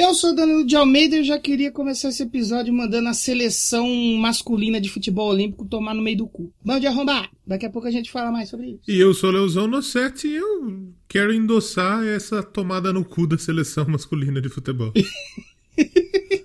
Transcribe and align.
Eu 0.00 0.14
sou 0.14 0.34
Danilo 0.34 0.64
de 0.64 0.74
Almeida 0.74 1.14
e 1.14 1.18
eu 1.18 1.24
já 1.24 1.38
queria 1.38 1.70
começar 1.70 2.08
esse 2.08 2.22
episódio 2.22 2.72
mandando 2.72 3.10
a 3.10 3.12
seleção 3.12 3.86
masculina 4.18 4.80
de 4.80 4.88
futebol 4.88 5.28
olímpico 5.28 5.66
tomar 5.66 5.92
no 5.92 6.00
meio 6.00 6.16
do 6.16 6.26
cu. 6.26 6.50
Bom 6.64 6.80
de 6.80 6.86
arrombar! 6.86 7.30
Daqui 7.46 7.66
a 7.66 7.70
pouco 7.70 7.86
a 7.86 7.90
gente 7.90 8.10
fala 8.10 8.32
mais 8.32 8.48
sobre 8.48 8.68
isso. 8.70 8.90
E 8.90 8.98
eu 8.98 9.12
sou 9.12 9.30
Leozão 9.30 9.66
Nossetti 9.66 10.26
e 10.26 10.36
eu 10.36 10.88
quero 11.06 11.34
endossar 11.34 12.02
essa 12.06 12.42
tomada 12.42 12.94
no 12.94 13.04
cu 13.04 13.26
da 13.26 13.36
seleção 13.36 13.84
masculina 13.88 14.40
de 14.40 14.48
futebol. 14.48 14.90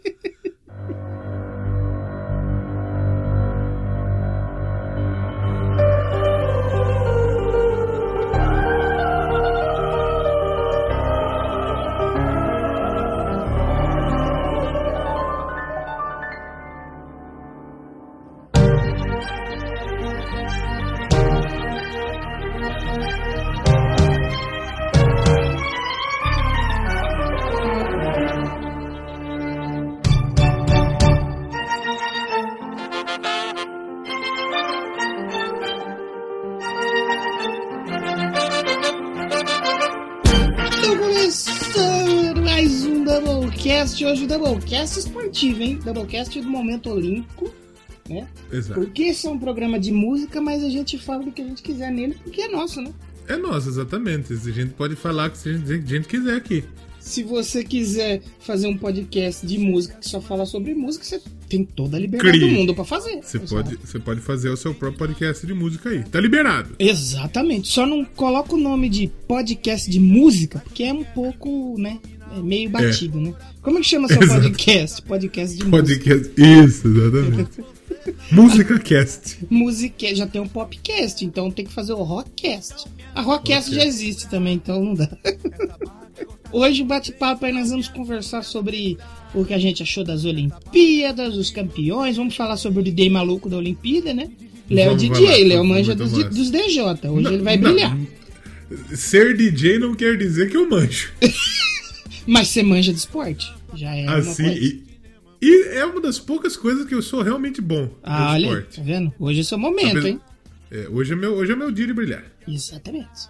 Doublecast 44.65 44.99
esportivo, 44.99 45.61
hein? 45.61 45.79
Doublecast 45.83 46.41
do 46.41 46.49
momento 46.49 46.89
olímpico, 46.89 47.53
né? 48.09 48.27
Exato. 48.51 48.79
Porque 48.79 49.03
esse 49.03 49.27
é 49.27 49.29
um 49.29 49.37
programa 49.37 49.79
de 49.79 49.91
música, 49.91 50.41
mas 50.41 50.63
a 50.63 50.69
gente 50.69 50.97
fala 50.97 51.23
do 51.23 51.31
que 51.31 51.41
a 51.41 51.45
gente 51.45 51.61
quiser 51.61 51.91
nele, 51.91 52.15
porque 52.23 52.41
é 52.41 52.47
nosso, 52.47 52.81
né? 52.81 52.91
É 53.27 53.37
nosso, 53.37 53.69
exatamente. 53.69 54.33
A 54.33 54.51
gente 54.51 54.73
pode 54.73 54.95
falar 54.95 55.29
o 55.29 55.31
que 55.31 55.49
a 55.49 55.77
gente 55.77 56.07
quiser 56.07 56.35
aqui. 56.35 56.63
Se 57.05 57.21
você 57.21 57.63
quiser 57.63 58.19
fazer 58.39 58.67
um 58.67 58.75
podcast 58.75 59.45
de 59.45 59.59
música 59.59 59.95
que 60.01 60.09
só 60.09 60.19
fala 60.19 60.43
sobre 60.43 60.73
música, 60.73 61.05
você 61.05 61.21
tem 61.47 61.63
toda 61.63 61.97
a 61.97 61.99
liberdade 61.99 62.39
Crie. 62.39 62.49
do 62.49 62.55
mundo 62.55 62.73
pra 62.73 62.83
fazer. 62.83 63.21
Você 63.21 63.37
pode, 63.37 63.77
você 63.77 63.99
pode 63.99 64.21
fazer 64.21 64.49
o 64.49 64.57
seu 64.57 64.73
próprio 64.73 64.97
podcast 64.97 65.45
de 65.45 65.53
música 65.53 65.89
aí. 65.89 66.03
Tá 66.03 66.19
liberado. 66.19 66.75
Exatamente. 66.79 67.67
Só 67.67 67.85
não 67.85 68.03
coloca 68.03 68.55
o 68.55 68.57
nome 68.57 68.89
de 68.89 69.07
podcast 69.27 69.87
de 69.89 69.99
música, 69.99 70.63
porque 70.65 70.81
é 70.83 70.91
um 70.91 71.03
pouco, 71.03 71.75
né? 71.77 71.99
É 72.35 72.41
meio 72.41 72.71
batido, 72.71 73.21
né? 73.21 73.35
Como 73.61 73.77
é 73.77 73.81
que 73.81 73.87
chama 73.87 74.07
seu 74.07 74.17
Exato. 74.23 74.41
podcast? 74.41 75.01
Podcast 75.03 75.57
de 75.57 75.63
música. 75.63 76.03
Podcast. 76.09 76.33
Isso, 76.41 76.87
exatamente. 76.87 77.63
Música 78.31 78.79
Cast. 78.79 79.37
Música, 79.49 80.15
já 80.15 80.27
tem 80.27 80.41
um 80.41 80.47
popcast, 80.47 81.23
então 81.25 81.51
tem 81.51 81.65
que 81.65 81.73
fazer 81.73 81.93
o 81.93 82.03
rockcast. 82.03 82.85
A 83.13 83.21
rockcast 83.21 83.73
já 83.73 83.85
existe 83.85 84.29
também, 84.29 84.55
então 84.55 84.83
não 84.83 84.93
dá. 84.93 85.09
Hoje, 86.51 86.83
o 86.83 86.85
bate-papo 86.85 87.45
aí, 87.45 87.51
nós 87.51 87.69
vamos 87.69 87.87
conversar 87.87 88.43
sobre 88.43 88.97
o 89.33 89.43
que 89.43 89.53
a 89.53 89.57
gente 89.57 89.83
achou 89.83 90.03
das 90.03 90.23
Olimpíadas, 90.23 91.35
os 91.35 91.49
campeões. 91.49 92.15
Vamos 92.15 92.35
falar 92.35 92.55
sobre 92.55 92.79
o 92.79 92.83
DJ 92.83 93.09
maluco 93.09 93.49
da 93.49 93.57
Olimpíada, 93.57 94.13
né? 94.13 94.29
Léo 94.69 94.95
Vamos 94.95 95.01
DJ, 95.01 95.43
Léo 95.43 95.65
manja 95.65 95.93
dos, 95.93 96.11
dos 96.11 96.49
DJ. 96.49 96.81
Hoje 96.81 97.21
Não, 97.21 97.33
ele 97.33 97.43
vai 97.43 97.57
não, 97.57 97.71
brilhar. 97.71 97.97
Ser 98.93 99.35
DJ 99.35 99.79
não 99.79 99.93
quer 99.93 100.17
dizer 100.17 100.49
que 100.49 100.57
eu 100.57 100.69
manjo. 100.69 101.11
Mas 102.25 102.47
você 102.47 102.63
manja 102.63 102.91
de 102.91 102.99
esporte? 102.99 103.53
Já 103.75 103.93
é 103.95 104.05
uma 104.05 104.17
Assim. 104.17 104.81
E, 105.41 105.67
é 105.77 105.85
uma 105.85 105.99
das 106.01 106.19
poucas 106.19 106.55
coisas 106.57 106.85
que 106.87 106.95
eu 106.95 107.01
sou 107.01 107.21
realmente 107.21 107.61
bom 107.61 107.89
Ah, 108.03 108.19
no 108.19 108.25
olha, 108.25 108.33
aí, 108.35 108.43
esporte. 108.43 108.75
tá 108.77 108.83
vendo? 108.83 109.13
Hoje 109.19 109.39
é 109.39 109.43
seu 109.43 109.57
momento, 109.57 109.89
Apesar- 109.91 110.07
hein? 110.09 110.21
É, 110.71 110.87
hoje, 110.89 111.13
é 111.13 111.15
meu, 111.15 111.33
hoje 111.35 111.51
é 111.51 111.55
meu 111.55 111.71
dia 111.71 111.87
de 111.87 111.93
brilhar. 111.93 112.23
Exatamente. 112.47 113.29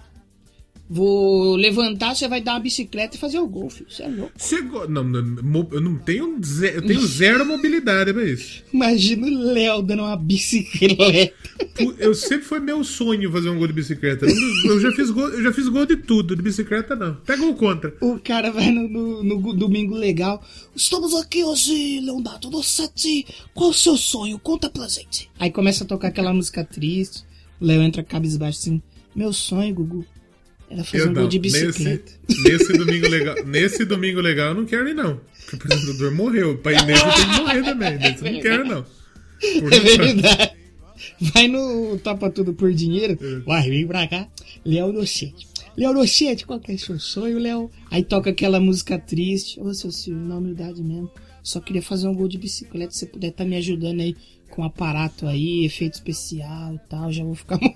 Vou 0.87 1.55
levantar, 1.55 2.15
você 2.15 2.27
vai 2.27 2.39
dar 2.41 2.53
uma 2.53 2.59
bicicleta 2.59 3.15
e 3.15 3.19
fazer 3.19 3.39
o 3.39 3.47
gol, 3.47 3.69
filho. 3.71 3.89
Você 3.89 4.03
é 4.03 4.07
louco. 4.07 4.31
Você 4.37 4.61
go- 4.61 4.87
não, 4.87 5.03
não, 5.03 5.67
eu 5.71 5.81
não 5.81 5.95
tenho, 5.97 6.39
ze- 6.43 6.75
eu 6.75 6.81
tenho 6.83 7.01
zero 7.07 7.43
mobilidade 7.43 8.13
pra 8.13 8.23
isso. 8.23 8.63
Imagina 8.71 9.25
o 9.25 9.51
Léo 9.51 9.81
dando 9.81 10.03
uma 10.03 10.15
bicicleta. 10.15 11.33
Eu 11.97 12.13
sempre 12.13 12.45
foi 12.45 12.59
meu 12.59 12.83
sonho 12.83 13.31
fazer 13.31 13.49
um 13.49 13.57
gol 13.57 13.65
de 13.67 13.73
bicicleta. 13.73 14.27
Eu, 14.65 14.79
já 14.79 14.91
fiz 14.91 15.09
gol, 15.09 15.27
eu 15.29 15.41
já 15.43 15.51
fiz 15.51 15.67
gol 15.69 15.85
de 15.87 15.95
tudo, 15.97 16.35
de 16.35 16.41
bicicleta 16.41 16.95
não. 16.95 17.15
Pega 17.15 17.43
o 17.43 17.55
contra. 17.55 17.95
O 18.01 18.19
cara 18.19 18.51
vai 18.51 18.69
no, 18.69 18.87
no- 18.87 19.23
no 19.23 19.53
domingo 19.53 19.95
legal. 19.95 20.43
Estamos 20.75 21.15
aqui 21.15 21.43
hoje, 21.43 21.99
Leonardo 21.99 22.49
Rossetti. 22.49 23.25
Qual 23.55 23.71
o 23.71 23.73
seu 23.73 23.97
sonho? 23.97 24.37
Conta 24.37 24.69
pra 24.69 24.87
gente. 24.87 25.29
Aí 25.39 25.49
começa 25.49 25.83
a 25.83 25.87
tocar 25.87 26.09
aquela 26.09 26.31
música 26.33 26.63
triste. 26.63 27.23
O 27.59 27.65
Léo 27.65 27.81
entra 27.81 28.03
cabisbaixo 28.03 28.59
assim. 28.59 28.81
Meu 29.15 29.31
sonho, 29.31 29.73
Gugu, 29.73 30.05
era 30.69 30.83
fazer 30.83 31.03
Eu 31.03 31.09
um 31.09 31.13
gol 31.13 31.23
não. 31.23 31.29
de 31.29 31.39
Nesse, 31.39 31.65
bicicleta. 31.67 32.11
nesse 32.43 32.73
domingo 32.73 33.07
legal, 33.09 33.35
nesse 33.45 33.85
domingo 33.85 34.21
legal 34.21 34.47
eu 34.49 34.55
não 34.55 34.65
quero 34.65 34.87
ir 34.89 34.93
não. 34.95 35.19
Porque 35.49 35.67
o 35.67 35.73
apresentador 35.73 36.11
morreu. 36.13 36.51
O 36.53 36.57
pai 36.57 36.73
nesse 36.85 37.03
tem 37.03 37.13
que 37.13 37.39
morrer 37.41 37.63
também. 37.63 37.97
Nesse 37.99 38.25
eu 38.25 38.31
não 38.33 38.41
quero 38.41 38.65
não. 38.65 38.85
Por 39.59 39.73
É 39.73 39.79
verdade. 39.79 40.51
Vai 41.33 41.47
no 41.47 41.97
Topa 41.99 42.29
Tudo 42.31 42.53
por 42.53 42.73
Dinheiro. 42.73 43.17
É. 43.21 43.39
Vai, 43.39 43.69
vem 43.69 43.85
pra 43.85 44.07
cá. 44.07 44.27
Léo 44.65 44.91
Nochete. 44.91 45.47
Léo 45.77 45.93
Nochete, 45.93 46.45
qual 46.45 46.59
que 46.59 46.71
é 46.71 46.77
seu 46.77 46.97
sonho, 46.99 47.37
Léo? 47.37 47.69
Aí 47.91 48.03
toca 48.03 48.29
aquela 48.31 48.59
música 48.59 48.97
triste. 48.97 49.59
Ô, 49.59 49.73
seu 49.73 49.91
Silvio, 49.91 50.25
na 50.25 50.37
humildade 50.37 50.81
mesmo. 50.81 51.11
Só 51.43 51.59
queria 51.59 51.81
fazer 51.81 52.07
um 52.07 52.15
gol 52.15 52.27
de 52.27 52.37
bicicleta. 52.39 52.91
Se 52.91 52.99
você 52.99 53.05
puder 53.05 53.27
estar 53.27 53.45
me 53.45 53.55
ajudando 53.57 53.99
aí 54.01 54.15
com 54.49 54.63
aparato 54.63 55.27
aí, 55.27 55.63
efeito 55.65 55.93
especial 55.93 56.73
e 56.75 56.79
tal, 56.89 57.11
já 57.11 57.23
vou 57.23 57.35
ficar. 57.35 57.59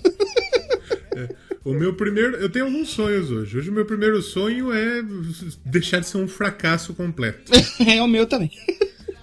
O 1.64 1.74
meu 1.74 1.94
primeiro. 1.94 2.38
Eu 2.38 2.50
tenho 2.50 2.66
alguns 2.66 2.90
sonhos 2.90 3.32
hoje. 3.32 3.58
Hoje 3.58 3.70
o 3.70 3.74
meu 3.74 3.86
primeiro 3.86 4.22
sonho 4.22 4.72
é 4.72 5.04
deixar 5.66 6.00
de 6.00 6.08
ser 6.08 6.18
um 6.18 6.28
fracasso 6.28 6.94
completo. 6.94 7.52
é 7.86 8.02
o 8.02 8.08
meu 8.08 8.26
também. 8.26 8.52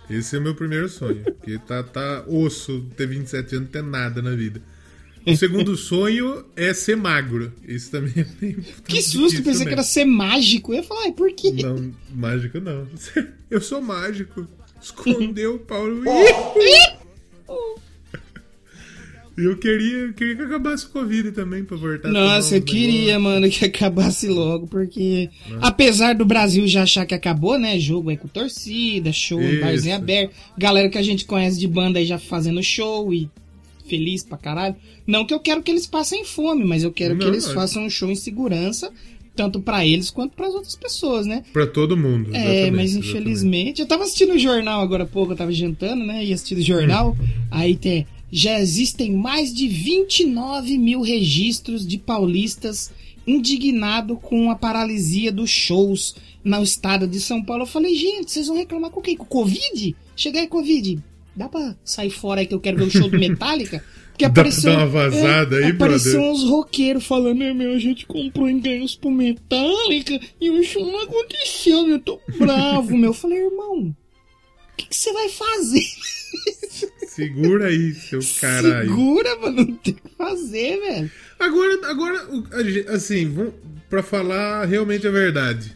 Esse 0.09 0.37
é 0.37 0.39
o 0.39 0.43
meu 0.43 0.55
primeiro 0.55 0.89
sonho. 0.89 1.25
Porque 1.25 1.59
tá, 1.59 1.83
tá 1.83 2.25
osso 2.27 2.87
ter 2.97 3.07
27 3.07 3.57
anos, 3.57 3.67
não 3.67 3.73
ter 3.73 3.83
nada 3.83 4.23
na 4.23 4.35
vida. 4.35 4.63
O 5.27 5.37
segundo 5.37 5.75
sonho 5.77 6.45
é 6.55 6.73
ser 6.73 6.97
magro. 6.97 7.53
Isso 7.67 7.91
também 7.91 8.13
é 8.17 8.25
bem. 8.25 8.57
Que 8.87 9.03
susto, 9.03 9.43
pensei 9.43 9.67
que 9.67 9.73
era 9.73 9.83
ser 9.83 10.05
mágico. 10.05 10.73
Eu 10.73 10.77
ia 10.77 10.83
falar, 10.83 11.11
por 11.13 11.33
quê? 11.33 11.53
Não, 11.63 11.93
mágico 12.15 12.61
não. 12.61 12.87
Eu 13.51 13.61
sou 13.61 13.81
mágico. 13.81 14.47
Escondeu 14.81 15.57
o 15.57 15.59
Paulo. 15.59 16.05
E 16.57 16.96
eu 19.37 19.57
queria, 19.59 19.99
eu 19.99 20.13
queria 20.15 20.37
que 20.37 20.43
acabasse 20.43 20.87
o 20.87 20.89
Covid 20.91 21.33
também 21.33 21.65
pra 21.65 21.77
voltar. 21.77 22.09
Nossa, 22.09 22.57
eu 22.57 22.63
queria, 22.63 23.19
mano, 23.19 23.49
que 23.51 23.65
acabasse 23.65 24.27
logo, 24.29 24.67
porque 24.67 25.29
apesar 25.61 26.15
do 26.15 26.25
Brasil 26.25 26.67
já 26.67 26.83
achar 26.85 27.05
que 27.07 27.15
acabou, 27.15 27.59
né? 27.59 27.79
Jogo 27.79 28.11
aí 28.11 28.17
com 28.17 28.29
torcida, 28.29 29.13
show, 29.13 29.41
Isso. 29.43 29.61
barzinho 29.61 29.97
aberto, 29.97 30.35
galera 30.57 30.89
que 30.89 30.99
a 30.99 31.03
gente 31.03 31.25
conhece 31.25 31.59
de 31.59 31.69
banda 31.69 31.99
aí 31.99 32.07
já 32.07 32.19
fazendo 32.19 32.63
show 32.63 33.13
e 33.13 33.29
feliz 33.89 34.25
pra 34.25 34.37
caralho. 34.39 34.75
Não 35.07 35.25
que 35.25 35.33
eu 35.33 35.39
quero 35.41 35.63
que 35.63 35.71
eles 35.71 35.87
passem 35.87 36.25
fome, 36.25 36.65
mas 36.65 36.83
eu 36.83 36.91
quero 36.93 37.17
que 37.17 37.25
Não, 37.25 37.31
eles 37.33 37.45
mas- 37.47 37.55
façam 37.55 37.85
um 37.85 37.91
show 37.91 38.11
em 38.11 38.17
segurança, 38.17 38.91
tanto 39.37 39.61
pra 39.61 39.87
eles 39.87 40.11
quanto 40.11 40.35
pras 40.35 40.55
outras 40.55 40.75
pessoas, 40.75 41.27
né? 41.27 41.45
Pra 41.53 41.67
todo 41.67 41.97
mundo. 41.97 42.31
É, 42.35 42.39
exatamente, 42.39 42.71
mas 42.75 42.91
exatamente. 42.91 43.11
infelizmente. 43.11 43.81
Eu 43.83 43.87
tava 43.87 44.03
assistindo 44.05 44.33
o 44.33 44.39
jornal 44.39 44.81
agora 44.81 45.05
há 45.05 45.07
pouco, 45.07 45.33
eu 45.33 45.37
tava 45.37 45.53
jantando, 45.53 46.05
né? 46.05 46.25
E 46.25 46.33
assistindo 46.33 46.59
o 46.59 46.63
jornal. 46.63 47.17
Aí 47.51 47.77
tem. 47.77 48.07
Já 48.31 48.59
existem 48.61 49.13
mais 49.13 49.55
de 49.55 49.69
29 49.69 50.77
mil 50.79 51.01
registros 51.01 51.87
de 51.87 51.97
paulistas 51.99 52.91
indignados 53.27 54.19
com 54.23 54.51
a 54.51 54.57
paralisia 54.57 55.33
dos 55.33 55.51
shows 55.51 56.15
no 56.45 56.63
estado 56.63 57.07
de 57.07 57.21
São 57.21 57.43
Paulo. 57.43 57.63
Eu 57.63 57.67
falei, 57.67 57.95
gente, 57.95 58.31
vocês 58.31 58.47
vão 58.47 58.57
reclamar 58.57 58.91
com 58.91 59.01
o 59.01 59.03
quê? 59.03 59.17
Com 59.17 59.25
o 59.25 59.29
Covid? 59.29 59.95
Chega 60.15 60.41
aí, 60.41 60.47
Covid. 60.47 60.99
Dá 61.35 61.49
pra 61.49 61.77
sair 61.85 62.11
fora 62.11 62.41
aí 62.41 62.47
que 62.47 62.55
eu 62.55 62.61
quero 62.61 62.79
ver 62.79 62.85
o 62.85 62.91
show 62.91 63.09
do 63.11 63.19
Metallica? 63.19 63.85
Porque 64.13 64.25
Dá 64.29 64.31
pra 64.31 64.49
dar 64.49 64.79
uma 64.79 64.87
vazada 64.87 65.57
aí, 65.59 65.73
apareceu 65.73 66.13
brother? 66.13 66.31
uns 66.33 66.43
roqueiros 66.45 67.05
falando, 67.05 67.43
"É, 67.43 67.53
meu, 67.53 67.73
a 67.75 67.79
gente 67.79 68.07
comprou 68.07 68.49
ingressos 68.49 68.97
pro 68.97 69.11
Metallica 69.11 70.19
e 70.41 70.49
o 70.49 70.63
show 70.65 70.87
não 70.91 71.03
aconteceu, 71.03 71.83
meu, 71.83 71.97
eu 71.97 72.01
tô 72.01 72.19
bravo, 72.39 72.97
meu. 72.97 73.11
Eu 73.11 73.15
falei, 73.15 73.39
irmão, 73.39 73.89
o 73.89 74.77
que 74.79 74.87
que 74.89 74.97
você 74.97 75.13
vai 75.13 75.29
fazer? 75.29 75.85
Segura 77.07 77.69
aí, 77.69 77.95
seu 77.95 78.21
caralho. 78.41 78.89
Segura, 78.89 79.37
mano, 79.37 79.65
não 79.65 79.75
tem 79.77 79.95
o 79.95 79.97
que 79.97 80.15
fazer, 80.17 80.79
velho. 80.81 81.11
Agora, 81.39 81.91
agora 81.91 82.29
assim, 82.89 83.53
pra 83.89 84.03
falar 84.03 84.65
realmente 84.67 85.07
a 85.07 85.11
verdade. 85.11 85.75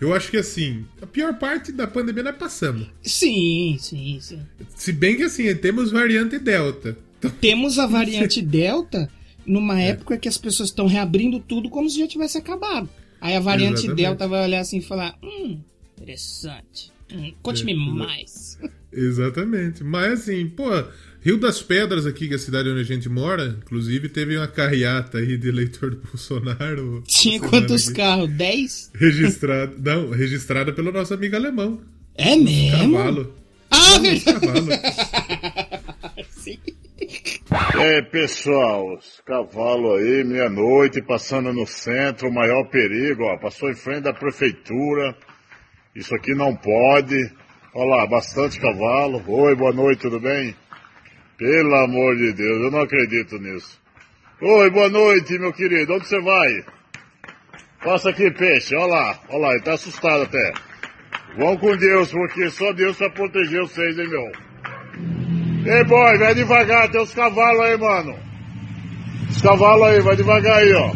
Eu 0.00 0.14
acho 0.14 0.30
que 0.30 0.36
assim, 0.36 0.84
a 1.00 1.06
pior 1.06 1.38
parte 1.38 1.70
da 1.70 1.86
pandemia 1.86 2.22
nós 2.22 2.36
passamos. 2.36 2.88
Sim, 3.02 3.76
sim, 3.78 4.18
sim. 4.20 4.40
Se 4.74 4.92
bem 4.92 5.16
que 5.16 5.22
assim, 5.22 5.54
temos 5.54 5.90
variante 5.92 6.38
Delta. 6.38 6.96
Então, 7.18 7.30
Temos 7.40 7.78
a 7.78 7.86
variante 7.86 8.40
Delta 8.42 9.10
numa 9.46 9.80
época 9.80 10.16
que 10.18 10.28
as 10.28 10.38
pessoas 10.38 10.70
estão 10.70 10.86
reabrindo 10.86 11.38
tudo 11.40 11.68
como 11.70 11.88
se 11.88 11.98
já 11.98 12.06
tivesse 12.06 12.38
acabado. 12.38 12.88
Aí 13.20 13.36
a 13.36 13.40
variante 13.40 13.78
Exatamente. 13.78 13.96
Delta 13.96 14.28
vai 14.28 14.44
olhar 14.44 14.60
assim 14.60 14.78
e 14.78 14.82
falar, 14.82 15.16
hum, 15.22 15.60
Interessante. 16.00 16.92
Conte-me 17.42 17.72
É, 17.72 17.76
mais. 17.76 18.58
Exatamente. 18.92 19.82
Mas 19.84 20.22
assim, 20.22 20.46
pô, 20.48 20.68
Rio 21.20 21.36
das 21.38 21.62
Pedras 21.62 22.06
aqui, 22.06 22.26
que 22.28 22.34
é 22.34 22.36
a 22.36 22.38
cidade 22.38 22.68
onde 22.68 22.80
a 22.80 22.84
gente 22.84 23.08
mora, 23.08 23.56
inclusive 23.62 24.08
teve 24.08 24.36
uma 24.36 24.46
carreata 24.48 25.18
aí 25.18 25.36
de 25.36 25.48
eleitor 25.48 25.90
do 25.90 25.96
Bolsonaro. 26.08 27.02
Tinha 27.06 27.40
quantos 27.40 27.88
carros? 27.88 28.30
10? 28.30 28.90
aqui. 28.94 29.04
Registrado, 29.04 29.74
não, 29.78 30.10
registrada 30.10 30.72
pelo 30.72 30.92
nosso 30.92 31.12
amigo 31.14 31.34
alemão. 31.36 31.80
É 32.14 32.36
mesmo? 32.36 32.94
Cavalo. 32.94 33.34
Ah, 33.70 33.98
Não, 33.98 34.20
cavalo. 34.40 34.68
Sim. 36.30 36.58
É, 37.80 38.02
pessoal, 38.02 38.96
os 38.96 39.20
cavalo 39.26 39.94
aí, 39.96 40.24
meia-noite, 40.24 41.02
passando 41.02 41.52
no 41.52 41.66
centro, 41.66 42.28
o 42.28 42.32
maior 42.34 42.64
perigo, 42.70 43.24
ó, 43.24 43.36
passou 43.36 43.70
em 43.70 43.74
frente 43.74 44.02
da 44.02 44.12
prefeitura. 44.12 45.14
Isso 45.94 46.12
aqui 46.12 46.34
não 46.34 46.56
pode. 46.56 47.16
Olha 47.72 47.96
lá, 47.96 48.06
bastante 48.06 48.58
cavalo. 48.58 49.22
Oi, 49.28 49.54
boa 49.54 49.72
noite, 49.72 50.00
tudo 50.00 50.18
bem? 50.18 50.52
Pelo 51.38 51.74
amor 51.76 52.16
de 52.16 52.32
Deus, 52.32 52.62
eu 52.62 52.70
não 52.70 52.80
acredito 52.80 53.38
nisso. 53.38 53.80
Oi, 54.42 54.70
boa 54.70 54.88
noite, 54.88 55.38
meu 55.38 55.52
querido, 55.52 55.94
onde 55.94 56.08
você 56.08 56.20
vai? 56.20 56.64
Passa 57.84 58.10
aqui, 58.10 58.28
peixe, 58.32 58.74
olha 58.74 58.86
lá, 58.86 59.20
olha 59.28 59.38
lá, 59.38 59.52
ele 59.52 59.62
tá 59.62 59.74
assustado 59.74 60.24
até. 60.24 60.52
Vão 61.38 61.56
com 61.56 61.76
Deus, 61.76 62.10
porque 62.10 62.50
só 62.50 62.72
Deus 62.72 62.98
vai 62.98 63.10
proteger 63.10 63.60
vocês, 63.60 63.96
hein, 63.96 64.08
meu? 64.08 64.32
Ei, 65.72 65.84
boy, 65.84 66.18
vai 66.18 66.34
devagar, 66.34 66.90
tem 66.90 67.00
os 67.00 67.14
cavalos 67.14 67.60
aí, 67.60 67.76
mano. 67.76 68.18
Os 69.30 69.40
cavalos 69.40 69.88
aí, 69.88 70.00
vai 70.00 70.16
devagar 70.16 70.58
aí, 70.58 70.72
ó. 70.72 70.92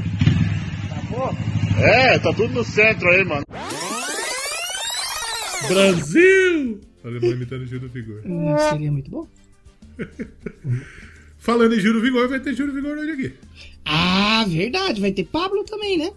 É, 1.80 2.18
tá 2.18 2.32
tudo 2.32 2.52
no 2.52 2.64
centro 2.64 3.08
aí, 3.10 3.24
mano. 3.24 3.44
Brasil! 5.66 6.80
Alemão 7.04 7.30
imitando 7.30 7.62
o 7.62 7.66
Giro 7.66 7.80
do 7.80 7.88
Vigor. 7.88 8.22
Hum, 8.24 8.56
seria 8.70 8.92
muito 8.92 9.10
bom. 9.10 9.26
Falando 11.38 11.74
em 11.74 11.80
Giro 11.80 12.00
Vigor, 12.00 12.28
vai 12.28 12.40
ter 12.40 12.54
Giro 12.54 12.72
Vigor 12.72 12.98
hoje 12.98 13.10
aqui. 13.10 13.32
Ah, 13.84 14.44
verdade. 14.46 15.00
Vai 15.00 15.12
ter 15.12 15.24
Pablo 15.24 15.64
também, 15.64 15.96
né? 15.96 16.12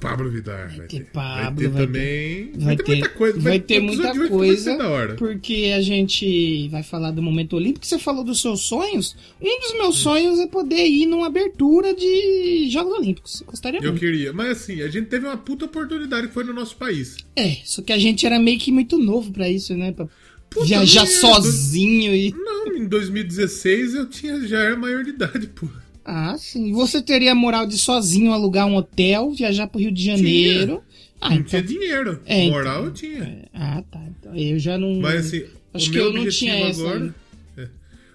Pablo 0.00 0.30
Vidar 0.30 0.68
vai, 0.68 0.86
ter 0.86 0.98
ter. 1.00 1.04
Pablo, 1.12 1.44
vai 1.44 1.54
ter 1.54 1.68
vai 1.68 1.86
também. 1.86 2.52
Vai 2.58 2.76
ter, 2.76 2.86
muita 2.92 3.08
coisa. 3.10 3.40
vai 3.40 3.60
ter 3.60 3.80
muita 3.80 4.28
coisa. 4.28 4.36
Vai 4.36 4.56
ser 4.56 4.78
da 4.78 4.88
hora. 4.88 5.14
Porque 5.14 5.72
a 5.76 5.80
gente 5.82 6.68
vai 6.68 6.82
falar 6.82 7.10
do 7.10 7.20
momento 7.22 7.54
olímpico. 7.54 7.84
Você 7.86 7.98
falou 7.98 8.24
dos 8.24 8.40
seus 8.40 8.62
sonhos. 8.62 9.14
Um 9.40 9.60
dos 9.60 9.72
meus 9.74 9.98
Hum. 10.00 10.02
sonhos 10.02 10.38
é 10.38 10.46
poder 10.46 10.86
ir 10.86 11.04
numa 11.06 11.26
abertura 11.26 11.94
de 11.94 12.68
Jogos 12.70 12.98
Olímpicos. 12.98 13.42
Gostaria 13.46 13.78
Eu 13.80 13.90
muito. 13.90 14.00
queria. 14.00 14.32
Mas 14.32 14.62
assim, 14.62 14.80
a 14.80 14.88
gente 14.88 15.06
teve 15.08 15.26
uma 15.26 15.36
puta 15.36 15.66
oportunidade 15.66 16.28
que 16.28 16.34
foi 16.34 16.44
no 16.44 16.54
nosso 16.54 16.76
país. 16.76 17.18
É, 17.36 17.56
só 17.64 17.82
que 17.82 17.92
a 17.92 17.98
gente 17.98 18.24
era 18.24 18.38
meio 18.38 18.58
que 18.58 18.72
muito 18.72 18.96
novo 18.96 19.30
pra 19.30 19.48
isso, 19.48 19.76
né? 19.76 19.92
Pra 19.92 20.08
Puta 20.48 20.66
viajar 20.66 21.06
sozinho 21.06 22.12
e. 22.14 22.32
Não, 22.32 22.74
em 22.76 22.86
2016 22.86 23.94
eu 23.94 24.06
tinha, 24.06 24.40
já 24.48 24.58
era 24.60 24.76
maior 24.76 25.04
de 25.04 25.10
idade, 25.10 25.46
pô. 25.46 25.66
Ah, 26.04 26.36
sim. 26.38 26.72
Você 26.72 27.00
teria 27.02 27.32
a 27.32 27.34
moral 27.34 27.66
de 27.66 27.76
sozinho 27.78 28.32
alugar 28.32 28.66
um 28.66 28.76
hotel, 28.76 29.30
viajar 29.32 29.66
pro 29.66 29.80
Rio 29.80 29.92
de 29.92 30.04
Janeiro. 30.04 30.82
Ah, 31.20 31.30
não 31.30 31.36
então. 31.36 31.46
tinha 31.48 31.62
dinheiro. 31.62 32.20
É, 32.26 32.44
então- 32.44 32.56
Moral 32.58 32.84
eu 32.86 32.92
tinha. 32.92 33.48
Ah, 33.52 33.82
tá. 33.90 34.00
Então 34.18 34.34
eu 34.34 34.58
já 34.58 34.78
não. 34.78 34.94
Mas 35.00 35.26
assim, 35.26 35.44
Acho 35.74 35.88
o 35.88 35.92
que 35.92 35.98
eu 35.98 36.12
não 36.12 36.28
tinha 36.28 36.54
essa 36.68 36.80
agora. 36.80 37.14
é, 37.58 37.68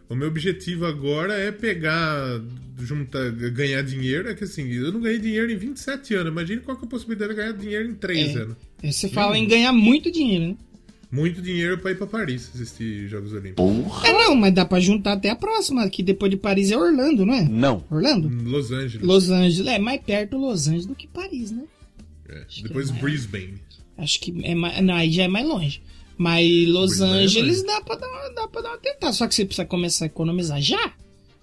o 0.10 0.16
meu 0.16 0.28
objetivo 0.28 0.86
agora 0.86 1.36
é 1.36 1.52
pegar, 1.52 2.42
juntar, 2.80 3.30
ganhar 3.32 3.84
dinheiro. 3.84 4.28
É 4.30 4.34
que 4.34 4.44
assim, 4.44 4.68
eu 4.72 4.92
não 4.92 5.00
ganhei 5.02 5.20
dinheiro 5.20 5.52
em 5.52 5.56
27 5.56 6.16
anos. 6.16 6.32
Imagina 6.32 6.62
qual 6.62 6.76
que 6.76 6.84
é 6.84 6.88
a 6.88 6.90
possibilidade 6.90 7.32
de 7.32 7.38
ganhar 7.38 7.54
dinheiro 7.54 7.90
em 7.90 7.94
3 7.94 8.36
É. 8.36 8.40
anos. 8.40 8.56
É, 8.82 8.92
Você 8.92 9.08
fala 9.10 9.38
em 9.38 9.48
ganhar 9.48 9.72
muito 9.72 10.12
dinheiro, 10.12 10.48
né? 10.50 10.56
Muito 11.12 11.42
dinheiro 11.42 11.78
pra 11.78 11.92
ir 11.92 11.98
pra 11.98 12.08
Paris 12.08 12.52
assistir 12.54 13.08
Jogos 13.08 13.32
Olímpicos. 13.34 14.04
É, 14.04 14.12
não, 14.12 14.36
mas 14.36 14.54
dá 14.54 14.66
pra 14.66 14.80
juntar 14.80 15.14
até 15.14 15.30
a 15.30 15.36
próxima, 15.36 15.90
que 15.90 16.02
depois 16.04 16.30
de 16.32 16.38
Paris 16.38 16.72
é 16.72 16.78
Orlando, 16.78 17.26
não 17.26 17.34
é? 17.34 17.44
Não. 17.44 17.84
Orlando? 17.90 18.28
Em 18.28 18.44
Los 18.50 18.72
Angeles. 18.72 19.06
Los 19.08 19.30
Angeles. 19.30 19.68
É 19.72 19.80
mais 19.80 20.02
perto 20.02 20.38
Los 20.38 20.68
Angeles 20.68 20.86
do 20.86 20.96
que 20.96 21.08
Paris, 21.08 21.52
né? 21.52 21.64
É, 22.28 22.46
Depois 22.64 22.90
é 22.90 22.92
mais- 22.92 23.02
Brisbane. 23.04 23.62
Acho 23.98 24.20
que 24.20 24.34
é 24.44 24.56
mais. 24.56 24.82
Não, 24.84 24.94
aí 24.96 25.12
já 25.12 25.24
é 25.24 25.28
mais 25.28 25.48
longe. 25.48 25.82
Mas 26.18 26.46
Los 26.68 26.90
Brisbane 26.98 27.12
é 27.12 27.24
Angeles 27.24 27.58
longe. 27.64 27.68
dá 27.68 27.82
pra, 27.82 27.96
dar 27.96 28.30
dá 28.36 28.48
pra 28.48 28.62
dar 28.62 28.70
uma 28.70 28.78
tentada. 28.78 29.14
Só 29.14 29.28
que 29.28 29.36
você 29.36 29.46
precisa 29.46 29.66
começar 29.66 30.06
a 30.06 30.08
economizar 30.08 30.62
já. 30.62 30.94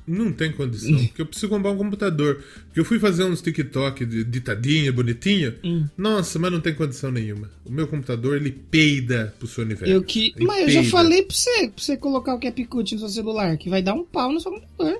Não 0.05 0.33
tem 0.33 0.51
condição, 0.51 0.97
porque 1.07 1.23
eu 1.23 1.27
preciso 1.27 1.49
comprar 1.49 1.71
um 1.71 1.77
computador. 1.77 2.43
Porque 2.67 2.81
eu 2.81 2.85
fui 2.85 2.99
fazer 2.99 3.23
uns 3.23 3.41
TikTok 3.41 4.05
de 4.05 4.25
ditadinha, 4.25 4.93
bonitinho. 4.93 5.55
Hum. 5.63 5.87
Nossa, 5.97 6.39
mas 6.41 6.51
não 6.51 6.61
tem 6.61 6.75
condição 6.75 7.13
nenhuma. 7.13 7.49
O 7.65 7.71
meu 7.71 7.87
computador, 7.87 8.37
ele 8.37 8.51
peida 8.51 9.33
pro 9.39 9.47
seu 9.47 9.63
universo. 9.65 9.93
Eu 9.93 10.03
que. 10.03 10.33
Ele 10.37 10.45
Mas 10.45 10.63
eu 10.63 10.71
já 10.71 10.81
peida. 10.81 10.91
falei 10.91 11.23
pra 11.23 11.37
você, 11.37 11.69
pra 11.69 11.73
você 11.85 11.97
colocar 11.97 12.35
o 12.35 12.41
CapCut 12.41 12.95
no 12.95 12.99
seu 13.01 13.09
celular, 13.09 13.57
que 13.57 13.71
vai 13.71 13.81
dar 13.81 13.95
um 13.95 14.05
pau 14.05 14.33
no 14.33 14.41
seu 14.41 14.51
computador. 14.51 14.99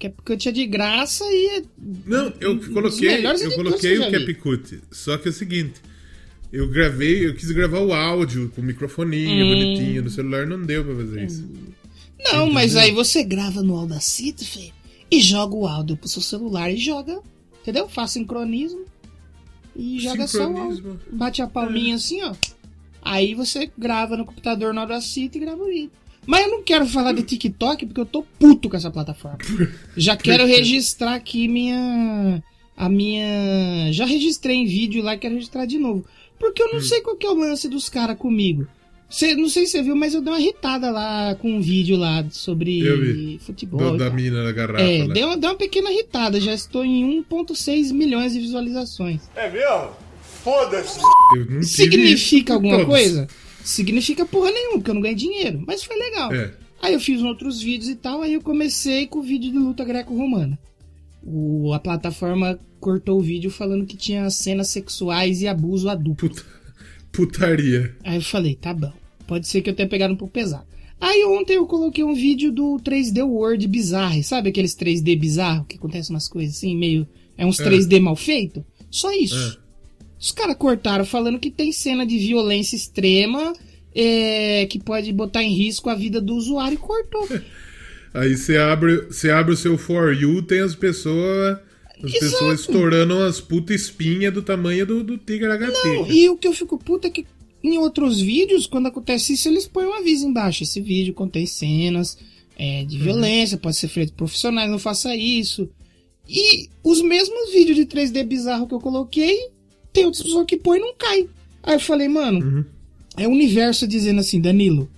CapCut 0.00 0.48
é 0.48 0.52
de 0.52 0.66
graça 0.66 1.24
e 1.26 1.58
é. 1.58 1.62
Não, 2.06 2.32
eu 2.40 2.58
coloquei, 2.72 3.24
eu 3.24 3.52
coloquei 3.54 3.98
o. 3.98 4.10
CapCut. 4.10 4.80
Só 4.90 5.18
que 5.18 5.28
é 5.28 5.30
o 5.30 5.34
seguinte, 5.34 5.74
eu 6.52 6.68
gravei, 6.68 7.26
eu 7.26 7.34
quis 7.34 7.50
gravar 7.52 7.78
o 7.80 7.92
áudio 7.92 8.50
com 8.56 8.60
o 8.60 8.64
microfoninho 8.64 9.44
Hum. 9.46 9.48
bonitinho 9.50 10.02
no 10.02 10.10
celular, 10.10 10.46
não 10.48 10.60
deu 10.60 10.84
pra 10.84 10.96
fazer 10.96 11.24
isso. 11.26 11.48
Não, 12.24 12.50
mas 12.50 12.76
aí 12.76 12.92
você 12.92 13.22
grava 13.24 13.62
no 13.62 13.76
Audacity, 13.76 14.44
Fê, 14.44 14.72
e 15.10 15.20
joga 15.20 15.54
o 15.56 15.66
áudio 15.66 15.96
pro 15.96 16.08
seu 16.08 16.22
celular 16.22 16.70
e 16.70 16.76
joga. 16.76 17.20
Entendeu? 17.62 17.88
Faz 17.88 18.12
sincronismo. 18.12 18.84
E 19.76 19.98
joga 20.00 20.26
só 20.26 20.50
o. 20.50 20.98
Bate 21.12 21.42
a 21.42 21.46
palminha 21.46 21.94
assim, 21.96 22.22
ó. 22.22 22.34
Aí 23.02 23.34
você 23.34 23.70
grava 23.78 24.16
no 24.16 24.24
computador 24.24 24.74
no 24.74 24.80
Audacity 24.80 25.38
e 25.38 25.40
grava 25.40 25.62
o 25.62 25.66
vídeo. 25.66 25.90
Mas 26.26 26.44
eu 26.44 26.50
não 26.50 26.62
quero 26.62 26.86
falar 26.86 27.12
de 27.12 27.22
TikTok 27.22 27.86
porque 27.86 28.00
eu 28.00 28.06
tô 28.06 28.22
puto 28.38 28.68
com 28.68 28.76
essa 28.76 28.90
plataforma. 28.90 29.38
Já 29.96 30.16
quero 30.16 30.44
registrar 30.46 31.14
aqui 31.14 31.48
minha. 31.48 32.42
A 32.76 32.88
minha. 32.88 33.90
Já 33.92 34.04
registrei 34.04 34.56
em 34.56 34.66
vídeo 34.66 35.02
lá, 35.02 35.16
quero 35.16 35.34
registrar 35.34 35.64
de 35.64 35.78
novo. 35.78 36.04
Porque 36.38 36.62
Hum. 36.62 36.66
eu 36.66 36.74
não 36.74 36.80
sei 36.80 37.00
qual 37.00 37.16
que 37.16 37.26
é 37.26 37.30
o 37.30 37.34
lance 37.34 37.68
dos 37.68 37.88
caras 37.88 38.18
comigo. 38.18 38.66
Cê, 39.10 39.34
não 39.34 39.48
sei 39.48 39.66
se 39.66 39.72
você 39.72 39.82
viu, 39.82 39.96
mas 39.96 40.14
eu 40.14 40.20
dei 40.22 40.32
uma 40.32 40.40
irritada 40.40 40.90
lá 40.90 41.34
com 41.34 41.50
um 41.56 41.60
vídeo 41.60 41.96
lá 41.96 42.24
sobre 42.30 43.38
futebol. 43.44 43.80
Do- 43.90 43.96
e 43.96 43.98
da 43.98 44.08
mina 44.10 44.44
da 44.44 44.52
garrafa 44.52 44.80
É, 44.82 45.04
lá. 45.04 45.12
deu, 45.12 45.26
uma- 45.26 45.36
deu 45.36 45.50
uma 45.50 45.56
pequena 45.56 45.90
irritada. 45.90 46.40
Já 46.40 46.54
estou 46.54 46.84
em 46.84 47.04
1,6 47.04 47.90
milhões 47.90 48.32
de 48.32 48.38
visualizações. 48.40 49.22
É 49.34 49.50
mesmo? 49.50 49.90
Foda-se. 50.44 51.00
Significa 51.62 52.54
alguma 52.54 52.76
todos. 52.78 52.86
coisa? 52.88 53.26
Significa 53.64 54.24
porra 54.24 54.50
nenhuma, 54.52 54.78
porque 54.78 54.90
eu 54.90 54.94
não 54.94 55.02
ganhei 55.02 55.16
dinheiro. 55.16 55.62
Mas 55.66 55.82
foi 55.82 55.96
legal. 55.96 56.32
É. 56.32 56.52
Aí 56.80 56.94
eu 56.94 57.00
fiz 57.00 57.20
outros 57.20 57.60
vídeos 57.60 57.90
e 57.90 57.96
tal, 57.96 58.22
aí 58.22 58.32
eu 58.34 58.40
comecei 58.40 59.06
com 59.06 59.18
o 59.18 59.22
vídeo 59.22 59.50
de 59.52 59.58
luta 59.58 59.84
greco-romana. 59.84 60.58
O, 61.22 61.72
a 61.74 61.78
plataforma 61.78 62.58
cortou 62.78 63.18
o 63.18 63.22
vídeo 63.22 63.50
falando 63.50 63.84
que 63.84 63.96
tinha 63.96 64.30
cenas 64.30 64.68
sexuais 64.68 65.42
e 65.42 65.46
abuso 65.48 65.90
adulto. 65.90 66.26
Puta, 66.28 66.42
putaria. 67.12 67.94
Aí 68.02 68.16
eu 68.16 68.22
falei, 68.22 68.54
tá 68.54 68.72
bom. 68.72 68.92
Pode 69.30 69.46
ser 69.46 69.62
que 69.62 69.70
eu 69.70 69.74
tenha 69.74 69.88
pegado 69.88 70.12
um 70.12 70.16
pouco 70.16 70.34
pesado. 70.34 70.64
Aí 71.00 71.24
ontem 71.24 71.54
eu 71.54 71.64
coloquei 71.64 72.02
um 72.02 72.12
vídeo 72.12 72.50
do 72.50 72.80
3D 72.84 73.24
World 73.24 73.64
bizarro. 73.68 74.20
Sabe 74.24 74.48
aqueles 74.48 74.74
3D 74.74 75.16
bizarro 75.16 75.64
que 75.66 75.76
acontecem 75.76 76.12
umas 76.12 76.28
coisas 76.28 76.56
assim, 76.56 76.76
meio. 76.76 77.06
É 77.38 77.46
uns 77.46 77.60
É. 77.60 77.64
3D 77.64 78.00
mal 78.00 78.16
feito? 78.16 78.64
Só 78.90 79.12
isso. 79.12 79.36
É. 79.36 79.56
Os 80.18 80.32
caras 80.32 80.56
cortaram 80.56 81.04
falando 81.04 81.38
que 81.38 81.48
tem 81.48 81.70
cena 81.70 82.04
de 82.04 82.18
violência 82.18 82.74
extrema 82.74 83.52
é, 83.94 84.66
que 84.66 84.80
pode 84.80 85.12
botar 85.12 85.44
em 85.44 85.54
risco 85.54 85.88
a 85.88 85.94
vida 85.94 86.20
do 86.20 86.34
usuário 86.34 86.74
e 86.74 86.78
cortou. 86.78 87.28
Aí 88.12 88.36
você 88.36 88.56
abre, 88.56 89.02
você 89.02 89.30
abre 89.30 89.54
o 89.54 89.56
seu 89.56 89.78
For 89.78 90.12
You, 90.12 90.42
tem 90.42 90.58
as 90.58 90.74
pessoas. 90.74 91.56
As 92.02 92.14
Exato. 92.14 92.18
pessoas 92.18 92.60
estourando 92.62 93.14
umas 93.14 93.40
puta 93.40 93.72
espinha 93.72 94.32
do 94.32 94.42
tamanho 94.42 94.84
do, 94.84 95.04
do 95.04 95.16
Tigre 95.16 95.56
HT. 95.56 95.70
Não, 95.84 96.10
e 96.10 96.28
o 96.28 96.36
que 96.36 96.48
eu 96.48 96.52
fico 96.52 96.76
puto 96.76 97.06
é 97.06 97.10
que 97.10 97.24
em 97.62 97.78
outros 97.78 98.20
vídeos, 98.20 98.66
quando 98.66 98.86
acontece 98.86 99.34
isso, 99.34 99.48
eles 99.48 99.66
põem 99.66 99.86
um 99.86 99.94
aviso 99.94 100.26
embaixo. 100.26 100.62
Esse 100.62 100.80
vídeo 100.80 101.12
contém 101.12 101.46
cenas 101.46 102.16
é, 102.56 102.84
de 102.84 102.98
violência, 102.98 103.58
pode 103.58 103.76
ser 103.76 103.88
feito 103.88 104.12
por 104.12 104.18
profissionais, 104.18 104.70
não 104.70 104.78
faça 104.78 105.14
isso. 105.14 105.68
E 106.28 106.68
os 106.82 107.02
mesmos 107.02 107.52
vídeos 107.52 107.76
de 107.76 107.86
3D 107.86 108.24
bizarro 108.24 108.66
que 108.66 108.74
eu 108.74 108.80
coloquei, 108.80 109.50
tem 109.92 110.04
outras 110.04 110.22
pessoas 110.22 110.46
que 110.46 110.56
põem 110.56 110.78
e 110.78 110.82
não 110.82 110.94
cai. 110.94 111.28
Aí 111.62 111.74
eu 111.74 111.80
falei, 111.80 112.08
mano, 112.08 112.64
é 113.16 113.26
o 113.26 113.30
universo 113.30 113.86
dizendo 113.86 114.20
assim, 114.20 114.40
Danilo, 114.40 114.88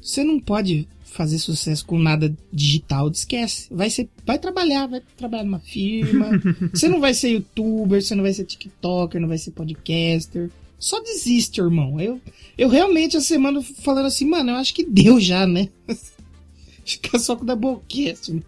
você 0.00 0.24
não 0.24 0.40
pode 0.40 0.88
fazer 1.04 1.38
sucesso 1.38 1.84
com 1.84 1.98
nada 1.98 2.34
digital, 2.52 3.10
esquece. 3.10 3.66
Vai 3.70 3.90
ser, 3.90 4.08
vai 4.24 4.38
trabalhar, 4.38 4.86
vai 4.86 5.02
trabalhar 5.16 5.44
numa 5.44 5.58
firma. 5.58 6.30
você 6.72 6.88
não 6.88 7.00
vai 7.00 7.12
ser 7.12 7.30
youtuber, 7.30 8.00
você 8.00 8.14
não 8.14 8.22
vai 8.22 8.32
ser 8.32 8.44
tiktoker, 8.44 9.20
não 9.20 9.28
vai 9.28 9.38
ser 9.38 9.50
podcaster. 9.50 10.50
Só 10.78 11.00
desiste, 11.00 11.60
irmão. 11.60 12.00
Eu, 12.00 12.20
eu 12.56 12.68
realmente 12.68 13.16
essa 13.16 13.26
semana 13.26 13.60
falando 13.62 14.06
assim, 14.06 14.28
mano, 14.28 14.50
eu 14.50 14.56
acho 14.56 14.74
que 14.74 14.84
deu 14.84 15.18
já, 15.18 15.46
né? 15.46 15.68
Fica 16.84 17.18
só 17.18 17.36
com 17.36 17.42
o 17.42 17.46
Doublecast. 17.46 18.32
né? 18.32 18.42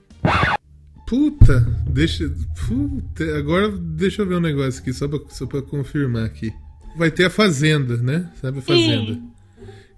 Puta, 1.06 1.60
deixa. 1.88 2.32
Puta, 2.68 3.36
agora 3.36 3.68
deixa 3.76 4.22
eu 4.22 4.26
ver 4.28 4.36
um 4.36 4.40
negócio 4.40 4.80
aqui, 4.80 4.92
só 4.92 5.08
pra, 5.08 5.18
só 5.28 5.44
pra 5.44 5.60
confirmar 5.60 6.24
aqui. 6.24 6.52
vai 6.96 7.10
ter 7.10 7.24
a 7.24 7.30
Fazenda, 7.30 7.96
né? 7.96 8.30
Sabe 8.40 8.60
a 8.60 8.62
Fazenda? 8.62 9.20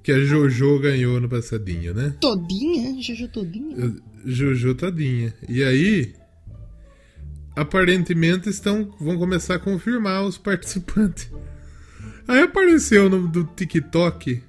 Que 0.03 0.11
a 0.11 0.19
Jojo 0.19 0.81
ganhou 0.81 1.21
no 1.21 1.29
passadinho, 1.29 1.95
né? 1.95 2.15
Todinha, 2.21 3.01
Jojo 3.01 3.29
todinha. 3.29 3.95
Jojo 4.25 4.75
todinha. 4.75 5.35
E 5.49 5.63
aí, 5.63 6.15
aparentemente 7.55 8.49
estão 8.49 8.91
vão 8.99 9.19
começar 9.19 9.57
a 9.57 9.59
confirmar 9.59 10.25
os 10.25 10.39
participantes. 10.39 11.31
Aí 12.29 12.41
apareceu 12.43 13.09
no 13.11 13.27
do 13.29 13.45
TikTok. 13.45 14.43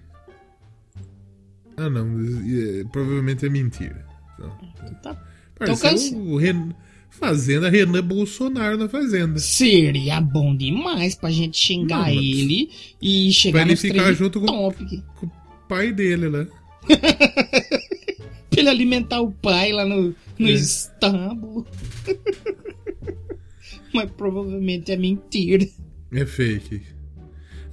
Ah 1.75 1.89
não, 1.89 2.07
é, 2.19 2.83
provavelmente 2.91 3.45
é 3.45 3.49
mentira. 3.49 4.05
Então, 4.35 4.57
Tá. 5.01 5.21
apareceu 5.55 6.17
o 6.19 6.37
Ren... 6.37 6.69
Fazenda 7.09 7.69
Renan 7.69 8.03
Bolsonaro 8.03 8.75
na 8.75 8.89
Fazenda. 8.89 9.37
Seria 9.37 10.19
bom 10.19 10.55
demais 10.55 11.13
pra 11.13 11.29
gente 11.29 11.55
xingar 11.57 12.07
Não, 12.07 12.09
ele 12.09 12.71
e 12.99 13.31
chegar 13.31 13.59
Pra 13.59 13.67
ele 13.69 13.75
ficar 13.75 14.11
junto 14.13 14.41
com-. 14.41 14.47
Com 15.19 15.27
o 15.27 15.31
pai 15.69 15.91
dele 15.93 16.27
lá. 16.27 16.47
Pra 18.49 18.59
ele 18.59 18.69
alimentar 18.69 19.21
o 19.21 19.31
pai 19.31 19.71
lá 19.71 19.85
no, 19.85 20.15
no 20.39 20.47
É. 20.47 20.51
estábulo. 20.51 21.67
Mas 23.93 24.09
provavelmente 24.11 24.91
é 24.91 24.97
mentira. 24.97 25.67
É 26.11 26.25
fake. 26.25 26.81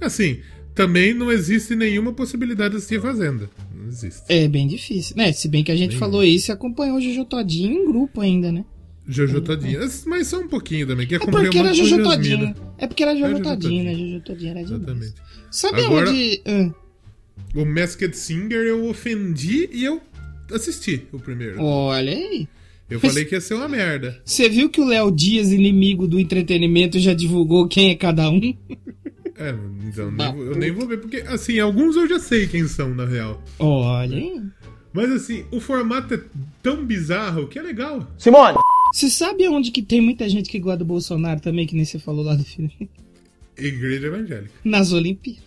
Assim, 0.01 0.39
também 0.75 1.13
não 1.13 1.31
existe 1.31 1.75
nenhuma 1.75 2.11
possibilidade 2.11 2.71
de 2.71 2.77
assistir 2.77 2.99
Fazenda. 3.01 3.49
Não 3.75 3.87
existe. 3.87 4.23
É 4.27 4.47
bem 4.47 4.67
difícil, 4.67 5.15
né? 5.15 5.31
Se 5.31 5.47
bem 5.47 5.63
que 5.63 5.71
a 5.71 5.75
gente 5.75 5.91
Bem 5.91 5.99
falou 5.99 6.23
isso 6.23 6.51
e 6.51 6.53
acompanhou 6.53 6.97
o 6.97 7.01
Jojo 7.01 7.23
Todinho 7.25 7.71
em 7.73 7.85
grupo 7.85 8.19
ainda, 8.21 8.51
né? 8.51 8.65
Jojo 9.07 9.41
Todinha. 9.41 9.79
Mas 10.05 10.27
só 10.27 10.39
um 10.39 10.47
pouquinho 10.47 10.87
também, 10.87 11.05
que 11.07 11.15
É 11.15 11.19
porque 11.19 11.57
era 11.57 11.73
Jojo. 11.73 12.01
Todinho. 12.03 12.55
É 12.77 12.87
porque 12.87 13.03
era 13.03 13.15
Jojo 13.15 13.41
Todinho, 13.41 13.83
né? 13.83 13.91
Todinho. 13.91 14.09
Jojo 14.11 14.23
Todinho 14.23 14.51
era 14.51 14.63
demais. 14.63 14.81
Exatamente. 14.83 15.13
Sabe 15.49 15.81
Agora- 15.85 16.09
onde... 16.09 16.41
ah, 16.45 16.71
O 17.55 17.65
Masked 17.65 18.15
Singer 18.15 18.65
eu 18.65 18.85
ofendi 18.87 19.69
e 19.73 19.83
eu 19.83 19.99
assisti 20.53 21.03
o 21.11 21.19
primeiro. 21.19 21.61
olha 21.61 22.11
aí. 22.13 22.47
Eu 22.89 22.99
falei 22.99 23.23
que 23.23 23.33
ia 23.35 23.39
ser 23.41 23.53
uma 23.53 23.69
merda. 23.69 24.21
Você 24.25 24.49
viu 24.49 24.69
que 24.69 24.81
o 24.81 24.85
Léo 24.85 25.09
Dias, 25.11 25.49
inimigo 25.51 26.05
do 26.07 26.19
entretenimento, 26.19 26.99
já 26.99 27.13
divulgou 27.13 27.65
quem 27.67 27.89
é 27.89 27.95
cada 27.95 28.29
um? 28.29 28.53
É, 29.41 29.55
então 29.87 30.11
nem 30.11 30.33
vou- 30.35 30.45
eu 30.45 30.55
nem 30.55 30.71
vou 30.71 30.87
ver, 30.87 30.97
porque 30.99 31.17
assim, 31.17 31.59
alguns 31.59 31.95
eu 31.95 32.07
já 32.07 32.19
sei 32.19 32.47
quem 32.47 32.67
são, 32.67 32.93
na 32.93 33.05
real. 33.05 33.41
Olha 33.59 34.17
aí. 34.17 34.41
Mas 34.93 35.09
assim, 35.11 35.45
o 35.51 35.59
formato 35.59 36.13
é 36.13 36.21
tão 36.61 36.85
bizarro 36.85 37.47
que 37.47 37.57
é 37.57 37.61
legal. 37.61 38.05
Simone! 38.17 38.57
Você 38.93 39.09
sabe 39.09 39.47
onde 39.47 39.71
que 39.71 39.81
tem 39.81 40.01
muita 40.01 40.27
gente 40.27 40.49
que 40.49 40.59
gosta 40.59 40.79
do 40.79 40.85
Bolsonaro 40.85 41.39
também, 41.39 41.65
que 41.65 41.75
nem 41.75 41.85
você 41.85 41.97
falou 41.97 42.25
lá 42.25 42.35
do 42.35 42.43
filme? 42.43 42.89
Igreja 43.57 44.07
Evangélica. 44.07 44.51
Nas 44.63 44.91
Olimpíadas. 44.91 45.43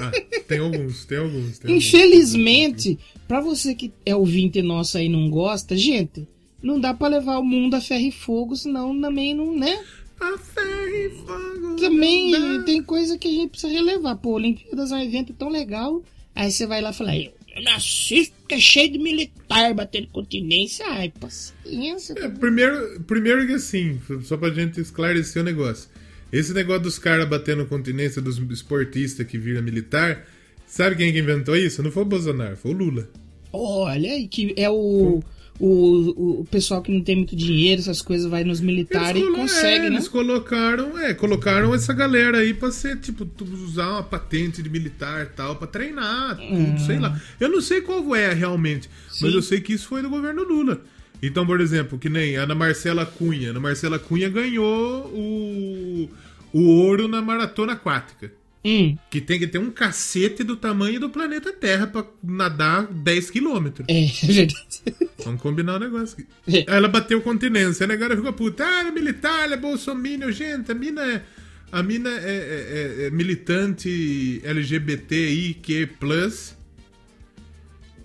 Ah, 0.00 0.10
tem 0.48 0.58
alguns, 0.58 1.04
tem 1.04 1.18
alguns. 1.18 1.58
Tem 1.58 1.76
Infelizmente, 1.76 2.98
pra 3.26 3.40
você 3.40 3.74
que 3.74 3.92
é 4.06 4.16
ouvinte 4.16 4.62
nosso 4.62 4.96
aí 4.96 5.06
e 5.06 5.08
não 5.10 5.28
gosta, 5.28 5.76
gente, 5.76 6.26
não 6.62 6.80
dá 6.80 6.94
pra 6.94 7.08
levar 7.08 7.38
o 7.38 7.44
mundo 7.44 7.74
a 7.74 7.80
ferro 7.80 8.06
e 8.06 8.10
fogo, 8.12 8.56
senão 8.56 8.98
também 8.98 9.34
não, 9.34 9.54
né? 9.54 9.78
A 10.20 10.38
ferro 10.38 10.88
e 10.88 11.10
fogo. 11.10 11.76
Também 11.76 12.32
não 12.32 12.64
tem 12.64 12.82
coisa 12.82 13.16
que 13.16 13.28
a 13.28 13.30
gente 13.30 13.50
precisa 13.50 13.72
relevar. 13.72 14.16
Pô, 14.16 14.32
Olimpíadas 14.32 14.90
é 14.90 14.96
um 14.96 15.02
evento 15.02 15.32
tão 15.32 15.48
legal, 15.48 16.02
aí 16.34 16.50
você 16.50 16.66
vai 16.66 16.80
lá 16.80 16.90
e 16.90 16.94
fala, 16.94 17.16
eu, 17.16 17.32
assisto 17.74 18.34
porque 18.40 18.54
é 18.54 18.60
cheio 18.60 18.90
de 18.90 18.98
militar 18.98 19.74
batendo 19.74 20.08
continência. 20.08 20.86
Ai, 20.88 21.12
paciência. 21.20 22.14
É, 22.18 22.28
primeiro, 22.28 23.00
primeiro 23.02 23.46
que 23.46 23.54
assim, 23.54 24.00
só 24.22 24.36
pra 24.36 24.50
gente 24.50 24.80
esclarecer 24.80 25.42
o 25.42 25.44
negócio. 25.44 25.88
Esse 26.32 26.52
negócio 26.52 26.82
dos 26.82 26.98
caras 26.98 27.28
batendo 27.28 27.64
continência 27.66 28.20
dos 28.20 28.38
esportistas 28.38 29.26
que 29.26 29.38
vira 29.38 29.62
militar, 29.62 30.26
sabe 30.66 30.96
quem 30.96 31.12
que 31.12 31.18
inventou 31.18 31.56
isso? 31.56 31.82
Não 31.82 31.90
foi 31.90 32.02
o 32.02 32.06
Bolsonaro, 32.06 32.56
foi 32.56 32.72
o 32.72 32.74
Lula. 32.74 33.08
Olha, 33.52 34.18
e 34.18 34.28
que 34.28 34.54
é 34.56 34.68
o, 34.68 35.22
o, 35.60 36.40
o 36.40 36.44
pessoal 36.50 36.80
que 36.80 36.92
não 36.92 37.02
tem 37.02 37.16
muito 37.16 37.34
dinheiro, 37.34 37.80
essas 37.80 38.00
coisas, 38.00 38.30
vai 38.30 38.44
nos 38.44 38.60
militares 38.60 39.20
e 39.20 39.32
consegue, 39.32 39.86
é, 39.86 39.90
né? 39.90 39.96
Eles 39.96 40.08
colocaram, 40.08 40.98
é, 40.98 41.12
colocaram 41.14 41.74
essa 41.74 41.92
galera 41.92 42.38
aí 42.38 42.54
pra 42.54 42.70
ser, 42.70 42.98
tipo, 42.98 43.28
usar 43.54 43.90
uma 43.90 44.02
patente 44.02 44.62
de 44.62 44.70
militar 44.70 45.24
e 45.24 45.26
tal, 45.30 45.56
pra 45.56 45.66
treinar, 45.66 46.36
tudo, 46.36 46.80
sei 46.80 46.98
lá. 46.98 47.20
Eu 47.40 47.48
não 47.48 47.60
sei 47.60 47.80
qual 47.80 48.14
é 48.14 48.32
realmente, 48.32 48.88
mas. 49.20 49.30
Sim. 49.30 49.34
eu 49.34 49.42
sei 49.42 49.60
que 49.60 49.72
isso 49.72 49.88
foi 49.88 50.00
do 50.00 50.08
governo 50.08 50.44
Lula. 50.44 50.80
Então, 51.20 51.44
por 51.44 51.60
exemplo, 51.60 51.98
que 51.98 52.08
nem 52.08 52.36
a 52.36 52.44
Ana 52.44 52.54
Marcela 52.54 53.04
Cunha. 53.04 53.50
Ana 53.50 53.58
Marcela 53.58 53.98
Cunha 53.98 54.28
ganhou 54.28 55.06
o, 55.06 56.08
o 56.52 56.62
ouro 56.62 57.08
na 57.08 57.20
maratona 57.20 57.72
aquática. 57.72 58.30
Hum, 58.64 58.96
Que 59.10 59.20
tem 59.20 59.38
que 59.38 59.46
ter 59.46 59.58
um 59.58 59.70
cacete 59.70 60.42
do 60.42 60.56
tamanho 60.56 60.98
do 60.98 61.08
planeta 61.10 61.52
Terra 61.52 61.86
pra 61.86 62.04
nadar 62.22 62.86
10 62.86 63.30
quilômetros. 63.30 63.86
é, 63.88 64.04
é 64.04 64.32
verdade. 64.32 64.82
Vamos 65.24 65.40
combinar 65.40 65.76
o 65.76 65.78
negócio 65.78 66.16
aqui. 66.18 66.56
É. 66.56 66.58
Aí 66.70 66.76
ela 66.76 66.88
bateu 66.88 67.20
continência, 67.20 67.86
né? 67.86 67.94
Agora 67.94 68.16
ficou 68.16 68.32
puta. 68.32 68.64
Ah, 68.66 68.80
ela 68.80 68.88
é 68.88 68.92
militar, 68.92 69.44
ela 69.44 69.54
é 69.54 69.56
bolsominion. 69.56 70.30
Gente, 70.32 70.70
a 70.70 70.74
mina 70.74 71.02
é. 71.04 71.22
A 71.70 71.82
mina 71.82 72.08
é, 72.10 72.14
é- 72.22 73.02
é- 73.02 73.06
é 73.06 73.10
militante 73.10 74.40
LGBTIQ. 74.42 75.90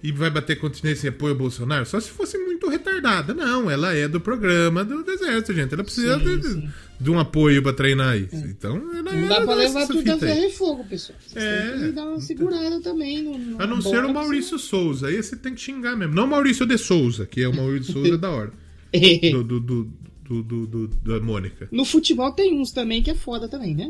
E 0.04 0.12
vai 0.12 0.30
bater 0.30 0.60
continência 0.60 1.08
em 1.08 1.10
apoio 1.12 1.32
ao 1.32 1.38
Bolsonaro? 1.40 1.86
Só 1.86 1.98
se 1.98 2.10
fosse 2.10 2.38
muito 2.38 2.68
retardada. 2.68 3.34
Não, 3.34 3.72
ela 3.72 3.96
é 3.96 4.06
do 4.06 4.20
programa 4.20 4.84
do, 4.84 5.02
do 5.02 5.10
exército, 5.10 5.54
gente. 5.54 5.74
Ela 5.74 5.84
precisa 5.84 6.20
Sim, 6.20 6.26
de, 6.40 6.44
sim. 6.44 6.70
de 7.00 7.10
um 7.10 7.18
apoio 7.18 7.64
pra 7.64 7.72
treinar 7.72 8.18
isso. 8.18 8.36
Então, 8.36 8.76
ela 8.94 9.02
Não 9.02 9.12
ela 9.14 9.28
dá 9.40 9.46
pra 9.46 9.56
levar 9.56 9.88
tudo 9.88 10.12
a 10.12 10.18
ferro 10.18 10.46
e 10.46 10.52
fogo, 10.52 10.84
pessoal. 10.84 11.18
Vocês 11.26 11.42
É. 11.46 11.72
têm 11.72 11.80
que 11.84 11.92
dar 11.94 12.06
uma 12.06 12.20
segurada 12.20 12.82
também. 12.82 13.24
No, 13.24 13.38
no 13.38 13.62
A 13.62 13.66
não 13.66 13.82
ser 13.82 14.04
o 14.04 14.14
Maurício 14.14 14.60
Souza. 14.60 15.08
Aí 15.08 15.24
você 15.24 15.38
tem 15.38 15.56
que 15.56 15.62
xingar 15.62 15.96
mesmo. 15.96 16.14
Não 16.14 16.26
o 16.26 16.30
Maurício 16.30 16.66
de 16.66 16.78
Souza, 16.78 17.26
que 17.26 17.42
é 17.42 17.48
o 17.48 17.56
Maurício 17.56 17.94
Souza 17.94 18.18
da 18.18 18.30
hora. 18.30 18.52
você- 18.94 19.32
Do, 19.32 19.42
do, 19.44 19.60
do, 19.62 19.84
do, 20.30 20.44
do- 20.44 20.68
do- 20.68 20.88
da 20.88 21.20
Mônica. 21.22 21.70
No 21.72 21.86
futebol 21.86 22.30
tem 22.34 22.60
uns 22.60 22.72
também 22.72 23.02
que 23.02 23.10
é 23.10 23.16
foda 23.16 23.48
também, 23.48 23.74
né? 23.74 23.90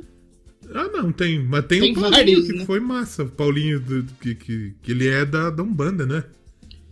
Ah, 0.74 0.88
não, 0.94 1.12
tem. 1.12 1.40
Mas 1.44 1.66
tem, 1.66 1.80
Tem 1.82 1.92
o 1.92 1.96
Paulinho, 1.96 2.12
vários, 2.12 2.48
que 2.48 2.54
né? 2.54 2.66
foi 2.66 2.80
massa. 2.80 3.24
O 3.24 3.30
Paulinho, 3.30 3.80
do- 3.80 4.06
que, 4.22 4.36
que, 4.36 4.74
que 4.82 4.92
ele 4.92 5.08
é 5.08 5.26
da, 5.26 5.50
da 5.50 5.64
Umbanda, 5.64 6.06
né? 6.06 6.24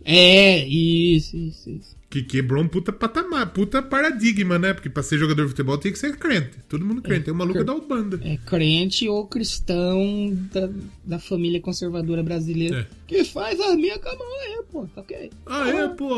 É, 0.04 0.66
isso, 0.66 1.36
isso, 1.36 1.70
isso. 1.70 1.96
Que 2.10 2.22
quebrou 2.22 2.62
um 2.62 2.68
puta 2.68 2.92
patamar, 2.92 3.52
puta 3.52 3.80
paradigma, 3.80 4.58
né? 4.58 4.74
Porque 4.74 4.90
pra 4.90 5.02
ser 5.02 5.16
jogador 5.16 5.44
de 5.44 5.48
futebol 5.50 5.78
tem 5.78 5.92
que 5.92 5.98
ser 5.98 6.14
crente. 6.18 6.58
Todo 6.68 6.84
mundo 6.84 7.00
crente. 7.00 7.24
Tem 7.26 7.32
um 7.32 7.36
maluco 7.36 7.64
da 7.64 7.72
Umbanda. 7.74 8.20
É 8.22 8.36
crente 8.36 9.08
ou 9.08 9.26
cristão 9.26 10.36
da, 10.52 10.68
da 11.04 11.18
família 11.18 11.60
conservadora 11.60 12.22
brasileira 12.22 12.80
É. 12.80 12.86
que 13.06 13.24
faz 13.24 13.58
a 13.60 13.74
minha 13.76 13.98
cama 13.98 14.18
é, 14.48 14.62
pô, 14.70 14.86
tá 14.94 15.00
ok. 15.00 15.30
Ah, 15.46 15.68
é, 15.70 15.88
pô. 15.88 16.12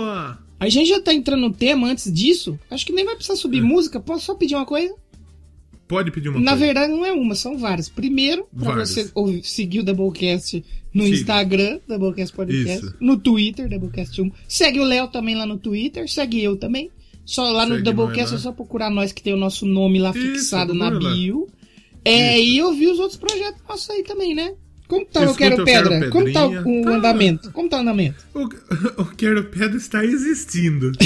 A 0.58 0.68
gente 0.68 0.88
já 0.88 1.00
tá 1.00 1.12
entrando 1.14 1.42
no 1.42 1.52
tema 1.52 1.88
antes 1.88 2.12
disso. 2.12 2.58
Acho 2.70 2.86
que 2.86 2.92
nem 2.92 3.04
vai 3.04 3.14
precisar 3.14 3.36
subir 3.36 3.60
música. 3.62 4.00
Posso 4.00 4.24
só 4.26 4.34
pedir 4.34 4.56
uma 4.56 4.66
coisa? 4.66 4.94
Pode 5.86 6.10
pedir 6.10 6.28
uma 6.30 6.40
Na 6.40 6.52
coisa. 6.52 6.64
verdade, 6.66 6.92
não 6.92 7.04
é 7.04 7.12
uma, 7.12 7.34
são 7.34 7.58
várias. 7.58 7.88
Primeiro, 7.88 8.46
pra 8.56 8.70
Várias. 8.70 8.90
você 8.90 9.10
ouvir- 9.14 9.44
seguir 9.44 9.80
o 9.80 9.82
Doublecast 9.84 10.64
no 10.92 11.04
Siga. 11.04 11.16
Instagram, 11.16 11.78
Doublecast 11.86 12.34
Podcast, 12.34 12.86
Isso. 12.86 12.94
no 13.00 13.18
Twitter, 13.18 13.68
Doublecast 13.68 14.20
1. 14.22 14.30
Segue 14.48 14.80
o 14.80 14.84
Léo 14.84 15.08
também 15.08 15.34
lá 15.34 15.44
no 15.44 15.58
Twitter, 15.58 16.08
segue 16.10 16.42
eu 16.42 16.56
também. 16.56 16.90
Só 17.26 17.50
lá 17.50 17.64
no 17.66 17.76
Segue 17.76 17.84
Doublecast 17.84 18.32
nós 18.32 18.40
é 18.40 18.42
só 18.44 18.52
procurar 18.52 18.90
nós 18.90 19.12
que 19.12 19.22
tem 19.22 19.32
o 19.34 19.36
nosso 19.36 19.66
nome 19.66 19.98
lá 19.98 20.10
Isso, 20.10 20.20
fixado 20.20 20.72
na 20.74 20.90
bio. 20.90 21.48
É, 22.04 22.38
Isso. 22.38 22.50
e 22.52 22.62
ouvir 22.62 22.88
os 22.88 22.98
outros 22.98 23.18
projetos 23.18 23.60
nossos 23.68 23.88
aí 23.90 24.02
também, 24.04 24.34
né? 24.34 24.54
Como 24.86 25.04
tá 25.06 25.20
o 25.20 25.22
Eu 25.24 25.30
Escuta 25.30 25.48
Quero 25.50 25.62
o 25.62 25.64
Quero 25.66 25.88
Pedra? 25.90 26.10
Como 26.10 26.32
tá 26.32 26.46
o, 26.46 26.82
Tá. 26.84 26.90
andamento? 26.96 27.50
Como 27.52 27.68
tá 27.68 27.76
o 27.78 27.80
andamento? 27.80 28.24
O, 28.34 28.40
o 29.02 29.06
Quero 29.16 29.44
Pedra 29.44 29.76
está 29.76 30.04
existindo. 30.04 30.92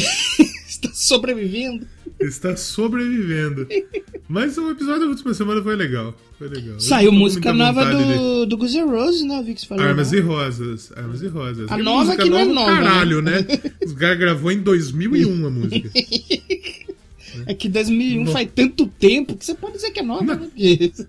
Está 0.69 0.91
sobrevivendo? 0.93 1.87
Está 2.21 2.57
sobrevivendo. 2.57 3.67
Mas 4.29 4.57
o 4.59 4.71
episódio 4.71 5.01
da 5.03 5.07
última 5.07 5.33
semana 5.35 5.63
foi 5.63 5.77
legal. 5.77 6.15
Foi 6.39 6.49
legal. 6.49 6.79
Saiu 6.81 7.11
música 7.13 7.53
nova 7.53 7.85
de- 7.85 8.15
do, 8.15 8.47
do 8.47 8.57
Guns 8.57 8.75
N' 8.75 8.85
Roses, 8.91 9.23
né? 9.25 9.39
Eu 9.39 9.45
vi 9.45 9.55
que 9.55 9.61
você 9.61 9.67
falou. 9.67 9.85
Armas 9.85 10.13
né? 10.13 10.19
e 10.19 10.21
Rosas. 10.21 10.93
Armas 10.97 11.23
e 11.23 11.27
Rosas. 11.29 11.71
A 11.71 11.77
Que 11.77 11.83
nova 11.83 12.17
que 12.17 12.29
não 12.31 12.39
é 12.39 12.45
nova, 12.45 12.71
nova, 12.71 12.83
Caralho, 12.85 13.23
né? 13.23 13.47
Os 13.85 13.93
caras 13.95 14.19
gravou 14.19 14.53
em 14.53 14.61
2001 14.61 15.47
a 15.47 15.51
música. 15.51 15.91
É 17.47 17.55
que 17.55 17.69
2001 17.69 18.27
faz 18.29 18.49
tanto 18.53 18.87
tempo 18.87 19.37
que 19.37 19.45
você 19.45 19.55
pode 19.55 19.75
dizer 19.75 19.91
que 19.91 20.01
é 20.01 20.03
nova, 20.03 20.25
Não. 20.25 20.41
né? 20.41 20.51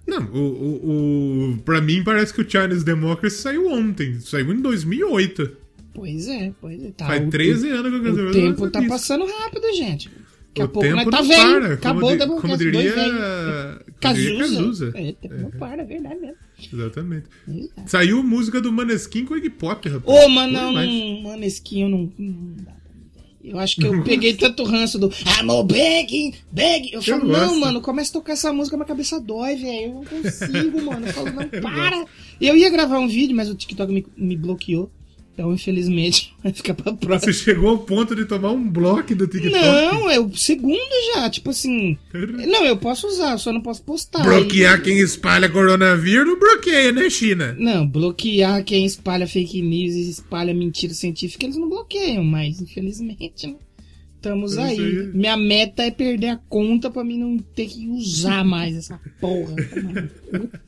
Não, 0.06 0.25
o, 0.32 0.38
o, 0.38 1.51
o, 1.54 1.58
pra 1.63 1.82
mim 1.82 2.04
parece 2.04 2.34
que 2.34 2.42
o 2.42 2.50
Chinese 2.50 2.84
Democracy 2.86 3.38
saiu 3.38 3.68
ontem. 3.72 4.20
Saiu 4.20 4.54
em 4.54 4.62
2008. 4.62 5.50
Pois 5.94 6.28
é, 6.28 6.51
pois 6.62 6.84
é. 6.84 6.92
Tá, 6.92 7.08
Faz 7.08 7.25
o- 7.25 7.30
13 7.32 7.70
anos 7.70 8.01
que 8.01 8.08
eu 8.08 8.28
O 8.28 8.32
tempo 8.32 8.70
tá 8.70 8.84
passando 8.84 9.25
rápido, 9.25 9.63
gente. 9.75 10.12
Daqui 10.60 10.62
a 10.62 10.66
O 10.66 10.70
pouco 10.70 10.88
tempo 10.88 10.96
nós 10.96 11.06
tá 11.06 11.22
não 11.22 11.28
velho. 11.28 11.62
para, 11.62 11.74
Acabou 11.74 12.01
como 12.01 12.13
o 12.13 12.18
Doublecast, 12.18 12.42
como 12.42 12.58
diria- 12.58 13.80
Cazuza. 14.00 14.38
Cazuza. 14.39 14.92
É, 14.96 15.12
tempo 15.13 15.36
não 15.36 15.51
para, 15.51 15.82
é 15.82 15.86
verdade 15.86 16.20
mesmo. 16.20 16.36
Exatamente. 16.74 17.25
Saiu 17.86 18.24
música 18.24 18.62
do 18.62 18.72
Maneskin 18.72 19.25
com 19.25 19.36
Iggy 19.36 19.50
Pop, 19.50 19.88
rapaz. 19.89 20.25
Ô, 20.25 20.30
mano, 20.30 20.54
Bom 20.54 20.60
não, 20.60 20.72
não, 20.74 21.22
Maneskin, 21.24 21.84
eu 21.84 21.89
não, 21.89 22.12
não 22.18 22.54
dá. 22.63 22.74
Eu 23.42 23.58
acho 23.58 23.78
que 23.78 23.86
eu 23.86 24.04
peguei 24.04 24.34
tanto 24.34 24.63
ranço 24.63 25.00
do 25.00 25.08
I'm 25.08 25.66
begging, 25.66 26.34
begging. 26.51 26.89
Eu 26.94 27.01
falo, 27.01 27.22
Eu 27.24 27.28
não, 27.28 27.39
gosto. 27.48 27.60
mano, 27.62 27.82
começa 27.82 28.10
a 28.12 28.13
tocar 28.13 28.34
essa 28.34 28.51
música, 28.51 28.75
minha 28.75 28.86
cabeça 28.86 29.20
dói, 29.20 29.56
velho. 29.56 29.82
Eu 29.86 29.94
não 29.94 30.04
consigo, 30.06 30.82
mano. 30.84 31.08
Eu 31.08 31.13
falo, 31.13 31.32
não, 31.32 31.48
para. 31.62 32.06
Eu 32.39 32.56
ia 32.58 32.70
gravar 32.70 33.00
um 33.00 33.08
vídeo, 33.08 33.36
mas 33.36 33.50
o 33.50 33.56
TikTok 33.56 33.92
me, 33.94 34.06
me 34.18 34.36
bloqueou. 34.36 34.92
Então, 35.39 35.53
infelizmente, 35.53 36.36
vai 36.43 36.51
ficar 36.51 36.74
pra 36.74 36.91
próxima. 36.91 37.31
Você 37.31 37.46
chegou 37.46 37.69
ao 37.69 37.77
ponto 37.77 38.13
de 38.13 38.25
tomar 38.25 38.51
um 38.51 38.69
bloco 38.69 39.15
do 39.15 39.25
TikTok. 39.25 39.53
Não, 39.53 40.10
é 40.10 40.19
o 40.19 40.36
segundo 40.36 40.77
já, 41.15 41.29
tipo 41.29 41.51
assim. 41.51 41.98
Não, 42.13 42.65
eu 42.65 42.75
posso 42.75 43.08
usar, 43.08 43.38
só 43.38 43.53
não 43.53 43.62
posso 43.62 43.81
postar. 43.84 44.22
Bloquear 44.22 44.81
quem 44.84 45.00
espalha 45.00 45.48
coronavírus, 45.48 46.27
não 46.27 46.38
bloqueia, 46.38 46.91
né, 46.91 47.10
China? 47.10 47.55
Não, 47.58 47.88
bloquear 47.88 48.62
quem 48.65 48.86
espalha 48.86 49.25
fake 49.25 49.62
news 49.62 49.93
e 49.96 50.10
espalha 50.10 50.53
mentira 50.53 50.93
científica, 50.93 51.46
eles 51.46 51.55
não 51.55 51.69
bloqueiam, 51.69 52.24
mas 52.25 52.60
infelizmente, 52.60 53.48
né? 53.48 53.55
Estamos 54.17 54.58
É 54.58 54.63
aí. 54.63 54.77
aí. 54.77 55.08
Minha 55.13 55.38
meta 55.38 55.84
é 55.84 55.89
perder 55.91 56.27
a 56.31 56.38
conta 56.50 56.91
pra 56.91 57.05
mim 57.05 57.17
não 57.17 57.38
ter 57.38 57.67
que 57.67 57.88
usar 57.88 58.43
mais 58.43 58.75
essa 58.75 59.00
porra. 59.22 59.55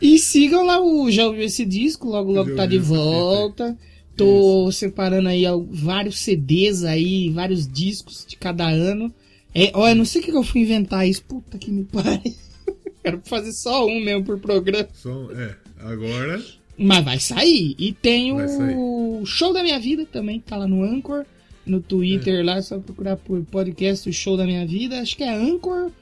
E 0.00 0.18
sigam 0.18 0.64
lá 0.64 0.80
o 0.80 1.10
Já 1.10 1.26
ouviu 1.26 1.42
esse 1.42 1.64
disco, 1.64 2.08
logo 2.08 2.32
logo 2.32 2.50
Já 2.50 2.56
tá 2.56 2.66
de 2.66 2.76
esse 2.76 2.84
volta. 2.84 3.76
Tô 4.16 4.70
separando 4.72 5.28
aí 5.28 5.44
vários 5.70 6.18
CDs 6.18 6.82
aí, 6.82 7.30
vários 7.30 7.68
discos 7.68 8.26
de 8.26 8.36
cada 8.36 8.68
ano. 8.68 9.14
É, 9.54 9.70
olha, 9.74 9.94
não 9.94 10.04
sei 10.04 10.20
o 10.20 10.24
que 10.24 10.30
eu 10.30 10.42
fui 10.42 10.62
inventar 10.62 11.08
isso. 11.08 11.22
Puta 11.22 11.56
que 11.56 11.70
me 11.70 11.84
pare. 11.84 12.36
Quero 13.02 13.20
fazer 13.24 13.52
só 13.52 13.86
um 13.86 14.00
mesmo 14.00 14.24
por 14.24 14.38
programa. 14.38 14.88
Só, 14.92 15.30
é, 15.32 15.54
agora. 15.78 16.42
Mas 16.76 17.04
vai 17.04 17.18
sair. 17.18 17.74
E 17.78 17.92
tem 17.92 18.32
o 18.32 19.24
Show 19.24 19.52
da 19.52 19.62
Minha 19.62 19.78
Vida 19.78 20.06
também, 20.06 20.40
tá 20.40 20.56
lá 20.56 20.66
no 20.66 20.82
Anchor. 20.82 21.24
No 21.66 21.80
Twitter 21.80 22.44
lá, 22.44 22.56
é 22.56 22.62
só 22.62 22.78
procurar 22.78 23.16
por 23.16 23.44
podcast 23.44 24.08
O 24.08 24.12
Show 24.12 24.36
da 24.36 24.44
Minha 24.44 24.66
Vida. 24.66 25.00
Acho 25.00 25.16
que 25.16 25.22
é 25.22 25.34
anchor.fm 25.34 25.92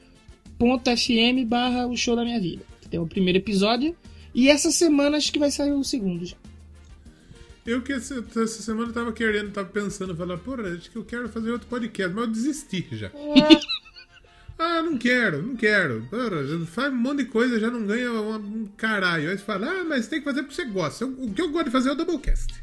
barra 1.46 1.86
O 1.86 1.96
Show 1.96 2.14
da 2.14 2.24
Minha 2.24 2.40
Vida. 2.40 2.62
Tem 2.88 3.00
o 3.00 3.06
primeiro 3.06 3.38
episódio. 3.38 3.96
E 4.34 4.48
essa 4.48 4.70
semana 4.70 5.16
acho 5.16 5.32
que 5.32 5.38
vai 5.38 5.50
sair 5.50 5.72
o 5.72 5.82
segundo 5.82 6.24
já. 6.24 6.36
Eu 7.66 7.82
que 7.82 7.92
essa, 7.92 8.24
essa 8.36 8.62
semana 8.62 8.92
tava 8.92 9.12
querendo, 9.12 9.50
tava 9.50 9.68
pensando, 9.68 10.14
falar, 10.14 10.38
porra, 10.38 10.68
acho 10.74 10.88
que 10.88 10.96
eu 10.96 11.04
quero 11.04 11.28
fazer 11.28 11.50
outro 11.50 11.66
podcast, 11.66 12.14
mas 12.14 12.24
eu 12.24 12.30
desisti 12.30 12.86
já. 12.92 13.10
ah, 14.56 14.82
não 14.82 14.96
quero, 14.96 15.42
não 15.42 15.56
quero. 15.56 16.06
Porra, 16.08 16.66
faz 16.66 16.92
um 16.92 16.96
monte 16.96 17.24
de 17.24 17.24
coisa, 17.24 17.58
já 17.58 17.68
não 17.68 17.84
ganha 17.84 18.12
um, 18.12 18.68
caralho. 18.76 19.30
Aí 19.30 19.36
você 19.36 19.44
fala, 19.44 19.66
ah, 19.68 19.84
mas 19.84 20.06
tem 20.06 20.20
que 20.20 20.24
fazer 20.24 20.42
porque 20.44 20.54
você 20.54 20.64
gosta. 20.66 21.06
O 21.06 21.32
que 21.32 21.42
eu 21.42 21.50
gosto 21.50 21.66
de 21.66 21.72
fazer 21.72 21.88
é 21.88 21.92
o 21.92 21.96
Doublecast. 21.96 22.54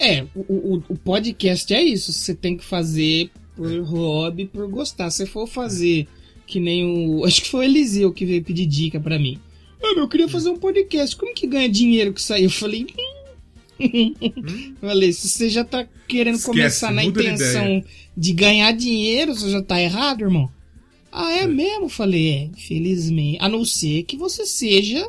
É, 0.00 0.22
o, 0.34 0.40
o, 0.40 0.84
o 0.88 0.98
podcast 0.98 1.72
é 1.72 1.82
isso. 1.82 2.12
Você 2.12 2.34
tem 2.34 2.56
que 2.56 2.64
fazer 2.64 3.30
por 3.54 3.70
hobby, 3.82 4.46
por 4.46 4.66
gostar. 4.68 5.10
Se 5.10 5.26
for 5.26 5.46
fazer 5.46 6.08
que 6.54 6.60
nem 6.60 6.84
o. 6.84 7.24
Acho 7.24 7.42
que 7.42 7.48
foi 7.48 7.66
o 7.66 7.68
Eliseu 7.68 8.12
que 8.12 8.24
veio 8.24 8.44
pedir 8.44 8.64
dica 8.64 9.00
pra 9.00 9.18
mim. 9.18 9.40
Ah, 9.82 9.92
meu, 9.92 10.04
eu 10.04 10.08
queria 10.08 10.28
fazer 10.28 10.50
um 10.50 10.56
podcast. 10.56 11.16
Como 11.16 11.34
que 11.34 11.48
ganha 11.48 11.68
dinheiro 11.68 12.12
com 12.12 12.18
isso 12.18 12.32
aí? 12.32 12.44
Eu 12.44 12.50
falei. 12.50 12.86
hum. 13.80 14.74
falei, 14.80 15.12
se 15.12 15.28
você 15.28 15.48
já 15.48 15.64
tá 15.64 15.84
querendo 16.06 16.36
Esquece, 16.36 16.56
começar 16.56 16.92
na 16.92 17.02
intenção 17.02 17.82
de, 18.16 18.32
ganhar 18.32 18.70
dinheiro, 18.70 19.34
você 19.34 19.50
já 19.50 19.60
tá 19.60 19.82
errado, 19.82 20.20
irmão. 20.20 20.48
Ah, 21.10 21.32
é 21.32 21.44
mesmo? 21.44 21.88
Falei, 21.88 22.28
é, 22.28 22.44
infelizmente. 22.44 23.38
A 23.40 23.48
não 23.48 23.64
ser 23.64 24.04
que 24.04 24.16
você 24.16 24.46
seja 24.46 25.04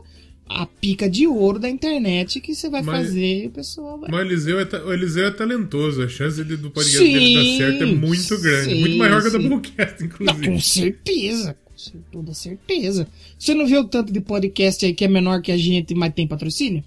a 0.47 0.65
pica 0.65 1.09
de 1.09 1.25
ouro 1.27 1.57
da 1.59 1.69
internet 1.69 2.39
que 2.39 2.53
você 2.53 2.69
vai 2.69 2.81
Mas- 2.83 3.07
fazer 3.07 3.43
e 3.43 3.47
o 3.47 3.51
pessoal 3.51 3.99
vai. 3.99 4.09
Mas 4.11 4.19
o 4.19 4.25
Eliseu 4.25 4.59
é, 4.59 4.63
o 4.85 4.93
Eliseu 4.93 5.25
é 5.25 5.31
talentoso, 5.31 6.01
a 6.03 6.07
chance 6.07 6.43
de, 6.43 6.55
do 6.57 6.69
podcast 6.71 7.03
dele 7.03 7.33
dar 7.33 7.57
certo 7.57 7.83
é 7.83 7.85
muito 7.87 8.39
grande. 8.41 8.73
sim, 8.73 8.79
muito 8.79 8.97
maior 8.97 9.21
que 9.21 9.27
o 9.27 9.31
sim. 9.31 9.37
Doublecast, 9.49 9.99
Não, 10.01 10.07
inclusive. 10.07 10.47
com 10.51 10.59
certeza, 10.59 11.57
com 11.73 11.99
toda 12.11 12.33
certeza. 12.33 13.07
Você 13.39 13.53
não 13.53 13.65
vê 13.67 13.77
o 13.77 13.83
tanto 13.85 14.13
de 14.13 14.21
podcast 14.21 14.85
aí 14.85 14.93
que 14.93 15.03
é 15.03 15.07
menor 15.07 15.41
que 15.41 15.51
a 15.51 15.57
gente, 15.57 15.93
mas 15.95 16.13
tem 16.13 16.27
patrocínio? 16.27 16.83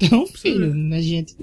Então, 0.00 0.26
filho, 0.28 0.72
a 0.94 1.00
gente. 1.00 1.34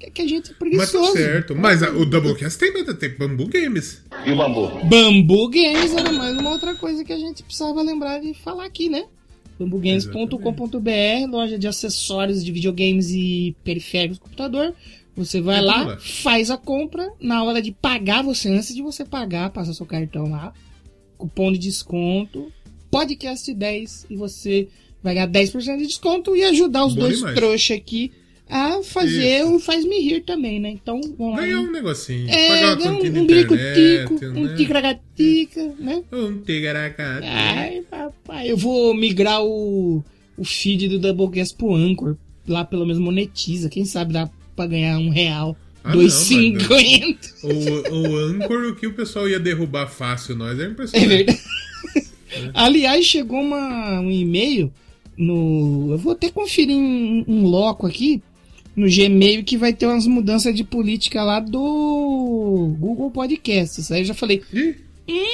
é 0.00 0.08
que 0.08 0.22
a 0.22 0.28
gente 0.28 0.50
é 0.50 0.50
Mas 0.50 0.52
tá 0.52 0.54
preguiçoso. 0.58 1.12
certo. 1.14 1.56
Mas 1.56 1.82
a- 1.82 1.90
o 1.90 2.04
Doublecast 2.06 2.56
tem, 2.60 2.72
tem 2.94 3.10
Bambu 3.18 3.48
Games. 3.48 4.02
E 4.24 4.30
o 4.30 4.36
bambu? 4.36 4.68
Bambu 4.84 5.48
Games 5.50 5.92
era 5.92 6.12
mais 6.12 6.36
uma 6.38 6.50
outra 6.50 6.76
coisa 6.76 7.02
que 7.02 7.12
a 7.12 7.18
gente 7.18 7.42
precisava 7.42 7.82
lembrar 7.82 8.20
de 8.20 8.32
falar 8.34 8.66
aqui, 8.66 8.88
né? 8.88 9.04
bambugames.com.br, 9.58 11.30
loja 11.30 11.58
de 11.58 11.66
acessórios 11.66 12.44
de 12.44 12.52
videogames 12.52 13.10
e 13.10 13.56
periféricos 13.64 14.18
do 14.18 14.22
computador. 14.22 14.74
Você 15.16 15.40
vai 15.40 15.58
tudo 15.60 15.66
lá, 15.66 15.96
faz 15.98 16.50
a 16.50 16.56
compra, 16.56 17.12
na 17.20 17.44
hora 17.44 17.62
de 17.62 17.70
pagar 17.70 18.22
você, 18.22 18.48
antes 18.48 18.74
de 18.74 18.82
você 18.82 19.04
pagar, 19.04 19.50
passa 19.50 19.72
seu 19.72 19.86
cartão 19.86 20.28
lá, 20.28 20.52
cupom 21.16 21.52
de 21.52 21.58
desconto, 21.58 22.52
podcast 22.90 23.52
10 23.52 24.06
e 24.10 24.16
você 24.16 24.68
vai 25.02 25.14
ganhar 25.14 25.28
10% 25.28 25.78
de 25.78 25.86
desconto 25.86 26.34
e 26.34 26.42
ajudar 26.42 26.84
os 26.84 26.94
Bom 26.94 27.02
dois 27.02 27.18
demais. 27.18 27.34
trouxas 27.34 27.76
aqui 27.76 28.12
a 28.54 28.84
fazer 28.84 29.42
o 29.46 29.58
Faz 29.58 29.84
Me 29.84 29.98
Rir 29.98 30.20
também, 30.20 30.60
né? 30.60 30.70
Então, 30.70 31.00
vamos. 31.18 31.40
Ganhar 31.40 31.60
um 31.60 31.72
negocinho. 31.72 32.30
É, 32.30 32.48
ganhar 32.48 32.78
um, 32.78 33.22
um 33.22 33.26
bico-tico, 33.26 34.14
internet, 34.14 34.26
um 34.26 34.44
né? 34.44 34.54
ticaracatica, 34.54 35.74
né? 35.76 36.02
Um 36.12 36.38
ticaracatica. 36.38 37.26
Ai, 37.26 37.82
papai, 37.90 38.52
eu 38.52 38.56
vou 38.56 38.94
migrar 38.94 39.42
o, 39.42 40.04
o 40.38 40.44
feed 40.44 40.86
do 40.88 41.00
Doublecast 41.00 41.56
pro 41.56 41.74
Anchor. 41.74 42.16
Lá 42.46 42.64
pelo 42.64 42.86
menos 42.86 43.02
monetiza. 43.02 43.68
Quem 43.68 43.84
sabe 43.84 44.12
dá 44.12 44.30
pra 44.54 44.68
ganhar 44.68 45.00
um 45.00 45.10
real. 45.10 45.56
Ah, 45.82 45.90
dois 45.90 46.14
não, 46.14 46.20
cinquenta. 46.20 47.28
O, 47.42 47.92
o 47.92 48.16
Anchor, 48.18 48.68
o 48.68 48.76
que 48.76 48.86
o 48.86 48.94
pessoal 48.94 49.28
ia 49.28 49.40
derrubar 49.40 49.88
fácil 49.88 50.36
nós 50.36 50.60
é 50.60 50.62
É 50.62 50.66
impressionante. 50.68 51.08
verdade. 51.08 51.40
Aliás, 52.54 53.04
chegou 53.04 53.40
uma, 53.40 53.98
um 53.98 54.12
e-mail 54.12 54.72
no. 55.18 55.88
Eu 55.90 55.98
vou 55.98 56.12
até 56.12 56.30
conferir 56.30 56.76
um, 56.76 57.24
um 57.26 57.46
loco 57.46 57.84
aqui 57.84 58.22
no 58.76 58.86
Gmail 58.88 59.44
que 59.44 59.56
vai 59.56 59.72
ter 59.72 59.86
umas 59.86 60.06
mudanças 60.06 60.54
de 60.54 60.64
política 60.64 61.22
lá 61.22 61.40
do 61.40 62.74
Google 62.78 63.10
Podcasts. 63.10 63.90
Aí 63.90 64.00
eu 64.00 64.06
já 64.06 64.14
falei, 64.14 64.42
Ih, 65.06 65.24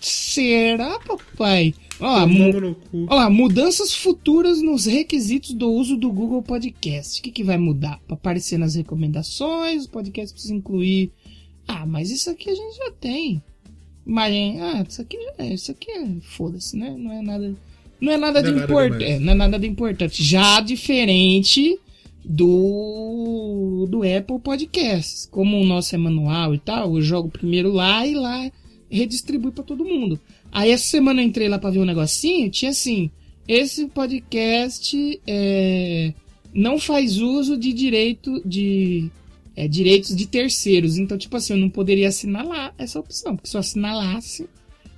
será, 0.00 0.98
papai? 1.00 1.74
Ó, 2.00 2.26
mu-. 2.26 2.76
Olha 3.08 3.14
lá, 3.14 3.30
mudanças 3.30 3.94
futuras 3.94 4.60
nos 4.60 4.86
requisitos 4.86 5.52
do 5.52 5.70
uso 5.70 5.96
do 5.96 6.10
Google 6.12 6.42
Podcast. 6.42 7.20
O 7.20 7.22
que, 7.22 7.30
que 7.30 7.44
vai 7.44 7.56
mudar? 7.56 8.00
Para 8.06 8.14
aparecer 8.14 8.58
nas 8.58 8.74
recomendações, 8.74 9.84
o 9.84 9.90
podcast 9.90 10.32
precisa 10.32 10.54
incluir. 10.54 11.10
Ah, 11.66 11.86
mas 11.86 12.10
isso 12.10 12.28
aqui 12.30 12.50
a 12.50 12.54
gente 12.54 12.76
já 12.76 12.90
tem. 13.00 13.42
Imagem, 14.06 14.60
ah, 14.60 14.84
isso 14.86 15.00
aqui 15.00 15.16
já 15.16 15.44
é, 15.44 15.54
isso 15.54 15.70
aqui 15.70 15.90
é, 15.90 16.06
foda-se, 16.20 16.76
né? 16.76 16.94
Não 16.96 17.10
é 17.10 17.22
nada, 17.22 17.54
não 18.00 18.12
é 18.12 18.16
nada 18.18 18.42
Não 18.42 18.50
de 18.50 18.56
é 18.56 18.60
nada 18.60 18.64
importante, 18.72 19.04
demais. 19.04 19.20
não 19.22 19.32
é 19.32 19.34
nada 19.34 19.58
de 19.58 19.66
importante. 19.66 20.22
Já 20.22 20.60
diferente 20.60 21.78
do 22.24 23.86
do 23.90 24.02
Apple 24.02 24.38
Podcasts, 24.40 25.26
como 25.30 25.60
o 25.60 25.64
nosso 25.66 25.94
é 25.94 25.98
manual 25.98 26.54
e 26.54 26.58
tal, 26.58 26.96
eu 26.96 27.02
jogo 27.02 27.28
primeiro 27.28 27.72
lá 27.72 28.06
e 28.06 28.14
lá 28.14 28.50
redistribui 28.90 29.50
para 29.52 29.64
todo 29.64 29.84
mundo. 29.84 30.18
Aí 30.52 30.70
essa 30.70 30.84
semana 30.86 31.20
eu 31.22 31.26
entrei 31.26 31.48
lá 31.48 31.58
pra 31.58 31.70
ver 31.70 31.80
um 31.80 31.84
negocinho, 31.84 32.50
tinha 32.50 32.70
assim, 32.70 33.10
esse 33.46 33.86
podcast 33.88 35.20
é, 35.26 36.14
não 36.54 36.78
faz 36.78 37.18
uso 37.18 37.56
de 37.56 37.72
direito 37.72 38.40
de 38.46 39.10
é, 39.56 39.66
direitos 39.68 40.14
de 40.14 40.26
terceiros. 40.26 40.96
Então, 40.96 41.18
tipo 41.18 41.36
assim, 41.36 41.52
eu 41.54 41.58
não 41.58 41.68
poderia 41.70 42.08
assinalar 42.08 42.72
essa 42.78 42.98
opção, 43.00 43.34
porque 43.36 43.48
se 43.48 43.56
eu 43.56 43.60
assinalasse, 43.60 44.48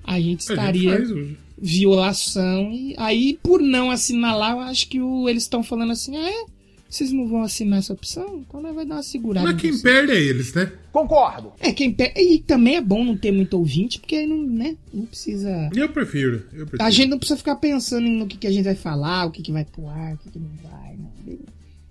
a 0.05 0.21
gente 0.21 0.41
A 0.51 0.53
estaria 0.55 0.91
gente 0.91 0.99
faz 0.99 1.11
hoje. 1.11 1.37
violação. 1.59 2.71
E 2.73 2.95
aí, 2.99 3.39
por 3.43 3.61
não 3.61 3.91
assinalar, 3.91 4.53
eu 4.53 4.61
acho 4.61 4.89
que 4.89 5.01
o- 5.01 5.29
eles 5.29 5.43
estão 5.45 5.63
falando 5.63 5.93
assim, 5.93 6.17
ah, 6.17 6.31
é? 6.31 6.45
Vocês 6.89 7.13
não 7.13 7.27
vão 7.29 7.43
assinar 7.43 7.79
essa 7.81 7.93
opção? 7.93 8.45
Então 8.47 8.63
nós 8.63 8.75
vai 8.75 8.87
dar 8.87 8.97
uma 8.97 9.03
segurada. 9.03 9.47
Mas 9.47 9.57
em 9.57 9.59
quem 9.59 9.71
vocês." 9.73 9.83
perde 9.83 10.13
é 10.13 10.21
eles, 10.21 10.55
né? 10.55 10.73
Concordo. 10.93 11.53
É, 11.61 11.73
quem 11.73 11.93
pe... 11.93 12.13
E 12.17 12.39
também 12.39 12.77
é 12.77 12.81
bom 12.81 13.05
não 13.05 13.17
ter 13.17 13.33
muito 13.33 13.55
ouvinte, 13.59 13.99
porque 13.99 14.15
aí 14.17 14.27
não, 14.27 14.39
né, 14.39 14.77
não 14.95 15.05
precisa. 15.07 15.69
Eu 15.75 15.89
prefiro. 15.91 16.45
Eu 16.53 16.67
prefiro. 16.67 16.83
A 16.83 16.91
gente 16.91 17.09
não 17.09 17.19
precisa 17.19 17.37
ficar 17.37 17.57
pensando 17.57 18.09
no 18.09 18.27
que, 18.27 18.37
que 18.39 18.47
a 18.47 18.51
gente 18.53 18.65
vai 18.65 18.75
falar, 18.77 19.27
o 19.27 19.31
que, 19.31 19.43
que 19.43 19.53
vai 19.53 19.65
pro 19.65 19.89
ar, 19.89 20.15
o 20.15 20.19
que, 20.19 20.31
que 20.31 20.39
não 20.39 20.51
vai. 20.63 20.97
Não. 20.97 21.11
Bem- 21.25 21.39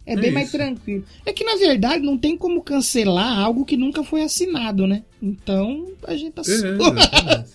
É, 0.08 0.14
É 0.14 0.18
bem 0.18 0.32
mais 0.32 0.52
tranquilo. 0.52 1.04
É 1.26 1.34
que 1.34 1.44
na 1.44 1.56
verdade 1.56 2.04
não 2.06 2.18
tem 2.18 2.38
como 2.38 2.62
cancelar 2.64 3.40
algo 3.40 3.66
que 3.66 3.76
nunca 3.76 4.04
foi 4.04 4.22
assinado, 4.24 4.86
né? 4.88 5.04
Então 5.22 5.88
a 6.08 6.16
gente 6.16 6.32
tá 6.34 6.42
É, 6.42 6.46
suave. 6.46 6.78
exatamente. 7.02 7.50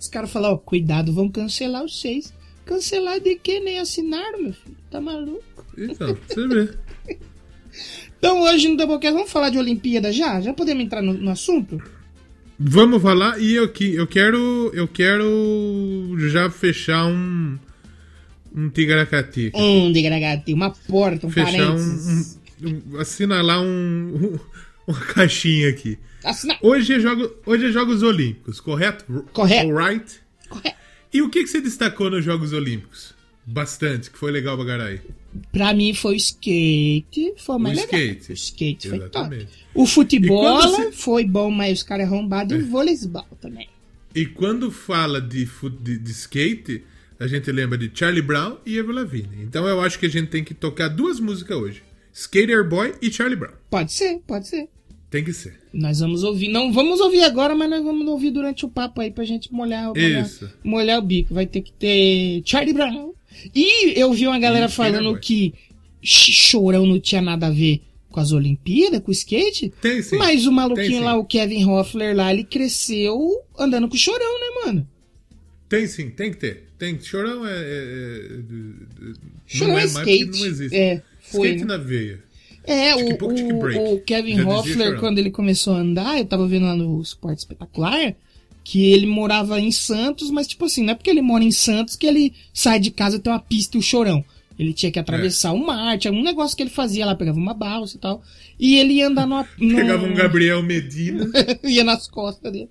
Os 0.00 0.08
caras 0.08 0.30
falam, 0.30 0.52
ó, 0.52 0.56
cuidado, 0.58 1.12
vão 1.12 1.28
cancelar 1.30 1.84
os 1.84 2.00
seis. 2.00 2.32
Cancelar 2.66 3.20
de 3.20 3.36
que 3.36 3.60
nem 3.60 3.78
assinaram, 3.78 4.42
meu 4.42 4.52
filho? 4.52 4.76
Tá 4.90 5.00
maluco? 5.00 5.42
Então, 5.76 6.16
você 6.28 6.48
vê. 6.48 6.70
Então 8.18 8.40
hoje 8.42 8.68
no 8.68 8.76
Doublecast 8.76 9.14
vamos 9.14 9.30
falar 9.30 9.50
de 9.50 9.58
Olimpíada 9.58 10.12
já? 10.12 10.40
Já 10.40 10.52
podemos 10.54 10.82
entrar 10.84 11.02
no, 11.02 11.12
no 11.12 11.30
assunto? 11.30 11.82
Vamos 12.58 13.02
falar 13.02 13.38
e 13.40 13.52
eu, 13.54 13.68
que- 13.68 13.94
eu 13.94 14.06
quero. 14.06 14.70
Eu 14.72 14.86
quero 14.88 16.14
já 16.30 16.48
fechar 16.50 17.06
um. 17.06 17.58
Um 18.56 18.70
Tigaracati. 18.70 19.50
Um 19.54 19.90
degradante, 19.90 20.52
uma 20.54 20.70
porta, 20.70 21.26
um 21.26 21.30
Fechar 21.30 21.50
um, 21.50 21.74
parênteses. 21.76 22.38
um- 22.62 22.68
um- 22.94 22.98
Assinalar 23.00 23.60
um. 23.60 24.38
uma 24.86 25.00
caixinha 25.00 25.68
aqui. 25.70 25.98
Assinar. 26.22 26.58
Hoje 26.62 26.94
é, 26.94 27.00
jogo, 27.00 27.28
hoje 27.44 27.66
é 27.66 27.72
Jogos 27.72 28.02
Olímpicos, 28.04 28.60
correto? 28.60 29.04
Correto. 29.32 29.66
Alright. 29.70 30.20
Correto. 30.48 30.76
E 31.12 31.20
o 31.20 31.28
que, 31.28 31.42
que 31.42 31.48
você 31.48 31.60
destacou 31.60 32.08
nos 32.08 32.24
Jogos 32.24 32.52
Olímpicos? 32.52 33.12
Bastante, 33.46 34.10
que 34.10 34.18
foi 34.18 34.30
legal 34.32 34.56
pra 34.56 34.66
caralho. 34.66 35.00
Pra 35.52 35.74
mim 35.74 35.92
foi 35.92 36.14
o 36.14 36.16
skate, 36.16 37.34
foi 37.36 37.58
mais 37.58 37.78
O 37.78 37.80
legal. 37.82 38.00
skate. 38.00 38.30
O 38.30 38.34
skate 38.34 38.88
foi 38.88 38.98
Exatamente. 38.98 39.44
top. 39.46 39.64
O 39.74 39.86
futebol 39.86 40.92
foi 40.92 41.24
bom, 41.24 41.50
mas 41.50 41.78
os 41.78 41.82
caras 41.84 42.06
arrombados 42.06 42.56
e 42.56 42.62
o 42.62 42.66
voleibol 42.68 43.26
também. 43.40 43.68
E 44.14 44.26
quando 44.26 44.70
fala 44.70 45.20
de, 45.20 45.48
de, 45.80 45.98
de 45.98 46.10
skate, 46.12 46.84
a 47.18 47.26
gente 47.26 47.50
lembra 47.50 47.76
de 47.76 47.90
Charlie 47.92 48.22
Brown 48.22 48.58
e 48.64 48.78
Avril 48.78 48.94
Lavigne. 48.94 49.42
Então 49.42 49.66
eu 49.66 49.80
acho 49.80 49.98
que 49.98 50.06
a 50.06 50.10
gente 50.10 50.28
tem 50.28 50.44
que 50.44 50.54
tocar 50.54 50.88
duas 50.88 51.18
músicas 51.18 51.56
hoje. 51.56 51.82
Skater 52.12 52.66
Boy 52.68 52.94
e 53.02 53.10
Charlie 53.10 53.36
Brown. 53.36 53.54
Pode 53.68 53.92
ser, 53.92 54.20
pode 54.26 54.46
ser. 54.46 54.68
Tem 55.10 55.22
que 55.24 55.32
ser. 55.32 55.58
Nós 55.72 55.98
vamos 56.00 56.22
ouvir. 56.22 56.48
Não 56.48 56.72
vamos 56.72 57.00
ouvir 57.00 57.22
agora, 57.24 57.54
mas 57.54 57.68
nós 57.70 57.82
vamos 57.84 58.06
ouvir 58.06 58.30
durante 58.30 58.64
o 58.64 58.68
papo 58.68 59.00
aí 59.00 59.10
pra 59.10 59.24
gente 59.24 59.52
molhar, 59.52 59.88
molhar, 59.88 60.30
molhar 60.62 60.98
o 60.98 61.02
bico. 61.02 61.34
Vai 61.34 61.46
ter 61.46 61.60
que 61.60 61.72
ter 61.72 62.42
Charlie 62.44 62.72
Brown. 62.72 63.12
E 63.54 63.98
eu 63.98 64.12
vi 64.12 64.26
uma 64.26 64.38
galera 64.38 64.68
falando 64.68 65.10
Boy. 65.12 65.20
que 65.20 65.54
Ch- 66.02 66.30
Chorão 66.32 66.86
não 66.86 67.00
tinha 67.00 67.20
nada 67.22 67.46
a 67.46 67.50
ver 67.50 67.82
com 68.10 68.20
as 68.20 68.30
Olimpíadas, 68.32 69.00
com 69.00 69.08
o 69.10 69.12
skate. 69.12 69.72
Tem 69.80 70.00
sim. 70.02 70.16
Mas 70.16 70.42
o 70.42 70.46
Tem 70.46 70.54
maluquinho 70.54 70.98
sim. 70.98 71.00
lá, 71.00 71.16
o 71.16 71.24
Kevin 71.24 71.64
Hoffler 71.66 72.14
lá, 72.16 72.32
ele 72.32 72.44
cresceu 72.44 73.40
andando 73.58 73.88
com 73.88 73.94
o 73.94 73.98
Chorão, 73.98 74.40
né, 74.40 74.64
mano? 74.66 74.88
Tem 75.68 75.86
sim, 75.86 76.10
tem 76.10 76.30
que 76.30 76.36
ter. 76.36 76.68
Tem. 76.78 77.00
Chorão 77.00 77.46
é. 77.46 77.50
é- 77.52 77.62
é- 77.64 79.10
é- 79.10 79.12
Chorão 79.46 79.78
é 79.78 79.84
é 79.84 79.88
porque 79.88 80.10
skate. 80.12 80.38
não 80.40 80.46
existe. 80.46 80.76
É, 80.76 81.02
foi, 81.20 81.48
skate 81.48 81.64
né? 81.64 81.76
na 81.76 81.82
veia. 81.82 82.22
É, 82.66 82.94
o, 82.94 82.98
o, 83.24 83.94
o 83.94 84.00
Kevin 84.00 84.36
Já 84.36 84.48
Hoffler, 84.48 84.98
quando 84.98 85.18
ele 85.18 85.30
começou 85.30 85.74
a 85.74 85.78
andar, 85.80 86.18
eu 86.18 86.24
tava 86.24 86.46
vendo 86.48 86.64
lá 86.64 86.74
no 86.74 87.00
Esporte 87.02 87.38
Espetacular, 87.40 88.14
que 88.64 88.90
ele 88.90 89.06
morava 89.06 89.60
em 89.60 89.70
Santos, 89.70 90.30
mas 90.30 90.46
tipo 90.48 90.64
assim, 90.64 90.82
não 90.82 90.92
é 90.92 90.94
porque 90.94 91.10
ele 91.10 91.20
mora 91.22 91.44
em 91.44 91.52
Santos 91.52 91.94
que 91.96 92.06
ele 92.06 92.32
sai 92.52 92.80
de 92.80 92.90
casa 92.90 93.18
tem 93.18 93.30
uma 93.32 93.38
pista 93.38 93.76
e 93.76 93.80
o 93.80 93.82
chorão. 93.82 94.24
Ele 94.58 94.72
tinha 94.72 94.90
que 94.90 94.98
atravessar 94.98 95.48
É. 95.48 95.52
o 95.52 95.58
mar, 95.66 95.98
tinha 95.98 96.12
um 96.12 96.22
negócio 96.22 96.56
que 96.56 96.62
ele 96.62 96.70
fazia 96.70 97.04
lá, 97.04 97.14
pegava 97.14 97.36
uma 97.38 97.52
balsa 97.52 97.96
e 97.96 97.98
tal. 98.00 98.22
E 98.58 98.76
ele 98.76 98.94
ia 98.94 99.08
andar 99.08 99.26
numa. 99.26 99.46
num- 99.58 99.74
Pegava 99.76 100.06
um 100.06 100.14
Gabriel 100.14 100.62
Medina. 100.62 101.28
ia 101.64 101.82
nas 101.84 102.06
costas 102.08 102.52
dele. 102.52 102.68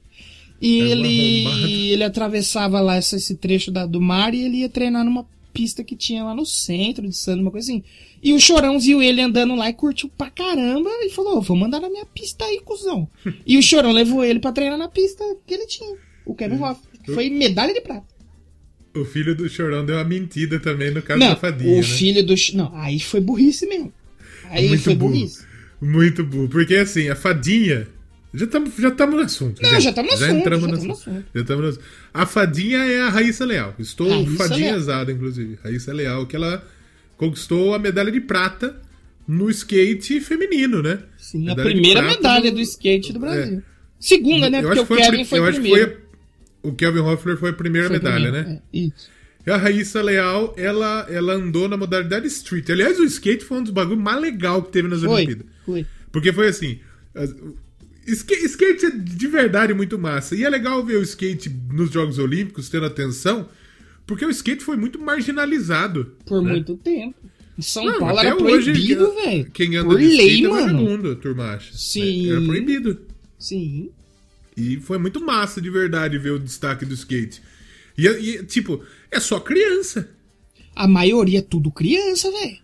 E 0.61 0.79
arrombado. 0.81 1.05
ele, 1.07 1.91
ele 1.91 2.03
atravessava 2.05 2.79
lá 2.79 2.97
esse, 2.97 3.17
esse 3.17 3.35
trecho 3.35 3.69
da- 3.69 3.85
do 3.85 3.99
mar 3.99 4.33
e 4.33 4.43
ele 4.45 4.57
ia 4.59 4.69
treinar 4.69 5.03
numa 5.03 5.25
pista 5.53 5.83
que 5.83 5.95
tinha 5.95 6.23
lá 6.23 6.33
no 6.35 6.45
centro 6.45 7.07
de 7.07 7.15
Santos, 7.15 7.41
uma 7.41 7.51
coisa 7.51 7.71
assim. 7.71 7.83
E 8.21 8.33
o 8.33 8.39
Chorão 8.39 8.79
viu 8.79 9.01
ele 9.01 9.21
andando 9.21 9.55
lá 9.55 9.69
e 9.69 9.73
curtiu 9.73 10.09
pra 10.17 10.29
caramba 10.29 10.89
e 11.01 11.09
falou: 11.09 11.37
"Ô, 11.37 11.41
vamos 11.41 11.67
andar 11.67 11.79
na 11.79 11.89
minha 11.89 12.05
pista 12.05 12.45
aí, 12.45 12.59
cuzão. 12.63 13.07
e 13.45 13.57
o 13.57 13.61
Chorão 13.63 13.91
levou 13.91 14.23
ele 14.23 14.39
pra 14.39 14.51
treinar 14.51 14.77
na 14.77 14.87
pista 14.87 15.23
que 15.45 15.53
ele 15.53 15.67
tinha, 15.67 15.95
o 16.25 16.33
Kevin 16.33 16.55
Hoffman, 16.55 17.01
que 17.03 17.13
foi 17.13 17.29
medalha 17.29 17.73
de 17.73 17.81
prata. 17.81 18.05
o 18.95 19.05
filho 19.05 19.35
do 19.35 19.47
Chorão 19.49 19.85
deu 19.85 19.95
uma 19.97 20.03
mentira 20.03 20.59
também 20.59 20.91
no 20.91 21.01
caso 21.01 21.19
Não, 21.19 21.29
da 21.29 21.35
fadinha. 21.35 21.73
o 21.73 21.77
né? 21.77 21.83
filho 21.83 22.25
do. 22.25 22.33
Não, 22.53 22.75
aí 22.75 22.99
foi 22.99 23.19
burrice 23.19 23.65
mesmo. 23.67 23.91
Aí 24.49 24.67
Muito 24.69 24.83
foi 24.83 24.95
burro. 24.95 25.11
burrice. 25.13 25.45
Muito 25.81 26.23
burro. 26.23 26.47
Porque 26.49 26.75
assim, 26.75 27.09
a 27.09 27.15
fadinha. 27.15 27.87
Já 28.33 28.45
estamos 28.45 28.71
já 28.77 28.89
tamo 28.91 29.15
no 29.15 29.21
assunto. 29.21 29.61
Não, 29.61 29.79
já 29.79 29.93
tamo 29.93 30.07
no 30.07 30.13
assunto, 30.15 30.31
entramos 30.31 30.61
já 30.61 30.67
no 30.67 30.73
assunto. 30.75 30.91
assunto. 30.93 31.25
Já 31.35 31.43
tamo 31.43 31.61
no 31.61 31.67
assunto. 31.67 31.83
A 32.13 32.25
fadinha 32.25 32.79
é 32.79 33.01
a 33.01 33.09
Raíssa 33.09 33.45
Leal. 33.45 33.75
Estou 33.77 34.09
Raíssa 34.09 34.35
fadinhazada, 34.47 35.11
inclusive. 35.11 35.59
Raíssa 35.63 35.93
Leal, 35.93 36.25
que 36.25 36.35
ela 36.35 36.65
conquistou 37.17 37.73
a 37.75 37.79
medalha 37.79 38.11
de 38.11 38.19
prata 38.21 38.81
no 39.27 39.49
skate 39.51 40.19
feminino, 40.19 40.81
né? 40.81 40.99
Sim, 41.17 41.43
a 41.47 41.55
Medalha 41.55 41.67
de 41.69 41.73
primeira 41.73 42.01
medalha 42.01 42.51
do 42.51 42.59
skate 42.61 43.13
do 43.13 43.19
Brasil. 43.19 43.61
Segunda, 43.99 44.49
né? 44.49 44.57
Eu 44.59 44.63
Porque 44.63 44.79
acho 44.79 44.93
o 44.93 44.95
a 44.95 44.97
Kevin 44.97 45.25
foi 45.25 45.39
eu 45.39 45.43
o 45.43 45.45
acho 45.47 45.61
que 45.61 45.69
foi 45.69 45.83
a- 45.83 45.93
o 46.63 46.73
Kelvin 46.73 46.99
Hoffler 46.99 47.37
foi 47.37 47.49
a 47.51 47.53
primeira 47.53 47.87
Foi 47.87 47.97
medalha, 47.97 48.31
primeiro, 48.31 48.49
né? 48.49 48.61
é, 48.73 48.77
isso. 48.77 49.09
E 49.45 49.51
a 49.51 49.57
Raíssa 49.57 50.01
Leal, 50.01 50.53
ela, 50.57 51.05
ela 51.09 51.33
andou 51.33 51.67
na 51.69 51.75
modalidade 51.77 52.25
street. 52.27 52.69
Aliás, 52.69 52.97
o 52.99 53.03
skate 53.03 53.43
foi 53.45 53.57
um 53.59 53.63
dos 53.63 53.71
bagulhos 53.73 54.01
mais 54.01 54.19
legais 54.21 54.63
que 54.63 54.71
teve 54.71 54.87
nas 54.87 55.01
Foi, 55.01 55.09
Olimpíadas. 55.09 55.45
foi. 55.65 55.85
Porque 56.11 56.31
foi 56.33 56.47
assim. 56.47 56.79
Skate, 58.05 58.45
skate 58.45 58.85
é 58.85 58.89
de 58.91 59.27
verdade 59.27 59.73
muito 59.73 59.97
massa. 59.97 60.35
E 60.35 60.43
é 60.43 60.49
legal 60.49 60.83
ver 60.83 60.97
o 60.97 61.03
skate 61.03 61.49
nos 61.71 61.91
Jogos 61.91 62.19
Olímpicos 62.19 62.69
tendo 62.69 62.85
atenção, 62.85 63.47
porque 64.05 64.25
o 64.25 64.29
skate 64.29 64.63
foi 64.63 64.75
muito 64.75 64.99
marginalizado. 64.99 66.15
Por 66.25 66.41
né? 66.41 66.51
muito 66.51 66.75
tempo. 66.77 67.15
Em 67.57 67.61
São 67.61 67.85
Não, 67.85 67.99
Paulo 67.99 68.19
era 68.19 68.35
proibido, 68.35 69.13
velho. 69.13 69.51
Quem 69.51 69.75
anda 69.75 69.89
Por 69.89 69.99
de 69.99 70.05
skate 70.05 70.27
lei, 70.27 70.45
é 70.45 70.49
mano. 70.49 70.65
vagabundo, 70.65 71.15
turma 71.15 71.51
acha. 71.51 71.71
Sim. 71.73 72.31
Era 72.31 72.41
proibido. 72.41 72.99
Sim. 73.37 73.89
E 74.57 74.77
foi 74.77 74.97
muito 74.97 75.23
massa 75.23 75.61
de 75.61 75.69
verdade 75.69 76.17
ver 76.17 76.31
o 76.31 76.39
destaque 76.39 76.85
do 76.85 76.93
skate. 76.93 77.41
E, 77.97 78.07
e, 78.07 78.43
tipo, 78.43 78.83
é 79.11 79.19
só 79.19 79.39
criança. 79.39 80.09
A 80.75 80.87
maioria 80.87 81.39
é 81.39 81.43
tudo 81.43 81.71
criança, 81.71 82.31
velho. 82.31 82.57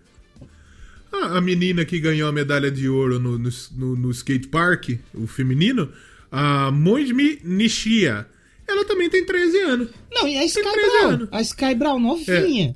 Ah, 1.12 1.38
a 1.38 1.42
menina 1.42 1.84
que 1.86 2.00
ganhou 2.00 2.30
a 2.30 2.32
medalha 2.32 2.70
de 2.70 2.88
ouro 2.88 3.20
no, 3.20 3.38
no, 3.38 3.50
no- 3.78 3.96
no 3.96 4.12
skate 4.12 4.48
park, 4.48 4.90
o 5.14 5.26
feminino, 5.28 5.92
a 6.32 6.72
Monjmi 6.72 7.40
Nishia, 7.44 8.28
ela 8.68 8.86
também 8.86 9.10
tem 9.10 9.26
13 9.26 9.58
anos. 9.62 9.90
Não, 10.12 10.28
e 10.28 10.38
a 10.38 10.46
Sky 10.46 10.62
13 10.62 10.78
Brown? 10.92 11.10
anos. 11.10 11.30
A 11.32 11.42
Sky 11.42 11.76
Brown 11.76 12.00
novinha. 12.00 12.76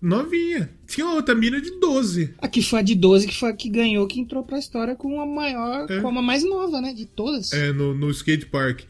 Novinha. 0.00 0.70
Tinha 0.86 1.06
outra 1.08 1.34
mina 1.34 1.60
de 1.60 1.70
12. 1.80 2.34
A 2.38 2.48
que 2.48 2.62
foi 2.62 2.78
a 2.78 2.82
de 2.82 2.94
12, 2.94 3.26
que 3.26 3.38
foi 3.38 3.50
a 3.50 3.52
que 3.52 3.68
ganhou, 3.68 4.06
que 4.06 4.20
entrou 4.20 4.42
pra 4.44 4.58
história 4.58 4.94
com 4.94 5.20
a 5.20 5.26
maior, 5.26 5.90
É. 5.90 6.00
com 6.00 6.08
a 6.08 6.22
mais 6.22 6.44
nova, 6.44 6.80
né? 6.80 6.92
De 6.92 7.06
todas. 7.06 7.52
É, 7.52 7.72
no, 7.72 7.94
no 7.94 8.10
skate 8.10 8.46
park. 8.46 8.82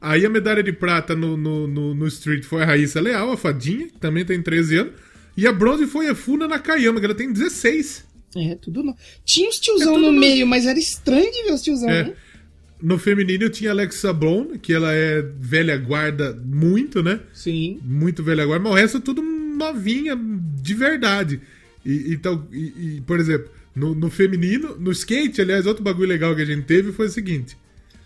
Aí 0.00 0.24
a 0.24 0.30
medalha 0.30 0.62
de 0.62 0.72
prata 0.72 1.14
no, 1.14 1.36
no, 1.36 1.66
no, 1.66 1.94
no 1.94 2.06
street 2.06 2.44
foi 2.44 2.62
a 2.62 2.66
Raíssa 2.66 3.00
Leal, 3.00 3.30
a 3.32 3.36
fadinha, 3.36 3.86
que 3.88 3.98
também 3.98 4.24
tem 4.24 4.40
13 4.42 4.76
anos. 4.78 4.92
E 5.36 5.46
a 5.46 5.52
bronze 5.52 5.86
foi 5.86 6.08
a 6.08 6.14
Funa 6.14 6.48
Nakayama, 6.48 6.98
que 6.98 7.06
ela 7.06 7.14
tem 7.14 7.32
16. 7.32 8.04
É, 8.38 8.54
tudo. 8.54 8.94
Tinha 9.24 9.48
uns 9.48 9.58
tiozão 9.58 9.94
É 9.94 9.98
no 9.98 10.06
novo. 10.06 10.18
meio, 10.18 10.46
mas 10.46 10.66
era 10.66 10.78
estranho 10.78 11.30
de 11.32 11.42
ver 11.44 11.52
os 11.52 11.62
tiozão, 11.62 11.88
É. 11.88 12.04
né? 12.04 12.12
No 12.80 12.96
feminino 12.96 13.48
tinha 13.50 13.70
Alexa 13.72 14.12
Blon, 14.12 14.56
que 14.62 14.72
ela 14.72 14.92
é 14.92 15.20
velha 15.40 15.76
guarda 15.76 16.32
muito, 16.44 17.02
né? 17.02 17.18
Sim. 17.32 17.80
muito 17.82 18.22
velha 18.22 18.46
guarda, 18.46 18.62
mas 18.62 18.72
o 18.72 18.76
resto 18.76 18.98
é 18.98 19.00
tudo 19.00 19.20
novinha, 19.20 20.16
de 20.62 20.74
verdade. 20.74 21.40
E, 21.84 22.12
então, 22.14 22.46
e, 22.52 22.96
e, 22.98 23.02
por 23.04 23.18
exemplo, 23.18 23.50
no, 23.74 23.94
no 23.96 24.08
feminino, 24.08 24.76
no 24.78 24.92
skate, 24.92 25.40
aliás, 25.40 25.66
outro 25.66 25.82
bagulho 25.82 26.08
legal 26.08 26.36
que 26.36 26.42
a 26.42 26.44
gente 26.44 26.62
teve 26.66 26.92
foi 26.92 27.06
o 27.06 27.10
seguinte. 27.10 27.56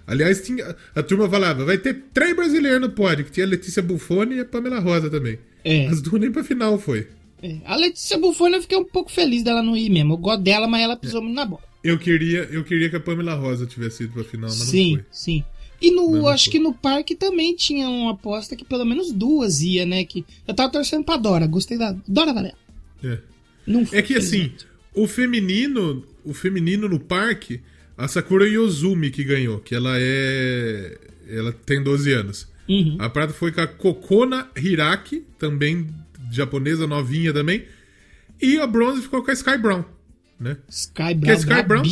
Aliás, 0.07 0.40
tinha, 0.40 0.75
a 0.95 1.03
turma 1.03 1.29
falava, 1.29 1.64
vai 1.66 1.77
ter 1.79 1.95
três 2.12 2.35
brasileiros 2.35 2.81
no 2.81 2.90
pódio, 2.90 3.25
que 3.27 3.31
tinha 3.31 3.45
a 3.47 3.49
Letícia 3.49 3.83
Buffoni 3.83 4.37
e 4.37 4.40
a 4.40 4.45
Pamela 4.45 4.81
Rosa 4.81 5.11
também. 5.11 5.38
É. 5.64 5.87
As 5.87 6.01
duas 6.01 6.21
nem 6.21 6.33
pra 6.33 6.42
final 6.42 6.79
foi. 6.79 7.07
É. 7.42 7.57
A 7.64 7.76
Letícia 7.76 8.16
Buffoni 8.18 8.55
eu 8.55 8.62
fiquei 8.62 8.78
um 8.78 8.85
pouco 8.85 9.11
feliz 9.11 9.42
dela 9.42 9.62
não 9.62 9.76
ir 9.76 9.90
mesmo. 9.90 10.14
Eu 10.14 10.18
gosto 10.18 10.42
dela, 10.42 10.68
mas 10.68 10.83
ela 10.83 10.96
pisou 10.96 11.20
muito 11.20 11.35
na 11.35 11.44
bola. 11.44 11.62
Eu 11.83 11.98
queria, 11.98 12.44
eu 12.44 12.62
queria 12.62 12.88
que 12.88 12.96
a 12.96 13.00
Pamela 13.00 13.35
Rosa 13.35 13.66
tivesse 13.66 14.05
ido 14.05 14.12
pra 14.12 14.22
final, 14.22 14.48
mas 14.48 14.55
sim, 14.55 14.92
não 14.92 14.98
foi. 14.98 15.07
sim. 15.11 15.44
E 15.81 15.90
no, 15.90 16.28
acho 16.28 16.44
foi. 16.44 16.52
que 16.52 16.59
no 16.61 16.72
parque 16.72 17.16
também 17.16 17.57
tinha 17.57 17.88
uma 17.88 18.12
aposta 18.12 18.55
que 18.55 18.64
pelo 18.64 18.85
menos 18.85 19.11
duas 19.11 19.61
ia, 19.61 19.85
né? 19.85 20.05
Que 20.05 20.24
eu 20.46 20.55
tava 20.55 20.70
torcendo 20.70 21.05
pra 21.05 21.16
Dora, 21.16 21.44
gostei 21.48 21.76
da 21.76 21.90
Dora 22.07 22.33
Varela. 22.33 22.57
É. 23.02 23.18
Não 23.66 23.85
É 23.90 24.00
que 24.00 24.14
assim, 24.14 24.52
o 24.94 25.09
feminino, 25.09 26.07
o 26.24 26.33
feminino 26.33 26.88
no 26.88 27.00
parque, 27.00 27.61
a 27.98 28.07
Sakura 28.07 28.46
Yozumi 28.46 29.11
que 29.11 29.24
ganhou, 29.24 29.59
que 29.59 29.74
ela 29.74 29.94
é. 29.98 30.98
Ela 31.28 31.52
tem 31.52 31.83
12 31.83 32.12
anos. 32.12 32.48
Uhum. 32.68 32.96
A 32.98 33.09
prata 33.11 33.33
foi 33.33 33.50
com 33.50 33.61
a 33.61 33.66
Kokona 33.66 34.48
Hiraki, 34.57 35.24
também 35.38 35.88
japonesa, 36.37 36.87
novinha 36.87 37.33
também. 37.33 37.64
E 38.40 38.59
a 38.59 38.66
bronze 38.66 39.03
ficou 39.03 39.23
com 39.23 39.31
a 39.31 39.35
Sky 39.35 39.57
Brown, 39.59 39.85
né? 40.40 40.57
Sky 40.68 41.09
Que 41.09 41.14
Brown, 41.14 41.33
a 41.33 41.38
Sky 41.38 41.62
Brown-. 41.62 41.83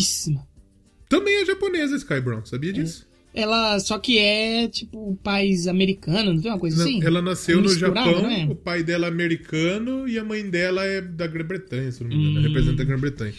Também 1.09 1.43
é 1.43 1.45
japonesa 1.47 1.95
a 1.95 1.99
Sky 1.99 2.21
Brown, 2.21 2.45
sabia 2.45 2.73
disso? 2.73 3.09
Ela 3.33 3.79
só 3.79 3.97
que 3.99 4.19
é 4.19 4.67
tipo 4.69 5.17
país 5.23 5.69
americano, 5.69 6.33
não 6.35 6.41
tem 6.43 6.51
uma 6.51 6.59
coisa 6.59 6.77
Não, 6.79 6.85
assim? 6.85 7.05
ela 7.05 7.23
nasceu 7.23 7.61
É 7.61 7.63
no 7.63 7.69
Japão, 7.73 8.23
né? 8.23 8.47
o 8.51 8.57
pai 8.57 8.83
dela 8.83 9.07
é 9.07 9.09
americano 9.09 10.09
e 10.09 10.19
a 10.19 10.25
mãe 10.25 10.49
dela 10.51 10.85
é 10.85 11.01
da 11.01 11.29
Grã-Bretanha, 11.29 11.93
se 11.93 12.03
não 12.03 12.09
me 12.11 12.17
engano, 12.17 12.41
Hum. 12.41 12.49
representa 12.49 12.83
a 12.83 12.85
Grã-Bretanha. 12.85 13.35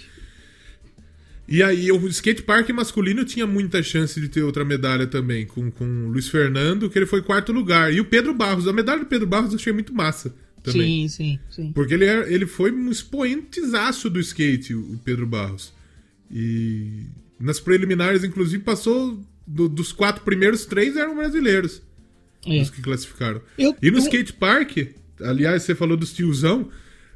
E 1.48 1.62
aí 1.62 1.92
o 1.92 2.08
skate 2.08 2.44
park 2.44 2.70
masculino 2.70 3.26
tinha 3.26 3.46
muita 3.46 3.84
chance 3.84 4.20
de 4.22 4.30
ter 4.30 4.44
outra 4.44 4.64
medalha 4.64 5.06
também, 5.06 5.46
com, 5.46 5.70
com 5.70 5.84
o 5.84 6.08
Luiz 6.08 6.30
Fernando, 6.30 6.90
que 6.90 6.98
ele 6.98 7.06
foi 7.06 7.22
quarto 7.22 7.52
lugar. 7.52 7.94
E 7.94 8.00
o 8.00 8.06
Pedro 8.06 8.34
Barros, 8.34 8.70
a 8.70 8.74
medalha 8.74 9.02
do 9.02 9.06
Pedro 9.08 9.28
Barros 9.28 9.52
eu 9.52 9.58
achei 9.60 9.74
muito 9.74 9.94
massa 9.94 10.34
também. 10.64 11.08
Sim, 11.08 11.40
sim, 11.40 11.40
sim. 11.50 11.72
Porque 11.74 11.94
ele, 11.94 12.06
é- 12.06 12.32
ele 12.34 12.46
foi 12.46 12.72
um 12.72 12.90
expoentezaço 12.92 14.10
do 14.10 14.20
skate, 14.20 14.74
o 14.74 15.00
Pedro 15.04 15.26
Barros. 15.28 15.74
E 16.30 17.06
nas 17.40 17.60
preliminares, 17.60 18.24
inclusive, 18.24 18.64
passou 18.64 19.20
do- 19.46 19.68
dos 19.70 19.92
quatro 19.92 20.24
primeiros, 20.24 20.66
três 20.66 20.96
eram 20.96 21.16
brasileiros 21.16 21.82
É. 22.46 22.62
os 22.62 22.70
que 22.70 22.82
classificaram. 22.82 23.42
Eu 23.58 23.76
E 23.82 23.92
no 23.92 23.98
tô- 23.98 24.04
skate 24.04 24.34
park, 24.34 24.78
aliás, 25.22 25.64
você 25.64 25.76
falou 25.76 25.98
dos 25.98 26.14
tiozão, 26.14 26.70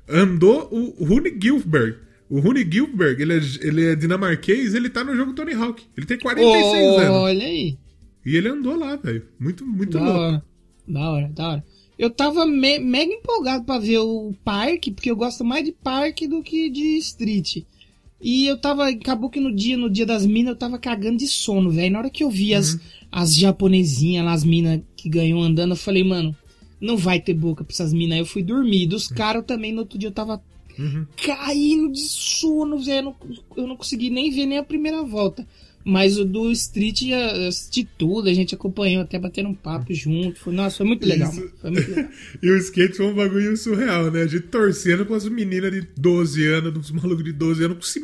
andou 0.07 0.67
o 0.71 1.05
Rune 1.05 1.35
Gilbert, 1.41 1.99
O 2.27 2.39
Rune 2.39 2.67
Gilbert, 2.67 3.17
ele 3.21 3.33
é, 3.33 3.41
ele 3.61 3.85
é 3.85 3.95
dinamarquês, 3.95 4.73
ele 4.73 4.89
tá 4.89 5.03
no 5.03 5.15
jogo 5.15 5.33
Tony 5.33 5.53
Hawk. 5.53 5.83
Ele 5.95 6.07
tem 6.07 6.17
46 6.17 6.97
anos. 7.03 7.09
Olha 7.11 7.45
aí. 7.45 7.77
E 8.25 8.35
ele 8.35 8.47
andou 8.49 8.75
lá, 8.75 8.95
velho. 8.95 9.21
Muito, 9.39 9.63
muito 9.63 9.91
Da 9.99 10.03
louco. 10.03 10.19
hora. 10.19 10.43
Da 10.87 11.09
hora, 11.11 11.27
da 11.29 11.47
hora. 11.49 11.63
Eu 11.97 12.09
tava 12.09 12.45
me- 12.45 12.79
mega 12.79 13.13
empolgado 13.13 13.63
pra 13.63 13.79
ver 13.79 13.99
o 13.99 14.33
parque, 14.43 14.91
porque 14.91 15.09
eu 15.09 15.15
gosto 15.15 15.43
mais 15.45 15.63
de 15.63 15.71
parque 15.71 16.27
do 16.27 16.43
que 16.43 16.69
de 16.69 16.97
street. 16.97 17.63
E 18.21 18.47
eu 18.47 18.57
tava, 18.57 18.89
acabou 18.89 19.29
que 19.29 19.39
no 19.39 19.53
dia, 19.53 19.77
no 19.77 19.89
dia 19.89 20.05
das 20.05 20.25
minas, 20.25 20.53
eu 20.53 20.57
tava 20.59 20.77
cagando 20.77 21.17
de 21.17 21.27
sono, 21.27 21.69
velho. 21.69 21.93
Na 21.93 21.99
hora 21.99 22.09
que 22.09 22.23
eu 22.23 22.29
vi 22.29 22.51
Uhum. 22.53 22.59
as, 22.59 22.79
as 23.11 23.35
japonesinhas 23.35 24.25
lá, 24.25 24.33
as 24.33 24.43
minas 24.43 24.81
que 24.95 25.07
ganhou 25.07 25.41
andando, 25.41 25.71
eu 25.71 25.75
falei, 25.77 26.03
mano, 26.03 26.35
não 26.81 26.97
vai 26.97 27.19
ter 27.19 27.33
boca 27.33 27.63
pra 27.63 27.71
essas 27.73 27.93
minas. 27.93 28.15
Aí 28.15 28.19
eu 28.21 28.25
fui 28.25 28.43
dormir. 28.43 28.87
Dos 28.87 29.07
caras 29.07 29.45
também, 29.45 29.71
no 29.71 29.79
outro 29.81 29.97
dia 29.97 30.09
eu 30.09 30.13
tava 30.13 30.41
Uhum. 30.77 31.05
caindo 31.23 31.91
de 31.91 32.01
sono, 32.01 32.77
velho. 32.79 33.15
Eu 33.55 33.63
eu 33.63 33.67
não 33.67 33.77
consegui 33.77 34.09
nem 34.09 34.29
ver 34.31 34.45
nem 34.45 34.57
a 34.57 34.63
primeira 34.63 35.01
volta. 35.03 35.47
Mas 35.87 36.17
o 36.17 36.25
do 36.25 36.51
Street 36.51 37.03
eu 37.03 37.47
assisti 37.47 37.87
tudo, 37.95 38.27
a 38.27 38.33
gente 38.33 38.55
acompanhou 38.55 39.03
até 39.03 39.19
batendo 39.19 39.49
um 39.49 39.53
papo 39.53 39.93
junto. 39.93 40.39
Foi, 40.39 40.51
nossa, 40.51 40.77
foi 40.77 40.85
muito 40.87 41.05
legal. 41.07 41.31
Foi 41.31 41.69
muito 41.69 41.87
legal. 41.87 42.09
E 42.41 42.49
o 42.49 42.57
skate 42.57 42.97
foi 42.97 43.05
um 43.05 43.13
bagulho 43.13 43.55
surreal, 43.55 44.09
né? 44.09 44.23
A 44.23 44.27
gente 44.27 44.47
torcendo 44.47 45.05
para 45.05 45.15
as 45.15 45.29
meninas 45.29 45.71
de 45.71 45.87
12 45.95 46.43
anos, 46.47 46.73
dos 46.73 46.89
malucos 46.89 47.23
de 47.23 47.31
12 47.31 47.65
anos, 47.65 47.87
se, 47.87 48.01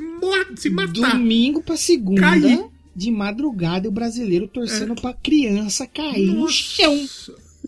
se 0.56 0.70
matar. 0.70 1.18
Domingo 1.18 1.64
pra 1.64 1.76
segunda, 1.76 2.22
Cair. 2.22 2.66
de 2.96 3.10
madrugada, 3.10 3.88
e 3.88 3.90
o 3.90 3.92
brasileiro 3.92 4.48
torcendo 4.48 4.94
pra 4.94 5.14
criança 5.14 5.88
cair 5.88 6.28
no 6.28 6.48
chão. 6.50 6.96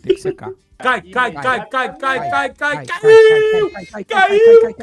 Tem 0.03 0.15
que 0.15 0.21
secar. 0.21 0.51
Cai, 0.77 1.01
cai, 1.01 1.31
cai, 1.33 1.67
cai, 1.69 1.97
cai, 1.97 2.29
cai, 2.29 2.53
cai, 2.53 2.85
caiu! 2.85 3.71
caiu! 3.71 4.05
Caiu, 4.07 4.75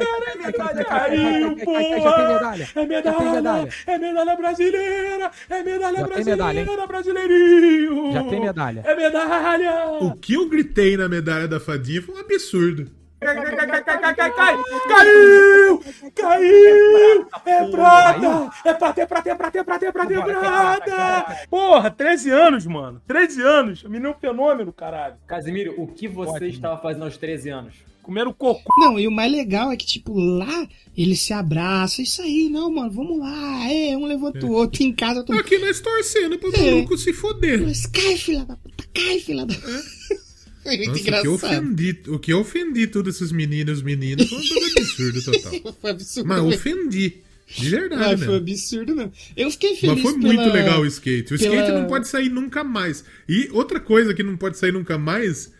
cara, 0.57 0.85
caiu, 0.85 1.57
porra! 1.57 2.01
Já 2.01 2.15
tem 2.17 2.27
medalha. 2.29 2.69
É 2.75 2.87
medalha, 2.87 3.33
medalha. 3.33 3.69
é 3.87 3.99
medalha 3.99 4.37
brasileira, 4.37 5.31
é 5.51 5.63
medalha 5.63 5.99
Já 5.99 6.09
tem 6.09 6.25
medalha, 6.25 6.59
hein? 6.59 6.65
brasileira, 6.65 6.87
brasileirinho. 6.87 8.13
Já 8.13 8.25
tem 8.25 8.41
medalha. 8.41 8.83
É 8.87 8.95
medalha. 8.95 9.87
O 10.01 10.17
que 10.17 10.35
eu 10.35 10.49
gritei 10.49 10.97
na 10.97 11.09
medalha 11.09 11.49
da 11.49 11.61
fadinha 11.61 12.01
foi 12.03 12.15
um 12.15 12.19
absurdo. 12.19 13.00
Cai, 13.21 13.35
cai, 13.37 13.57
cai, 13.57 13.83
cai, 13.85 14.01
cai, 14.01 14.15
cai, 14.15 14.33
cai. 14.33 14.57
Caiu! 14.89 15.83
Caiu! 16.15 17.27
É 17.45 17.71
prata! 17.71 18.51
É 18.65 18.75
prata, 18.75 19.01
é 19.03 19.07
prata, 19.07 19.31
é 19.31 19.35
prata, 19.35 19.59
é 19.59 19.63
prata, 19.65 19.87
é 19.87 19.93
prata, 19.93 20.15
é 20.15 20.19
é 20.19 20.23
prata, 20.23 21.33
é. 21.43 21.47
Porra, 21.49 21.91
13 21.91 22.31
anos, 22.31 22.67
mano. 22.67 23.01
13 23.07 23.43
anos. 23.43 23.83
Menino 23.85 24.09
é 24.11 24.15
fenômeno, 24.15 24.73
caralho. 24.73 25.17
Casimiro, 25.27 25.75
o 25.77 25.87
que 25.87 26.09
você 26.09 26.31
Ótimo. 26.33 26.49
estava 26.51 26.81
fazendo 26.81 27.05
aos 27.05 27.17
13 27.19 27.51
anos? 27.51 27.75
Comeram 28.03 28.33
cocô. 28.33 28.73
Não, 28.79 28.99
e 28.99 29.07
o 29.07 29.11
mais 29.11 29.31
legal 29.31 29.71
é 29.71 29.77
que, 29.77 29.85
tipo, 29.87 30.19
lá 30.19 30.67
ele 30.97 31.15
se 31.15 31.35
abraça. 31.35 32.01
Isso 32.01 32.23
aí, 32.23 32.49
não, 32.49 32.73
mano, 32.73 32.91
vamos 32.91 33.19
lá. 33.19 33.71
É, 33.71 33.95
um 33.97 34.07
levou 34.07 34.33
o 34.43 34.53
outro. 34.53 34.83
Em 34.83 34.93
casa, 34.95 35.21
mundo. 35.21 35.39
Aqui 35.39 35.59
nós 35.59 35.79
torcendo 35.81 36.39
pro 36.39 36.51
É. 36.57 36.71
maluco 36.71 36.97
se 36.97 37.13
foder. 37.13 37.61
Mas 37.63 37.85
cai, 37.85 38.17
filha 38.17 38.47
da 38.47 38.57
puta, 38.57 38.85
cai, 38.95 39.19
filha 39.21 39.45
da 39.45 39.55
puta. 39.55 40.20
Muito 40.65 40.79
Nossa, 40.89 40.91
o 40.91 41.03
que, 41.03 41.09
eu 41.11 41.15
engraçado. 41.35 41.35
ofendi, 41.35 41.97
o 42.09 42.19
que 42.19 42.33
eu 42.33 42.41
ofendi 42.41 42.87
todos 42.87 43.17
esses 43.17 43.33
meninos 43.33 43.79
os 43.79 43.83
meninos 43.83 44.29
foi 44.29 44.39
um 44.39 44.67
absurdo 44.79 45.23
total. 45.23 45.75
Foi 45.81 45.91
absurdo. 45.91 46.29
Mas 46.29 46.43
mesmo. 46.43 46.55
ofendi. 46.55 47.15
De 47.59 47.69
verdade, 47.69 48.03
Mas 48.19 48.25
foi 48.25 48.37
absurdo 48.37 48.95
mesmo. 48.95 49.13
Eu 49.37 49.51
fiquei 49.51 49.75
feliz 49.75 49.95
Mas 49.97 50.03
foi 50.03 50.21
pela- 50.21 50.35
muito 50.35 50.55
legal 50.55 50.81
o 50.83 50.87
skate. 50.87 51.35
O 51.35 51.39
pela- 51.39 51.55
skate 51.57 51.73
não 51.73 51.87
pode 51.89 52.07
sair 52.07 52.29
nunca 52.29 52.63
mais. 52.63 53.03
E 53.29 53.49
outra 53.53 53.81
coisa 53.81 54.15
que 54.15 54.23
não 54.23 54.37
pode 54.37 54.57
sair 54.57 54.71
nunca 54.73 54.97
mais, 54.97 55.51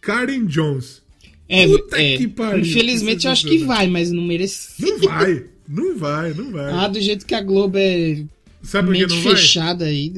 Karen 0.00 0.44
Jones. 0.46 1.02
É, 1.48 1.66
Puta 1.66 2.00
é. 2.00 2.16
que 2.18 2.28
pariu, 2.28 2.60
Infelizmente 2.64 3.26
eu 3.26 3.32
acho 3.32 3.48
que 3.48 3.58
vai, 3.64 3.88
mas 3.88 4.12
não 4.12 4.22
merece. 4.22 4.80
Não 4.80 4.98
vai, 5.00 5.44
não 5.68 5.96
vai, 5.98 6.32
não 6.34 6.52
vai. 6.52 6.72
Ah, 6.72 6.86
do 6.86 7.00
jeito 7.00 7.26
que 7.26 7.34
a 7.34 7.40
Globo 7.42 7.76
é 7.78 8.22
Sabe 8.62 8.86
por 8.88 8.96
que 8.96 9.06
não 9.12 9.20
vai? 9.22 9.34
fechada 9.36 9.86
aí. 9.86 10.12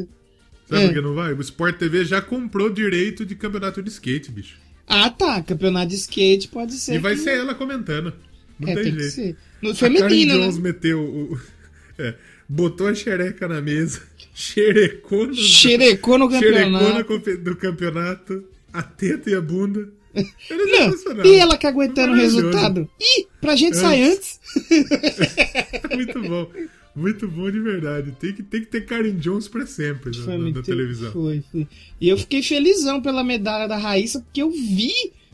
Sabe 0.72 0.84
É. 0.84 0.86
por 0.88 0.94
que 0.94 1.00
não 1.00 1.14
vai? 1.14 1.32
O 1.34 1.40
Sport 1.40 1.76
TV 1.78 2.04
já 2.04 2.20
comprou 2.22 2.70
direito 2.70 3.24
de 3.26 3.34
campeonato 3.34 3.82
de 3.82 3.90
skate, 3.90 4.30
bicho. 4.30 4.56
Ah, 4.86 5.10
tá. 5.10 5.42
Campeonato 5.42 5.88
de 5.88 5.96
skate 5.96 6.48
pode 6.48 6.72
ser. 6.74 6.94
E 6.94 6.98
vai 6.98 7.14
que- 7.14 7.20
ser 7.20 7.36
ela 7.38 7.54
comentando. 7.54 8.12
Não 8.58 8.68
É, 8.68 8.74
tem, 8.74 8.84
tem 8.84 8.92
que 8.94 9.00
jeito. 9.00 9.14
ser. 9.14 9.36
No 9.60 9.70
A 9.70 9.74
Karen 9.74 9.96
feminino, 9.98 10.34
Jones 10.34 10.56
né? 10.56 10.62
meteu 10.62 11.00
o. 11.00 11.38
é, 11.98 12.14
botou 12.48 12.86
a 12.88 12.94
xereca 12.94 13.46
na 13.48 13.60
mesa, 13.60 14.02
xerecou 14.34 15.26
no, 15.26 15.34
Xerecou 15.34 16.18
no 16.18 16.30
xerecou 16.30 16.70
na 16.70 16.78
campeonato. 16.80 17.04
compe- 17.04 17.36
do 17.36 17.56
campeonato, 17.56 18.44
a 18.72 18.82
teta 18.82 19.30
e 19.30 19.34
a 19.34 19.40
bunda. 19.40 19.88
Ele 20.14 20.64
Não, 20.66 21.24
e 21.24 21.36
ela 21.36 21.56
que 21.56 21.66
aguentando 21.66 22.12
o 22.12 22.16
resultado. 22.16 22.88
Ih, 23.00 23.26
pra 23.40 23.56
gente 23.56 23.76
sair 23.78 24.12
antes. 24.12 24.38
Muito 25.94 26.20
bom. 26.22 26.50
Muito 26.94 27.26
bom 27.26 27.50
de 27.50 27.58
verdade. 27.60 28.12
Tem 28.20 28.32
que, 28.34 28.42
tem 28.42 28.60
que 28.60 28.66
ter 28.66 28.84
Karen 28.84 29.16
Jones 29.16 29.48
pra 29.48 29.66
sempre 29.66 30.10
na, 30.18 30.24
Foi 30.24 30.36
na- 30.38 30.50
na 30.50 30.62
televisão. 30.62 31.10
Foi, 31.12 31.42
foi. 31.50 31.66
E 32.00 32.08
eu 32.08 32.18
fiquei 32.18 32.42
felizão 32.42 33.00
pela 33.00 33.24
medalha 33.24 33.66
da 33.66 33.76
Raíssa, 33.78 34.20
porque 34.20 34.42
eu 34.42 34.50
vi 34.50 34.92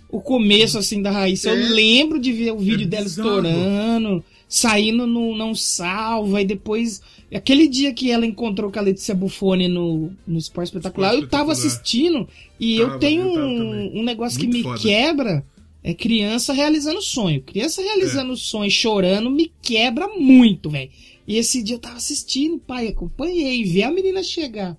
o 0.08 0.20
começo 0.20 0.78
assim 0.78 1.02
da 1.02 1.10
Raíssa. 1.10 1.50
É. 1.50 1.52
Eu 1.52 1.74
lembro 1.74 2.18
de 2.20 2.32
ver 2.32 2.52
o 2.52 2.58
vídeo 2.58 2.86
dela 2.86 3.02
bizarro. 3.04 3.28
estourando, 3.28 4.24
saindo 4.48 5.06
no 5.06 5.36
Não 5.36 5.54
Salva, 5.54 6.40
e 6.40 6.44
depois. 6.44 7.02
Aquele 7.34 7.68
dia 7.68 7.92
que 7.92 8.10
ela 8.10 8.24
encontrou 8.24 8.70
com 8.70 8.78
a 8.78 8.82
Letícia 8.82 9.14
Buffoni 9.14 9.68
no, 9.68 10.10
no 10.26 10.38
Esporte 10.38 10.68
Espetacular, 10.68 11.08
Esporte 11.12 11.24
eu 11.24 11.28
tava 11.28 11.52
Espetacular. 11.52 11.80
assistindo 11.82 12.28
e 12.58 12.78
Tava, 12.78 12.92
eu 12.94 12.98
tenho 12.98 13.22
eu 13.38 13.44
um, 13.44 13.98
um 14.00 14.02
negócio 14.02 14.38
Muito 14.38 14.50
que 14.52 14.56
me 14.58 14.62
foda. 14.62 14.78
quebra. 14.80 15.44
É 15.84 15.92
criança 15.92 16.52
realizando 16.52 17.02
sonho. 17.02 17.42
Criança 17.42 17.82
realizando 17.82 18.34
sonho, 18.36 18.70
chorando, 18.70 19.30
me 19.30 19.50
quebra 19.62 20.08
muito, 20.08 20.70
velho. 20.70 20.90
E 21.28 21.36
esse 21.36 21.62
dia 21.62 21.76
eu 21.76 21.78
tava 21.78 21.96
assistindo, 21.96 22.58
pai, 22.58 22.88
acompanhei, 22.88 23.62
vi 23.62 23.82
a 23.82 23.90
menina 23.92 24.22
chegar 24.22 24.76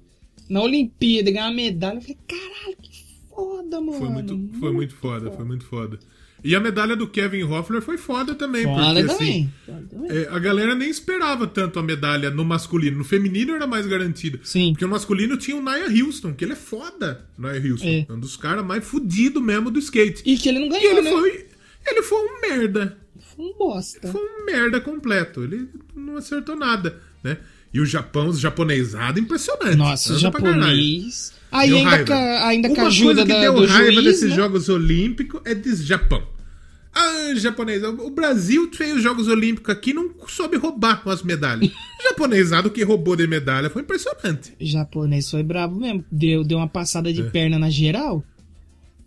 na 0.49 0.61
Olimpíada 0.63 1.29
e 1.29 1.33
ganhar 1.33 1.45
uma 1.47 1.53
medalha. 1.53 1.97
Eu 1.97 2.01
falei, 2.01 2.17
caralho, 2.27 2.77
que 2.81 3.05
foda, 3.29 3.79
mano. 3.79 3.99
Foi 3.99 4.09
muito, 4.09 4.59
foi 4.59 4.71
muito 4.73 4.95
foda, 4.95 5.31
foi 5.31 5.45
muito 5.45 5.65
foda. 5.65 5.99
E 6.43 6.55
a 6.55 6.59
medalha 6.59 6.95
do 6.95 7.07
Kevin 7.07 7.43
Hoffler 7.43 7.81
foi 7.81 7.97
foda 7.97 8.33
também, 8.33 8.63
Foda 8.63 8.81
porque 8.81 9.03
também. 9.03 9.13
assim. 9.29 9.49
Foda 9.65 10.13
é, 10.13 10.27
a 10.29 10.39
galera 10.39 10.73
nem 10.73 10.89
esperava 10.89 11.45
tanto 11.45 11.77
a 11.77 11.83
medalha 11.83 12.29
no 12.29 12.45
masculino. 12.45 12.97
No 12.97 13.03
feminino 13.03 13.53
era 13.53 13.67
mais 13.67 13.85
garantida. 13.85 14.39
Sim. 14.41 14.71
Porque 14.71 14.85
no 14.85 14.91
masculino 14.91 15.35
tinha 15.37 15.57
o 15.57 15.61
Nia 15.61 16.03
Houston, 16.03 16.33
que 16.33 16.45
ele 16.45 16.53
é 16.53 16.55
foda. 16.55 17.27
Nia 17.37 17.61
Houston. 17.71 17.87
É. 17.87 18.07
Um 18.09 18.19
dos 18.19 18.37
caras 18.37 18.65
mais 18.65 18.85
fudidos 18.85 19.43
mesmo 19.43 19.69
do 19.69 19.79
skate. 19.79 20.23
E 20.25 20.37
que 20.37 20.47
ele 20.47 20.59
não 20.59 20.67
E 20.67 20.69
ganhou, 20.69 20.91
ele 20.93 21.01
né? 21.01 21.11
foi. 21.11 21.45
Ele 21.85 22.03
foi 22.03 22.19
um 22.25 22.41
merda. 22.41 22.97
Foi 23.39 23.45
um 23.45 23.57
bosta. 23.57 24.11
Foi 24.11 24.21
um 24.21 24.45
merda 24.45 24.81
completo. 24.81 25.41
Ele 25.45 25.69
não 25.95 26.17
acertou 26.17 26.57
nada, 26.57 26.99
né? 27.23 27.37
E 27.73 27.79
o 27.79 27.85
Japão, 27.85 28.27
os 28.27 28.37
japonesados, 28.37 29.21
impressionante. 29.21 29.77
Nossa, 29.77 30.19
japonês. 30.19 31.31
Aí 31.49 31.73
ainda 31.73 31.89
raiva. 31.89 32.05
com 32.05 32.13
a, 32.13 32.47
ainda 32.47 32.67
com 32.67 32.75
a 32.75 32.77
Uma 32.79 32.87
ajuda 32.87 33.13
coisa 33.13 33.25
que 33.25 33.33
da, 33.33 33.39
deu 33.39 33.65
raiva 33.65 33.91
juiz, 33.93 34.03
desses 34.03 34.29
né? 34.31 34.35
Jogos 34.35 34.67
Olímpicos 34.67 35.41
é 35.45 35.55
de 35.55 35.73
Japão. 35.77 36.21
Ah, 36.93 37.33
japonês, 37.35 37.81
o 37.81 38.09
Brasil 38.09 38.69
fez 38.73 38.97
os 38.97 39.03
Jogos 39.03 39.27
Olímpicos 39.29 39.69
aqui 39.69 39.93
não 39.93 40.11
soube 40.27 40.57
roubar 40.57 41.01
umas 41.05 41.23
medalhas. 41.23 41.69
O 41.69 42.03
japonesado 42.09 42.69
que 42.69 42.83
roubou 42.83 43.15
de 43.15 43.25
medalha 43.25 43.69
foi 43.69 43.83
impressionante. 43.83 44.51
O 44.59 44.65
japonês 44.65 45.31
foi 45.31 45.43
bravo 45.43 45.79
mesmo. 45.79 46.03
Deu, 46.11 46.43
deu 46.43 46.57
uma 46.57 46.67
passada 46.67 47.09
É. 47.09 47.13
de 47.13 47.23
perna 47.23 47.57
na 47.57 47.69
geral. 47.69 48.21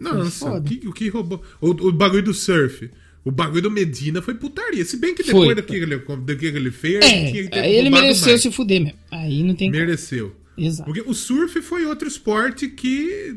Nossa, 0.00 0.54
o 0.54 0.62
que, 0.62 0.88
o 0.88 0.92
que 0.92 1.08
roubou? 1.10 1.42
O, 1.60 1.68
o 1.68 1.92
bagulho 1.92 2.22
do 2.22 2.32
surf. 2.32 2.90
O 3.24 3.30
bagulho 3.30 3.62
do 3.62 3.70
Medina 3.70 4.20
foi 4.20 4.34
putaria. 4.34 4.84
Se 4.84 4.96
bem 4.96 5.14
que 5.14 5.22
depois 5.22 5.44
Foi. 5.46 5.54
do 5.54 5.62
que, 5.62 5.76
ele, 5.76 5.96
do 5.96 6.36
que 6.36 6.46
ele 6.46 6.70
fez, 6.72 7.04
É, 7.04 7.70
ele 7.70 7.88
mereceu 7.88 8.28
mais. 8.28 8.42
se 8.42 8.50
fuder 8.50 8.80
mesmo. 8.82 8.98
Aí 9.10 9.42
não 9.44 9.54
tem 9.54 9.70
como. 9.70 9.80
Mereceu. 9.80 10.34
Exato. 10.58 10.84
Porque 10.84 11.08
o 11.08 11.14
surf 11.14 11.62
foi 11.62 11.86
outro 11.86 12.08
esporte 12.08 12.68
que 12.68 13.34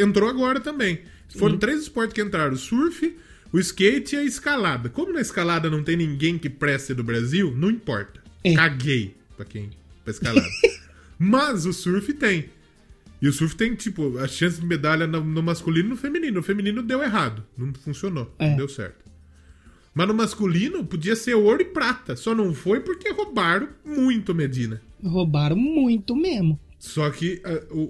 entrou 0.00 0.28
agora 0.28 0.58
também. 0.58 1.00
Foram 1.36 1.58
três 1.58 1.82
esportes 1.82 2.14
que 2.14 2.22
entraram: 2.22 2.54
o 2.54 2.56
surf, 2.56 3.14
o 3.52 3.58
skate 3.58 4.16
e 4.16 4.18
a 4.18 4.24
escalada. 4.24 4.88
Como 4.88 5.12
na 5.12 5.20
escalada 5.20 5.68
não 5.70 5.82
tem 5.82 5.96
ninguém 5.96 6.38
que 6.38 6.48
preste 6.48 6.94
do 6.94 7.04
Brasil, 7.04 7.54
não 7.54 7.70
importa. 7.70 8.20
É. 8.42 8.54
Caguei 8.54 9.14
pra 9.36 9.44
quem 9.44 9.70
pra 10.02 10.12
escalada. 10.12 10.46
Mas 11.18 11.66
o 11.66 11.72
surf 11.72 12.12
tem. 12.14 12.46
E 13.20 13.28
o 13.28 13.32
surf 13.32 13.56
tem, 13.56 13.74
tipo, 13.74 14.18
a 14.18 14.28
chance 14.28 14.60
de 14.60 14.66
medalha 14.66 15.06
no, 15.06 15.24
no 15.24 15.42
masculino 15.42 15.88
e 15.88 15.90
no 15.90 15.96
feminino. 15.96 16.34
No 16.34 16.42
feminino 16.42 16.82
deu 16.82 17.02
errado. 17.02 17.44
Não 17.56 17.72
funcionou. 17.74 18.34
É. 18.38 18.50
Não 18.50 18.56
deu 18.58 18.68
certo. 18.68 19.05
Mas 19.96 20.08
no 20.08 20.12
masculino 20.12 20.84
podia 20.84 21.16
ser 21.16 21.34
ouro 21.34 21.62
e 21.62 21.64
prata. 21.64 22.14
Só 22.16 22.34
não 22.34 22.52
foi 22.52 22.80
porque 22.80 23.10
roubaram 23.10 23.66
muito 23.82 24.34
Medina. 24.34 24.82
Roubaram 25.02 25.56
muito 25.56 26.14
mesmo. 26.14 26.60
Só 26.78 27.08
que 27.08 27.40
ah, 27.42 27.62
o, 27.70 27.80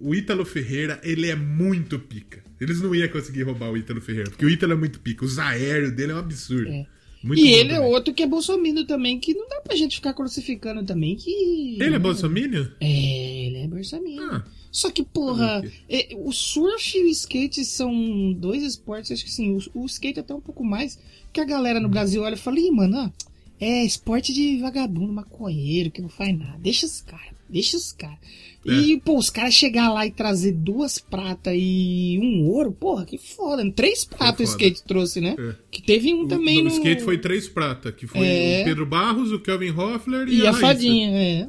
o, 0.00 0.08
o 0.08 0.14
Ítalo 0.14 0.46
Ferreira, 0.46 0.98
ele 1.04 1.28
é 1.28 1.36
muito 1.36 1.98
pica. 1.98 2.42
Eles 2.58 2.80
não 2.80 2.94
iam 2.94 3.06
conseguir 3.08 3.42
roubar 3.42 3.70
o 3.70 3.76
Ítalo 3.76 4.00
Ferreira, 4.00 4.30
porque 4.30 4.46
o 4.46 4.48
Ítalo 4.48 4.72
é 4.72 4.76
muito 4.76 4.98
pica. 4.98 5.26
Os 5.26 5.38
aéreos 5.38 5.92
dele 5.92 6.12
é 6.12 6.14
um 6.14 6.20
absurdo. 6.20 6.70
É. 6.70 6.86
Muito 7.22 7.42
e 7.42 7.48
ele 7.52 7.72
é 7.72 7.76
também. 7.76 7.92
outro 7.92 8.14
que 8.14 8.22
é 8.22 8.26
bolsominion 8.26 8.86
também, 8.86 9.18
que 9.18 9.34
não 9.34 9.46
dá 9.48 9.60
pra 9.60 9.76
gente 9.76 9.96
ficar 9.96 10.14
crucificando 10.14 10.84
também, 10.84 11.16
que... 11.16 11.76
Ele 11.80 11.96
é 11.96 11.98
bolsominion? 11.98 12.66
É, 12.80 13.46
ele 13.46 13.58
é 13.58 13.66
bolsominion. 13.66 14.22
Ah, 14.22 14.44
Só 14.70 14.90
que, 14.90 15.02
porra, 15.02 15.62
é, 15.88 16.16
o 16.16 16.32
surf 16.32 16.96
e 16.96 17.02
o 17.02 17.08
skate 17.08 17.64
são 17.64 18.32
dois 18.32 18.62
esportes, 18.62 19.10
acho 19.10 19.24
que 19.24 19.30
sim, 19.30 19.58
o, 19.74 19.82
o 19.82 19.86
skate 19.86 20.20
até 20.20 20.32
um 20.32 20.40
pouco 20.40 20.62
mais, 20.64 20.98
que 21.36 21.40
a 21.40 21.44
galera 21.44 21.78
no 21.78 21.88
Brasil 21.88 22.22
olha 22.22 22.34
e 22.34 22.38
fala, 22.38 22.58
ih, 22.58 22.70
mano, 22.70 23.12
É 23.58 23.84
esporte 23.86 24.34
de 24.34 24.58
vagabundo, 24.58 25.12
maconheiro, 25.14 25.90
que 25.90 26.02
não 26.02 26.10
faz 26.10 26.36
nada. 26.38 26.58
Deixa 26.58 26.84
os 26.84 27.00
caras, 27.00 27.30
deixa 27.48 27.76
os 27.78 27.90
caras. 27.92 28.18
É. 28.66 28.70
E, 28.72 29.00
pô, 29.00 29.16
os 29.16 29.30
caras 29.30 29.54
chegar 29.54 29.90
lá 29.92 30.04
e 30.06 30.10
trazer 30.10 30.52
duas 30.52 30.98
pratas 30.98 31.54
e 31.56 32.18
um 32.22 32.44
ouro, 32.48 32.70
porra, 32.72 33.06
que 33.06 33.16
foda. 33.16 33.62
Três 33.72 34.04
pratas 34.04 34.40
o 34.48 34.52
skate 34.52 34.82
trouxe, 34.84 35.20
né? 35.22 35.34
É. 35.38 35.54
Que 35.70 35.80
teve 35.82 36.12
um 36.12 36.24
O- 36.24 36.28
também 36.28 36.58
no, 36.58 36.64
no... 36.64 36.68
skate 36.76 37.02
foi 37.02 37.16
três 37.16 37.48
prata, 37.48 37.90
que 37.92 38.06
foi 38.06 38.26
É. 38.26 38.60
o 38.60 38.64
Pedro 38.66 38.84
Barros, 38.84 39.32
o 39.32 39.38
Kelvin 39.40 39.70
Hoffler 39.70 40.28
e, 40.28 40.38
E 40.38 40.40
a 40.46 40.50
Raíssa. 40.50 40.60
fadinha, 40.60 41.08
é. 41.10 41.48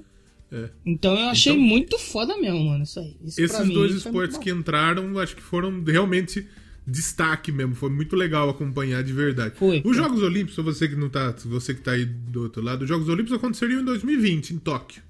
É. 0.49 0.69
Então 0.85 1.13
eu 1.13 1.27
achei 1.27 1.51
Então- 1.51 1.65
muito 1.65 1.99
foda 1.99 2.37
mesmo, 2.37 2.63
mano, 2.69 2.83
isso 2.85 2.99
aí. 3.01 3.17
Isso 3.25 3.41
Esses 3.41 3.67
dois 3.67 3.93
esportes 3.95 4.37
que 4.37 4.49
entraram, 4.49 5.19
acho 5.19 5.35
que 5.35 5.41
foram 5.41 5.83
realmente 5.83 6.47
destaque 6.87 7.51
mesmo. 7.51 7.75
Foi 7.75 7.89
muito 7.89 8.15
legal 8.15 8.49
acompanhar 8.49 9.03
de 9.03 9.11
verdade. 9.11 9.55
Foi, 9.57 9.81
Os. 9.85 9.95
Jogos 9.97 10.21
Olímpicos, 10.23 10.63
você 10.63 10.87
que 10.87 10.95
não 10.95 11.09
tá, 11.09 11.35
você 11.45 11.73
que 11.73 11.81
tá 11.81 11.91
aí 11.91 12.05
do 12.05 12.43
outro 12.43 12.61
lado, 12.61 12.83
os 12.83 12.87
Jogos 12.87 13.09
Olímpicos 13.09 13.37
aconteceriam 13.37 13.81
em 13.81 13.85
2020, 13.85 14.51
em 14.51 14.57
Tóquio. 14.59 15.03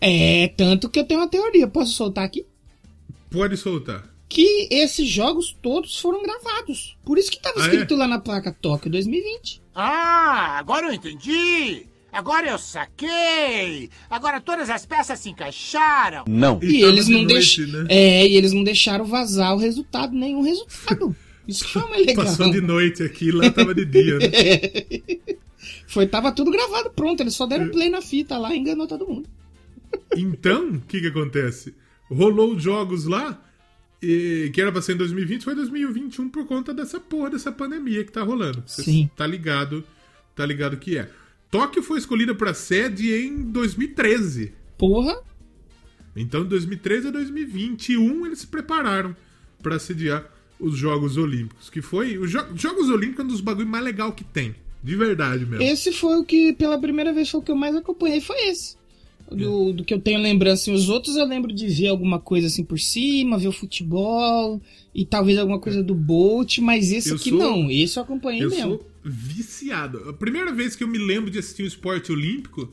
É, 0.00 0.48
tanto 0.48 0.90
que 0.90 0.98
eu 0.98 1.04
tenho 1.04 1.20
uma 1.20 1.28
teoria, 1.28 1.66
posso 1.68 1.92
soltar 1.92 2.24
aqui? 2.24 2.44
Pode 3.30 3.56
soltar. 3.56 4.12
Que 4.28 4.68
esses 4.70 5.08
jogos 5.08 5.56
todos 5.62 5.98
foram 5.98 6.22
gravados. 6.22 6.96
Por 7.04 7.16
isso 7.18 7.30
que 7.30 7.40
tava 7.40 7.60
Ah, 7.60 7.64
é? 7.66 7.68
escrito 7.70 7.94
lá 7.94 8.08
na 8.08 8.18
placa 8.18 8.50
Tóquio 8.52 8.90
2020. 8.90 9.62
Ah, 9.74 10.58
agora 10.58 10.88
eu 10.88 10.92
entendi! 10.92 11.86
Agora 12.14 12.48
eu 12.48 12.58
saquei! 12.58 13.90
Agora 14.08 14.40
todas 14.40 14.70
as 14.70 14.86
peças 14.86 15.18
se 15.18 15.30
encaixaram! 15.30 16.24
Não. 16.28 16.58
E, 16.62 16.80
tava 16.80 16.92
eles 16.92 17.08
não 17.08 17.26
deixaram. 17.26 17.72
né? 17.82 17.86
É, 17.90 18.26
e 18.28 18.36
eles 18.36 18.52
não 18.52 18.62
deixaram 18.64 19.04
vazar 19.04 19.54
o 19.54 19.58
resultado, 19.58 20.14
nenhum 20.14 20.42
resultado. 20.42 21.14
Isso 21.46 21.64
que 21.64 21.72
foi 21.72 21.82
mais 21.90 22.06
legal. 22.06 22.24
Passou 22.24 22.50
de 22.50 22.60
noite 22.60 23.02
aqui, 23.02 23.30
lá 23.30 23.50
tava 23.50 23.74
de 23.74 23.84
dia, 23.84 24.18
né? 24.18 24.26
Foi, 25.86 26.06
tava 26.06 26.32
tudo 26.32 26.50
gravado, 26.50 26.90
pronto. 26.90 27.20
Eles 27.22 27.34
só 27.34 27.44
É. 27.44 27.48
deram 27.48 27.68
play 27.70 27.88
na 27.88 28.00
fita 28.02 28.36
lá 28.38 28.54
e 28.54 28.58
enganou 28.58 28.86
todo 28.86 29.06
mundo. 29.06 29.28
Então, 30.16 30.70
o 30.70 30.80
que 30.80 31.00
que 31.00 31.06
acontece? 31.08 31.74
Rolou 32.10 32.54
os 32.54 32.62
jogos 32.62 33.04
lá, 33.04 33.40
e- 34.02 34.50
que 34.52 34.60
era 34.60 34.72
pra 34.72 34.82
ser 34.82 34.94
em 34.94 34.96
2020, 34.98 35.44
foi 35.44 35.54
2021 35.54 36.28
por 36.28 36.46
conta 36.46 36.72
dessa 36.74 36.98
porra, 36.98 37.30
dessa 37.30 37.52
pandemia 37.52 38.04
que 38.04 38.10
tá 38.12 38.22
rolando. 38.22 38.62
Você 38.66 38.82
Sim. 38.82 39.10
tá 39.16 39.26
ligado, 39.26 39.84
tá 40.34 40.44
ligado 40.44 40.76
que 40.76 40.98
é. 40.98 41.08
Tóquio 41.58 41.82
foi 41.84 41.98
escolhida 41.98 42.34
pra 42.34 42.52
sede 42.52 43.12
em 43.14 43.42
2013. 43.52 44.52
Porra, 44.76 45.16
Então, 46.16 46.42
de 46.42 46.48
2013 46.48 47.08
a 47.08 47.10
2021, 47.10 48.26
eles 48.26 48.40
se 48.40 48.46
prepararam 48.48 49.14
pra 49.62 49.78
sediar 49.78 50.28
os 50.58 50.76
Jogos 50.76 51.16
Olímpicos. 51.16 51.70
Que 51.70 51.80
foi. 51.80 52.18
Os 52.18 52.30
Jo- 52.30 52.46
Jogos 52.56 52.88
Olímpicos 52.88 53.20
é 53.20 53.22
um 53.24 53.28
dos 53.28 53.40
bagulho 53.40 53.68
mais 53.68 53.84
legal 53.84 54.12
que 54.12 54.24
tem. 54.24 54.54
De 54.82 54.96
verdade 54.96 55.46
mesmo. 55.46 55.62
esse 55.64 55.92
foi 55.92 56.18
o 56.18 56.24
que, 56.24 56.52
pela 56.52 56.76
primeira 56.78 57.12
vez, 57.12 57.30
foi 57.30 57.40
o 57.40 57.42
que 57.42 57.50
eu 57.50 57.56
mais 57.56 57.74
acompanhei, 57.74 58.20
foi 58.20 58.48
esse. 58.48 58.76
Do, 59.30 59.72
do 59.72 59.82
que 59.84 59.94
eu 59.94 60.00
tenho 60.00 60.20
lembrança. 60.20 60.70
Os 60.70 60.88
outros 60.90 61.16
eu 61.16 61.24
lembro 61.26 61.52
de 61.54 61.66
ver 61.68 61.88
alguma 61.88 62.18
coisa 62.20 62.48
assim 62.48 62.62
por 62.62 62.78
cima, 62.78 63.38
ver 63.38 63.48
o 63.48 63.52
futebol 63.52 64.60
e 64.94 65.06
talvez 65.06 65.38
alguma 65.38 65.58
coisa 65.58 65.82
do 65.82 65.94
Bolt, 65.94 66.58
mas 66.58 66.92
esse 66.92 67.08
Eu 67.10 67.16
aqui 67.16 67.30
sou- 67.30 67.38
não. 67.38 67.70
Esse 67.70 67.98
eu 67.98 68.02
acompanhei 68.02 68.44
Eu 68.44 68.50
mesmo. 68.50 68.70
sou 68.72 68.86
viciado. 69.04 70.08
A 70.08 70.12
primeira 70.12 70.52
vez 70.52 70.74
que 70.74 70.82
eu 70.82 70.88
me 70.88 70.98
lembro 70.98 71.30
de 71.30 71.38
assistir 71.38 71.62
um 71.62 71.66
esporte 71.66 72.10
olímpico 72.10 72.72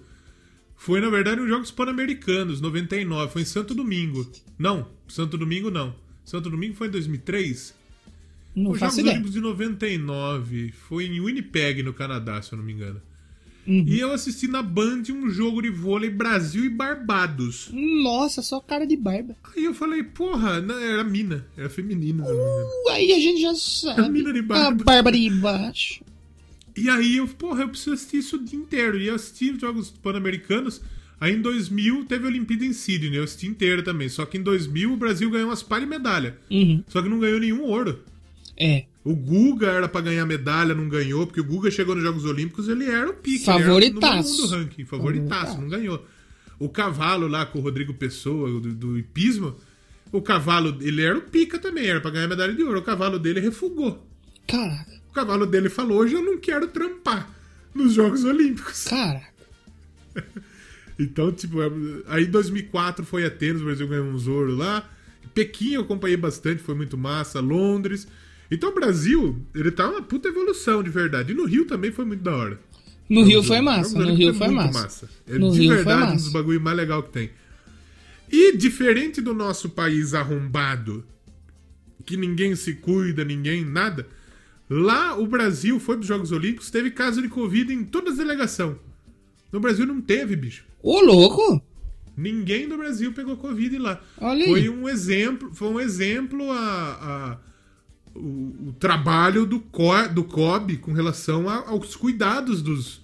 foi, 0.76 1.00
na 1.02 1.10
verdade, 1.10 1.39
nos 1.41 1.50
Jogos 1.50 1.72
Pan-Americanos, 1.72 2.62
99. 2.62 3.32
Foi 3.34 3.41
em 3.41 3.46
Santo 3.46 3.76
Domingo. 3.76 4.30
Não, 4.58 4.88
Santo 5.08 5.38
Domingo 5.38 5.70
não. 5.70 5.94
Santo 6.24 6.50
Domingo 6.50 6.76
foi 6.76 6.88
em 6.88 6.91
2003? 6.91 7.76
Não 8.56 8.72
Os 8.72 8.80
Jogos 8.80 8.98
ideia. 8.98 9.13
Olímpicos 9.15 9.34
de 9.34 9.41
99. 9.41 10.72
Foi 10.88 11.06
em 11.06 11.20
Winnipeg, 11.22 11.84
no 11.84 11.94
Canadá, 11.94 12.41
se 12.41 12.52
eu 12.54 12.58
não 12.58 12.65
me 12.65 12.74
engano. 12.74 13.02
Uhum. 13.67 13.86
E 13.88 14.00
eu 14.00 14.12
assisti 14.12 14.48
na 14.48 14.63
Band 14.63 15.04
um 15.12 15.30
jogo 15.30 15.62
de 15.62 15.70
vôlei 15.70 16.10
Brasil 16.10 16.65
e 16.65 16.70
Barbados. 16.70 17.70
Nossa, 17.72 18.41
só 18.41 18.60
cara 18.60 18.88
de 18.88 18.98
barba. 18.98 19.36
Aí 19.56 19.63
eu 19.65 19.74
falei, 19.76 20.02
porra, 20.02 20.60
não, 20.60 20.80
era 20.80 21.04
mina, 21.04 21.46
era 21.56 21.70
feminina. 21.70 22.24
Uh, 22.26 22.89
Aí 22.89 23.12
a 23.13 23.20
gente 23.20 23.39
já 23.39 23.54
sabe. 23.54 24.10
mina 24.10 24.34
de 24.34 24.39
A 24.39 24.44
barba. 24.44 24.84
barba 24.84 25.12
de 25.12 25.30
baixo. 25.30 26.04
E 26.75 26.89
aí 26.89 27.17
eu, 27.17 27.27
porra, 27.27 27.63
eu 27.63 27.69
preciso 27.69 27.93
assistir 27.93 28.17
isso 28.17 28.36
o 28.38 28.43
dia 28.43 28.60
inteiro. 28.60 28.97
E 28.97 29.07
eu 29.07 29.15
assisti 29.15 29.51
os 29.51 29.60
Jogos 29.60 29.89
Pan-Americanos. 29.89 30.81
Aí 31.19 31.34
em 31.34 31.41
2000 31.41 32.05
teve 32.05 32.25
a 32.25 32.27
Olimpíada 32.27 32.65
em 32.65 32.73
Sydney, 32.73 33.17
eu 33.17 33.23
assisti 33.23 33.45
inteiro 33.45 33.84
também. 33.84 34.10
Só 34.10 34.25
que 34.25 34.38
em 34.38 34.41
2000 34.41 34.93
o 34.93 34.97
Brasil 34.97 35.29
ganhou 35.29 35.49
umas 35.49 35.62
par 35.62 35.79
de 35.79 35.86
medalha. 35.86 36.38
Uhum. 36.49 36.84
Só 36.88 37.01
que 37.01 37.10
não 37.10 37.19
ganhou 37.19 37.39
nenhum 37.39 37.62
ouro. 37.62 37.99
É. 38.57 38.86
O 39.03 39.15
Guga 39.15 39.67
era 39.67 39.88
pra 39.88 40.01
ganhar 40.01 40.25
medalha, 40.25 40.75
não 40.75 40.88
ganhou, 40.88 41.25
porque 41.25 41.41
o 41.41 41.43
Guga 41.43 41.71
chegou 41.71 41.95
nos 41.95 42.03
Jogos 42.03 42.25
Olímpicos, 42.25 42.67
ele 42.67 42.86
era 42.86 43.10
o 43.10 43.13
pique. 43.13 43.45
Favoritaço. 43.45 43.88
Ele 43.88 44.05
era 44.05 44.15
o 44.15 44.23
número 44.23 44.38
do 44.38 44.47
ranking, 44.47 44.86
favoritaço, 44.86 45.62
não 45.62 45.69
ganhou. 45.69 46.05
O 46.60 46.69
cavalo 46.69 47.27
lá 47.27 47.45
com 47.45 47.57
o 47.57 47.62
Rodrigo 47.62 47.93
Pessoa, 47.93 48.60
do, 48.60 48.73
do 48.73 48.97
hipismo, 48.99 49.55
o 50.12 50.21
cavalo, 50.21 50.77
ele 50.81 51.01
era 51.01 51.17
o 51.17 51.21
pica 51.21 51.57
também, 51.57 51.88
era 51.88 51.99
pra 51.99 52.12
ganhar 52.12 52.27
medalha 52.27 52.53
de 52.53 52.62
ouro. 52.62 52.79
O 52.79 52.84
cavalo 52.84 53.17
dele 53.17 53.39
refugou. 53.39 54.07
Caraca, 54.45 55.01
O 55.12 55.13
cavalo 55.13 55.45
dele 55.45 55.69
falou: 55.69 56.00
hoje 56.00 56.15
eu 56.15 56.24
não 56.24 56.38
quero 56.38 56.67
trampar 56.69 57.30
nos 57.76 57.93
Jogos 57.93 58.24
Olímpicos. 58.24 58.86
caraca. 58.86 59.32
Então, 61.00 61.32
tipo, 61.32 61.60
é- 61.63 61.71
aí 62.08 62.26
em 62.26 62.30
2004 62.30 63.04
foi 63.04 63.26
Atenas, 63.26 63.60
o 63.62 63.65
Brasil 63.65 63.88
ganhou 63.88 64.06
uns 64.06 64.28
ouro 64.28 64.56
lá. 64.56 64.88
Pequim 65.34 65.74
eu 65.74 65.82
acompanhei 65.82 66.15
bastante, 66.17 66.62
foi 66.62 66.76
muito 66.76 66.95
massa. 66.95 67.39
Londres. 67.39 68.08
Então 68.52 68.69
o 68.69 68.74
Brasil, 68.76 69.41
ele 69.56 69.71
tá 69.71 69.89
uma 69.89 70.04
puta 70.04 70.28
evolução 70.28 70.84
de 70.84 70.91
verdade. 70.91 71.32
E 71.32 71.36
no 71.36 71.45
Rio 71.45 71.65
também 71.65 71.91
foi 71.91 72.06
muito 72.06 72.21
da 72.21 72.36
hora. 72.36 72.60
No 73.10 73.21
Rio 73.24 73.32
Jogos 73.41 73.47
foi 73.47 73.62
massa, 73.62 73.97
no 73.97 74.13
Rio 74.13 74.34
foi 74.36 74.47
massa. 74.50 75.10
É 75.28 75.39
No 75.39 75.52
de 75.52 75.60
Rio 75.62 75.67
foi 75.69 75.76
verdade 75.78 76.12
um 76.12 76.15
dos 76.17 76.32
bagulho 76.32 76.62
mais 76.62 76.78
legal 76.78 77.02
que 77.02 77.10
tem. 77.10 77.32
E 78.32 78.56
diferente 78.56 79.21
do 79.21 79.34
nosso 79.34 79.69
país 79.69 80.13
arrombado, 80.13 81.04
que 82.06 82.15
ninguém 82.15 82.56
se 82.56 82.76
cuida, 82.76 83.26
ninguém 83.26 83.65
nada, 83.65 84.08
lá 84.73 85.17
o 85.17 85.27
Brasil 85.27 85.79
foi 85.79 85.95
pros 85.95 86.07
Jogos 86.07 86.31
Olímpicos, 86.31 86.71
teve 86.71 86.91
caso 86.91 87.21
de 87.21 87.27
Covid 87.29 87.73
em 87.73 87.84
todas 87.84 88.13
as 88.13 88.17
delegações. 88.19 88.77
No 89.51 89.60
Brasil 89.60 89.86
não 89.86 89.99
teve, 90.01 90.36
bicho. 90.36 90.63
Ô, 90.81 91.01
louco! 91.01 91.62
Ninguém 92.15 92.67
do 92.67 92.77
Brasil 92.77 93.12
pegou 93.13 93.36
Covid 93.38 93.77
lá. 93.77 94.01
Olha 94.19 94.43
aí. 94.45 94.49
Foi 94.49 94.69
um 94.69 94.88
exemplo, 94.88 95.51
foi 95.53 95.67
um 95.69 95.79
exemplo 95.79 96.51
a, 96.51 96.57
a- 96.57 97.38
o, 98.13 98.69
o 98.69 98.75
trabalho 98.79 99.45
do, 99.45 99.60
Co, 99.60 100.07
do 100.13 100.23
COB 100.23 100.77
com 100.77 100.91
relação 100.93 101.47
a- 101.49 101.67
aos 101.69 101.95
cuidados 101.95 102.62
dos, 102.62 103.01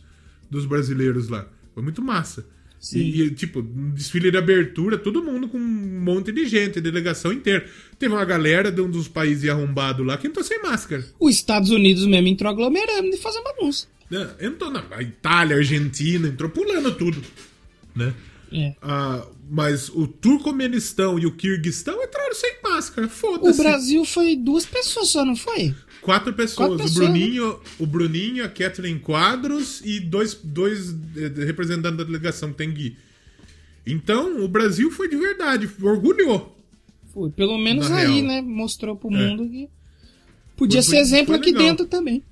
dos 0.50 0.66
brasileiros 0.66 1.30
lá. 1.30 1.48
Foi 1.74 1.82
muito 1.84 2.02
massa. 2.02 2.46
E, 2.94 3.22
e, 3.24 3.32
tipo, 3.32 3.62
desfile 3.62 4.30
de 4.32 4.38
abertura, 4.38 4.98
todo 4.98 5.24
mundo 5.24 5.48
com 5.50 5.58
um 5.58 6.02
monte 6.02 6.32
de 6.32 6.46
gente, 6.46 6.80
delegação 6.80 7.34
inteira. 7.34 7.66
Teve 7.98 8.14
uma 8.14 8.24
galera 8.24 8.72
de 8.72 8.80
um 8.82 8.90
dos 8.90 9.08
países 9.08 9.50
arrombados 9.50 10.06
lá 10.06 10.18
que 10.18 10.28
entrou 10.28 10.44
sem 10.46 10.62
máscara. 10.62 11.04
Os 11.20 11.36
Estados 11.36 11.70
Unidos 11.72 12.06
mesmo 12.06 12.28
entrou 12.28 12.52
aglomerando 12.52 13.08
e 13.08 13.18
fazendo 13.18 13.44
bagunça. 13.44 13.88
né? 14.10 14.30
Entrou 14.40 14.70
na 14.72 14.84
a 14.92 15.02
Itália, 15.02 15.56
a 15.56 15.60
Argentina, 15.60 16.28
entrou 16.28 16.50
pulando 16.50 16.94
tudo. 16.96 17.22
Né? 17.96 18.14
É. 18.52 18.76
Ah, 18.82 19.26
mas 19.50 19.90
o 19.90 20.08
Turcomenistão 20.08 21.20
e 21.20 21.26
o 21.26 21.32
Kirguistão 21.36 22.02
entraram 22.02 22.34
sem 22.34 22.56
máscara. 22.64 23.08
O 23.08 23.10
Foda-se. 23.10 23.62
Brasil 23.62 24.06
foi 24.06 24.36
duas 24.36 24.66
pessoas 24.66 25.10
só, 25.10 25.26
não 25.26 25.36
foi? 25.36 25.74
Quatro 26.08 26.32
pessoas. 26.34 26.56
Quatro 26.70 26.76
o, 26.76 26.78
pessoas, 26.78 27.10
Bruninho, 27.10 27.60
o 27.78 27.86
Bruninho, 27.86 28.46
a 28.46 28.48
Kathleen 28.48 28.98
Quadros 28.98 29.82
e 29.84 30.00
dois, 30.00 30.34
dois 30.42 30.96
eh, 31.18 31.44
representantes 31.46 31.98
da 31.98 32.04
delegação 32.06 32.50
que 32.52 32.58
tem 32.60 32.72
Gui. 32.72 32.96
Então, 33.86 34.42
o 34.42 34.48
Brasil 34.48 34.90
foi 34.90 35.10
de 35.10 35.18
verdade, 35.18 35.70
orgulhou. 35.82 36.58
Foi. 37.14 37.30
Pelo 37.32 37.58
menos 37.58 37.90
Na 37.90 37.98
aí, 37.98 38.22
real. 38.22 38.26
né? 38.26 38.42
Mostrou 38.42 38.96
pro 38.96 39.14
É. 39.14 39.18
mundo 39.28 39.50
que. 39.50 39.68
Podia 40.56 40.82
Foi- 40.82 40.92
ser 40.96 41.02
exemplo 41.02 41.36
aqui 41.36 41.52
legal. 41.52 41.64
dentro 41.68 41.86
também. 41.86 42.24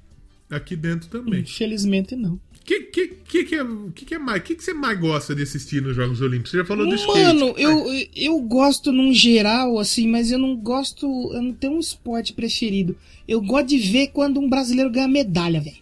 Aqui 0.49 0.75
dentro 0.77 1.09
também. 1.09 1.41
Infelizmente 1.41 2.15
não. 2.15 2.39
Que, 2.65 2.79
que, 2.81 3.07
que, 3.07 3.43
que, 3.45 3.55
é, 3.55 3.65
que, 3.93 4.05
que 4.05 4.15
é 4.15 4.19
mais? 4.19 4.41
que, 4.43 4.55
que 4.55 4.63
você 4.63 4.73
mais 4.73 4.99
gosta 4.99 5.35
de 5.35 5.43
assistir 5.43 5.81
nos 5.81 5.95
Jogos 5.95 6.19
Olímpicos? 6.19 6.51
Você 6.51 6.57
já 6.57 6.65
falou 6.65 6.87
do 6.87 6.95
skate. 6.95 7.19
Mano, 7.19 7.53
eu, 7.57 7.85
eu 8.15 8.39
gosto 8.41 8.91
num 8.91 9.13
geral, 9.13 9.77
assim, 9.77 10.07
mas 10.07 10.31
eu 10.31 10.39
não 10.39 10.55
gosto. 10.55 11.05
Eu 11.33 11.41
não 11.43 11.53
tenho 11.53 11.73
um 11.73 11.79
esporte 11.79 12.33
preferido. 12.33 12.97
Eu 13.27 13.39
gosto 13.41 13.67
de 13.67 13.77
ver 13.77 14.07
quando 14.07 14.39
um 14.39 14.49
brasileiro 14.49 14.89
ganha 14.89 15.07
medalha, 15.07 15.61
velho. 15.61 15.77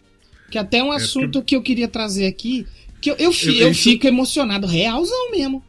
Que 0.51 0.57
até 0.57 0.79
é 0.79 0.83
um 0.83 0.91
assunto 0.91 1.41
que 1.41 1.55
eu 1.55 1.61
queria 1.61 1.87
trazer 1.87 2.25
aqui. 2.27 2.65
Que 3.01 3.09
eu, 3.11 3.15
eu, 3.15 3.31
Eu- 3.43 3.53
eu 3.53 3.71
isso- 3.71 3.83
fico 3.83 4.05
emocionado, 4.05 4.67
realzão 4.67 5.31
mesmo. 5.31 5.63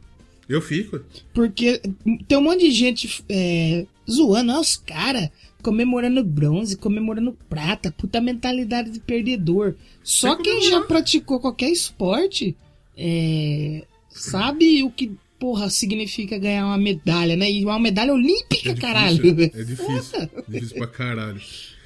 Eu 0.48 0.60
fico. 0.60 1.00
Porque 1.32 1.80
tem 2.28 2.36
um 2.36 2.42
monte 2.42 2.60
de 2.60 2.70
gente 2.70 3.24
é, 3.28 3.86
zoando, 4.10 4.52
ó, 4.52 4.60
os 4.60 4.76
caras 4.76 5.30
comemorando 5.64 6.22
bronze, 6.22 6.76
comemorando 6.76 7.32
prata, 7.48 7.90
puta 7.90 8.20
mentalidade 8.20 8.90
de 8.90 9.00
perdedor. 9.00 9.74
Só 10.02 10.36
quem 10.36 10.62
já 10.68 10.82
praticou 10.82 11.40
qualquer 11.40 11.70
esporte 11.70 12.54
é, 12.96 13.82
sabe 14.10 14.82
o 14.84 14.90
que, 14.90 15.10
porra, 15.40 15.70
significa 15.70 16.38
ganhar 16.38 16.66
uma 16.66 16.76
medalha, 16.78 17.34
né? 17.34 17.50
E 17.50 17.64
uma 17.64 17.80
medalha 17.80 18.12
olímpica, 18.12 18.70
É 18.70 18.74
caralho. 18.74 19.16
difícil. 19.16 19.60
É 19.60 19.64
difícil. 19.64 20.02
Foda. 20.28 20.44
difícil 20.46 20.76
pra 20.76 20.86
caralho. 20.86 21.40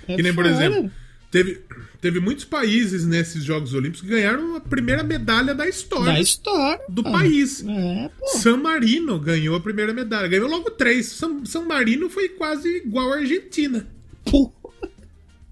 É 0.08 0.16
que 0.16 0.22
nem, 0.22 0.34
por 0.34 0.44
foda. 0.44 0.56
exemplo, 0.56 0.90
Teve, 1.30 1.60
teve 2.00 2.20
muitos 2.20 2.44
países 2.46 3.04
nesses 3.06 3.44
Jogos 3.44 3.74
Olímpicos 3.74 4.00
que 4.00 4.06
ganharam 4.08 4.56
a 4.56 4.60
primeira 4.60 5.02
medalha 5.02 5.54
da 5.54 5.68
história 5.68 6.14
Da 6.14 6.20
história. 6.20 6.80
do 6.88 7.02
Ah, 7.06 7.10
país. 7.12 7.62
É, 7.68 8.08
pô. 8.18 8.26
San 8.38 8.56
Marino 8.56 9.18
ganhou 9.20 9.54
a 9.54 9.60
primeira 9.60 9.92
medalha. 9.92 10.26
Ganhou 10.26 10.48
logo 10.48 10.70
três. 10.70 11.06
San, 11.06 11.44
San 11.44 11.62
Marino 11.64 12.08
foi 12.08 12.30
quase 12.30 12.68
igual 12.78 13.12
a 13.12 13.16
Argentina. 13.16 13.86
Pô, 14.24 14.50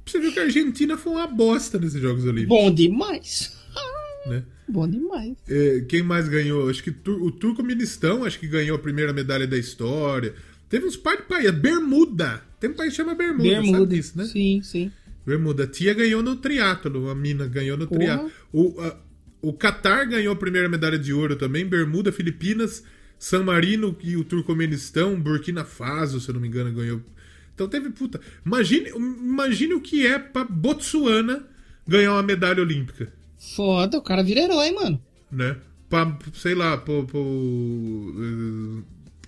Você 0.07 0.19
viu 0.21 0.33
que 0.33 0.39
a 0.39 0.45
Argentina 0.45 0.97
foi 0.97 1.13
uma 1.13 1.27
bosta 1.27 1.79
nesses 1.79 2.01
Jogos 2.01 2.25
Olímpicos. 2.25 2.49
bom 2.57 2.73
demais. 2.73 3.55
Né? 4.27 4.45
Bom 4.69 4.89
demais. 4.89 5.37
É, 5.49 5.85
quem 5.89 6.03
mais 6.03 6.27
ganhou? 6.29 6.71
Acho 6.71 6.83
que 6.83 6.91
Tur- 6.91 7.21
o 7.23 7.31
Turcomenistão 7.31 8.25
acho 8.25 8.39
que 8.41 8.47
ganhou 8.49 8.77
a 8.77 8.81
primeira 8.81 9.13
medalha 9.13 9.47
da 9.47 9.59
história. 9.59 10.35
Teve 10.71 10.87
uns 10.87 10.97
par 10.97 11.17
de 11.19 11.23
países. 11.25 11.53
Bermuda. 11.53 12.43
Tem 12.59 12.71
um 12.71 12.75
país 12.75 12.91
que 12.93 12.97
chama 12.97 13.15
Bermuda, 13.15 13.49
sabe 13.57 13.63
Bermuda. 13.71 13.95
disso, 13.95 14.13
né? 14.17 14.25
Sim, 14.25 14.61
sim. 14.65 14.91
Bermuda. 15.27 15.65
A 15.65 15.67
tia 15.67 15.93
ganhou 15.93 16.23
no 16.23 16.37
triatlo, 16.37 17.11
a 17.11 17.15
mina 17.15 17.47
ganhou 17.47 17.77
no 17.77 17.87
triatlo. 17.87 18.31
O, 18.53 18.81
a- 18.81 18.97
o 19.43 19.53
Qatar 19.53 20.09
ganhou 20.09 20.33
a 20.33 20.37
primeira 20.37 20.69
medalha 20.69 20.99
de 20.99 21.13
ouro 21.13 21.37
também. 21.37 21.67
Bermuda, 21.67 22.11
Filipinas, 22.13 22.83
San 23.19 23.43
Marino 23.45 23.97
e 24.03 24.17
o 24.17 24.25
Turcomenistão, 24.25 25.21
Burkina 25.21 25.65
Faso, 25.65 26.21
se 26.21 26.29
eu 26.29 26.35
não 26.35 26.41
me 26.41 26.49
engano, 26.49 26.73
ganhou. 26.73 27.01
Então 27.55 27.69
teve 27.69 27.91
puta. 27.91 28.21
Imagine, 28.45 28.91
imagine 28.91 29.75
o 29.75 29.81
que 29.81 30.07
é 30.07 30.19
pra 30.19 30.45
Botsuana 30.45 31.45
ganhar 31.87 32.13
uma 32.13 32.23
medalha 32.23 32.63
olímpica, 32.63 33.13
Foda, 33.55 33.99
o 33.99 34.03
cara 34.03 34.23
vira 34.23 34.41
herói, 34.41 34.73
mano. 34.73 35.01
né? 35.31 35.57
Pra, 35.89 36.19
sei 36.35 36.55
lá, 36.55 36.77
pro, 36.77 37.05
pro 37.05 38.15
eh, 38.19 38.83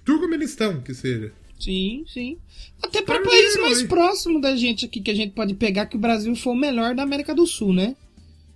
Turcomenistão, 0.05 0.81
que 0.81 0.93
seja. 0.95 1.31
Sim, 1.59 2.05
sim. 2.07 2.39
Até 2.83 3.03
pra 3.03 3.17
Cara, 3.17 3.29
países 3.29 3.55
vira 3.55 3.67
mais 3.67 3.83
próximos 3.83 4.41
da 4.41 4.55
gente 4.57 4.85
aqui 4.87 5.01
que 5.01 5.11
a 5.11 5.15
gente 5.15 5.33
pode 5.33 5.55
pegar 5.55 5.87
que 5.87 5.97
o 5.97 6.01
Brasil 6.01 6.35
foi 6.37 6.53
o 6.53 6.57
melhor 6.57 6.95
da 6.95 7.03
América 7.03 7.35
do 7.35 7.47
Sul, 7.47 7.73
né? 7.75 7.97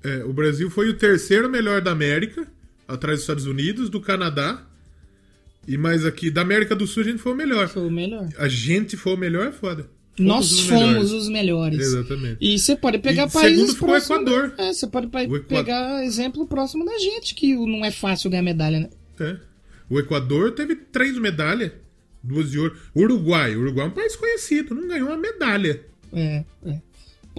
É, 0.04 0.24
o 0.24 0.32
Brasil 0.32 0.70
foi 0.70 0.88
o 0.88 0.94
terceiro 0.96 1.48
melhor 1.50 1.80
da 1.80 1.90
América, 1.92 2.46
atrás 2.86 3.16
dos 3.18 3.22
Estados 3.24 3.46
Unidos, 3.46 3.88
do 3.90 4.00
Canadá. 4.00 4.64
E 5.66 5.76
mais 5.76 6.04
aqui, 6.04 6.30
da 6.30 6.42
América 6.42 6.74
do 6.74 6.86
Sul 6.86 7.02
a 7.02 7.06
gente 7.06 7.18
foi 7.18 7.32
o 7.32 7.36
melhor. 7.36 7.68
Foi 7.68 7.86
o 7.86 7.90
melhor. 7.90 8.28
A 8.36 8.48
gente 8.48 8.96
foi 8.96 9.14
o 9.14 9.16
melhor 9.16 9.46
é 9.48 9.52
foda. 9.52 9.88
Nós 10.18 10.52
os 10.52 10.60
fomos 10.66 10.82
melhores. 10.84 11.10
os 11.12 11.28
melhores. 11.28 11.78
Exatamente. 11.80 12.36
E 12.40 12.58
você 12.58 12.76
pode 12.76 12.98
pegar 12.98 13.28
E 13.28 13.30
países 13.30 13.56
segundo 13.58 13.72
ficou 13.74 13.88
o 13.88 13.92
próximos- 13.92 14.20
Equador. 14.20 14.54
É, 14.58 14.72
você 14.72 14.86
pode 14.86 15.06
pegar 15.48 16.04
exemplo 16.04 16.46
próximo 16.46 16.84
da 16.84 16.98
gente, 16.98 17.34
que 17.34 17.54
não 17.54 17.84
é 17.84 17.90
fácil 17.90 18.28
ganhar 18.28 18.42
medalha, 18.42 18.80
né? 18.80 18.90
É. 19.20 19.36
O 19.88 19.98
Equador 19.98 20.52
teve 20.52 20.74
três 20.74 21.16
medalhas, 21.18 21.72
duas 22.22 22.50
de 22.50 22.58
ouro. 22.58 22.76
Uruguai, 22.94 23.56
Uruguai 23.56 23.86
é 23.86 23.88
um 23.88 23.92
país 23.92 24.16
conhecido, 24.16 24.74
não 24.74 24.88
ganhou 24.88 25.08
uma 25.08 25.16
medalha. 25.16 25.80
É, 26.12 26.44
é. 26.64 26.80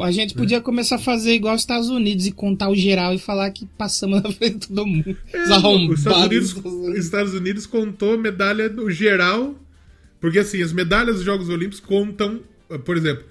A 0.01 0.11
gente 0.11 0.33
podia 0.33 0.59
começar 0.59 0.95
a 0.95 0.99
fazer 0.99 1.33
igual 1.35 1.53
os 1.53 1.61
Estados 1.61 1.89
Unidos 1.89 2.25
e 2.25 2.31
contar 2.31 2.69
o 2.69 2.75
geral 2.75 3.13
e 3.13 3.19
falar 3.19 3.51
que 3.51 3.67
passamos 3.77 4.23
na 4.23 4.31
frente 4.33 4.61
de 4.61 4.67
todo 4.69 4.87
mundo. 4.87 5.15
Os 5.27 5.33
É. 5.33 5.93
Os 5.93 5.99
Estados 5.99 6.23
Unidos, 6.23 6.55
os 6.55 7.05
Estados 7.05 7.33
Unidos 7.33 7.65
contou 7.67 8.17
medalha 8.17 8.69
no 8.69 8.89
geral, 8.89 9.55
porque 10.19 10.39
assim, 10.39 10.63
as 10.63 10.73
medalhas 10.73 11.17
dos 11.17 11.25
Jogos 11.25 11.47
Olímpicos 11.47 11.79
contam, 11.79 12.41
por 12.83 12.97
exemplo, 12.97 13.23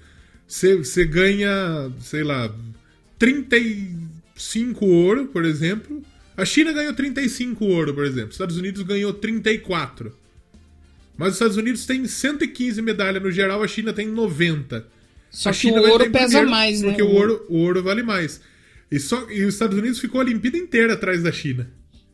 você 0.47 1.05
ganha, 1.05 1.91
sei 1.99 2.23
lá, 2.23 2.53
35 3.19 4.85
ouro, 4.85 5.27
por 5.27 5.43
exemplo. 5.43 6.01
A 6.37 6.45
China 6.45 6.71
ganhou 6.71 6.93
35 6.93 7.65
ouro, 7.65 7.93
por 7.93 8.05
exemplo. 8.05 8.29
Os 8.29 8.35
Estados 8.35 8.57
Unidos 8.57 8.81
ganhou 8.83 9.13
34. 9.13 10.15
Mas 11.17 11.29
os 11.29 11.33
Estados 11.35 11.57
Unidos 11.57 11.85
tem 11.85 12.05
115 12.05 12.81
medalhas 12.81 13.21
no 13.21 13.31
geral, 13.31 13.63
a 13.63 13.67
China 13.67 13.93
tem 13.93 14.07
90. 14.07 14.85
Só 15.29 15.49
A 15.49 15.51
que 15.51 15.59
China 15.59 15.79
o 15.79 15.81
vai 15.83 15.91
ouro 15.91 16.11
pesa 16.11 16.25
primeiro, 16.27 16.49
mais, 16.49 16.81
né? 16.81 16.87
Porque 16.89 17.03
o 17.03 17.09
ouro, 17.11 17.45
o 17.49 17.57
ouro 17.57 17.83
vale 17.83 18.03
mais. 18.03 18.41
E, 18.91 18.99
só, 18.99 19.29
e 19.29 19.43
os 19.45 19.55
Estados 19.55 19.77
Unidos 19.77 19.99
ficou 19.99 20.21
a 20.21 20.23
Olimpíada 20.23 20.57
inteira 20.57 20.93
atrás 20.93 21.23
da 21.23 21.31
China. 21.31 21.69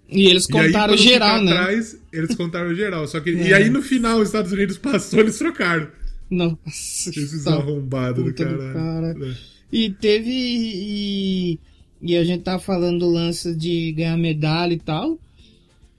E 0.09 0.27
eles 0.27 0.47
E 0.49 0.57
aí, 0.57 0.67
contaram 0.67 0.97
geral, 0.97 1.43
né? 1.43 1.51
Atrás, 1.51 1.97
eles 2.11 2.35
contaram 2.35 2.73
geral. 2.73 3.07
Só 3.07 3.19
que, 3.19 3.31
É. 3.39 3.49
E 3.49 3.53
aí 3.53 3.69
no 3.69 3.81
final 3.81 4.19
os 4.19 4.29
Estados 4.29 4.51
Unidos 4.51 4.77
passou, 4.77 5.19
eles 5.19 5.37
trocaram. 5.37 5.87
Nossa. 6.29 7.09
Esses 7.09 7.43
tá 7.43 7.53
arrombados 7.53 8.23
do 8.23 8.33
caralho. 8.33 8.73
cara. 8.73 9.15
É. 9.21 9.33
E 9.71 9.89
teve. 9.91 10.29
E, 10.31 11.59
e 12.01 12.15
a 12.15 12.23
gente 12.23 12.43
tava 12.43 12.59
falando 12.59 12.99
do 12.99 13.09
lance 13.09 13.53
de 13.55 13.91
ganhar 13.91 14.17
medalha 14.17 14.73
e 14.73 14.79
tal. 14.79 15.19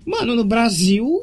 Mano, 0.06 0.34
no 0.34 0.44
Brasil 0.44 1.20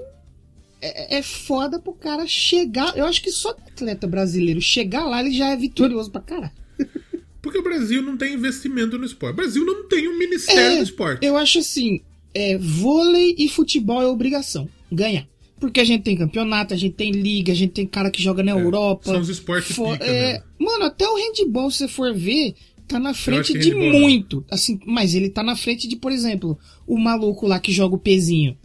é, 0.82 1.18
é 1.18 1.22
foda 1.22 1.80
pro 1.80 1.94
cara 1.94 2.26
chegar. 2.28 2.98
Eu 2.98 3.06
acho 3.06 3.22
que 3.22 3.32
só 3.32 3.50
atleta 3.50 4.08
brasileiro 4.08 4.62
chegar 4.62 5.06
lá, 5.06 5.20
ele 5.20 5.32
já 5.32 5.50
é 5.50 5.56
vitorioso 5.56 6.12
pra 6.12 6.22
caralho. 6.22 6.52
Porque 7.42 7.60
o 7.60 7.64
Brasil 7.64 8.02
não 8.02 8.18
tem 8.18 8.34
investimento 8.34 8.98
no 8.98 9.06
esporte. 9.06 9.34
O 9.34 9.38
Brasil 9.38 9.66
não 9.66 9.88
tem 9.88 10.08
um 10.08 10.18
ministério 10.18 10.78
do 10.78 10.84
esporte. 10.84 11.26
Eu 11.26 11.38
acho 11.38 11.60
assim: 11.60 12.02
é, 12.34 12.58
vôlei 12.58 13.36
e 13.38 13.48
futebol 13.48 14.02
é 14.02 14.08
obrigação. 14.08 14.68
Ganhar. 14.92 15.28
Porque 15.60 15.80
a 15.80 15.84
gente 15.84 16.04
tem 16.04 16.16
campeonato, 16.16 16.74
a 16.74 16.78
gente 16.78 16.96
tem 16.96 17.12
liga, 17.12 17.52
a 17.52 17.56
gente 17.56 17.72
tem 17.72 17.88
cara 17.88 18.12
que 18.12 18.22
joga 18.22 18.44
na 18.44 18.52
Europa. 18.52 19.10
É, 19.10 19.14
São 19.14 19.22
os 19.22 19.30
esportes 19.30 19.76
Fo- 19.76 19.92
pica 19.94 20.06
é, 20.06 20.34
mesmo. 20.34 20.44
Mano, 20.60 20.86
até 20.86 21.08
o 21.08 21.16
handball, 21.16 21.72
se 21.72 21.80
você 21.80 21.88
for 21.88 22.14
ver, 22.14 22.54
tá 22.88 23.00
na 23.00 23.14
frente 23.14 23.54
de 23.54 23.70
handball 23.70 23.92
não. 23.94 24.00
muito. 24.02 24.46
Assim, 24.52 24.80
mas 24.86 25.16
ele 25.16 25.30
tá 25.30 25.42
na 25.42 25.56
frente 25.56 25.88
de, 25.88 25.96
por 25.96 26.12
exemplo, 26.12 26.60
o 26.86 26.98
maluco 26.98 27.48
lá 27.48 27.60
que 27.60 27.72
joga 27.72 27.96
o 27.96 28.00
pezinho. 28.00 28.56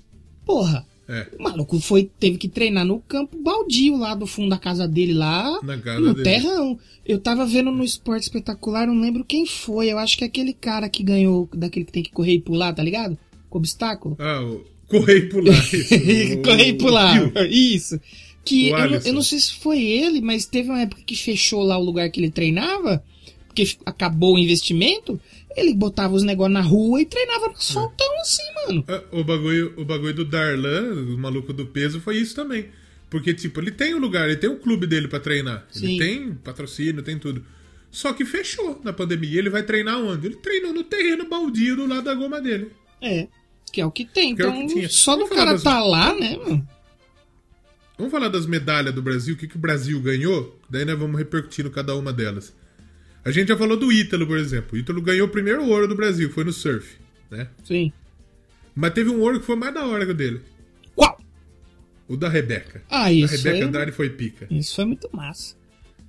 Porra, 0.44 0.86
É. 1.08 1.26
o 1.38 1.42
maluco 1.42 1.80
foi, 1.80 2.08
teve 2.18 2.38
que 2.38 2.48
treinar 2.48 2.84
no 2.86 3.00
campo 3.00 3.36
baldio 3.36 3.96
lá 3.96 4.14
do 4.14 4.26
fundo 4.26 4.48
da 4.50 4.56
casa 4.58 4.86
dele 4.86 5.12
lá. 5.12 5.58
Casa 5.82 6.00
no 6.00 6.14
dele. 6.14 6.22
terrão. 6.24 6.78
Eu 7.04 7.18
tava 7.18 7.44
vendo 7.44 7.70
no 7.72 7.82
esporte 7.84 8.22
espetacular, 8.22 8.86
não 8.86 9.00
lembro 9.00 9.24
quem 9.24 9.44
foi. 9.44 9.88
Eu 9.92 9.98
acho 9.98 10.16
que 10.16 10.24
é 10.24 10.26
aquele 10.28 10.52
cara 10.52 10.88
que 10.88 11.02
ganhou, 11.02 11.48
daquele 11.52 11.84
que 11.84 11.92
tem 11.92 12.02
que 12.02 12.12
correr 12.12 12.34
e 12.34 12.40
pular, 12.40 12.72
tá 12.72 12.82
ligado? 12.82 13.18
Com 13.50 13.58
obstáculo. 13.58 14.16
Ah, 14.20 14.40
o 14.42 14.64
correr 14.88 15.18
e 15.18 15.28
pular. 15.28 15.58
isso. 15.74 16.42
Correr 16.42 16.68
e 16.68 16.72
pular. 16.74 17.22
o. 17.36 17.38
Isso. 17.46 18.00
Que 18.44 18.68
eu, 18.70 18.90
não- 18.90 18.98
eu 19.04 19.12
não 19.12 19.22
sei 19.22 19.38
se 19.40 19.54
foi 19.54 19.82
ele, 19.82 20.20
mas 20.20 20.46
teve 20.46 20.68
uma 20.70 20.80
época 20.82 21.02
que 21.04 21.16
fechou 21.16 21.62
lá 21.62 21.76
o 21.78 21.84
lugar 21.84 22.08
que 22.10 22.20
ele 22.20 22.30
treinava, 22.30 23.02
porque 23.46 23.76
acabou 23.84 24.34
o 24.34 24.38
investimento. 24.38 25.20
Ele 25.56 25.74
botava 25.74 26.14
os 26.14 26.22
negócios 26.22 26.52
na 26.54 26.60
rua 26.60 27.00
e 27.00 27.06
treinava 27.06 27.46
no 27.48 27.52
asfaltão 27.54 28.20
assim, 28.20 28.42
mano. 28.66 28.84
Ah, 28.88 29.02
O 29.12 29.22
bagulho, 29.24 29.74
o 29.76 29.84
bagulho 29.84 30.14
do 30.14 30.24
Darlan, 30.24 30.92
o 30.94 31.18
maluco 31.18 31.52
do 31.52 31.66
peso, 31.66 32.00
foi 32.00 32.16
isso 32.16 32.34
também. 32.34 32.68
Porque, 33.10 33.34
tipo, 33.34 33.60
ele 33.60 33.70
tem 33.70 33.92
o 33.94 33.98
lugar, 33.98 34.26
ele 34.28 34.38
tem 34.38 34.48
o 34.48 34.58
clube 34.58 34.86
dele 34.86 35.06
pra 35.08 35.20
treinar. 35.20 35.66
Ele 35.76 35.86
Sim. 35.86 35.98
tem 35.98 36.34
patrocínio, 36.34 37.02
tem 37.02 37.18
tudo. 37.18 37.44
Só 37.90 38.12
que 38.14 38.24
fechou 38.24 38.80
na 38.82 38.92
pandemia. 38.92 39.38
Ele 39.38 39.50
vai 39.50 39.62
treinar 39.62 39.98
onde? 40.00 40.26
Ele 40.28 40.36
treinou 40.36 40.72
no 40.72 40.82
terreno 40.82 41.28
baldio 41.28 41.76
do 41.76 41.86
lado 41.86 42.04
da 42.04 42.14
goma 42.14 42.40
dele. 42.40 42.70
É. 43.02 43.28
Que 43.70 43.82
é 43.82 43.86
o 43.86 43.90
que 43.90 44.06
tem. 44.06 44.34
Que 44.34 44.42
é 44.42 44.46
Então, 44.46 44.66
que 44.66 44.74
tinha. 44.74 44.88
só 44.88 45.14
do 45.16 45.26
falar 45.26 45.38
cara 45.40 45.52
das- 45.52 45.62
tá 45.62 45.82
lá, 45.82 46.14
né, 46.14 46.36
mano? 46.38 46.66
Vamos 47.98 48.10
falar 48.10 48.28
das 48.28 48.46
medalhas 48.46 48.94
do 48.94 49.02
Brasil, 49.02 49.34
o 49.34 49.38
que, 49.38 49.46
que 49.46 49.56
o 49.56 49.60
Brasil 49.60 50.00
ganhou? 50.00 50.58
Daí 50.68 50.84
nós 50.84 50.98
vamos 50.98 51.18
repercutindo 51.18 51.70
cada 51.70 51.94
uma 51.94 52.12
delas. 52.12 52.54
A 53.24 53.30
gente 53.30 53.48
já 53.48 53.56
falou 53.56 53.76
do 53.76 53.92
Ítalo, 53.92 54.26
por 54.26 54.38
exemplo. 54.38 54.70
O 54.74 54.78
Ítalo 54.78 55.00
ganhou 55.00 55.26
o 55.26 55.30
primeiro 55.30 55.64
ouro 55.64 55.86
do 55.86 55.94
Brasil, 55.94 56.30
foi 56.30 56.44
no 56.44 56.52
surf, 56.52 56.96
né? 57.30 57.46
Sim. 57.64 57.92
Mas 58.74 58.92
teve 58.94 59.10
um 59.10 59.20
ouro 59.20 59.38
que 59.40 59.46
foi 59.46 59.56
mais 59.56 59.72
da 59.74 59.86
hora 59.86 60.04
que 60.04 60.12
o 60.12 60.14
dele. 60.14 60.40
Qual? 60.94 61.18
O 62.08 62.16
da 62.16 62.28
Rebeca. 62.28 62.82
Ah, 62.90 63.04
a 63.04 63.12
isso 63.12 63.34
Rebeca 63.36 63.56
aí- 63.56 63.62
Andrade 63.62 63.92
foi 63.92 64.10
pica. 64.10 64.46
Isso 64.50 64.74
foi 64.74 64.84
muito 64.84 65.08
massa. 65.12 65.54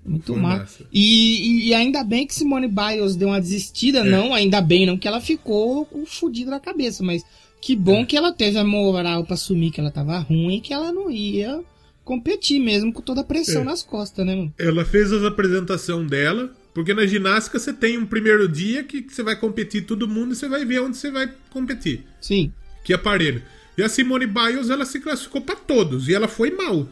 Muito 0.06 0.36
massa. 0.36 0.58
massa. 0.60 0.86
E, 0.92 1.70
e- 1.70 1.74
ainda 1.74 2.04
bem 2.04 2.26
que 2.28 2.34
Simone 2.36 2.68
Biles 2.68 3.16
deu 3.16 3.30
uma 3.30 3.40
desistida, 3.40 4.00
É. 4.00 4.04
não, 4.04 4.34
ainda 4.34 4.60
bem 4.60 4.86
não, 4.86 4.98
que 4.98 5.08
ela 5.08 5.22
ficou 5.22 5.86
com 5.86 6.06
fudido 6.06 6.50
na 6.52 6.60
cabeça, 6.60 7.04
mas 7.04 7.24
que 7.62 7.76
bom 7.76 8.02
É. 8.02 8.06
que 8.06 8.18
ela 8.18 8.34
teve 8.34 8.58
a 8.58 8.64
moral 8.66 9.24
pra 9.24 9.36
assumir 9.36 9.72
que 9.72 9.80
ela 9.80 9.92
tava 9.92 10.18
ruim 10.20 10.58
e 10.58 10.62
que 10.62 10.74
ela 10.74 10.92
não 10.92 11.10
ia 11.12 11.64
competir 12.04 12.60
mesmo 12.60 12.92
com 12.92 13.02
toda 13.02 13.22
a 13.22 13.24
pressão 13.24 13.62
É. 13.62 13.66
nas 13.66 13.82
costas, 13.84 14.26
né, 14.26 14.36
mano? 14.36 14.54
Ela 14.58 14.84
fez 14.84 15.14
as 15.14 15.24
apresentação 15.24 16.06
dela, 16.06 16.52
porque 16.74 16.94
na 16.94 17.06
ginástica 17.06 17.60
você 17.60 17.72
tem 17.74 17.98
um 17.98 18.06
primeiro 18.06 18.48
dia 18.48 18.84
que 18.84 19.06
você 19.08 19.22
vai 19.24 19.36
competir 19.36 19.86
todo 19.86 20.08
mundo 20.08 20.34
e 20.34 20.36
você 20.36 20.48
vai 20.50 20.66
ver 20.66 20.82
onde 20.82 20.98
você 20.98 21.12
vai 21.12 21.32
competir. 21.50 22.04
Sim. 22.22 22.52
Que 22.84 22.94
aparelho. 22.94 23.42
E 23.78 23.84
a 23.84 23.90
Simone 23.90 24.28
Biles, 24.28 24.70
ela 24.70 24.86
se 24.86 25.00
classificou 25.00 25.42
pra 25.42 25.56
todos, 25.56 26.08
e 26.08 26.14
ela 26.14 26.28
foi 26.28 26.52
mal. 26.52 26.88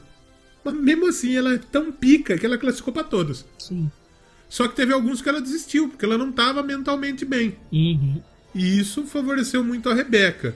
Mas 0.63 0.73
mesmo 0.75 1.07
assim, 1.07 1.35
ela 1.35 1.53
é 1.53 1.57
tão 1.57 1.91
pica 1.91 2.37
que 2.37 2.45
ela 2.45 2.57
classificou 2.57 2.93
pra 2.93 3.03
todos. 3.03 3.45
Sim. 3.59 3.89
Só 4.49 4.67
que 4.67 4.75
teve 4.75 4.91
alguns 4.93 5.21
que 5.21 5.29
ela 5.29 5.41
desistiu, 5.41 5.89
porque 5.89 6.03
ela 6.05 6.17
não 6.17 6.31
tava 6.31 6.61
mentalmente 6.63 7.23
bem. 7.23 7.55
Uhum. 7.71 8.21
E 8.53 8.79
isso 8.79 9.05
favoreceu 9.05 9.63
muito 9.63 9.89
a 9.89 9.93
Rebeca, 9.93 10.55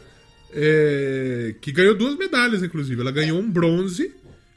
é, 0.54 1.56
que 1.62 1.72
ganhou 1.72 1.96
duas 1.96 2.16
medalhas, 2.18 2.64
inclusive. 2.64 3.00
Ela 3.02 3.12
ganhou 3.12 3.40
um 3.40 3.50
bronze, 3.50 4.12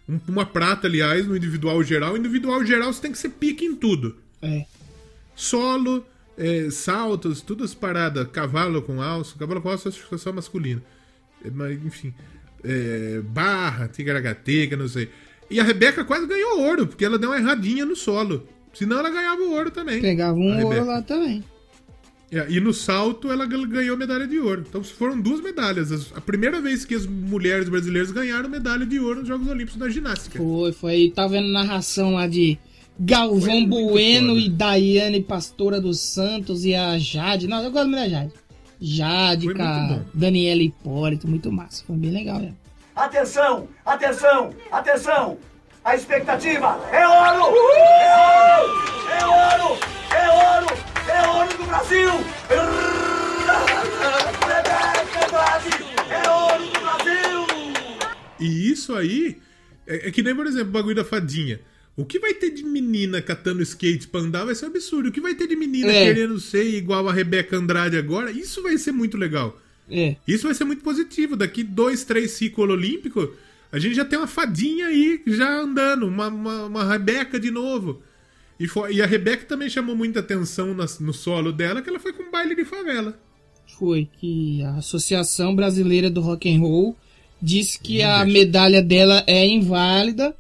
um- 0.09 0.21
uma 0.29 0.45
prata, 0.47 0.87
aliás, 0.87 1.27
no 1.27 1.37
individual 1.37 1.83
geral. 1.83 2.17
Individual 2.17 2.65
geral 2.65 2.93
você 2.93 3.01
tem 3.03 3.13
que 3.13 3.19
ser 3.19 3.31
pique 3.31 3.65
em 3.65 3.75
tudo. 3.75 4.17
É. 4.43 4.65
Solo, 5.35 6.05
é, 6.37 6.69
saltos, 6.71 7.41
todas 7.41 7.71
as 7.71 7.75
paradas. 7.75 8.27
Cavalo 8.29 8.83
com 8.83 9.01
alço. 9.03 9.37
Cavalo 9.39 9.61
com 9.61 9.69
alço 9.69 9.89
acho 9.89 10.09
que 10.09 10.15
é 10.15 10.19
só 10.19 10.33
masculino. 10.33 10.83
É, 11.45 11.51
Mas, 11.51 11.79
enfim. 11.85 12.13
É, 12.65 13.21
barra, 13.25 13.87
tigaragatega, 13.89 14.77
não 14.77 14.89
sei. 14.89 15.09
E 15.51 15.61
a 15.61 15.65
Rebeca 15.65 16.05
quase 16.05 16.27
ganhou 16.27 16.61
ouro, 16.61 16.87
porque 16.87 17.05
ela 17.05 17.19
deu 17.19 17.31
uma 17.31 17.39
erradinha 17.39 17.87
no 17.87 17.95
solo. 17.97 18.47
Senão 18.75 18.99
ela 18.99 19.11
ganhava 19.11 19.41
o 19.43 19.53
ouro 19.53 19.71
também. 19.71 20.01
Pegava 20.01 20.37
um 20.39 20.65
ouro 20.65 20.85
lá 20.85 21.01
também. 21.03 21.43
É, 22.31 22.47
E 22.51 22.61
no 22.61 22.75
salto 22.75 23.31
ela 23.33 23.47
gan- 23.47 23.67
ganhou 23.67 23.97
medalha 23.97 24.27
de 24.27 24.39
ouro. 24.39 24.65
Então 24.69 24.85
foram 24.85 25.19
duas 25.19 25.41
medalhas. 25.41 25.91
As- 25.91 26.13
A 26.15 26.21
primeira 26.21 26.61
vez 26.61 26.85
que 26.85 26.95
as 26.95 27.07
mulheres 27.07 27.69
brasileiras 27.69 28.11
ganharam 28.11 28.49
medalha 28.49 28.85
de 28.85 28.99
ouro 29.01 29.21
nos 29.21 29.29
Jogos 29.29 29.49
Olímpicos 29.49 29.79
da 29.79 29.89
ginástica. 29.89 30.39
Foi, 30.39 30.73
foi. 30.73 31.13
Tava 31.15 31.29
vendo 31.31 31.51
narração 31.51 32.15
lá 32.15 32.27
de 32.27 32.59
Galvão 32.99 33.65
Bueno 33.67 34.35
foda. 34.35 34.41
e 34.41 34.49
Daiane 34.49 35.23
Pastora 35.23 35.81
dos 35.81 36.01
Santos 36.01 36.65
e 36.65 36.75
a 36.75 36.99
Jade. 36.99 37.47
Não, 37.47 37.63
eu 37.63 37.71
gosto 37.71 37.89
muito 37.89 38.01
da 38.01 38.09
Jade. 38.09 38.33
Jade, 38.81 39.45
Foi 39.47 39.55
com 39.55 39.63
a 39.63 39.67
muito 39.67 39.95
bom. 39.95 40.05
Daniela 40.15 40.63
Hipólito, 40.63 41.29
muito 41.29 41.51
massa. 41.53 41.85
Foi 41.87 41.97
bem 41.97 42.11
legal, 42.11 42.39
né? 42.41 42.53
Atenção, 42.95 43.69
atenção, 43.87 44.51
atenção! 44.73 45.39
A 45.85 45.95
expectativa 45.95 46.79
é 46.93 47.07
ouro! 47.07 47.57
É 47.71 48.17
ouro! 48.19 48.73
É 49.09 49.25
ouro! 49.27 49.79
É 50.11 50.31
ouro! 50.31 50.67
É 51.09 51.29
ouro 51.29 51.57
do 51.59 51.65
Brasil! 51.65 52.09
É 52.51 52.61
ouro 56.31 56.65
do 56.67 56.81
Brasil! 56.81 57.47
E 58.41 58.71
isso 58.71 58.95
aí 58.95 59.39
é, 59.87 60.09
é 60.09 60.11
que 60.11 60.23
nem, 60.23 60.35
por 60.35 60.47
exemplo, 60.47 60.69
o 60.69 60.73
bagulho 60.73 60.97
da 60.97 61.05
fadinha. 61.05 61.61
O 61.99 62.05
que 62.05 62.19
vai 62.21 62.33
ter 62.33 62.51
de 62.51 62.63
menina 62.63 63.21
catando 63.21 63.61
skate 63.63 64.07
pra 64.09 64.21
andar 64.21 64.45
vai 64.45 64.55
ser 64.55 64.67
um 64.67 64.69
absurdo. 64.69 65.09
O 65.09 65.13
que 65.13 65.21
vai 65.21 65.35
ter 65.35 65.47
de 65.49 65.57
menina 65.57 65.91
É. 65.93 66.05
querendo 66.07 66.39
ser 66.39 66.65
igual 66.65 67.09
a 67.09 67.13
Rebeca 67.13 67.57
Andrade 67.57 67.97
agora, 67.97 68.31
isso 68.31 68.63
vai 68.63 68.79
ser 68.79 68.93
muito 68.93 69.17
legal. 69.17 69.59
É. 69.91 70.17
Isso 70.27 70.45
vai 70.47 70.55
ser 70.55 70.65
muito 70.65 70.83
positivo. 70.83 71.35
Daqui 71.37 71.65
dois, 71.65 72.05
três 72.05 72.31
ciclos 72.33 72.71
olímpicos, 72.71 73.31
a 73.73 73.79
gente 73.79 73.95
já 73.97 74.05
tem 74.05 74.19
uma 74.19 74.29
fadinha 74.29 74.87
aí 74.87 75.21
já 75.27 75.61
andando, 75.61 76.07
uma, 76.07 76.29
uma, 76.29 76.65
uma 76.67 76.93
Rebeca 76.93 77.39
de 77.41 77.51
novo. 77.51 78.01
E, 78.61 78.69
fo- 78.69 78.89
e 78.89 79.03
a 79.03 79.07
Rebeca 79.07 79.45
também 79.45 79.69
chamou 79.69 79.97
muita 79.97 80.21
atenção 80.21 80.75
nas- 80.75 81.01
no 81.01 81.13
solo 81.13 81.53
dela, 81.53 81.83
que 81.83 81.89
ela 81.91 81.99
foi 81.99 82.13
com 82.13 82.23
um 82.23 82.31
baile 82.31 82.55
de 82.55 82.65
favela. 82.65 83.19
Foi 83.79 84.09
que 84.21 84.63
a 84.63 84.77
Associação 84.77 85.55
Brasileira 85.55 86.09
do 86.11 86.21
Rock 86.21 86.49
and 86.55 86.61
Roll 86.61 86.97
disse 87.41 87.79
que 87.81 88.03
Não 88.03 88.11
a 88.11 88.25
deixa. 88.25 88.39
medalha 88.39 88.83
dela 88.83 89.23
é 89.27 89.47
inválida, 89.47 90.35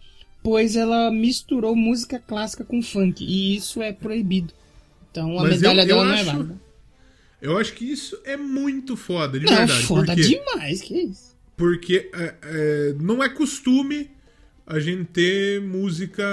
pois 0.48 0.74
ela 0.76 1.10
misturou 1.10 1.76
música 1.76 2.18
clássica 2.18 2.64
com 2.64 2.80
funk. 2.80 3.22
E 3.22 3.54
isso 3.54 3.82
é 3.82 3.92
proibido. 3.92 4.54
Então 5.10 5.38
a 5.38 5.42
Mas 5.42 5.56
medalha 5.60 5.80
eu- 5.80 5.82
eu 5.82 5.86
dela 5.88 6.04
não 6.04 6.12
é 6.12 6.20
acho- 6.20 6.24
válida. 6.32 6.60
Eu 7.42 7.58
acho 7.58 7.72
que 7.74 7.84
isso 7.84 8.18
é 8.24 8.34
muito 8.36 8.96
foda, 8.96 9.38
de 9.38 9.44
Não, 9.44 9.54
verdade. 9.54 9.82
foda 9.84 10.06
Por 10.06 10.14
quê? 10.16 10.22
demais, 10.22 10.80
que 10.80 10.94
isso. 10.94 11.36
Porque 11.56 12.10
é, 12.14 12.34
é, 12.42 12.94
não 12.98 13.22
é 13.22 13.28
costume 13.28 14.10
a 14.66 14.80
gente 14.80 15.04
ter 15.04 15.60
música. 15.60 16.24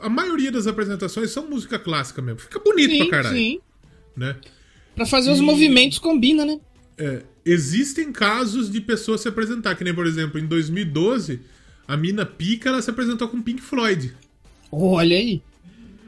A 0.00 0.08
maioria 0.08 0.50
das 0.50 0.66
apresentações 0.66 1.30
são 1.30 1.48
música 1.48 1.78
clássica 1.78 2.22
mesmo. 2.22 2.40
Fica 2.40 2.58
bonito 2.58 2.90
Sim, 2.90 2.98
pra 2.98 3.08
caralho. 3.10 3.36
sim. 3.36 3.60
Né? 4.16 4.36
Pra 4.96 5.04
fazer 5.06 5.30
os 5.30 5.40
movimentos 5.40 5.98
combina, 5.98 6.44
né? 6.46 6.58
É, 6.98 7.22
existem 7.44 8.10
casos 8.10 8.70
de 8.70 8.80
pessoas 8.80 9.20
se 9.20 9.28
apresentar, 9.28 9.74
que 9.74 9.84
nem, 9.84 9.94
por 9.94 10.06
exemplo, 10.06 10.38
em 10.40 10.46
2012, 10.46 11.40
a 11.92 11.96
Mina 11.96 12.24
Pica 12.24 12.70
ela 12.70 12.80
se 12.80 12.88
apresentou 12.88 13.28
com 13.28 13.42
Pink 13.42 13.60
Floyd. 13.60 14.14
Olha 14.70 15.14
aí. 15.14 15.42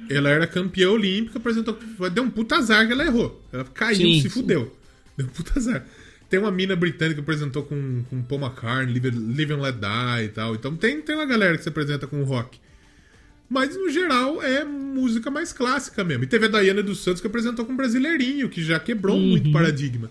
Ela 0.08 0.30
era 0.30 0.46
campeã 0.46 0.88
olímpica, 0.90 1.36
apresentou. 1.36 1.78
Deu 2.10 2.24
um 2.24 2.30
puta 2.30 2.56
azar 2.56 2.86
que 2.86 2.92
ela 2.94 3.04
errou. 3.04 3.44
Ela 3.52 3.64
caiu, 3.64 3.98
Sim, 3.98 4.14
se 4.14 4.22
sim. 4.22 4.28
fudeu. 4.30 4.74
Deu 5.14 5.26
um 5.26 5.28
puta 5.28 5.58
azar. 5.58 5.86
Tem 6.30 6.40
uma 6.40 6.50
mina 6.50 6.74
britânica 6.74 7.16
que 7.16 7.20
apresentou 7.20 7.64
com, 7.64 8.02
com 8.08 8.22
Paul 8.22 8.40
McCartney, 8.40 8.98
Live, 8.98 9.10
Live 9.10 9.52
and 9.52 9.60
Let 9.60 9.74
Die 9.74 10.24
e 10.24 10.28
tal. 10.28 10.54
Então 10.54 10.74
tem, 10.74 11.02
tem 11.02 11.16
uma 11.16 11.26
galera 11.26 11.54
que 11.58 11.62
se 11.62 11.68
apresenta 11.68 12.06
com 12.06 12.24
rock. 12.24 12.58
Mas 13.50 13.76
no 13.76 13.90
geral 13.90 14.42
é 14.42 14.64
música 14.64 15.30
mais 15.30 15.52
clássica 15.52 16.02
mesmo. 16.02 16.24
E 16.24 16.26
teve 16.26 16.46
a 16.46 16.48
Daiane 16.48 16.82
dos 16.82 17.04
Santos 17.04 17.20
que 17.20 17.26
apresentou 17.26 17.66
com 17.66 17.76
Brasileirinho, 17.76 18.48
que 18.48 18.64
já 18.64 18.80
quebrou 18.80 19.20
muito 19.20 19.52
paradigma. 19.52 20.10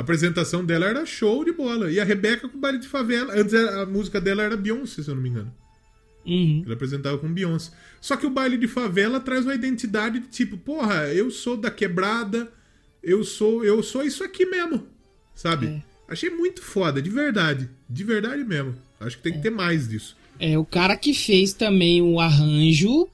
A 0.00 0.02
apresentação 0.02 0.64
dela 0.64 0.86
era 0.86 1.04
show 1.04 1.44
de 1.44 1.52
bola. 1.52 1.92
E 1.92 2.00
a 2.00 2.04
Rebeca 2.04 2.48
com 2.48 2.58
baile 2.58 2.78
de 2.78 2.88
favela. 2.88 3.34
Antes 3.38 3.52
a 3.52 3.84
música 3.84 4.18
dela 4.18 4.42
era 4.42 4.56
Beyoncé, 4.56 5.02
se 5.02 5.10
eu 5.10 5.14
não 5.14 5.20
me 5.20 5.28
engano. 5.28 5.52
Uhum. 6.24 6.62
Ele 6.64 6.72
apresentava 6.72 7.18
com 7.18 7.30
Beyoncé. 7.30 7.70
Só 8.00 8.16
que 8.16 8.24
o 8.24 8.30
baile 8.30 8.56
de 8.56 8.66
favela 8.66 9.20
traz 9.20 9.44
uma 9.44 9.54
identidade 9.54 10.20
de 10.20 10.28
tipo, 10.28 10.56
porra, 10.56 11.08
eu 11.08 11.30
sou 11.30 11.54
da 11.54 11.70
quebrada, 11.70 12.50
eu 13.02 13.22
sou, 13.22 13.62
eu 13.62 13.82
sou 13.82 14.02
isso 14.02 14.24
aqui 14.24 14.46
mesmo. 14.46 14.86
Sabe? 15.34 15.66
É. 15.66 15.82
Achei 16.08 16.30
muito 16.30 16.62
foda, 16.62 17.02
de 17.02 17.10
verdade. 17.10 17.68
De 17.86 18.02
verdade 18.02 18.42
mesmo. 18.42 18.74
Acho 18.98 19.18
que 19.18 19.22
tem 19.22 19.34
que 19.34 19.42
ter 19.42 19.50
mais 19.50 19.86
disso. 19.86 20.16
É, 20.38 20.56
o 20.56 20.64
cara 20.64 20.96
que 20.96 21.12
fez 21.12 21.52
também 21.52 22.00
o 22.00 22.18
arranjo. 22.18 23.06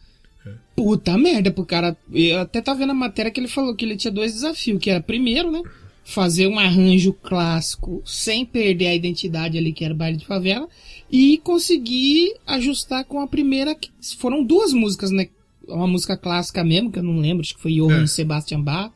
É. 0.46 0.52
Puta 0.76 1.18
merda 1.18 1.50
pro 1.50 1.66
cara. 1.66 1.96
Eu 2.12 2.38
até 2.38 2.60
tava 2.60 2.78
vendo 2.78 2.92
a 2.92 2.94
matéria 2.94 3.32
que 3.32 3.40
ele 3.40 3.48
falou 3.48 3.74
que 3.74 3.84
ele 3.84 3.96
tinha 3.96 4.12
dois 4.12 4.34
desafios, 4.34 4.78
que 4.80 4.88
era 4.88 5.00
primeiro, 5.00 5.50
né? 5.50 5.64
Fazer 6.08 6.46
um 6.46 6.56
arranjo 6.58 7.12
clássico 7.12 8.00
sem 8.04 8.46
perder 8.46 8.86
a 8.86 8.94
identidade 8.94 9.58
ali, 9.58 9.72
que 9.72 9.84
era 9.84 9.92
o 9.92 9.96
baile 9.96 10.16
de 10.16 10.24
favela, 10.24 10.68
e 11.10 11.38
conseguir 11.38 12.32
ajustar 12.46 13.04
com 13.04 13.18
a 13.20 13.26
primeira. 13.26 13.74
que- 13.74 13.90
Foram 14.16 14.44
duas 14.44 14.72
músicas, 14.72 15.10
né? 15.10 15.28
Uma 15.66 15.88
música 15.88 16.16
clássica 16.16 16.62
mesmo, 16.62 16.92
que 16.92 17.00
eu 17.00 17.02
não 17.02 17.18
lembro, 17.18 17.40
acho 17.42 17.56
que 17.56 17.60
foi 17.60 17.72
Johann 17.74 18.04
É. 18.04 18.06
Sebastian 18.06 18.60
Bach. 18.60 18.92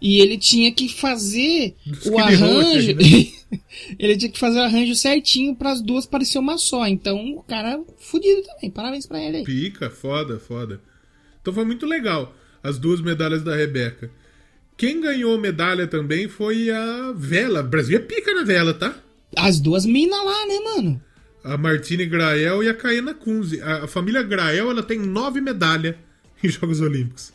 E 0.00 0.18
ele 0.20 0.38
tinha 0.38 0.72
que 0.72 0.88
fazer 0.88 1.74
Dos 1.86 2.06
o 2.06 2.18
arranjo. 2.18 2.94
né? 2.94 3.02
ele 3.98 4.16
tinha 4.16 4.30
que 4.32 4.38
fazer 4.38 4.58
o 4.58 4.62
arranjo 4.62 4.94
certinho 4.94 5.54
para 5.54 5.72
as 5.72 5.82
duas 5.82 6.06
parecer 6.06 6.38
uma 6.38 6.56
só. 6.56 6.86
Então 6.86 7.32
o 7.34 7.42
cara 7.42 7.72
é 7.72 7.80
fudido 7.98 8.42
também. 8.42 8.70
Parabéns 8.70 9.06
pra 9.06 9.22
ele 9.22 9.38
aí. 9.38 9.44
Pica, 9.44 9.90
foda, 9.90 10.38
foda. 10.38 10.80
Então 11.42 11.52
foi 11.52 11.64
muito 11.66 11.84
legal. 11.86 12.34
As 12.62 12.78
duas 12.78 13.00
medalhas 13.02 13.42
da 13.42 13.54
Rebeca. 13.54 14.10
Quem 14.76 15.00
ganhou 15.00 15.38
medalha 15.38 15.86
também 15.86 16.28
foi 16.28 16.70
a 16.70 17.12
Vela. 17.16 17.60
O 17.60 17.64
Brasil 17.64 17.96
é 17.96 18.00
pica 18.00 18.34
na 18.34 18.44
vela, 18.44 18.74
tá? 18.74 18.94
As 19.34 19.58
duas 19.58 19.86
minas 19.86 20.22
lá, 20.22 20.46
né, 20.46 20.60
mano? 20.60 21.02
A 21.42 21.56
Martine 21.56 22.04
Grael 22.04 22.62
e 22.62 22.68
a 22.68 22.74
Caena 22.74 23.14
Kunze. 23.14 23.60
A, 23.62 23.86
família 23.86 24.22
Grael 24.22 24.70
ela 24.70 24.82
tem 24.82 24.98
nove 24.98 25.40
medalhas 25.40 25.94
em 26.42 26.48
Jogos 26.48 26.80
Olímpicos. 26.80 27.32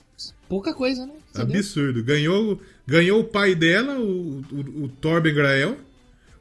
Pouca 0.47 0.73
coisa, 0.73 1.05
né? 1.05 1.13
Absurdo. 1.33 2.03
Ganhou, 2.03 2.61
ganhou 2.85 3.21
o 3.21 3.23
pai 3.23 3.55
dela, 3.55 3.97
o, 3.97 4.43
o, 4.51 4.83
o 4.83 4.87
Torben 4.89 5.33
Grael, 5.33 5.77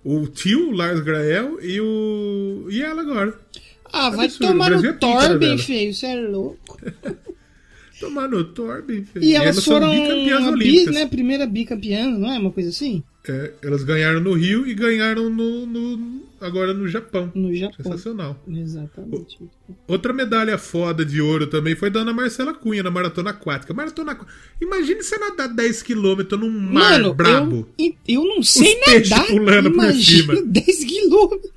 o 0.05 0.27
tio, 0.27 0.69
o 0.69 0.73
Lars 0.73 1.01
Grael, 1.01 1.59
e 1.63 1.81
o. 1.81 2.67
E 2.69 2.83
ela 2.83 3.03
agora. 3.03 3.39
Ah, 3.93 4.11
vai 4.11 4.27
absurdo. 4.27 4.49
tomar 4.49 4.71
Brasil 4.71 4.91
é 4.91 4.93
no 4.93 4.99
né, 4.99 4.99
Torben, 4.99 5.59
feio. 5.59 5.95
Você 5.95 6.07
é 6.07 6.17
louco. 6.17 6.79
Tomar 8.01 8.29
no 8.29 8.45
filho. 8.45 9.05
E 9.23 9.35
elas 9.35 9.65
foram 9.65 9.91
bicampeãs 9.91 10.41
a 10.47 10.51
bi, 10.53 10.53
olímpicas. 10.53 10.95
né? 10.95 11.07
Primeira 11.07 11.47
bicampeã, 11.47 12.11
não 12.11 12.33
é? 12.33 12.39
Uma 12.39 12.51
coisa 12.51 12.71
assim? 12.71 13.03
É, 13.29 13.53
elas 13.63 13.85
ganharam 13.85 14.19
no 14.19 14.33
Rio 14.33 14.67
e 14.67 14.73
ganharam 14.73 15.29
no, 15.29 15.67
no- 15.67 16.23
agora 16.41 16.73
no 16.73 16.89
Japão. 16.89 17.31
No 17.35 17.55
Japão. 17.55 17.77
Sensacional. 17.85 18.43
Exatamente. 18.49 19.39
Outra 19.87 20.15
medalha 20.15 20.57
foda 20.57 21.05
de 21.05 21.21
ouro 21.21 21.47
também 21.47 21.77
foi 21.77 21.91
da 21.91 22.01
Ana 22.01 22.15
Marcela 22.15 22.55
Cunha 22.55 22.83
na 22.83 22.91
maratona 22.91 23.29
aquática. 23.31 23.75
Maratona 23.75 24.19
Imagine 24.59 25.03
você 25.03 25.19
nadar 25.19 25.55
10km 25.55 26.39
num 26.39 26.49
mar 26.51 26.93
Mano, 26.93 27.13
brabo. 27.13 27.69
eu, 27.79 27.95
eu 28.09 28.25
não 28.25 28.43
sei 28.43 28.77
peixes 28.77 29.11
nadar. 29.11 29.27
pulando 29.27 29.71
por 29.71 29.75
Imagina 29.85 30.35
cima. 30.35 30.41
10 30.47 30.85
quilômetros. 30.85 31.51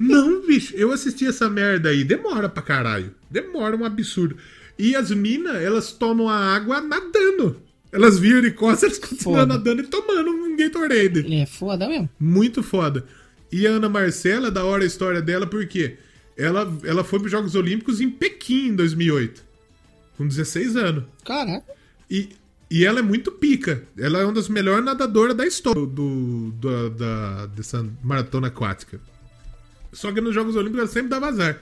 Não, 0.00 0.44
bicho, 0.44 0.74
eu 0.76 0.90
assisti 0.90 1.26
essa 1.26 1.48
merda 1.48 1.90
aí. 1.90 2.02
Demora 2.02 2.48
pra 2.48 2.62
caralho. 2.62 3.14
Demora 3.30 3.76
um 3.76 3.84
absurdo. 3.84 4.36
E 4.78 4.94
as 4.96 5.10
minas, 5.10 5.56
elas 5.56 5.92
tomam 5.92 6.28
a 6.28 6.36
água 6.36 6.80
nadando. 6.80 7.60
Elas 7.92 8.18
viram 8.18 8.40
de 8.40 8.50
costas, 8.50 8.82
elas 8.84 8.98
continuam 8.98 9.40
Foda. 9.40 9.46
nadando 9.54 9.82
e 9.82 9.86
tomando 9.86 10.30
um 10.30 10.56
Gatorade. 10.56 11.32
É 11.34 11.46
foda 11.46 11.88
mesmo. 11.88 12.08
Muito 12.18 12.62
foda. 12.62 13.04
E 13.52 13.66
a 13.66 13.70
Ana 13.70 13.88
Marcela, 13.88 14.50
da 14.50 14.64
hora 14.64 14.82
a 14.82 14.86
história 14.86 15.22
dela, 15.22 15.46
porque 15.46 15.96
ela, 16.36 16.76
ela 16.82 17.04
foi 17.04 17.20
para 17.20 17.26
os 17.26 17.30
Jogos 17.32 17.54
Olímpicos 17.54 18.00
em 18.00 18.10
Pequim 18.10 18.68
em 18.68 18.74
2008. 18.74 19.44
Com 20.16 20.26
16 20.26 20.74
anos. 20.76 21.04
Caraca. 21.24 21.64
E, 22.10 22.30
e 22.68 22.84
ela 22.84 22.98
é 22.98 23.02
muito 23.02 23.30
pica. 23.30 23.84
Ela 23.96 24.18
é 24.20 24.24
uma 24.24 24.32
das 24.32 24.48
melhores 24.48 24.84
nadadoras 24.84 25.36
da 25.36 25.46
história 25.46 25.80
do, 25.86 26.50
do- 26.52 26.90
da, 26.90 27.46
dessa 27.46 27.86
maratona 28.02 28.48
aquática. 28.48 29.00
Só 29.92 30.10
que 30.10 30.20
nos 30.20 30.34
Jogos 30.34 30.56
Olímpicos 30.56 30.80
ela 30.80 30.88
sempre 30.88 31.10
dava 31.10 31.28
azar. 31.28 31.60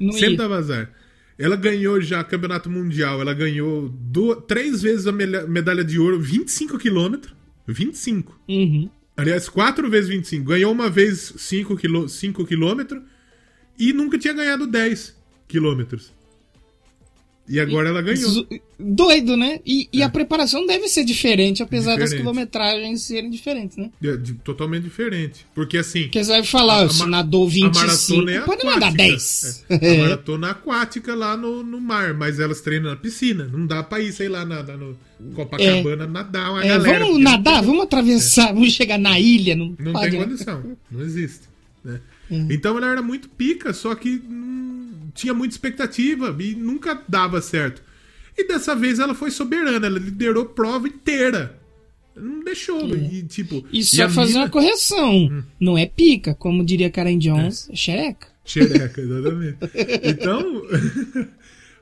Não 0.00 0.12
Sempre 0.12 0.30
ia. 0.32 0.36
dava 0.38 0.56
azar. 0.56 0.90
Ela 1.38 1.54
ganhou 1.56 2.00
já 2.00 2.22
campeonato 2.24 2.68
mundial. 2.68 3.20
Ela 3.20 3.32
ganhou 3.32 3.88
du- 3.88 4.36
três 4.36 4.82
vezes 4.82 5.06
a 5.06 5.12
medalha 5.12 5.84
de 5.84 5.98
ouro, 5.98 6.18
25 6.20 6.76
quilômetros. 6.78 7.32
25. 7.66 8.38
Uhum. 8.48 8.90
Aliás, 9.16 9.48
quatro 9.48 9.88
vezes 9.90 10.08
25. 10.08 10.44
Ganhou 10.46 10.72
uma 10.72 10.88
vez 10.90 11.34
5 11.36 11.76
quilô- 11.76 12.08
cinco 12.08 12.44
quilômetros 12.44 13.02
e 13.78 13.92
nunca 13.92 14.18
tinha 14.18 14.32
ganhado 14.34 14.66
10 14.66 15.16
quilômetros. 15.46 16.12
E 17.48 17.58
agora 17.58 17.88
ela 17.88 18.02
ganhou. 18.02 18.46
Doido, 18.78 19.36
né? 19.36 19.58
E, 19.64 19.88
e 19.92 20.02
É. 20.02 20.04
a 20.04 20.08
preparação 20.08 20.66
deve 20.66 20.86
ser 20.88 21.02
diferente, 21.04 21.62
apesar 21.62 21.92
das 21.96 22.10
Diferente. 22.10 22.20
quilometragens 22.20 23.02
serem 23.02 23.30
diferentes, 23.30 23.76
né? 23.76 23.90
É, 24.02 24.16
de- 24.16 24.34
totalmente 24.34 24.84
diferente. 24.84 25.46
Porque 25.54 25.78
assim. 25.78 26.02
Porque 26.02 26.22
você 26.22 26.30
vai 26.30 26.44
falar, 26.44 26.84
a 26.84 26.88
se 26.90 27.06
nadou 27.06 27.46
a 27.46 27.50
25, 27.50 27.74
maratona 27.86 28.32
é 28.32 28.40
pode 28.42 28.64
nadar 28.64 28.92
10. 28.92 29.64
É, 29.70 29.96
a 29.96 30.02
maratona 30.04 30.50
aquática 30.50 31.14
lá 31.14 31.36
no, 31.36 31.62
no 31.64 31.80
mar, 31.80 32.12
mas 32.14 32.38
elas 32.38 32.60
treinam 32.60 32.90
na 32.90 32.96
piscina. 32.96 33.48
Não 33.52 33.66
dá 33.66 33.82
pra 33.82 34.00
ir, 34.00 34.12
sei 34.12 34.28
lá, 34.28 34.44
na, 34.44 34.62
na- 34.62 34.76
no 34.76 34.96
Copacabana 35.34 36.06
nadar 36.06 36.50
uma 36.52 36.64
É, 36.64 36.68
galera. 36.68 37.04
vamos 37.04 37.20
nadar, 37.20 37.62
vamos 37.62 37.82
atravessar, 37.82 38.52
vamos 38.52 38.72
chegar 38.72 38.98
na 38.98 39.18
ilha, 39.18 39.56
não, 39.56 39.74
Não 39.78 39.92
pode, 39.92 40.10
tem 40.10 40.22
condição. 40.22 40.76
Não 40.90 41.00
existe. 41.00 41.48
né? 41.84 42.00
Então 42.50 42.76
ela 42.76 42.88
era 42.92 43.00
muito 43.02 43.26
pica, 43.30 43.72
só 43.72 43.94
que 43.94 44.20
tinha 45.18 45.34
muita 45.34 45.54
expectativa 45.54 46.34
e 46.40 46.54
nunca 46.54 47.02
dava 47.08 47.40
certo. 47.42 47.82
E 48.36 48.46
dessa 48.46 48.74
vez 48.74 48.98
ela 48.98 49.14
foi 49.14 49.30
soberana, 49.30 49.86
ela 49.86 49.98
liderou 49.98 50.44
a 50.44 50.48
prova 50.48 50.86
inteira. 50.88 51.58
Não 52.16 52.42
deixou. 52.42 52.88
E, 52.96 53.22
tipo, 53.24 53.64
E 53.72 53.82
só 53.84 54.04
a 54.04 54.08
fazer 54.08 54.32
mina- 54.32 54.44
uma 54.44 54.50
correção, 54.50 55.44
não 55.60 55.76
é 55.78 55.86
pica, 55.86 56.34
como 56.34 56.64
diria 56.64 56.90
Karen 56.90 57.18
Jones, 57.18 57.68
é, 57.70 57.76
xereca. 57.76 58.26
Xereca, 58.44 59.00
exatamente. 59.00 59.58
Então, 60.02 60.62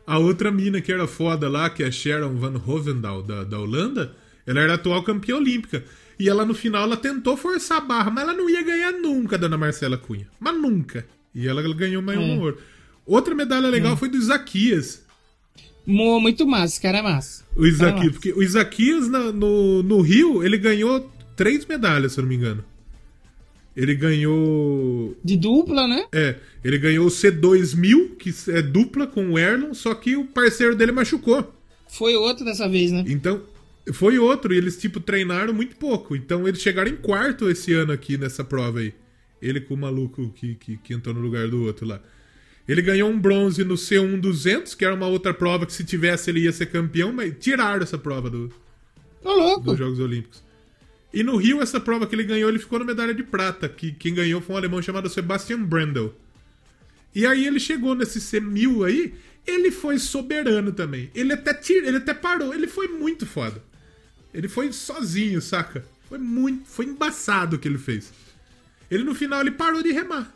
a 0.07 0.18
outra 0.18 0.51
mina 0.51 0.80
que 0.80 0.93
era 0.93 1.07
foda 1.07 1.49
lá, 1.49 1.68
que 1.70 1.82
é 1.82 1.87
a 1.87 1.91
Sharon 1.91 2.34
Van 2.37 2.61
Hovendal, 2.66 3.22
da, 3.22 3.45
da 3.45 3.59
Holanda, 3.59 4.14
ela 4.47 4.61
era 4.61 4.74
atual 4.74 5.03
campeã 5.03 5.37
olímpica. 5.37 5.84
E 6.18 6.28
ela 6.28 6.47
no 6.47 6.55
final 6.55 6.84
ela 6.84 6.97
tentou 6.97 7.37
forçar 7.37 7.78
a 7.78 7.80
barra, 7.80 8.11
mas 8.11 8.24
ela 8.24 8.32
não 8.32 8.49
ia 8.49 8.62
ganhar 8.62 8.93
nunca, 8.93 9.37
dona 9.37 9.59
Marcela 9.59 9.99
Cunha. 9.99 10.26
Mas 10.41 10.55
nunca. 10.59 11.07
E 11.34 11.47
ela 11.47 11.61
ganhou 11.74 12.01
mais 12.03 12.18
um 12.18 12.37
É. 12.37 12.39
ouro. 12.39 12.59
Outra 13.07 13.35
medalha 13.35 13.69
legal 13.69 13.97
foi 13.97 14.09
do 14.09 14.17
Isaquias. 14.17 15.05
Muito 15.87 16.47
massa, 16.47 16.65
esse 16.75 16.81
cara 16.81 16.99
é 16.99 17.03
massa. 17.03 17.45
O 17.55 17.65
Isaquias, 17.67 17.95
Cara 17.95 18.07
é 18.09 18.11
porque 18.11 18.33
o 18.33 18.43
Isaquias 18.43 19.09
na- 19.09 19.31
no, 19.33 19.83
no 19.83 20.01
Rio, 20.01 20.43
ele 20.45 20.59
ganhou 20.59 21.09
três 21.37 21.65
medalhas, 21.65 22.13
se 22.13 22.19
eu 22.19 22.23
não 22.23 22.29
me 22.29 22.35
engano. 22.35 22.65
Ele 23.77 23.95
ganhou 23.95 25.17
De 25.23 25.37
dupla, 25.37 25.87
né? 25.87 26.07
É, 26.13 26.37
ele 26.65 26.79
ganhou 26.79 27.07
o 27.07 27.11
C2000, 27.11 28.17
que 28.17 28.35
é 28.51 28.63
dupla 28.63 29.07
com 29.07 29.33
o 29.33 29.39
Erlon, 29.39 29.75
só 29.75 29.95
que 29.95 30.17
o 30.17 30.25
parceiro 30.25 30.75
dele 30.75 30.93
machucou. 30.93 31.55
Foi 31.89 32.17
outro 32.17 32.45
dessa 32.45 32.69
vez, 32.69 32.91
né? 32.91 33.05
Então, 33.07 33.43
foi 33.93 34.19
outro, 34.19 34.53
e 34.53 34.57
eles, 34.57 34.77
tipo, 34.79 34.99
treinaram 34.99 35.53
muito 35.55 35.77
pouco. 35.77 36.17
Então, 36.17 36.49
eles 36.49 36.61
chegaram 36.61 36.91
em 36.91 36.97
quarto 36.97 37.49
esse 37.51 37.73
ano 37.75 37.93
aqui 37.93 38.17
nessa 38.19 38.43
prova 38.43 38.81
aí. 38.81 38.93
Ele 39.41 39.61
com 39.61 39.75
o 39.75 39.77
maluco 39.77 40.31
que, 40.35 40.55
que, 40.55 40.79
que 40.79 40.95
entrou 40.95 41.15
no 41.15 41.21
lugar 41.21 41.47
do 41.49 41.63
outro 41.63 41.87
lá. 41.87 42.01
Ele 42.69 42.83
ganhou 42.83 43.09
um 43.09 43.19
bronze 43.19 43.64
no 43.64 43.75
C1 43.75 44.21
200, 44.21 44.75
que 44.75 44.85
era 44.85 44.95
uma 44.95 45.07
outra 45.07 45.33
prova 45.33 45.67
que 45.67 45.73
se 45.73 45.85
tivesse 45.85 46.31
ele 46.31 46.41
ia 46.41 46.53
ser 46.53 46.67
campeão, 46.67 47.12
mas 47.12 47.35
tiraram 47.39 47.83
essa 47.83 47.97
prova 47.97 48.29
do, 48.29 48.53
louco. 49.23 49.61
dos 49.62 49.79
Jogos 49.79 50.01
Olímpicos. 50.01 50.43
E 51.14 51.23
no 51.23 51.37
Rio, 51.37 51.62
essa 51.62 51.81
prova 51.81 52.07
que 52.07 52.14
ele 52.14 52.25
ganhou, 52.25 52.49
ele 52.49 52.59
ficou 52.59 52.79
na 52.79 52.85
medalha 52.85 53.14
de 53.14 53.23
prata, 53.23 53.69
que 53.69 53.93
quem 53.93 54.14
ganhou 54.14 54.41
foi 54.41 54.55
um 54.55 54.59
alemão 54.59 54.83
chamado 54.83 55.09
Sebastian 55.09 55.62
Brandl. 55.62 56.09
E 57.14 57.25
aí 57.27 57.47
ele 57.47 57.59
chegou 57.59 57.95
nesse 57.95 58.21
C1000 58.21 58.87
aí, 58.87 59.14
ele 59.47 59.71
foi 59.71 59.99
soberano 59.99 60.73
também. 60.73 61.11
Ele 61.14 61.33
até 61.33 61.55
tira, 61.55 61.87
ele 61.87 61.99
até 61.99 62.12
parou, 62.12 62.53
ele 62.53 62.67
foi 62.67 62.89
muito 62.89 63.25
foda. 63.25 63.62
Ele 64.35 64.49
foi 64.49 64.73
sozinho, 64.73 65.41
saca? 65.41 65.85
Foi 66.09 66.19
muito, 66.19 66.69
foi 66.69 66.85
embaçado 66.85 67.57
o 67.57 67.59
que 67.59 67.67
ele 67.67 67.79
fez. 67.79 68.12
Ele 68.91 69.03
no 69.03 69.14
final 69.14 69.41
ele 69.41 69.53
parou 69.53 69.83
de 69.83 69.93
remar. 69.93 70.35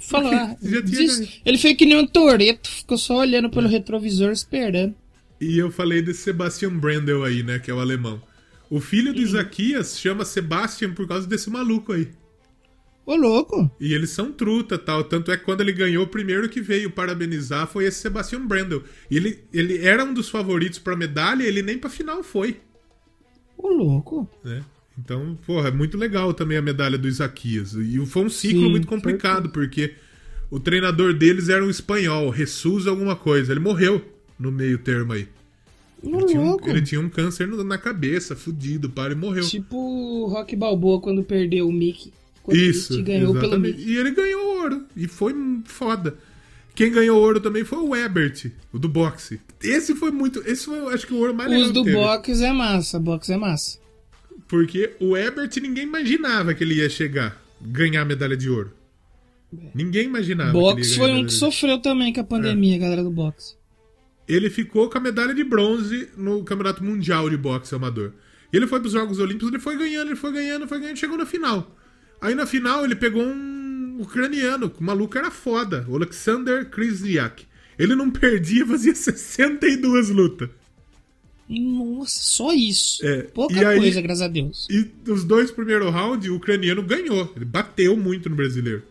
Desiste. 0.60 1.18
ganho. 1.18 1.28
Ele 1.44 1.58
foi 1.58 1.74
que 1.74 1.86
nem 1.86 1.98
um 1.98 2.06
toreto, 2.06 2.70
ficou 2.70 2.98
só 2.98 3.18
olhando 3.18 3.50
pelo 3.50 3.68
retrovisor 3.68 4.30
esperando. 4.32 4.94
E 5.40 5.58
eu 5.58 5.70
falei 5.70 6.00
desse 6.02 6.22
Sebastian 6.22 6.76
Brandl 6.76 7.24
aí, 7.24 7.42
né, 7.42 7.58
que 7.58 7.70
é 7.70 7.74
o 7.74 7.80
alemão. 7.80 8.22
O 8.70 8.80
filho 8.80 9.12
do 9.12 9.20
Isaquias 9.20 9.98
chama 9.98 10.24
Sebastian 10.24 10.92
por 10.92 11.06
causa 11.06 11.26
desse 11.26 11.50
maluco 11.50 11.92
aí. 11.92 12.08
Ô, 13.06 13.14
louco. 13.14 13.70
E 13.78 13.92
eles 13.92 14.10
são 14.10 14.32
truta 14.32 14.78
tal. 14.78 15.04
Tanto 15.04 15.30
é 15.30 15.36
que 15.36 15.44
quando 15.44 15.60
ele 15.60 15.72
ganhou, 15.72 16.04
o 16.04 16.08
primeiro 16.08 16.48
que 16.48 16.60
veio 16.60 16.90
parabenizar 16.90 17.66
foi 17.66 17.84
esse 17.84 18.00
Sebastian 18.00 18.46
Brandl. 18.46 18.78
E 19.10 19.16
ele, 19.16 19.44
ele 19.52 19.86
era 19.86 20.04
um 20.04 20.14
dos 20.14 20.30
favoritos 20.30 20.78
pra 20.78 20.96
medalha 20.96 21.42
ele 21.42 21.62
nem 21.62 21.76
pra 21.76 21.90
final 21.90 22.22
foi. 22.22 22.60
Ô, 23.58 23.68
louco. 23.68 24.28
Né? 24.42 24.64
Então, 24.98 25.36
porra, 25.46 25.68
é 25.68 25.72
muito 25.72 25.96
legal 25.96 26.32
também 26.32 26.56
a 26.56 26.62
medalha 26.62 26.96
do 26.96 27.08
Isaquias. 27.08 27.74
E 27.74 28.04
foi 28.06 28.24
um 28.24 28.30
ciclo 28.30 28.62
Sim, 28.62 28.70
muito 28.70 28.86
complicado, 28.86 29.48
porque 29.50 29.94
o 30.50 30.60
treinador 30.60 31.12
deles 31.14 31.48
era 31.48 31.64
um 31.64 31.70
espanhol, 31.70 32.32
Jesus 32.32 32.86
alguma 32.86 33.16
coisa. 33.16 33.52
Ele 33.52 33.60
morreu 33.60 34.04
no 34.38 34.52
meio 34.52 34.78
termo 34.78 35.12
aí. 35.12 35.28
Ele 36.02 36.26
tinha, 36.26 36.40
um, 36.40 36.56
ele 36.66 36.82
tinha 36.82 37.00
um 37.00 37.08
câncer 37.08 37.46
na 37.48 37.78
cabeça, 37.78 38.36
fudido, 38.36 38.90
para 38.90 39.12
e 39.12 39.16
morreu. 39.16 39.44
Tipo 39.44 39.76
o 39.76 40.26
Rock 40.26 40.54
Balboa 40.54 41.00
quando 41.00 41.24
perdeu 41.24 41.66
o 41.66 41.72
Mickey. 41.72 42.12
Quando 42.42 42.58
Isso, 42.58 43.02
ganhou 43.02 43.32
pelo 43.32 43.46
exatamente. 43.46 43.78
Mickey. 43.78 43.90
E 43.90 43.96
ele 43.96 44.10
ganhou 44.10 44.58
ouro. 44.58 44.84
E 44.94 45.08
foi 45.08 45.34
foda. 45.64 46.14
Quem 46.74 46.90
ganhou 46.90 47.18
ouro 47.18 47.40
também 47.40 47.64
foi 47.64 47.78
o 47.78 47.96
Ebert, 47.96 48.50
o 48.72 48.78
do 48.78 48.88
boxe. 48.88 49.40
Esse 49.62 49.94
foi 49.94 50.10
muito. 50.10 50.42
Esse 50.44 50.66
foi, 50.66 50.92
acho 50.92 51.06
que, 51.06 51.14
o 51.14 51.18
ouro 51.18 51.34
mais 51.34 51.48
legal 51.48 51.66
Os 51.66 51.72
do 51.72 51.84
teve. 51.84 51.96
boxe 51.96 52.44
é 52.44 52.52
massa, 52.52 52.98
boxe 53.00 53.32
é 53.32 53.36
massa. 53.36 53.78
Porque 54.48 54.94
o 55.00 55.16
Ebert 55.16 55.50
ninguém 55.60 55.84
imaginava 55.84 56.54
que 56.54 56.62
ele 56.62 56.74
ia 56.74 56.88
chegar, 56.88 57.42
ganhar 57.60 58.02
a 58.02 58.04
medalha 58.04 58.36
de 58.36 58.48
ouro. 58.48 58.72
Ninguém 59.74 60.06
imaginava. 60.06 60.52
ganhar 60.52 60.84
foi 60.96 61.12
um 61.12 61.24
que 61.24 61.32
sofreu 61.32 61.78
também 61.78 62.12
com 62.12 62.20
a 62.20 62.24
pandemia, 62.24 62.78
galera 62.78 63.02
do 63.02 63.10
boxe. 63.10 63.56
Ele 64.26 64.50
ficou 64.50 64.88
com 64.88 64.98
a 64.98 65.00
medalha 65.00 65.34
de 65.34 65.44
bronze 65.44 66.08
no 66.16 66.42
Campeonato 66.44 66.82
Mundial 66.82 67.28
de 67.28 67.36
Boxe 67.36 67.74
Amador. 67.74 68.12
E 68.52 68.56
ele 68.56 68.66
foi 68.66 68.80
pros 68.80 68.92
Jogos 68.92 69.18
Olímpicos, 69.18 69.48
ele 69.48 69.58
foi 69.58 69.76
ganhando, 69.76 70.08
ele 70.08 70.16
foi 70.16 70.32
ganhando, 70.32 70.66
foi 70.66 70.80
ganhando, 70.80 70.96
chegou 70.96 71.18
na 71.18 71.26
final. 71.26 71.76
Aí 72.20 72.34
na 72.34 72.46
final 72.46 72.84
ele 72.84 72.96
pegou 72.96 73.22
um 73.22 73.98
ucraniano, 74.00 74.70
que 74.70 74.80
o 74.80 74.84
maluco 74.84 75.16
era 75.18 75.30
foda, 75.30 75.84
o 75.88 75.96
Alexander 75.96 76.68
Krzyzyak. 76.70 77.46
Ele 77.78 77.94
não 77.94 78.10
perdia, 78.10 78.66
fazia 78.66 78.94
62 78.94 80.08
lutas. 80.10 80.48
Nossa, 81.48 82.18
só 82.20 82.52
isso. 82.52 83.04
É, 83.04 83.22
Pouca 83.22 83.68
aí- 83.68 83.78
coisa, 83.78 84.00
graças 84.00 84.22
a 84.22 84.28
Deus. 84.28 84.66
E 84.70 84.90
os 85.10 85.24
dois 85.24 85.50
primeiros 85.50 85.92
rounds, 85.92 86.28
o 86.30 86.36
ucraniano 86.36 86.82
ganhou. 86.82 87.32
Ele 87.36 87.44
bateu 87.44 87.96
muito 87.96 88.30
no 88.30 88.36
brasileiro. 88.36 88.82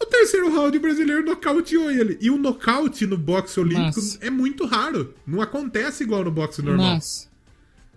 O 0.00 0.06
terceiro 0.06 0.48
round, 0.54 0.76
o 0.76 0.80
brasileiro 0.80 1.24
nocauteou 1.24 1.90
ele. 1.90 2.16
E 2.20 2.30
o 2.30 2.38
nocaute 2.38 3.04
no 3.04 3.16
boxe 3.18 3.58
olímpico 3.58 3.96
Massa. 4.00 4.18
é 4.20 4.30
muito 4.30 4.64
raro. 4.64 5.12
Não 5.26 5.40
acontece 5.40 6.04
igual 6.04 6.22
no 6.24 6.30
boxe 6.30 6.62
normal. 6.62 6.94
Massa. 6.94 7.26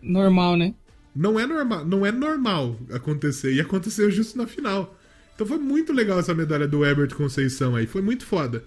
Normal, 0.01 0.57
né? 0.57 0.73
Não 1.15 1.39
é 1.39 1.45
normal, 1.45 1.85
não 1.85 2.03
é 2.05 2.11
normal 2.11 2.75
acontecer. 2.91 3.53
E 3.53 3.61
aconteceu 3.61 4.09
justo 4.09 4.35
na 4.37 4.47
final. 4.47 4.97
Então 5.35 5.45
foi 5.45 5.59
muito 5.59 5.93
legal 5.93 6.19
essa 6.19 6.33
medalha 6.33 6.67
do 6.67 6.83
Herbert 6.83 7.13
Conceição 7.13 7.75
aí. 7.75 7.85
Foi 7.85 8.01
muito 8.01 8.25
foda. 8.25 8.63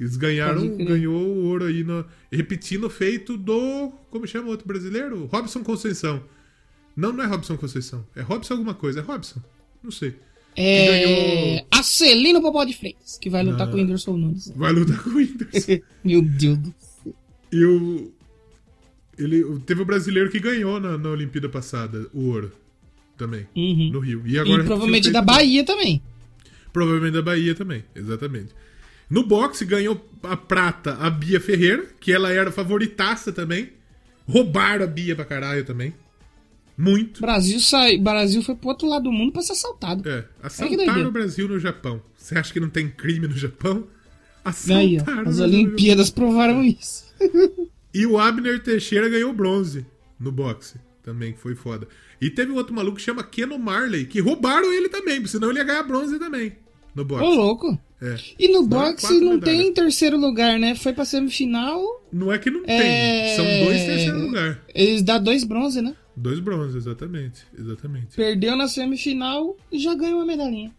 Eles 0.00 0.16
ganharam, 0.16 0.66
ganhou 0.78 1.20
o 1.20 1.44
ouro 1.44 1.66
aí, 1.66 1.84
no, 1.84 2.02
repetindo 2.32 2.84
o 2.84 2.90
feito 2.90 3.36
do. 3.36 3.92
Como 4.10 4.26
chama 4.26 4.46
o 4.48 4.50
outro 4.50 4.66
brasileiro? 4.66 5.26
Robson 5.26 5.62
Conceição. 5.62 6.22
Não, 6.96 7.12
não 7.12 7.22
é 7.22 7.26
Robson 7.26 7.54
Conceição. 7.58 8.06
É 8.16 8.22
Robson 8.22 8.54
alguma 8.54 8.72
coisa. 8.72 9.00
É 9.00 9.02
Robson? 9.02 9.40
Não 9.82 9.90
sei. 9.90 10.16
É. 10.56 10.86
ganhou- 11.04 11.66
Acelino 11.70 12.40
Popó 12.40 12.64
de 12.64 12.72
Freitas, 12.72 13.18
que 13.18 13.28
vai 13.28 13.42
lutar 13.42 13.66
Não. 13.66 13.72
com 13.72 13.78
o 13.78 13.80
Whindersson 13.80 14.16
Nunes. 14.16 14.50
Vai 14.56 14.72
lutar 14.72 15.02
com 15.02 15.10
o 15.10 15.16
Whindersson. 15.16 15.78
Meu 16.02 16.22
Deus 16.22 16.56
do 16.58 16.74
e 17.52 17.64
o. 17.64 18.12
Ele, 19.18 19.44
teve 19.66 19.82
o 19.82 19.84
brasileiro 19.84 20.30
que 20.30 20.40
ganhou 20.40 20.80
na, 20.80 20.96
na 20.96 21.10
Olimpíada 21.10 21.48
passada, 21.48 22.08
o 22.14 22.28
ouro. 22.28 22.52
Também. 23.18 23.46
Uhum. 23.54 23.90
No 23.92 23.98
Rio. 24.00 24.22
E, 24.24 24.32
E 24.32 24.38
agora 24.38 24.64
provavelmente 24.64 25.08
repetiu 25.08 25.10
o 25.10 25.12
da 25.12 25.20
Bahia 25.22 25.62
também. 25.62 26.02
Provavelmente 26.72 27.12
da 27.12 27.20
Bahia 27.22 27.54
também, 27.54 27.84
exatamente. 27.94 28.54
No 29.10 29.26
boxe 29.26 29.64
ganhou 29.64 30.08
a 30.22 30.36
prata 30.36 30.94
a 30.94 31.10
Bia 31.10 31.40
Ferreira, 31.40 31.84
que 31.98 32.12
ela 32.12 32.32
era 32.32 32.52
favoritaça 32.52 33.32
também. 33.32 33.70
Roubaram 34.26 34.84
a 34.84 34.86
Bia 34.86 35.16
pra 35.16 35.24
caralho 35.24 35.64
também. 35.64 35.92
Muito. 36.78 37.20
Brasil 37.20 37.58
sai, 37.60 37.98
Brasil 37.98 38.42
foi 38.42 38.54
pro 38.54 38.68
outro 38.70 38.88
lado 38.88 39.02
do 39.02 39.12
mundo 39.12 39.32
pra 39.32 39.42
ser 39.42 39.52
assaltado. 39.52 40.08
É, 40.08 40.22
que 40.22 40.28
assaltaram 40.42 40.76
doideira. 40.76 41.08
o 41.08 41.12
Brasil 41.12 41.48
no 41.48 41.58
Japão. 41.58 42.00
Você 42.16 42.38
acha 42.38 42.52
que 42.52 42.60
não 42.60 42.70
tem 42.70 42.88
crime 42.88 43.26
no 43.26 43.36
Japão? 43.36 43.86
Aí, 44.44 44.96
Assaltaram 44.96 45.22
ó, 45.22 45.26
o 45.26 45.28
as 45.28 45.40
Olimpíadas 45.40 46.10
provaram 46.10 46.62
isso. 46.62 47.04
E 47.92 48.06
o 48.06 48.18
Abner 48.18 48.62
Teixeira 48.62 49.08
ganhou 49.08 49.32
bronze 49.32 49.84
no 50.18 50.30
boxe. 50.30 50.78
Também, 51.02 51.32
que 51.32 51.40
foi 51.40 51.56
foda. 51.56 51.88
E 52.20 52.30
teve 52.30 52.52
um 52.52 52.54
outro 52.54 52.72
maluco 52.72 52.98
que 52.98 53.02
chama 53.02 53.24
Keno 53.24 53.58
Marley, 53.58 54.06
que 54.06 54.20
roubaram 54.20 54.72
ele 54.72 54.88
também, 54.88 55.26
senão 55.26 55.50
ele 55.50 55.58
ia 55.58 55.64
ganhar 55.64 55.82
bronze 55.82 56.16
também. 56.16 56.52
No 56.94 57.04
boxe. 57.04 57.24
Ô, 57.24 57.34
louco. 57.34 57.78
É. 58.02 58.16
E 58.38 58.48
no 58.48 58.66
boxe 58.66 59.20
não 59.20 59.34
medalhas. 59.34 59.58
tem 59.58 59.74
terceiro 59.74 60.18
lugar, 60.18 60.58
né? 60.58 60.74
Foi 60.74 60.92
pra 60.92 61.04
semifinal. 61.04 61.82
Não 62.12 62.32
é 62.32 62.38
que 62.38 62.50
não 62.50 62.62
É... 62.66 62.80
tem. 62.80 63.36
São 63.36 63.44
dois 63.66 63.84
terceiro 63.84 64.18
lugar. 64.20 64.62
Eles 64.74 65.02
dão 65.02 65.22
dois 65.22 65.44
bronze, 65.44 65.80
né? 65.82 65.94
Dois 66.16 66.38
bronzes, 66.40 66.76
exatamente. 66.76 67.42
Exatamente. 67.58 68.16
Perdeu 68.16 68.56
na 68.56 68.68
semifinal 68.68 69.56
e 69.70 69.78
já 69.78 69.94
ganhou 69.94 70.16
uma 70.18 70.26
medalhinha. 70.26 70.70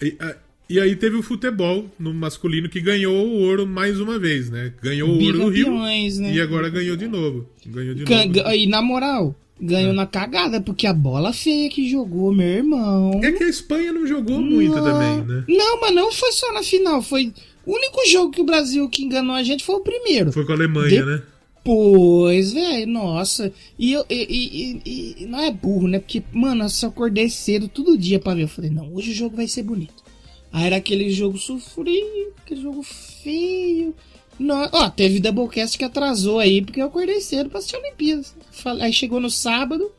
E, 0.00 0.14
a- 0.20 0.36
E 0.68 0.80
aí 0.80 0.96
teve 0.96 1.16
o 1.16 1.22
futebol 1.22 1.84
no 1.98 2.14
masculino 2.14 2.70
que 2.70 2.80
ganhou 2.80 3.26
o 3.26 3.40
ouro 3.42 3.66
mais 3.66 4.00
uma 4.00 4.18
vez, 4.18 4.48
né? 4.48 4.72
Ganhou 4.82 5.10
o 5.10 5.22
ouro 5.22 5.38
no 5.38 5.48
Rio 5.50 5.70
né? 5.78 6.34
e 6.34 6.40
agora 6.40 6.70
ganhou 6.70 6.96
de 6.96 7.06
novo. 7.06 7.46
Ganhou 7.66 7.94
de 7.94 8.04
novo. 8.04 8.50
E 8.54 8.66
na 8.66 8.80
moral, 8.80 9.34
ganhou 9.60 9.92
É. 9.92 9.94
na 9.94 10.06
cagada, 10.06 10.60
porque 10.60 10.86
a 10.86 10.92
bola 10.92 11.32
feia 11.32 11.68
que 11.70 11.88
jogou, 11.88 12.32
meu 12.34 12.46
irmão. 12.46 13.20
É 13.22 13.32
que 13.32 13.44
a 13.44 13.48
Espanha 13.48 13.92
não 13.92 14.06
jogou 14.06 14.40
muito 14.40 14.74
Não. 14.76 14.84
também, 14.84 15.24
né? 15.24 15.44
Não, 15.48 15.80
mas 15.80 15.94
não 15.94 16.12
foi 16.12 16.32
só 16.32 16.52
na 16.52 16.62
final. 16.62 17.00
Foi 17.02 17.32
o 17.66 17.72
único 17.74 18.06
jogo 18.08 18.30
que 18.32 18.40
o 18.40 18.44
Brasil 18.44 18.88
que 18.88 19.04
enganou 19.04 19.34
a 19.34 19.42
gente 19.42 19.64
foi 19.64 19.76
o 19.76 19.80
primeiro. 19.80 20.32
Foi 20.32 20.44
com 20.44 20.52
a 20.52 20.54
Alemanha, 20.56 20.88
De- 20.88 21.04
né? 21.04 21.22
Pois, 21.62 22.52
velho, 22.52 22.86
nossa. 22.86 23.50
E 23.78 23.92
eu 23.92 24.04
e, 24.10 24.14
e- 24.28 24.82
e- 24.84 25.22
e 25.22 25.26
não 25.26 25.40
é 25.40 25.50
burro, 25.50 25.88
né? 25.88 25.98
Porque, 25.98 26.22
mano, 26.32 26.64
eu 26.64 26.68
só 26.68 26.88
acordei 26.88 27.30
cedo 27.30 27.68
todo 27.68 27.96
dia 27.96 28.18
pra 28.18 28.34
ver. 28.34 28.42
Eu 28.42 28.48
falei, 28.48 28.68
não, 28.70 28.92
hoje 28.94 29.12
o 29.12 29.14
jogo 29.14 29.36
vai 29.36 29.48
ser 29.48 29.62
bonito. 29.62 30.04
Aí 30.52 30.66
era 30.66 30.76
aquele 30.76 31.08
jogo 31.10 31.38
sofrido, 31.38 32.32
aquele 32.44 32.60
jogo 32.60 32.82
feio. 32.82 33.94
Não, 34.38 34.68
ó, 34.72 34.90
teve 34.90 35.20
Doublecast 35.20 35.78
que 35.78 35.84
atrasou 35.84 36.38
aí, 36.38 36.62
porque 36.62 36.80
eu 36.80 36.86
acordei 36.86 37.20
cedo 37.20 37.48
pra 37.48 37.58
assistir 37.58 37.76
a 37.76 37.80
Olimpíadas. 37.80 38.34
Aí 38.80 38.92
chegou 38.92 39.20
no 39.20 39.30
sábado, 39.30 39.90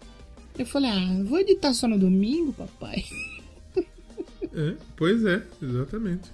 eu 0.57 0.65
falei, 0.65 0.89
ah, 0.89 1.23
vou 1.23 1.39
editar 1.39 1.73
só 1.73 1.87
no 1.87 1.97
domingo, 1.97 2.53
papai. 2.53 3.05
É, 4.53 4.73
pois 4.95 5.25
é, 5.25 5.43
exatamente. 5.61 6.29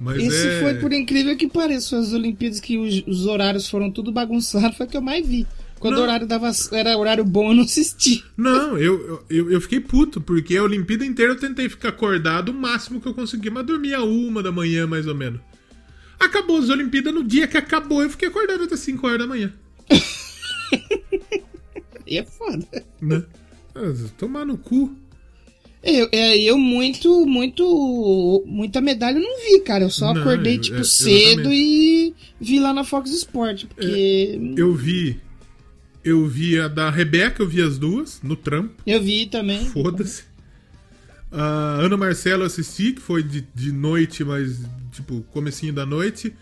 Mas 0.00 0.22
Esse 0.22 0.48
é... 0.48 0.60
foi, 0.60 0.74
por 0.74 0.92
incrível 0.92 1.36
que 1.36 1.46
pareça, 1.46 1.98
as 1.98 2.12
Olimpíadas 2.12 2.58
que 2.58 2.78
os, 2.78 3.06
os 3.06 3.26
horários 3.26 3.68
foram 3.68 3.90
tudo 3.90 4.10
bagunçados, 4.10 4.76
foi 4.76 4.86
o 4.86 4.88
que 4.88 4.96
eu 4.96 5.02
mais 5.02 5.26
vi. 5.26 5.46
Quando 5.78 5.94
Não. 5.94 6.00
o 6.00 6.04
horário 6.04 6.26
dava, 6.26 6.50
era 6.72 6.96
horário 6.96 7.24
bom, 7.24 7.50
eu 7.50 7.54
não 7.54 7.64
assisti. 7.64 8.24
Não, 8.36 8.78
eu, 8.78 9.22
eu, 9.28 9.50
eu 9.50 9.60
fiquei 9.60 9.80
puto, 9.80 10.20
porque 10.20 10.56
a 10.56 10.62
Olimpíada 10.62 11.04
inteira 11.04 11.32
eu 11.32 11.38
tentei 11.38 11.68
ficar 11.68 11.88
acordado 11.88 12.50
o 12.50 12.54
máximo 12.54 13.00
que 13.00 13.08
eu 13.08 13.14
consegui, 13.14 13.50
mas 13.50 13.66
dormia 13.66 14.00
uma 14.02 14.42
da 14.42 14.52
manhã, 14.52 14.86
mais 14.86 15.06
ou 15.06 15.14
menos. 15.14 15.40
Acabou 16.24 16.58
as 16.58 16.68
Olimpíadas, 16.68 17.12
no 17.12 17.24
dia 17.24 17.46
que 17.48 17.56
acabou, 17.56 18.02
eu 18.02 18.08
fiquei 18.10 18.28
acordado 18.28 18.62
até 18.64 18.76
5 18.76 19.06
horas 19.06 19.18
da 19.18 19.26
manhã. 19.26 19.52
E 22.06 22.18
é 22.18 22.24
foda. 22.24 22.66
Né? 23.00 23.22
Ah, 23.74 23.94
Tomar 24.18 24.44
no 24.44 24.58
cu. 24.58 24.94
Eu, 25.82 26.08
é, 26.12 26.36
eu 26.38 26.58
muito, 26.58 27.24
muito, 27.26 28.42
muita 28.46 28.80
medalha 28.80 29.16
eu 29.18 29.22
não 29.22 29.38
vi, 29.40 29.60
cara. 29.60 29.84
Eu 29.84 29.90
só 29.90 30.12
Não, 30.12 30.20
acordei, 30.20 30.56
eu- 30.56 30.60
tipo, 30.60 30.76
é, 30.78 30.84
cedo 30.84 31.50
e 31.52 32.14
vi 32.40 32.60
lá 32.60 32.72
na 32.74 32.84
Fox 32.84 33.10
Sport, 33.10 33.64
porque 33.66 34.38
Eu 34.56 34.74
vi. 34.74 35.18
Eu 36.04 36.26
vi 36.26 36.58
a 36.58 36.68
da 36.68 36.90
Rebeca, 36.90 37.42
eu 37.42 37.48
vi 37.48 37.62
as 37.62 37.78
duas, 37.78 38.20
no 38.22 38.36
trampo. 38.36 38.74
eu 38.86 39.00
vi 39.00 39.26
também. 39.26 39.64
Foda-se. 39.66 40.24
A 41.32 41.80
Ana 41.80 41.96
Marcela 41.96 42.42
eu 42.42 42.46
assisti, 42.46 42.92
que 42.92 43.00
foi 43.00 43.22
de, 43.22 43.40
de 43.54 43.72
noite, 43.72 44.22
mas 44.22 44.60
tipo, 44.92 45.22
comecinho 45.32 45.72
da 45.72 45.86
noite. 45.86 46.34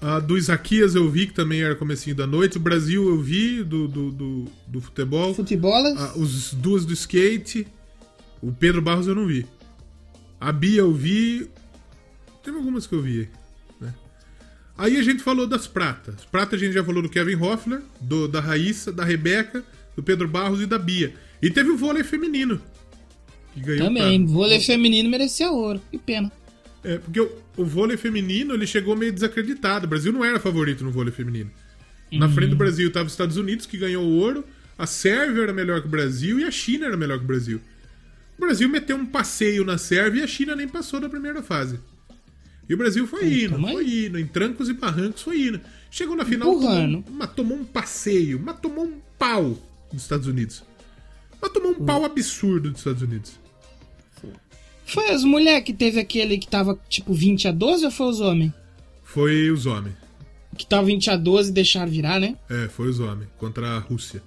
A 0.00 0.20
do 0.20 0.36
Isaquias 0.36 0.94
eu 0.94 1.10
vi, 1.10 1.26
que 1.26 1.32
também 1.32 1.62
era 1.62 1.74
comecinho 1.74 2.14
da 2.14 2.26
noite. 2.26 2.58
O 2.58 2.60
Brasil 2.60 3.08
eu 3.08 3.18
vi, 3.18 3.62
do, 3.62 3.88
do, 3.88 4.10
do, 4.10 4.44
do 4.66 4.80
futebol. 4.82 5.34
Futebolas. 5.34 5.98
Ah, 5.98 6.12
os 6.16 6.52
duas 6.52 6.84
do 6.84 6.92
skate. 6.92 7.66
O 8.42 8.52
Pedro 8.52 8.82
Barros 8.82 9.06
eu 9.06 9.14
não 9.14 9.26
vi. 9.26 9.46
A 10.38 10.52
Bia 10.52 10.80
eu 10.80 10.92
vi. 10.92 11.48
Teve 12.42 12.58
algumas 12.58 12.86
que 12.86 12.94
eu 12.94 13.00
vi. 13.00 13.30
Né? 13.80 13.94
Aí 14.76 14.98
a 14.98 15.02
gente 15.02 15.22
falou 15.22 15.46
das 15.46 15.66
pratas. 15.66 16.16
Prata 16.30 16.56
a 16.56 16.58
gente 16.58 16.74
já 16.74 16.84
falou 16.84 17.02
do 17.02 17.08
Kevin 17.08 17.36
Hoffler, 17.36 17.80
do, 17.98 18.28
da 18.28 18.40
Raíssa, 18.40 18.92
da 18.92 19.02
Rebeca, 19.02 19.64
do 19.96 20.02
Pedro 20.02 20.28
Barros 20.28 20.60
e 20.60 20.66
da 20.66 20.78
Bia. 20.78 21.14
E 21.40 21.48
teve 21.48 21.70
o 21.70 21.78
vôlei 21.78 22.04
feminino. 22.04 22.60
Que 23.54 23.60
ganhou 23.60 23.86
também. 23.86 24.20
prata. 24.20 24.32
Vôlei 24.32 24.60
feminino 24.60 25.08
merecia 25.08 25.50
ouro. 25.50 25.80
Que 25.90 25.98
pena. 25.98 26.30
É, 26.82 26.98
porque 26.98 27.20
o, 27.20 27.32
o 27.56 27.64
vôlei 27.64 27.96
feminino 27.96 28.52
ele 28.54 28.66
chegou 28.66 28.94
meio 28.96 29.12
desacreditado. 29.12 29.86
O 29.86 29.88
Brasil 29.88 30.12
não 30.12 30.24
era 30.24 30.38
favorito 30.38 30.84
no 30.84 30.90
vôlei 30.90 31.12
feminino. 31.12 31.50
Na 32.12 32.28
frente 32.28 32.50
do 32.50 32.56
Brasil 32.56 32.88
estava 32.88 33.06
os 33.06 33.12
Estados 33.12 33.36
Unidos, 33.36 33.66
que 33.66 33.76
ganhou 33.78 34.04
o 34.04 34.16
ouro. 34.18 34.44
A 34.78 34.86
Sérvia 34.86 35.42
era 35.42 35.52
melhor 35.52 35.80
que 35.80 35.86
o 35.86 35.90
Brasil 35.90 36.38
e 36.38 36.44
a 36.44 36.50
China 36.50 36.86
era 36.86 36.96
melhor 36.96 37.18
que 37.18 37.24
o 37.24 37.26
Brasil. 37.26 37.60
O 38.36 38.40
Brasil 38.40 38.68
meteu 38.68 38.96
um 38.96 39.06
passeio 39.06 39.64
na 39.64 39.78
Sérvia 39.78 40.20
e 40.20 40.24
a 40.24 40.26
China 40.26 40.54
nem 40.54 40.68
passou 40.68 41.00
da 41.00 41.08
primeira 41.08 41.42
fase. 41.42 41.78
E 42.68 42.74
o 42.74 42.76
Brasil 42.76 43.06
foi 43.06 43.44
indo, 43.44 43.58
mas- 43.58 43.72
foi 43.72 44.06
indo, 44.06 44.18
em 44.18 44.26
trancos 44.26 44.68
e 44.68 44.72
barrancos 44.74 45.22
foi 45.22 45.40
indo. 45.48 45.60
Chegou 45.90 46.16
na 46.16 46.24
final, 46.24 46.48
tomou, 46.52 46.62
Empurrando. 46.72 47.04
mas 47.12 47.30
tomou 47.32 47.58
um 47.58 47.64
passeio, 47.64 48.40
mas 48.44 48.58
tomou 48.60 48.84
um 48.84 48.98
pau 49.18 49.56
dos 49.92 50.02
Estados 50.02 50.26
Unidos. 50.26 50.62
Mas 51.40 51.52
tomou 51.52 51.72
um 51.72 51.84
pau 51.84 52.04
absurdo 52.04 52.70
dos 52.70 52.78
Estados 52.80 53.02
Unidos. 53.02 53.38
Foi 54.86 55.10
as 55.10 55.24
mulheres 55.24 55.64
que 55.64 55.72
teve 55.72 55.98
aquele 55.98 56.38
que 56.38 56.46
tava 56.46 56.78
tipo 56.88 57.12
20 57.14 57.48
a 57.48 57.52
12 57.52 57.84
ou 57.86 57.90
foi 57.90 58.06
os 58.08 58.20
homens? 58.20 58.52
Foi 59.02 59.50
os 59.50 59.66
homens. 59.66 59.94
Que 60.56 60.66
tava 60.66 60.84
20 60.84 61.10
a 61.10 61.16
12 61.16 61.50
e 61.50 61.52
deixaram 61.52 61.90
virar, 61.90 62.20
né? 62.20 62.36
É, 62.48 62.68
foi 62.68 62.88
os 62.88 63.00
homens, 63.00 63.28
contra 63.38 63.66
a 63.68 63.78
Rússia. 63.78 64.22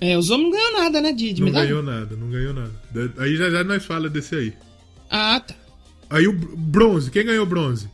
É, 0.00 0.16
os 0.16 0.30
homens 0.30 0.50
não 0.50 0.58
ganhou 0.58 0.72
nada, 0.82 1.00
né, 1.00 1.12
de 1.12 1.40
Não 1.40 1.50
ganhou 1.50 1.82
nada, 1.82 2.16
não 2.16 2.28
ganhou 2.30 2.52
nada. 2.54 2.72
Da- 2.90 3.22
Aí 3.22 3.36
já 3.36 3.50
já 3.50 3.64
nós 3.64 3.84
fala 3.84 4.08
desse 4.08 4.34
aí. 4.34 4.52
Ah, 5.10 5.40
tá. 5.40 5.54
Aí 6.10 6.26
o 6.28 6.32
br- 6.32 6.54
bronze, 6.56 7.10
quem 7.10 7.24
ganhou 7.24 7.46
bronze? 7.46 7.88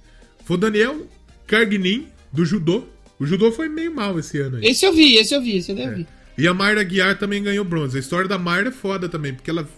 Foi 0.45 0.57
o 0.57 0.61
Daniel 0.61 1.07
Cargnin, 1.47 2.07
do 2.33 2.45
judô. 2.45 2.85
O 3.18 3.27
judô 3.27 3.53
foi 3.53 3.68
meio 3.68 3.95
mal 3.95 4.18
esse 4.18 4.39
ano 4.41 4.57
aí. 4.57 4.64
Esse 4.66 4.85
eu 4.85 4.93
vi, 4.93 5.14
esse 5.16 5.35
eu 5.35 5.41
vi, 5.41 5.57
esse 5.59 5.70
eu 5.70 5.79
É. 5.79 5.95
vi. 5.95 6.07
E 6.37 6.49
a 6.49 6.55
Mayra 6.55 6.83
Guiar 6.83 7.18
também 7.18 7.43
ganhou 7.43 7.64
bronze. 7.64 7.97
A 7.97 8.01
história 8.01 8.26
da 8.28 8.39
Mayra 8.39 8.68
é 8.68 8.72
foda 8.72 9.09
também, 9.09 9.35
porque 9.35 9.51
ela 9.51 9.68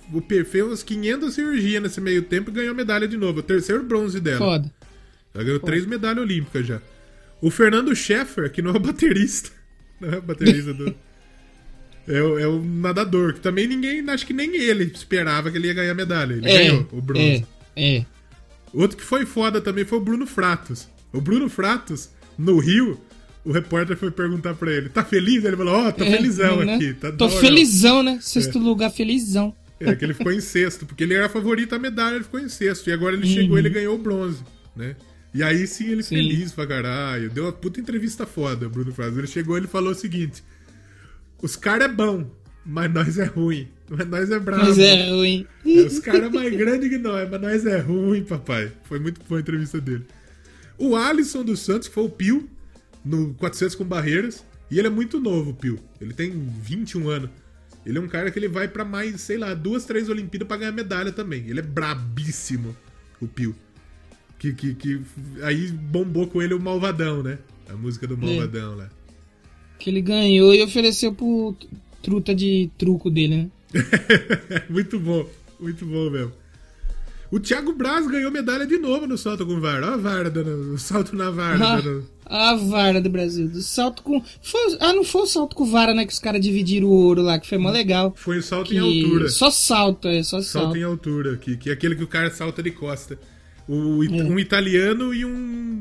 fez 0.51 0.65
umas 0.65 0.83
500 0.83 1.35
cirurgias 1.35 1.83
nesse 1.83 2.01
meio 2.01 2.23
tempo 2.23 2.51
e 2.51 2.55
ganhou 2.55 2.75
medalha 2.75 3.09
de 3.09 3.17
novo. 3.17 3.41
O 3.41 3.43
terceiro 3.43 3.83
bronze 3.83 4.21
dela. 4.21 4.39
Foda. 4.39 4.73
Ela 5.35 5.45
ganhou 5.45 5.59
três 5.61 5.85
medalhas 5.85 6.23
olímpicas 6.23 6.65
já. 6.67 6.81
O 7.41 7.51
Fernando 7.51 7.95
Scheffer, 7.95 8.51
que 8.51 8.63
não 8.63 8.71
é 8.71 8.79
baterista. 8.79 9.51
Não 10.01 10.09
é 10.13 10.21
baterista 10.21 10.75
do. 10.75 10.93
É 12.07 12.21
o, 12.21 12.39
é 12.39 12.47
o 12.49 12.61
nadador, 12.61 13.33
que 13.33 13.41
também 13.41 13.67
ninguém, 13.67 14.05
acho 14.11 14.27
que 14.27 14.33
nem 14.33 14.55
ele 14.57 14.85
esperava 14.93 15.51
que 15.53 15.57
ele 15.57 15.69
ia 15.69 15.73
ganhar 15.75 15.95
medalha. 15.95 16.35
Ele 16.35 16.49
É, 16.51 16.59
ganhou 16.69 16.89
o 16.93 17.01
bronze. 17.01 17.47
é, 17.77 17.99
é. 17.99 18.07
Outro 18.73 18.97
que 18.97 19.05
foi 19.05 19.25
foda 19.25 19.61
também 19.61 19.85
foi 19.85 19.99
o 19.99 20.01
Bruno 20.01 20.27
Fratos. 20.27 20.89
O 21.13 21.21
Bruno 21.21 21.49
Fratos, 21.49 22.11
no 22.37 22.59
Rio, 22.59 23.01
o 23.45 23.53
repórter 23.53 23.97
foi 23.97 24.11
perguntar 24.11 24.55
pra 24.55 24.73
ele: 24.73 24.89
tá 24.89 25.05
feliz? 25.05 25.45
Ele 25.45 25.57
falou: 25.57 25.75
ó, 25.75 25.93
tô 25.93 26.05
É, 26.05 26.11
felizão 26.11 26.65
né? 26.65 26.75
aqui. 26.77 26.95
Tá 26.95 27.11
Tô 27.13 27.27
da 27.29 27.33
hora." 27.35 27.41
felizão, 27.41 28.03
né? 28.03 28.19
Sexto 28.21 28.59
lugar, 28.59 28.91
felizão. 28.91 29.55
É, 29.81 29.95
que 29.95 30.05
ele 30.05 30.15
ficou 30.15 30.33
em 30.33 30.41
sexto, 30.41 30.87
porque 30.87 31.03
ele 31.05 31.15
era 31.15 31.29
favorito 31.29 31.75
à 31.75 31.79
medalha, 31.79 32.15
ele 32.15 32.25
ficou 32.25 32.41
em 32.41 32.49
sexto. 32.49 32.89
E 32.89 32.93
agora 32.93 33.15
ele 33.17 33.27
Uhum. 33.27 33.33
chegou 33.35 33.57
e 33.57 33.61
ele 33.61 33.69
ganhou 33.71 33.95
o 33.97 33.99
bronze, 33.99 34.43
né? 34.75 34.97
E 35.35 35.43
aí 35.43 35.67
sim 35.67 35.89
ele 35.91 36.03
Sim. 36.03 36.15
feliz 36.17 36.53
pra 36.53 36.67
caralho. 36.67 37.29
Deu 37.29 37.45
uma 37.45 37.53
puta 37.53 37.81
entrevista 37.81 38.25
foda, 38.25 38.69
Bruno 38.69 38.93
Fratos. 38.93 39.19
Ele 39.19 39.27
chegou 39.27 39.57
e 39.57 39.61
ele 39.61 39.67
falou 39.67 39.91
o 39.91 39.95
seguinte: 39.95 40.43
Os 41.43 41.57
caras 41.57 41.89
é 41.91 41.93
bom, 41.93 42.31
mas 42.65 42.91
nós 42.93 43.19
é 43.19 43.25
ruim. 43.25 43.69
Mas 43.91 44.09
nós 44.09 44.31
é 44.31 44.39
bravo. 44.39 44.65
Mas 44.65 44.79
é 44.79 45.11
ruim. 45.11 45.47
Os 45.67 45.99
caras 45.99 46.23
é 46.23 46.29
mais 46.31 46.57
grandes 46.57 46.89
que 46.89 46.97
nós, 46.97 47.29
mas 47.29 47.41
nós 47.41 47.67
é 47.67 47.79
ruim, 47.81 48.23
papai. 48.25 48.73
Foi 48.85 48.99
muito 48.99 49.21
boa 49.29 49.39
a 49.39 49.43
entrevista 49.43 49.79
dele. 49.81 50.05
O 50.79 50.97
Alisson 50.97 51.45
dos 51.45 51.61
Santos, 51.61 51.89
que 51.89 51.95
foi 51.95 52.05
o 52.05 52.09
Pio, 52.09 52.49
no 53.05 53.35
400 53.35 53.75
com 53.75 53.85
barreiras. 53.85 54.45
E 54.71 54.79
ele 54.79 54.89
é 54.89 54.91
muito 54.91 55.21
novo, 55.21 55.51
o 55.51 55.55
Pio. 55.55 55.79
Ele 56.01 56.13
tem 56.15 56.31
21 56.31 57.09
anos. 57.09 57.31
Ele 57.85 57.99
é 57.99 58.01
um 58.01 58.09
cara 58.09 58.31
que 58.31 58.39
ele 58.39 58.49
vai 58.49 58.67
pra 58.67 58.85
mais, 58.85 59.21
sei 59.21 59.37
lá, 59.37 59.53
duas, 59.53 59.85
três 59.85 60.09
Olimpíadas 60.09 60.49
pra 60.49 60.57
ganhar 60.57 60.73
medalha 60.73 61.13
também. 61.13 61.47
Ele 61.47 61.61
é 61.61 61.63
brabíssimo, 61.63 62.75
o 63.21 63.29
Pio. 63.29 63.55
Que, 64.39 64.53
que, 64.53 64.75
que 64.75 65.01
aí 65.43 65.69
bombou 65.69 66.27
com 66.27 66.41
ele 66.41 66.55
o 66.55 66.61
Malvadão, 66.61 67.23
né? 67.23 67.39
A 67.69 67.75
música 67.75 68.07
do 68.07 68.17
Malvadão 68.17 68.77
lá. 68.77 68.91
Que 69.79 69.91
ele 69.91 70.01
ganhou 70.01 70.55
e 70.55 70.63
ofereceu 70.63 71.15
pro 71.15 71.55
truta 72.03 72.35
de 72.35 72.71
truco 72.79 73.11
dele, 73.11 73.37
né? 73.37 73.51
muito 74.69 74.99
bom, 74.99 75.29
muito 75.61 75.85
bom 75.85 76.11
mesmo. 76.11 76.33
O 77.31 77.41
Thiago 77.41 77.73
Braz 77.73 78.07
ganhou 78.07 78.31
medalha 78.31 78.67
de 78.67 78.79
novo 78.79 79.07
no 79.07 79.19
salto 79.19 79.45
com 79.45 79.59
vara. 79.61 79.87
Olha 79.87 79.95
a 79.95 79.97
vara 79.97 80.31
dando. 80.31 80.75
O 80.75 80.79
salto 80.79 81.17
na 81.17 81.31
vara. 81.31 81.59
Ah, 81.67 81.81
dando- 81.81 82.07
a 82.27 82.55
vara 82.55 83.01
do 83.01 83.11
Brasil. 83.11 83.49
Do 83.49 83.61
salto 83.61 84.03
com. 84.03 84.23
Foi... 84.43 84.77
Ah, 84.81 84.93
não 84.93 85.03
foi 85.05 85.23
o 85.23 85.27
salto 85.27 85.57
com 85.57 85.65
vara, 85.65 85.93
né? 85.95 86.07
Que 86.07 86.13
os 86.13 86.19
caras 86.19 86.41
dividiram 86.41 86.87
o 86.87 86.91
ouro 86.93 87.23
lá, 87.23 87.39
que 87.39 87.49
foi 87.49 87.59
mó 87.59 87.71
legal. 87.71 88.15
Foi 88.17 88.39
o 88.39 88.43
salto 88.43 88.69
Que... 88.69 88.77
em 88.77 88.79
altura. 88.79 89.29
Só 89.31 89.51
salto, 89.51 90.07
é, 90.09 90.23
só 90.23 90.41
Salto 90.41 90.65
salto. 90.67 90.77
em 90.77 90.83
altura, 90.85 91.37
que, 91.37 91.57
que 91.57 91.71
é 91.71 91.73
aquele 91.73 91.97
que 91.97 92.05
o 92.05 92.09
cara 92.09 92.31
salta 92.31 92.63
de 92.63 92.71
costa. 92.71 93.19
O, 93.69 94.03
it- 94.03 94.13
Um 94.23 94.39
italiano 94.39 95.13
e 95.13 95.25
um 95.25 95.35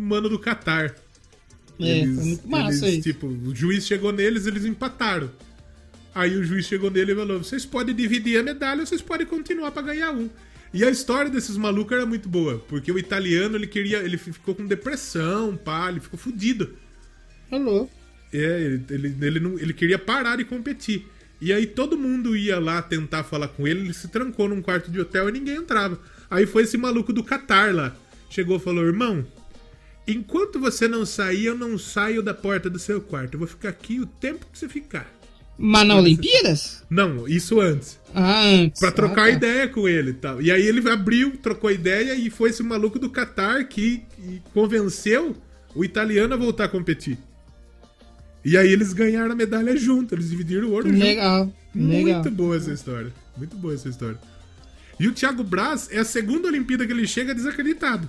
mano 0.07 0.29
do 0.29 0.39
Catar. 0.39 0.95
É, 1.79 1.99
foi 2.05 2.07
muito 2.07 2.47
massa 2.49 2.85
eles, 2.87 2.99
isso. 2.99 3.01
Tipo, 3.13 3.27
o 3.27 3.53
juiz 3.55 3.85
chegou 3.85 4.11
neles, 4.11 4.45
eles 4.47 4.63
empataram. 4.65 5.29
Aí 6.15 6.35
o 6.37 6.43
juiz 6.43 6.65
chegou 6.65 6.89
nele 6.91 7.11
e 7.11 7.15
falou: 7.15 7.39
vocês 7.43 7.65
podem 7.65 7.93
dividir 7.95 8.39
a 8.39 8.43
medalha 8.43 8.81
ou 8.81 8.85
vocês 8.85 9.01
podem 9.01 9.25
continuar 9.27 9.71
pra 9.71 9.81
ganhar 9.81 10.11
um. 10.11 10.29
E 10.73 10.83
a 10.83 10.89
história 10.89 11.29
desses 11.29 11.55
malucos 11.55 11.95
era 11.95 12.05
muito 12.05 12.27
boa, 12.27 12.57
porque 12.67 12.91
o 12.91 12.97
italiano 12.97 13.55
ele 13.55 13.67
queria. 13.67 13.99
ele 13.99 14.17
ficou 14.17 14.55
com 14.55 14.65
depressão, 14.65 15.55
pá, 15.55 15.89
ele 15.89 15.99
ficou 15.99 16.17
fudido. 16.17 16.73
Alô? 17.51 17.87
É, 18.33 18.61
ele, 18.61 18.83
ele, 18.89 19.17
ele, 19.21 19.39
não, 19.39 19.59
ele 19.59 19.73
queria 19.73 19.99
parar 19.99 20.37
de 20.37 20.43
competir. 20.43 21.05
E 21.39 21.53
aí 21.53 21.67
todo 21.67 21.97
mundo 21.97 22.35
ia 22.35 22.59
lá 22.59 22.81
tentar 22.81 23.23
falar 23.23 23.49
com 23.49 23.67
ele, 23.67 23.81
ele 23.81 23.93
se 23.93 24.07
trancou 24.07 24.49
num 24.49 24.61
quarto 24.61 24.89
de 24.89 24.99
hotel 24.99 25.29
e 25.29 25.33
ninguém 25.33 25.57
entrava. 25.57 25.99
Aí 26.29 26.47
foi 26.47 26.63
esse 26.63 26.77
maluco 26.77 27.13
do 27.13 27.23
Catar 27.23 27.75
lá. 27.75 27.95
Chegou 28.27 28.57
e 28.57 28.59
falou: 28.59 28.83
irmão, 28.83 29.23
enquanto 30.07 30.59
você 30.59 30.87
não 30.87 31.05
sair, 31.05 31.45
eu 31.45 31.55
não 31.55 31.77
saio 31.77 32.23
da 32.23 32.33
porta 32.33 32.67
do 32.67 32.79
seu 32.79 32.99
quarto. 32.99 33.35
Eu 33.35 33.39
vou 33.39 33.47
ficar 33.47 33.69
aqui 33.69 33.99
o 33.99 34.07
tempo 34.07 34.47
que 34.51 34.57
você 34.57 34.67
ficar. 34.67 35.12
Mas 35.57 35.87
na 35.87 35.95
Olimpíadas? 35.97 36.83
Não, 36.89 37.27
isso 37.27 37.59
antes. 37.61 37.99
Ah, 38.13 38.43
antes. 38.43 38.79
Pra 38.79 38.91
trocar 38.91 39.23
Ah, 39.23 39.25
tá. 39.25 39.31
ideia 39.31 39.67
com 39.67 39.87
ele 39.87 40.11
e 40.11 40.13
tal. 40.13 40.41
E 40.41 40.51
aí 40.51 40.65
ele 40.65 40.87
abriu, 40.89 41.37
trocou 41.37 41.69
ideia 41.71 42.15
e 42.15 42.29
foi 42.29 42.49
esse 42.49 42.63
maluco 42.63 42.97
do 42.99 43.09
Qatar 43.09 43.67
que, 43.67 44.03
convenceu 44.53 45.35
o 45.75 45.83
italiano 45.83 46.33
a 46.33 46.37
voltar 46.37 46.65
a 46.65 46.69
competir. 46.69 47.17
E 48.43 48.57
aí 48.57 48.71
eles 48.71 48.93
ganharam 48.93 49.31
a 49.31 49.35
medalha 49.35 49.75
junto, 49.77 50.13
eles 50.15 50.29
dividiram 50.29 50.67
o 50.69 50.71
ouro 50.73 50.89
junto. 50.89 50.99
Legal, 51.01 51.51
legal. 51.73 52.15
Muito 52.23 52.31
boa 52.31 52.57
essa 52.57 52.71
história. 52.73 53.13
Muito 53.37 53.55
boa 53.55 53.73
essa 53.73 53.87
história. 53.89 54.17
E 54.99 55.07
o 55.07 55.13
Thiago 55.13 55.43
Braz 55.43 55.87
é 55.91 55.99
a 55.99 56.05
segunda 56.05 56.47
Olimpíada 56.47 56.85
que 56.85 56.91
ele 56.91 57.07
chega 57.07 57.33
desacreditado. 57.33 58.07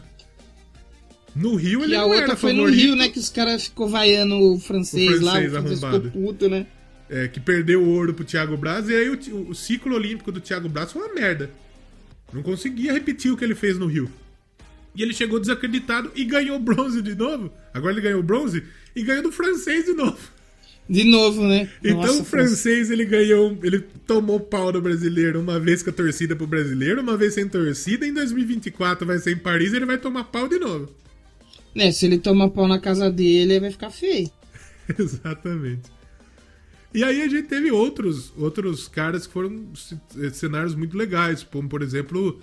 No 1.36 1.56
Rio 1.56 1.82
ele 1.82 1.92
E 1.92 1.96
a 1.96 2.00
não 2.00 2.08
outra 2.08 2.24
era 2.24 2.36
foi 2.36 2.52
no 2.52 2.62
favorito. 2.64 2.80
Rio, 2.84 2.96
né? 2.96 3.08
Que 3.08 3.18
os 3.18 3.28
caras 3.28 3.64
ficou 3.64 3.88
vaiando 3.88 4.36
o 4.36 4.58
francês, 4.58 5.20
O 5.20 5.24
lá, 5.24 5.32
francês 5.32 5.48
o 5.52 5.54
francês 5.54 5.74
ficou 5.80 5.88
arrombado. 5.88 6.10
puto, 6.12 6.48
né? 6.48 6.66
É, 7.14 7.28
que 7.28 7.38
perdeu 7.38 7.80
o 7.80 7.90
ouro 7.90 8.12
pro 8.12 8.24
Thiago 8.24 8.56
Braz, 8.56 8.88
e 8.88 8.92
aí 8.92 9.08
o, 9.08 9.50
o 9.50 9.54
ciclo 9.54 9.94
olímpico 9.94 10.32
do 10.32 10.40
Thiago 10.40 10.68
Braz 10.68 10.90
foi 10.90 11.00
uma 11.00 11.14
merda. 11.14 11.48
Não 12.32 12.42
conseguia 12.42 12.92
repetir 12.92 13.30
o 13.30 13.36
que 13.36 13.44
ele 13.44 13.54
fez 13.54 13.78
no 13.78 13.86
Rio. 13.86 14.10
E 14.96 15.00
ele 15.00 15.14
chegou 15.14 15.38
desacreditado 15.38 16.10
e 16.16 16.24
ganhou 16.24 16.58
bronze 16.58 17.00
de 17.00 17.14
novo. 17.14 17.52
Agora 17.72 17.92
ele 17.92 18.00
ganhou 18.00 18.20
bronze 18.20 18.64
e 18.96 19.02
ganhou 19.04 19.22
do 19.22 19.30
francês 19.30 19.84
de 19.84 19.92
novo. 19.92 20.18
De 20.90 21.04
novo, 21.04 21.46
né? 21.46 21.70
Então 21.84 22.02
Nossa, 22.02 22.22
o 22.22 22.24
francês 22.24 22.90
ele 22.90 23.04
ganhou, 23.04 23.56
ele 23.62 23.78
tomou 24.04 24.40
pau 24.40 24.72
do 24.72 24.82
brasileiro 24.82 25.40
uma 25.40 25.60
vez 25.60 25.84
com 25.84 25.90
a 25.90 25.92
torcida 25.92 26.34
pro 26.34 26.48
brasileiro, 26.48 27.00
uma 27.00 27.16
vez 27.16 27.34
sem 27.34 27.48
torcida, 27.48 28.04
em 28.04 28.12
2024 28.12 29.06
vai 29.06 29.18
ser 29.18 29.34
em 29.34 29.38
Paris 29.38 29.72
e 29.72 29.76
ele 29.76 29.86
vai 29.86 29.98
tomar 29.98 30.24
pau 30.24 30.48
de 30.48 30.58
novo. 30.58 30.90
Né, 31.72 31.92
se 31.92 32.06
ele 32.06 32.18
tomar 32.18 32.50
pau 32.50 32.66
na 32.66 32.80
casa 32.80 33.08
dele, 33.08 33.60
vai 33.60 33.70
ficar 33.70 33.90
feio. 33.90 34.28
Exatamente. 34.98 35.93
E 36.94 37.02
aí 37.02 37.22
a 37.22 37.28
gente 37.28 37.48
teve 37.48 37.70
outros, 37.72 38.32
outros 38.36 38.86
caras 38.86 39.26
que 39.26 39.32
foram 39.32 39.66
c- 39.74 40.30
cenários 40.32 40.74
muito 40.76 40.96
legais, 40.96 41.42
como 41.42 41.68
por 41.68 41.82
exemplo 41.82 42.40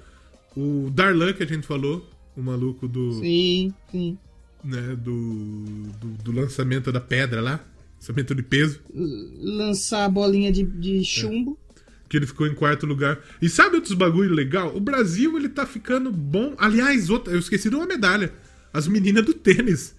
o 0.55 0.89
Darlan 0.93 1.31
que 1.33 1.43
a 1.43 1.47
gente 1.47 1.65
falou, 1.65 2.05
o 2.35 2.41
maluco 2.41 2.85
do, 2.87 3.13
Sim, 3.13 3.73
sim. 3.89 4.17
né, 4.63 4.95
do, 4.97 5.83
do, 6.01 6.07
do 6.23 6.31
lançamento 6.33 6.91
da 6.91 6.99
pedra 6.99 7.39
lá, 7.41 7.65
lançamento 7.95 8.35
de 8.35 8.43
peso, 8.43 8.81
Lançar 8.93 10.03
a 10.05 10.09
bolinha 10.09 10.51
de, 10.51 10.63
de 10.63 11.01
chumbo. 11.05 11.57
que 12.09 12.17
ele 12.17 12.27
ficou 12.27 12.45
em 12.45 12.53
quarto 12.53 12.85
lugar. 12.85 13.19
E 13.41 13.47
sabe 13.47 13.75
outros 13.77 13.93
bagulho 13.93 14.33
legal? 14.33 14.75
O 14.75 14.81
Brasil 14.81 15.37
ele 15.37 15.47
tá 15.47 15.65
ficando 15.65 16.11
bom. 16.11 16.53
Aliás, 16.57 17.09
outra, 17.09 17.31
eu 17.33 17.39
esqueci 17.39 17.69
de 17.69 17.75
uma 17.77 17.85
medalha. 17.87 18.33
As 18.73 18.85
meninas 18.85 19.23
do 19.25 19.33
tênis. 19.33 19.95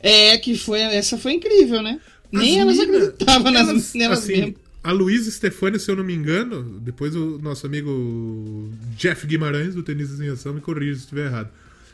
É, 0.00 0.36
que 0.38 0.56
foi. 0.56 0.80
Essa 0.80 1.16
foi 1.18 1.32
incrível, 1.32 1.82
né? 1.82 2.00
Nem 2.32 2.60
As 2.60 2.78
elas 2.78 2.78
acreditavam 2.80 3.52
nas, 3.52 3.68
elas, 3.68 3.94
nelas 3.94 4.18
assim, 4.20 4.32
mesmo. 4.32 4.54
A 4.82 4.90
Luísa 4.90 5.30
Stefani, 5.30 5.78
se 5.78 5.90
eu 5.90 5.94
não 5.94 6.02
me 6.02 6.14
engano, 6.14 6.80
depois 6.80 7.14
o 7.14 7.38
nosso 7.38 7.66
amigo 7.66 8.70
Jeff 8.96 9.24
Guimarães, 9.26 9.74
do 9.74 9.82
Tenistas 9.82 10.20
em 10.20 10.28
Ação, 10.28 10.54
me 10.54 10.60
corrija 10.60 10.94
se 10.94 11.00
estiver 11.02 11.26
errado. 11.26 11.50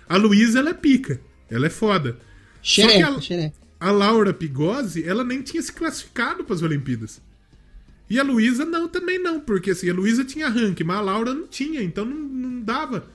A 0.09 0.17
Luísa, 0.17 0.61
ela 0.61 0.71
é 0.71 0.75
pica. 0.75 1.21
Ela 1.51 1.67
é 1.67 1.71
foda. 1.71 2.17
Só 2.63 2.87
que 2.87 3.53
a, 3.81 3.91
Laura 3.91 4.33
Pigozzi, 4.33 5.05
ela 5.05 5.23
nem 5.23 5.43
tinha 5.43 5.63
se 5.63 5.73
classificado 5.73 6.45
para 6.45 6.55
as 6.55 6.63
Olimpíadas. 6.63 7.21
E 8.09 8.19
a 8.19 8.23
Luísa 8.23 8.65
não, 8.65 8.89
também 8.89 9.19
não, 9.19 9.39
porque 9.39 9.73
assim, 9.73 9.91
a 9.91 9.95
Luísa 9.95 10.25
tinha 10.25 10.49
ranking, 10.49 10.85
mas 10.85 10.97
a 10.97 11.03
Laura 11.03 11.35
não 11.35 11.47
tinha, 11.47 11.83
então 11.83 12.05
não, 12.05 12.17
não 12.17 12.63
dava 12.63 13.07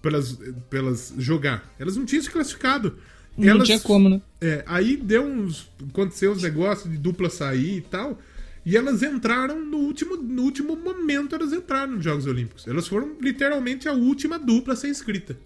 pra 0.00 0.12
elas, 0.12 0.38
pra 0.70 0.78
elas 0.78 1.12
jogar. 1.18 1.74
Elas 1.78 1.96
não 1.96 2.04
tinham 2.04 2.22
se 2.22 2.30
classificado. 2.30 2.96
Não 3.38 3.48
Elas- 3.54 3.66
tinha 3.68 3.80
como, 3.80 4.08
né? 4.08 4.20
é, 4.40 4.64
aí 4.66 4.96
deu 4.96 5.24
uns. 5.24 5.68
Aconteceu 5.90 6.32
uns 6.32 6.42
negócios 6.42 6.90
de 6.90 6.98
dupla 6.98 7.30
sair 7.30 7.78
e 7.78 7.80
tal. 7.80 8.18
E 8.66 8.76
elas 8.76 9.02
entraram 9.02 9.64
no 9.64 9.78
último, 9.78 10.16
no 10.16 10.42
último 10.42 10.76
momento, 10.76 11.34
elas 11.34 11.52
entraram 11.52 11.92
nos 11.94 12.04
Jogos 12.04 12.26
Olímpicos. 12.26 12.66
Elas 12.66 12.86
foram 12.86 13.16
literalmente 13.20 13.88
a 13.88 13.92
última 13.92 14.38
dupla 14.38 14.74
a 14.74 14.76
ser 14.76 14.88
inscrita. 14.88 15.38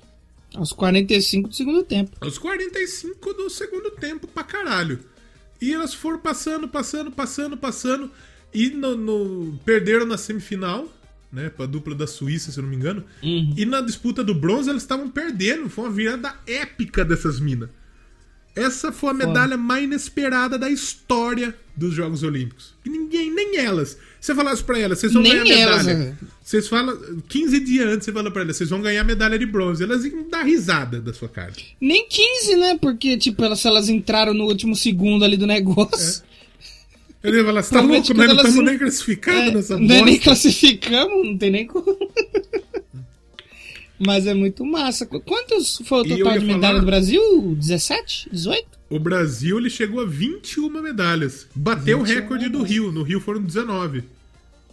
Aos 0.54 0.72
45 0.72 1.48
do 1.48 1.54
segundo 1.54 1.82
tempo. 1.84 2.10
Aos 2.20 2.36
45 2.38 3.32
do 3.34 3.48
segundo 3.48 3.90
tempo 3.92 4.26
pra 4.26 4.42
caralho. 4.42 4.98
E 5.60 5.72
elas 5.72 5.94
foram 5.94 6.18
passando, 6.18 6.66
passando, 6.66 7.10
passando, 7.12 7.56
passando. 7.56 8.10
E 8.52 8.70
no, 8.70 8.96
no- 8.96 9.58
perderam 9.64 10.04
na 10.04 10.18
semifinal, 10.18 10.92
né? 11.32 11.48
Pra 11.48 11.64
dupla 11.66 11.94
da 11.94 12.06
Suíça, 12.06 12.50
se 12.50 12.58
eu 12.58 12.62
não 12.64 12.70
me 12.70 12.76
engano. 12.76 13.04
E 13.22 13.64
na 13.64 13.80
disputa 13.80 14.24
do 14.24 14.34
bronze 14.34 14.68
elas 14.68 14.82
estavam 14.82 15.08
perdendo. 15.08 15.70
Foi 15.70 15.84
uma 15.84 15.92
virada 15.92 16.34
épica 16.46 17.04
dessas 17.04 17.38
minas. 17.38 17.70
Essa 18.54 18.92
foi 18.92 19.10
a 19.10 19.14
medalha 19.14 19.56
mais 19.56 19.84
inesperada 19.84 20.58
da 20.58 20.68
história 20.68 21.54
dos 21.74 21.94
Jogos 21.94 22.22
Olímpicos. 22.22 22.74
Ninguém, 22.84 23.30
nem 23.34 23.56
elas. 23.56 23.96
Você 24.20 24.34
falasse 24.34 24.62
pra 24.62 24.78
elas, 24.78 24.98
vocês 24.98 25.12
vão 25.14 25.22
Nem 25.22 25.32
ganhar 25.42 25.58
elas, 25.58 25.86
medalha. 25.86 26.04
né? 26.10 26.16
Vocês 26.44 26.68
falam, 26.68 26.98
15 27.28 27.60
dias 27.60 27.86
antes 27.86 28.04
você 28.04 28.12
fala 28.12 28.30
pra 28.30 28.42
elas, 28.42 28.56
vocês 28.56 28.68
vão 28.68 28.82
ganhar 28.82 29.02
medalha 29.04 29.38
de 29.38 29.46
bronze. 29.46 29.82
Elas 29.82 30.04
iam 30.04 30.28
dar 30.28 30.42
risada 30.42 31.00
da 31.00 31.14
sua 31.14 31.28
cara. 31.30 31.52
Nem 31.80 32.06
15, 32.06 32.56
né? 32.56 32.78
Porque, 32.78 33.16
tipo, 33.16 33.42
elas, 33.42 33.58
se 33.60 33.66
elas 33.68 33.88
entraram 33.88 34.34
no 34.34 34.44
último 34.44 34.76
segundo 34.76 35.24
ali 35.24 35.36
do 35.38 35.46
negócio. 35.46 36.22
Ele 37.24 37.38
ia 37.38 37.44
falar, 37.44 37.62
você 37.62 37.72
tá 37.74 37.80
louco, 37.82 38.08
mas 38.08 38.16
não 38.16 38.24
elas 38.24 38.46
estamos 38.48 38.64
nem 38.64 38.78
classificados 38.78 39.40
É, 39.48 39.50
nessa 39.54 39.78
não 39.78 39.84
é 39.84 39.88
nem 39.88 40.04
bosta. 40.04 40.22
classificamos, 40.24 41.26
não 41.26 41.38
tem 41.38 41.50
nem 41.50 41.66
como. 41.66 41.96
Mas 44.04 44.26
é 44.26 44.34
muito 44.34 44.64
massa. 44.64 45.06
Qu- 45.06 45.20
Quantos 45.20 45.80
foi 45.84 46.00
o 46.00 46.02
total 46.02 46.16
de 46.16 46.22
falar- 46.24 46.40
medalha 46.40 46.80
do 46.80 46.86
Brasil? 46.86 47.54
17? 47.56 48.28
18? 48.32 48.66
O 48.90 48.98
Brasil 48.98 49.58
ele 49.58 49.70
chegou 49.70 50.00
a 50.02 50.06
21 50.06 50.68
medalhas. 50.82 51.46
Bateu 51.54 52.00
o 52.00 52.04
21 52.04 52.20
recorde 52.20 52.48
do 52.48 52.62
Rio. 52.62 52.90
No 52.92 53.02
Rio 53.02 53.20
foram 53.20 53.42
19. 53.42 54.04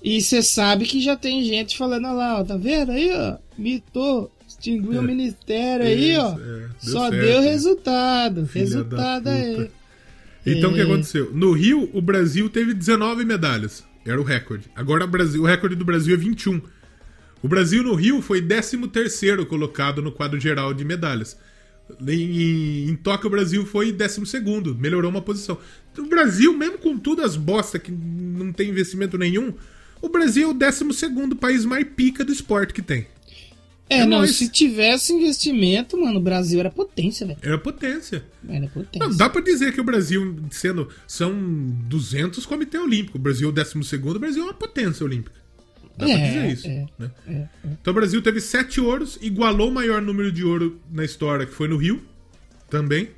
E 0.04 0.22
você 0.22 0.42
sabe 0.42 0.86
que 0.86 1.00
já 1.02 1.16
tem 1.16 1.44
gente 1.44 1.78
falando 1.78 2.06
olha 2.06 2.14
lá, 2.14 2.40
ó, 2.40 2.44
tá 2.44 2.56
vendo 2.58 2.92
aí, 2.92 3.12
ó? 3.14 3.38
Mitou, 3.58 4.32
extinguiu 4.48 5.02
o 5.02 5.04
ministério 5.04 5.86
aí, 5.86 6.16
ó. 6.18 6.30
É. 6.30 6.34
É, 6.34 6.36
deu 6.38 6.70
Só 6.80 7.10
certo. 7.10 7.26
deu 7.26 7.42
resultado. 7.42 8.48
Filha 8.48 8.64
resultado 8.66 9.28
aí. 9.28 9.70
Então 10.46 10.72
o 10.72 10.74
que 10.74 10.80
É. 10.80 10.84
aconteceu? 10.84 11.32
No 11.34 11.52
Rio, 11.52 11.90
o 11.94 12.02
Brasil 12.02 12.50
teve 12.50 12.74
19 12.74 13.26
medalhas. 13.26 13.84
Era 14.06 14.20
o 14.20 14.24
recorde. 14.24 14.66
Agora 14.76 15.04
o, 15.04 15.08
Brasil, 15.08 15.42
o 15.44 15.46
recorde 15.46 15.76
do 15.76 15.84
Brasil 15.86 16.16
é 16.16 16.18
21. 16.18 16.62
O 17.42 17.48
Brasil 17.48 17.82
no 17.84 17.96
Rio 17.96 18.22
foi 18.22 18.42
13º 18.42 19.46
colocado 19.46 20.02
no 20.02 20.12
quadro 20.12 20.40
geral 20.40 20.74
de 20.74 20.84
medalhas. 20.84 21.38
Em, 22.08 22.90
em 22.90 22.96
Tóquio, 22.96 23.28
o 23.28 23.32
Brasil 23.32 23.66
foi 23.66 23.92
12º, 23.92 24.78
melhorou 24.78 25.10
uma 25.10 25.22
posição. 25.22 25.58
O 25.98 26.04
Brasil, 26.06 26.56
mesmo 26.56 26.78
com 26.78 26.98
tudo 26.98 27.22
as 27.24 27.36
bosta 27.36 27.80
que 27.80 27.92
não 27.92 28.52
tem 28.52 28.70
investimento 28.70 29.18
nenhum, 29.18 29.54
o 30.02 30.10
Brasil 30.10 30.50
é 30.50 30.52
o 30.52 30.56
12º 30.56 31.36
país 31.36 31.66
mais 31.66 31.86
pica 31.96 32.24
do 32.24 32.32
esporte 32.32 32.74
que 32.74 32.82
tem. 32.82 33.08
É, 33.90 34.00
É 34.02 34.06
não, 34.06 34.20
nóis. 34.20 34.36
se 34.36 34.48
tivesse 34.50 35.12
investimento, 35.12 36.00
mano, 36.00 36.20
o 36.20 36.22
Brasil 36.22 36.60
era 36.60 36.70
potência, 36.70 37.26
velho. 37.26 37.40
Era 37.42 37.58
potência. 37.58 38.24
Era 38.48 38.60
Não, 38.60 38.68
potência. 38.68 39.18
dá 39.18 39.28
pra 39.28 39.42
dizer 39.42 39.74
que 39.74 39.82
o 39.82 39.84
Brasil, 39.84 40.38
sendo. 40.52 40.90
São 41.08 41.34
200 41.88 42.46
comitê 42.46 42.78
olímpico. 42.78 43.18
O 43.18 43.22
Brasil 43.22 43.48
é 43.48 43.52
o 43.52 43.54
12, 43.54 43.96
o 43.96 44.20
Brasil 44.20 44.44
é 44.44 44.46
uma 44.46 44.54
potência 44.54 45.04
olímpica. 45.04 45.40
Dá 46.00 46.06
pra 46.06 46.14
É, 46.18 46.28
dizer 46.28 46.52
isso. 46.54 46.68
é, 46.68 46.88
né? 46.98 47.50
Então 47.82 47.92
o 47.92 47.94
Brasil 47.94 48.22
teve 48.22 48.40
7 48.40 48.80
ouros, 48.80 49.20
igualou 49.22 49.70
o 49.70 49.74
maior 49.74 50.02
número 50.02 50.32
de 50.32 50.44
ouro 50.44 50.80
na 50.92 51.04
história, 51.04 51.46
que 51.46 51.54
foi 51.54 51.68
no 51.68 51.78
Rio, 51.78 52.02
também. 52.70 53.10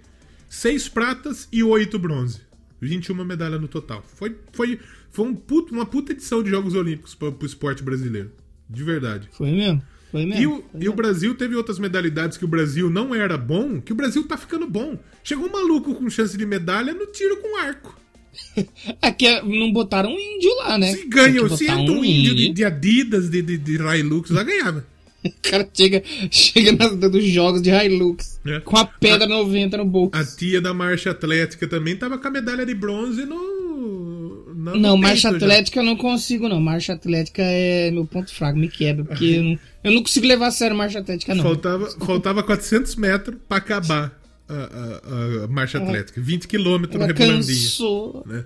6 0.50 0.90
pratas 0.90 1.48
e 1.52 1.64
8 1.64 1.98
bronze. 2.00 2.42
21 2.82 3.24
medalhas 3.24 3.62
no 3.62 3.68
total. 3.68 4.04
Foi, 4.16 4.36
foi, 4.52 4.80
foi 5.12 5.28
um 5.28 5.36
puto- 5.36 5.74
uma 5.74 5.86
puta 5.86 6.12
edição 6.12 6.42
de 6.42 6.50
Jogos 6.50 6.74
Olímpicos 6.74 7.14
pro, 7.14 7.32
pro 7.32 7.46
esporte 7.46 7.84
brasileiro. 7.84 8.32
De 8.70 8.84
verdade. 8.84 9.30
Foi 9.32 9.52
mesmo? 9.52 9.82
Foi 10.12 10.26
mesmo? 10.26 10.42
E 10.42 10.48
o, 10.48 10.52
e 10.74 10.76
o 10.76 10.80
mesmo. 10.80 10.96
Brasil 10.96 11.36
teve 11.36 11.56
outras 11.56 11.78
medalhidades 11.78 12.38
que 12.38 12.44
o 12.46 12.48
Brasil 12.48 12.90
não 12.90 13.14
era 13.14 13.38
bom, 13.38 13.80
que 13.80 13.94
o 13.94 13.96
Brasil 13.96 14.28
tá 14.28 14.36
ficando 14.36 14.68
bom. 14.68 14.98
Chegou 15.24 15.48
um 15.48 15.52
maluco 15.52 15.94
com 15.94 16.10
chance 16.10 16.36
de 16.36 16.46
medalha 16.46 16.94
no 16.94 17.06
tiro 17.06 17.38
com 17.38 17.58
arco. 17.60 17.98
Aqui 19.02 19.28
é- 19.28 19.42
não 19.44 19.72
botaram 19.72 20.10
um 20.10 20.20
índio 20.20 20.54
lá, 20.60 20.78
né? 20.78 20.94
Se 20.94 21.06
que 21.08 21.58
se 21.58 21.66
entra 21.66 21.92
um 21.92 22.04
índio 22.04 22.36
de, 22.36 22.50
de 22.54 22.64
Adidas, 22.66 23.30
de, 23.30 23.42
de, 23.42 23.58
de 23.58 23.74
Hilux, 23.78 24.30
lá 24.32 24.44
ganhava. 24.44 24.86
O 25.24 25.32
cara 25.40 25.70
chega, 25.72 26.02
chega 26.32 26.72
nas, 26.72 26.96
dos 26.98 27.24
jogos 27.26 27.62
de 27.62 27.70
Hilux 27.70 28.40
É. 28.44 28.60
com 28.62 28.76
a 28.76 28.86
pedra 28.86 29.28
90 29.28 29.78
no 29.78 29.86
bolso. 29.86 30.10
A 30.16 30.26
tia 30.26 30.60
da 30.60 30.74
marcha 30.74 31.12
atlética 31.12 31.68
também 31.68 31.96
tava 31.96 32.18
com 32.18 32.28
a 32.28 32.32
medalha 32.32 32.66
de 32.66 32.74
bronze 32.74 33.24
no. 33.24 34.52
no 34.56 34.76
Não, 34.80 34.98
marcha 34.98 35.30
peito 35.30 35.42
já. 35.42 35.46
atlética 35.46 35.80
eu 35.80 35.84
não 35.84 35.96
consigo, 35.96 36.50
não. 36.50 36.60
Marcha 36.60 36.94
atlética 36.94 37.44
é 37.44 37.92
meu 37.92 38.04
ponto 38.04 38.34
fraco, 38.34 38.58
me 38.58 38.68
quebra. 38.68 39.06
Porque 39.06 39.26
eu 39.38 39.44
não, 39.44 39.60
eu 39.84 39.92
não 39.92 40.02
consigo 40.02 40.26
levar 40.26 40.48
a 40.48 40.52
sério 40.52 40.76
marcha 40.76 40.98
atlética, 40.98 41.36
não. 41.36 41.44
Faltava, 41.44 41.92
faltava 42.04 42.42
400 42.42 42.96
metros 42.96 43.38
pra 43.48 43.58
acabar 43.60 44.20
a, 44.50 44.54
a- 44.54 45.44
a 45.46 45.48
marcha 45.48 45.78
atlética. 45.78 46.20
20 46.22 46.48
quilômetros 46.48 46.96
Ela 46.96 47.08
rebolandinho. 47.08 47.58
cansou. 47.58 48.24
né? 48.28 48.46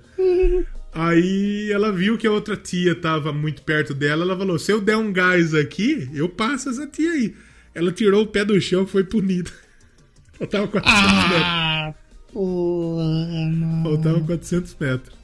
Aí 0.94 1.70
ela 1.72 1.92
viu 1.92 2.18
que 2.18 2.26
a 2.26 2.32
outra 2.32 2.56
tia 2.56 2.96
tava 2.96 3.34
muito 3.34 3.62
perto 3.64 3.94
dela, 3.94 4.24
ela 4.24 4.38
falou: 4.38 4.58
se 4.58 4.72
eu 4.72 4.80
der 4.80 4.96
um 4.98 5.12
gás 5.12 5.54
aqui, 5.54 6.10
eu 6.14 6.30
passo 6.30 6.70
essa 6.70 6.88
tia 6.88 7.12
aí. 7.12 7.34
Ela 7.74 7.92
tirou 7.92 8.24
o 8.24 8.28
pé 8.28 8.46
do 8.46 8.60
chão 8.62 8.84
e 8.84 8.88
foi 8.88 9.04
punida. 9.04 9.52
Faltava 10.38 10.68
400 10.68 11.04
metros. 11.04 11.42
Ah, 11.44 11.94
porra, 12.32 13.04
mano. 13.04 13.84
Faltava 13.84 14.20
400 14.22 14.78
metros. 14.80 15.16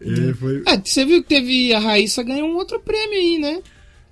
É, 0.00 0.34
foi... 0.34 0.62
Ah, 0.66 0.80
você 0.84 1.04
viu 1.04 1.22
que 1.22 1.28
teve. 1.28 1.72
A 1.72 1.78
Raíssa 1.78 2.22
ganhou 2.24 2.48
um 2.48 2.56
outro 2.56 2.80
prêmio 2.80 3.16
aí, 3.18 3.38
né? 3.38 3.62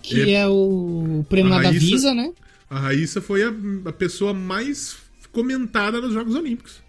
Que 0.01 0.31
é, 0.35 0.41
É. 0.43 0.49
o 0.49 1.25
prêmio 1.29 1.53
A 1.53 1.57
lá 1.57 1.63
da 1.63 1.69
Raíssa- 1.71 1.87
Visa, 1.87 2.15
né? 2.15 2.33
A 2.71 2.79
Raíssa 2.79 3.21
foi 3.21 3.43
a, 3.43 3.53
a 3.87 3.93
pessoa 3.93 4.33
mais 4.33 4.97
comentada 5.33 6.01
nos 6.01 6.13
Jogos 6.13 6.35
Olímpicos. 6.35 6.81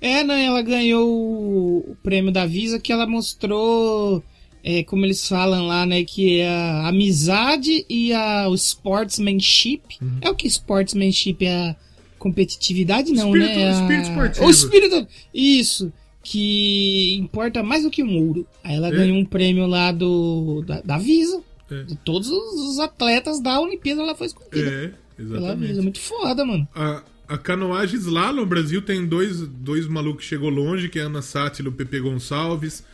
É, 0.00 0.24
não, 0.24 0.34
ela 0.34 0.62
ganhou 0.62 1.08
o 1.08 1.96
prêmio 2.02 2.32
da 2.32 2.44
Visa 2.44 2.78
que 2.80 2.92
ela 2.92 3.06
mostrou, 3.06 4.22
é, 4.64 4.82
como 4.82 5.04
eles 5.06 5.26
falam 5.28 5.66
lá, 5.66 5.86
né, 5.86 6.02
que 6.04 6.38
é 6.40 6.48
a 6.48 6.88
amizade 6.88 7.84
e 7.88 8.12
a, 8.12 8.48
o 8.48 8.54
sportsmanship. 8.54 9.82
Uhum. 10.00 10.18
É 10.20 10.30
o 10.30 10.34
que 10.34 10.46
sportsmanship 10.48 11.36
é 11.44 11.70
a 11.70 11.76
competitividade, 12.18 13.12
não, 13.12 13.28
Espírito- 13.34 13.58
né? 13.58 13.68
A- 13.68 13.72
espírito 13.80 14.08
esportivo. 14.08 14.46
O 14.46 14.50
espírito, 14.50 15.08
isso, 15.32 15.92
que 16.22 17.14
importa 17.18 17.62
mais 17.62 17.84
do 17.84 17.90
que 17.90 18.02
um 18.02 18.16
ouro. 18.26 18.46
Aí 18.64 18.76
ela 18.76 18.88
É. 18.88 18.90
ganhou 18.92 19.16
um 19.16 19.24
prêmio 19.24 19.66
lá 19.66 19.92
do 19.92 20.62
da, 20.66 20.80
da 20.80 20.98
Visa. 20.98 21.40
É. 21.70 21.84
De 21.84 21.94
todos 21.96 22.28
os 22.28 22.78
atletas 22.80 23.40
da 23.40 23.58
Olimpíada 23.60 24.02
ela 24.02 24.14
foi 24.14 24.26
escolhida. 24.26 24.68
É, 24.70 24.92
Pela 25.16 25.38
exatamente. 25.38 25.68
Visa, 25.68 25.82
muito 25.82 26.00
foda, 26.00 26.44
mano. 26.44 26.68
A, 26.74 27.02
a 27.32 27.38
canoagem 27.38 27.98
slalom, 27.98 28.42
o 28.42 28.46
Brasil 28.46 28.82
tem 28.82 29.06
dois, 29.06 29.40
dois 29.40 29.86
malucos 29.86 30.22
que 30.22 30.28
chegou 30.28 30.50
longe, 30.50 30.90
que 30.90 30.98
é 30.98 31.02
a 31.02 31.06
Ana 31.06 31.22
Sátila 31.22 31.68
e 31.68 31.70
o 31.70 31.72
Pepe 31.72 31.98
Gonçalves. 31.98 32.84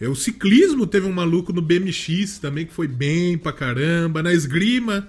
É, 0.00 0.08
o 0.08 0.14
ciclismo 0.14 0.86
teve 0.86 1.06
um 1.06 1.12
maluco 1.12 1.52
no 1.52 1.60
BMX 1.60 2.38
também, 2.38 2.66
que 2.66 2.72
foi 2.72 2.86
bem 2.86 3.36
pra 3.36 3.52
caramba. 3.52 4.22
Na 4.22 4.32
esgrima, 4.32 5.08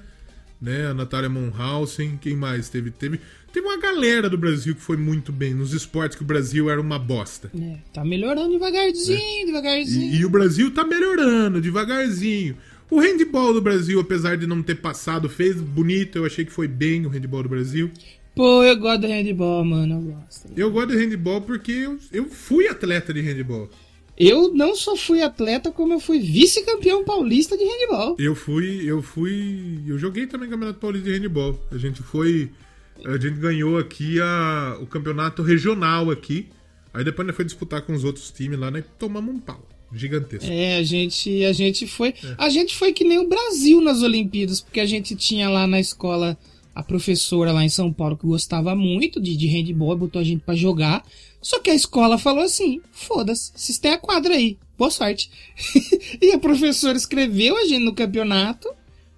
né, 0.59 0.87
a 0.87 0.95
Natália 0.95 1.29
Monhausen. 1.29 2.17
Quem 2.19 2.35
mais 2.35 2.67
teve? 2.67 2.89
Teve, 2.89 3.19
teve 3.53 3.67
uma 3.67 3.77
galera 3.77 4.27
do 4.27 4.37
Brasil 4.37 4.73
que 4.73 4.81
foi 4.81 4.97
muito 4.97 5.31
bem 5.31 5.53
nos 5.53 5.71
esportes 5.71 6.17
que 6.17 6.23
o 6.23 6.27
Brasil 6.27 6.67
era 6.67 6.81
uma 6.81 6.97
bosta. 6.97 7.51
É, 7.55 7.77
tá 7.93 8.03
melhorando 8.03 8.53
devagarzinho, 8.53 9.45
devagarzinho. 9.45 10.11
E, 10.11 10.21
e 10.21 10.25
o 10.25 10.29
Brasil 10.29 10.71
tá 10.73 10.83
melhorando, 10.83 11.61
devagarzinho. 11.61 12.57
O 12.89 12.99
handball 12.99 13.53
do 13.53 13.61
Brasil, 13.61 13.99
apesar 13.99 14.37
de 14.37 14.47
não 14.47 14.63
ter 14.63 14.81
passado, 14.81 15.29
fez 15.29 15.61
bonito. 15.61 16.17
Eu 16.17 16.25
achei 16.25 16.43
que 16.43 16.51
foi 16.51 16.67
bem 16.67 17.05
o 17.05 17.09
handball 17.09 17.43
do 17.43 17.49
Brasil. 17.49 17.91
Pô, 18.35 18.61
eu 18.63 18.77
gosto 18.77 19.01
do 19.01 19.07
handball, 19.07 19.63
mano, 19.63 19.95
eu 19.95 20.13
gosto. 20.13 20.47
Eu 20.55 20.71
gosto 20.71 20.89
de 20.89 20.97
handball 20.97 21.41
porque 21.41 21.71
eu, 21.71 21.97
eu 22.11 22.25
fui 22.25 22.67
atleta 22.67 23.13
de 23.13 23.21
handball. 23.21 23.69
Eu 24.17 24.53
não 24.53 24.75
só 24.75 24.95
fui 24.95 25.21
atleta, 25.21 25.71
como 25.71 25.93
eu 25.93 25.99
fui 25.99 26.19
vice-campeão 26.19 27.03
paulista 27.03 27.57
de 27.57 27.63
handball. 27.63 28.15
Eu 28.19 28.35
fui, 28.35 28.83
eu 28.85 29.01
fui, 29.01 29.81
eu 29.87 29.97
joguei 29.97 30.27
também 30.27 30.49
Campeonato 30.49 30.79
Paulista 30.79 31.09
de 31.09 31.17
handball. 31.17 31.59
A 31.71 31.77
gente 31.77 32.01
foi, 32.01 32.49
a 33.03 33.13
gente 33.13 33.39
ganhou 33.39 33.77
aqui 33.77 34.19
a, 34.21 34.77
o 34.81 34.85
campeonato 34.85 35.41
regional 35.41 36.11
aqui. 36.11 36.47
Aí 36.93 37.03
depois 37.03 37.25
nós 37.25 37.35
foi 37.35 37.43
disputar 37.43 37.81
com 37.81 37.93
os 37.93 38.05
outros 38.05 38.31
times 38.31 38.57
lá, 38.57 38.71
né? 38.71 38.83
Tomamos 38.97 39.35
um 39.35 39.39
pau 39.39 39.67
gigantesco. 39.93 40.49
É, 40.49 40.77
a 40.77 40.83
gente, 40.83 41.43
a 41.43 41.51
gente 41.51 41.85
foi. 41.87 42.13
A 42.37 42.49
gente 42.49 42.75
foi 42.75 42.93
que 42.93 43.03
nem 43.03 43.19
o 43.19 43.27
Brasil 43.27 43.81
nas 43.81 44.01
Olimpíadas, 44.01 44.61
porque 44.61 44.79
a 44.79 44.85
gente 44.85 45.13
tinha 45.15 45.49
lá 45.49 45.67
na 45.67 45.79
escola 45.79 46.37
a 46.75 46.83
professora 46.83 47.53
lá 47.53 47.63
em 47.63 47.69
São 47.69 47.91
Paulo 47.93 48.17
que 48.17 48.27
gostava 48.27 48.75
muito 48.75 49.21
de, 49.21 49.37
de 49.37 49.47
handball, 49.47 49.95
botou 49.95 50.19
a 50.19 50.25
gente 50.25 50.43
pra 50.43 50.53
jogar. 50.55 51.05
Só 51.41 51.57
que 51.59 51.69
a 51.69 51.75
escola 51.75 52.17
falou 52.17 52.43
assim: 52.43 52.81
foda-se, 52.91 53.53
vocês 53.55 53.77
têm 53.77 53.93
a 53.93 53.97
quadra 53.97 54.35
aí, 54.35 54.57
boa 54.77 54.91
sorte. 54.91 55.31
e 56.21 56.33
a 56.33 56.37
professora 56.37 56.97
escreveu 56.97 57.57
a 57.57 57.65
gente 57.65 57.85
no 57.85 57.95
campeonato, 57.95 58.69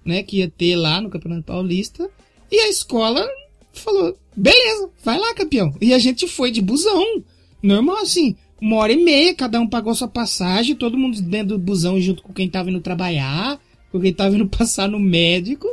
né, 0.04 0.22
que 0.22 0.38
ia 0.38 0.48
ter 0.48 0.76
lá 0.76 1.00
no 1.00 1.10
Campeonato 1.10 1.42
Paulista, 1.42 2.08
e 2.50 2.60
a 2.60 2.68
escola 2.68 3.28
falou: 3.72 4.16
beleza, 4.36 4.88
vai 5.04 5.18
lá, 5.18 5.34
campeão. 5.34 5.74
E 5.80 5.92
a 5.92 5.98
gente 5.98 6.28
foi 6.28 6.52
de 6.52 6.62
busão, 6.62 7.24
normal 7.60 7.96
assim. 7.96 8.36
Uma 8.60 8.76
hora 8.76 8.92
e 8.92 9.02
meia, 9.02 9.34
cada 9.34 9.60
um 9.60 9.68
pagou 9.68 9.94
sua 9.94 10.08
passagem, 10.08 10.74
todo 10.74 10.98
mundo 10.98 11.20
dentro 11.22 11.56
do 11.56 11.58
busão 11.58 12.00
junto 12.00 12.22
com 12.22 12.32
quem 12.32 12.48
tava 12.48 12.70
indo 12.70 12.80
trabalhar, 12.80 13.60
com 13.90 14.00
quem 14.00 14.12
tava 14.12 14.34
indo 14.34 14.46
passar 14.50 14.88
no 14.88 14.98
médico. 14.98 15.68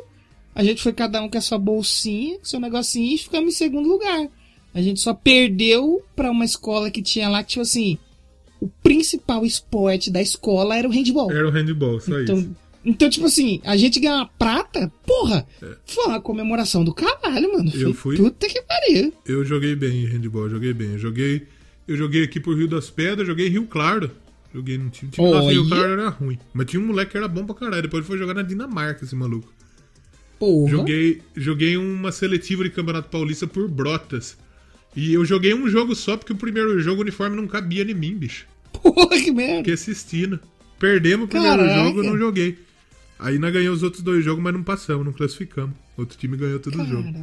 A 0.56 0.64
gente 0.64 0.82
foi 0.82 0.94
cada 0.94 1.22
um 1.22 1.30
com 1.30 1.38
a 1.38 1.42
sua 1.42 1.58
bolsinha, 1.60 2.40
com 2.40 2.46
seu 2.46 2.60
negocinho 2.60 3.14
e 3.14 3.18
ficamos 3.18 3.54
em 3.54 3.58
segundo 3.58 3.88
lugar. 3.90 4.28
A 4.74 4.82
gente 4.82 5.00
só 5.02 5.14
perdeu 5.14 6.02
pra 6.16 6.32
uma 6.32 6.46
escola 6.46 6.90
que 6.90 7.02
tinha 7.02 7.28
lá 7.30 7.44
que, 7.44 7.50
tipo 7.52 7.62
assim, 7.62 7.98
o 8.60 8.68
principal 8.82 9.46
esporte 9.46 10.10
da 10.10 10.22
escola 10.22 10.78
era 10.78 10.88
o 10.88 10.92
handball. 10.92 11.32
Era 11.32 11.48
o 11.48 11.52
handball, 11.52 12.00
só 12.00 12.20
isso. 12.20 12.32
Então, 12.32 12.56
então, 12.86 13.10
tipo 13.10 13.26
assim, 13.26 13.60
a 13.64 13.76
gente 13.76 14.00
ganhou 14.00 14.18
uma 14.18 14.28
prata, 14.28 14.92
porra, 15.06 15.46
foi 15.86 16.06
uma 16.06 16.22
comemoração 16.22 16.84
do 16.84 16.94
caralho, 16.94 17.52
mano. 17.54 17.72
É. 17.76 17.84
Eu 17.84 17.94
fui- 17.94 18.16
Puta 18.16 18.48
que 18.48 18.62
pariu. 18.62 19.14
Eu 19.26 19.44
joguei 19.44 19.76
bem 19.76 20.04
em 20.04 20.06
handball, 20.06 20.50
joguei 20.50 20.74
bem. 20.74 20.92
Eu 20.92 21.00
joguei, 21.00 21.48
eu 21.88 21.98
joguei 21.98 22.24
aqui 22.24 22.40
por 22.40 22.56
Rio 22.56 22.68
das 22.68 22.90
Pedras, 22.90 23.28
joguei 23.28 23.50
Rio 23.50 23.66
Claro. 23.68 24.12
Joguei 24.54 24.78
no 24.78 24.90
time. 24.90 25.12
Time 25.12 25.28
em 25.28 25.50
Rio. 25.52 25.68
Claro 25.68 25.92
era 25.94 26.10
ruim. 26.10 26.38
Mas 26.54 26.68
tinha 26.68 26.82
um 26.82 26.86
moleque 26.86 27.12
que 27.12 27.18
era 27.18 27.28
bom 27.28 27.46
pra 27.46 27.54
caralho. 27.56 27.82
Depois 27.82 28.00
ele 28.02 28.08
foi 28.08 28.18
jogar 28.18 28.34
na 28.36 28.42
Dinamarca, 28.42 29.04
esse 29.04 29.14
maluco. 29.16 29.54
Porra. 30.40 30.70
Joguei, 30.70 31.22
joguei 31.36 31.78
uma 31.78 32.12
seletiva 32.12 32.64
de 32.64 32.70
Campeonato 32.70 33.10
Paulista 33.10 33.48
por 33.48 33.68
Brotas. 33.70 34.38
E 34.96 35.14
eu 35.14 35.26
joguei 35.26 35.54
um 35.54 35.68
jogo 35.70 35.94
só 35.96 36.16
porque 36.18 36.34
o 36.34 36.38
primeiro 36.38 36.80
jogo 36.80 37.00
o 37.00 37.02
uniforme 37.02 37.36
não 37.36 37.48
cabia 37.48 37.84
em 37.84 37.94
mim, 37.94 38.16
bicho. 38.16 38.46
Porra, 38.82 39.18
que 39.18 39.32
merda. 39.32 39.58
Fiquei 39.58 39.74
assistindo. 39.74 40.40
Perdemos 40.80 41.26
o 41.26 41.28
primeiro 41.30 41.58
Caraca. 41.58 41.84
jogo 41.86 42.04
e 42.04 42.08
não 42.08 42.18
joguei. 42.18 42.58
Aí 43.18 43.40
nós 43.40 43.54
ganhamos 43.54 43.78
os 43.78 43.84
outros 43.84 44.02
dois 44.04 44.24
jogos, 44.24 44.44
mas 44.44 44.54
não 44.54 44.64
passamos, 44.64 45.06
não 45.06 45.14
classificamos. 45.14 45.76
Outro 45.98 46.18
time 46.18 46.36
ganhou 46.36 46.60
todo 46.60 46.82
o 46.82 46.86
jogo. 46.86 47.14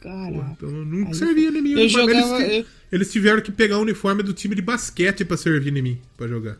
Cara, 0.00 0.50
Então 0.56 0.70
não 0.70 1.08
Aí 1.08 1.14
servia 1.14 1.48
em 1.48 1.60
mim. 1.62 1.72
eu 1.72 1.88
jogava- 1.88 2.40
eles, 2.42 2.58
eu- 2.58 2.66
eles 2.92 3.10
tiveram 3.12 3.40
que 3.40 3.50
pegar 3.50 3.78
o 3.78 3.82
uniforme 3.82 4.22
do 4.22 4.32
time 4.32 4.54
de 4.54 4.62
basquete 4.62 5.24
pra 5.24 5.36
servir 5.36 5.76
em 5.76 5.82
mim, 5.82 5.98
pra 6.16 6.28
jogar. 6.28 6.58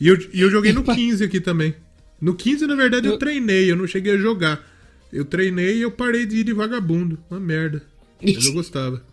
E 0.00 0.08
eu, 0.08 0.18
e 0.32 0.40
eu 0.40 0.50
joguei 0.50 0.72
no 0.72 0.82
15 0.82 1.22
aqui 1.22 1.40
também. 1.40 1.74
No 2.20 2.34
15, 2.34 2.66
na 2.66 2.74
verdade, 2.74 3.06
eu, 3.06 3.12
Eu- 3.12 3.18
treinei, 3.18 3.70
eu 3.70 3.76
não 3.76 3.86
cheguei 3.86 4.14
a 4.14 4.18
jogar. 4.18 4.68
Eu 5.12 5.24
treinei 5.24 5.76
e 5.78 5.82
eu 5.82 5.90
parei 5.90 6.24
de 6.26 6.38
ir 6.38 6.44
de 6.44 6.52
vagabundo. 6.52 7.18
Uma 7.30 7.38
merda. 7.40 7.82
Mas 8.22 8.46
eu 8.46 8.52
gostava. 8.54 9.04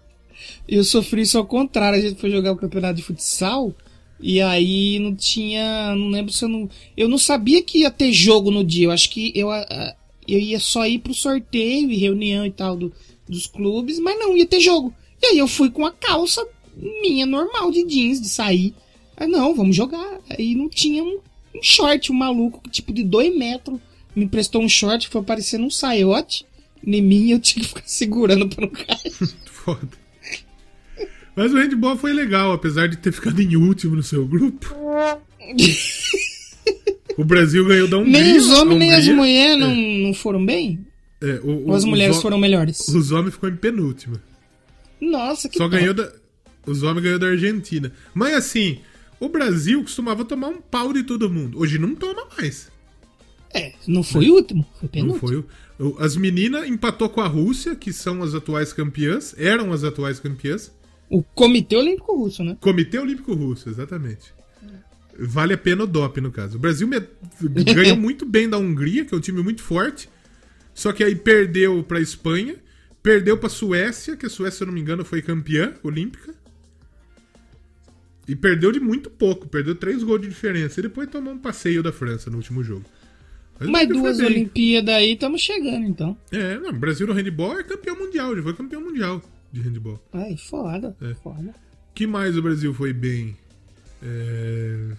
Eu 0.67 0.83
sofri 0.83 1.21
isso 1.23 1.37
ao 1.37 1.45
contrário. 1.45 1.99
A 1.99 2.01
gente 2.01 2.19
foi 2.19 2.29
jogar 2.31 2.51
o 2.53 2.57
campeonato 2.57 2.95
de 2.95 3.01
futsal 3.03 3.75
e 4.19 4.39
aí 4.41 4.97
não 4.99 5.13
tinha. 5.15 5.93
Não 5.95 6.09
lembro 6.09 6.31
se 6.31 6.45
eu 6.45 6.49
não. 6.49 6.69
Eu 6.95 7.09
não 7.09 7.17
sabia 7.17 7.61
que 7.61 7.79
ia 7.79 7.91
ter 7.91 8.13
jogo 8.13 8.49
no 8.49 8.63
dia. 8.63 8.85
Eu 8.87 8.91
acho 8.91 9.09
que 9.09 9.31
eu, 9.35 9.51
ah, 9.51 9.95
eu 10.27 10.39
ia 10.39 10.59
só 10.59 10.85
ir 10.87 10.99
pro 10.99 11.13
sorteio 11.13 11.91
e 11.91 11.97
reunião 11.97 12.45
e 12.45 12.51
tal 12.51 12.77
do- 12.77 12.93
dos 13.27 13.45
clubes, 13.47 13.99
mas 13.99 14.17
não 14.17 14.35
ia 14.37 14.45
ter 14.45 14.59
jogo. 14.61 14.93
E 15.21 15.25
aí 15.27 15.37
eu 15.37 15.47
fui 15.47 15.69
com 15.69 15.85
a 15.85 15.91
calça 15.91 16.45
minha 17.01 17.25
normal 17.25 17.71
de 17.71 17.83
jeans, 17.83 18.21
de 18.21 18.29
sair. 18.29 18.73
Aí 19.17 19.27
não, 19.27 19.53
vamos 19.53 19.75
jogar. 19.75 20.19
Aí 20.29 20.55
não 20.55 20.69
tinha 20.69 21.03
um, 21.03 21.19
um 21.53 21.61
short, 21.61 22.09
um 22.09 22.15
maluco 22.15 22.61
tipo 22.69 22.93
de 22.93 23.03
dois 23.03 23.35
metros. 23.35 23.77
Me 24.15 24.25
emprestou 24.25 24.61
um 24.61 24.69
short 24.69 25.07
que 25.07 25.11
foi 25.13 25.21
parecendo 25.23 25.65
um 25.65 25.69
saiote. 25.69 26.45
Em 26.85 27.01
mim 27.01 27.31
eu 27.31 27.39
tinha 27.39 27.61
que 27.63 27.69
ficar 27.69 27.83
segurando 27.87 28.47
pra 28.47 28.61
não 28.65 28.69
cair. 28.73 29.13
Foda. 29.45 29.87
Mas 31.35 31.53
o 31.53 31.57
handball 31.57 31.95
foi 31.97 32.11
legal, 32.11 32.51
apesar 32.51 32.87
de 32.87 32.97
ter 32.97 33.11
ficado 33.13 33.41
em 33.41 33.55
último 33.55 33.95
no 33.95 34.03
seu 34.03 34.27
grupo. 34.27 34.75
O 37.17 37.23
Brasil 37.25 37.65
ganhou 37.65 37.87
da 37.87 37.97
Hungria. 37.97 38.23
Nem 38.23 38.37
os 38.37 38.49
homens 38.49 38.79
nem 38.79 38.93
as 38.93 39.07
mulheres 39.09 39.59
não, 39.59 39.75
não 39.75 40.13
foram 40.13 40.45
bem? 40.45 40.85
É, 41.19 41.33
o- 41.43 41.67
Ou 41.67 41.75
as 41.75 41.83
mulheres 41.83 42.15
foram 42.21 42.37
melhores? 42.37 42.87
Os 42.87 43.11
homens 43.11 43.33
ficou 43.33 43.49
em 43.49 43.57
penúltimo. 43.57 44.17
Nossa, 45.01 45.49
que 45.49 45.57
Só 45.57 45.67
ganhou 45.67 45.93
da. 45.93 46.09
Os 46.65 46.81
homens 46.81 47.03
ganhou 47.03 47.19
da 47.19 47.27
Argentina. 47.27 47.91
Mas 48.13 48.35
assim, 48.35 48.79
o 49.19 49.27
Brasil 49.27 49.81
costumava 49.81 50.23
tomar 50.23 50.47
um 50.47 50.61
pau 50.61 50.93
de 50.93 51.03
todo 51.03 51.29
mundo. 51.29 51.59
Hoje 51.59 51.77
não 51.77 51.93
toma 51.93 52.25
mais. 52.37 52.71
É, 53.53 53.73
não 53.87 54.03
foi 54.03 54.29
o 54.29 54.35
último, 54.35 54.63
foi 54.79 54.81
Não 54.83 54.89
penúltimo. 55.17 55.27
foi. 55.77 55.87
o- 55.87 55.97
As 55.99 56.15
meninas 56.15 56.67
empatou 56.67 57.09
com 57.09 57.21
a 57.21 57.27
Rússia, 57.27 57.75
que 57.75 57.91
são 57.91 58.21
as 58.21 58.33
atuais 58.35 58.71
campeãs, 58.73 59.33
eram 59.37 59.71
as 59.73 59.83
atuais 59.83 60.19
campeãs. 60.19 60.71
O 61.09 61.23
Comitê 61.23 61.75
Olímpico 61.75 62.15
Russo, 62.15 62.43
né? 62.43 62.57
Comitê 62.61 62.99
Olímpico 62.99 63.33
Russo, 63.33 63.69
exatamente. 63.69 64.31
Vale 65.17 65.53
a 65.53 65.57
pena 65.57 65.83
o 65.83 65.87
DOP, 65.87 66.21
no 66.21 66.31
caso. 66.31 66.57
O 66.57 66.59
Brasil 66.59 66.87
me- 66.87 67.01
ganhou 67.73 67.97
muito 67.97 68.25
bem 68.25 68.47
da 68.47 68.57
Hungria, 68.57 69.03
que 69.05 69.13
é 69.13 69.17
um 69.17 69.21
time 69.21 69.41
muito 69.41 69.61
forte. 69.63 70.07
Só 70.73 70.93
que 70.93 71.03
aí 71.03 71.15
perdeu 71.15 71.83
pra 71.83 71.99
Espanha, 71.99 72.55
perdeu 73.01 73.37
pra 73.37 73.49
Suécia, 73.49 74.15
que 74.15 74.27
a 74.27 74.29
Suécia, 74.29 74.57
se 74.59 74.63
eu 74.63 74.67
não 74.67 74.73
me 74.73 74.79
engano, 74.81 75.03
foi 75.03 75.21
campeã 75.21 75.73
olímpica. 75.83 76.33
E 78.27 78.35
perdeu 78.35 78.71
de 78.71 78.79
muito 78.79 79.09
pouco, 79.09 79.47
perdeu 79.47 79.73
três 79.73 80.03
gols 80.03 80.21
de 80.21 80.27
diferença. 80.27 80.79
E 80.79 80.83
depois 80.83 81.09
tomou 81.09 81.33
um 81.33 81.39
passeio 81.39 81.81
da 81.81 81.91
França 81.91 82.29
no 82.29 82.37
último 82.37 82.63
jogo. 82.63 82.85
Mas 83.59 83.67
o 83.67 83.71
Mais 83.71 83.87
foi 83.87 83.97
duas. 84.01 84.19
Olimpíadas 84.19 84.95
aí, 84.95 85.13
estamos 85.13 85.41
chegando 85.41 85.85
então. 85.85 86.17
É, 86.31 86.57
não, 86.59 86.69
o 86.69 86.73
Brasil 86.73 87.05
no 87.07 87.13
handball 87.13 87.59
é 87.59 87.63
campeão 87.63 87.97
mundial, 87.97 88.35
já 88.35 88.41
foi 88.43 88.53
campeão 88.53 88.81
mundial 88.81 89.21
de 89.51 89.61
handball. 89.61 89.99
Ai, 90.13 90.35
foda, 90.37 90.95
É. 91.01 91.13
foda. 91.15 91.53
que 91.93 92.07
mais 92.07 92.37
o 92.37 92.41
Brasil 92.41 92.73
foi 92.73 92.93
bem? 92.93 93.35
É, 94.01 94.91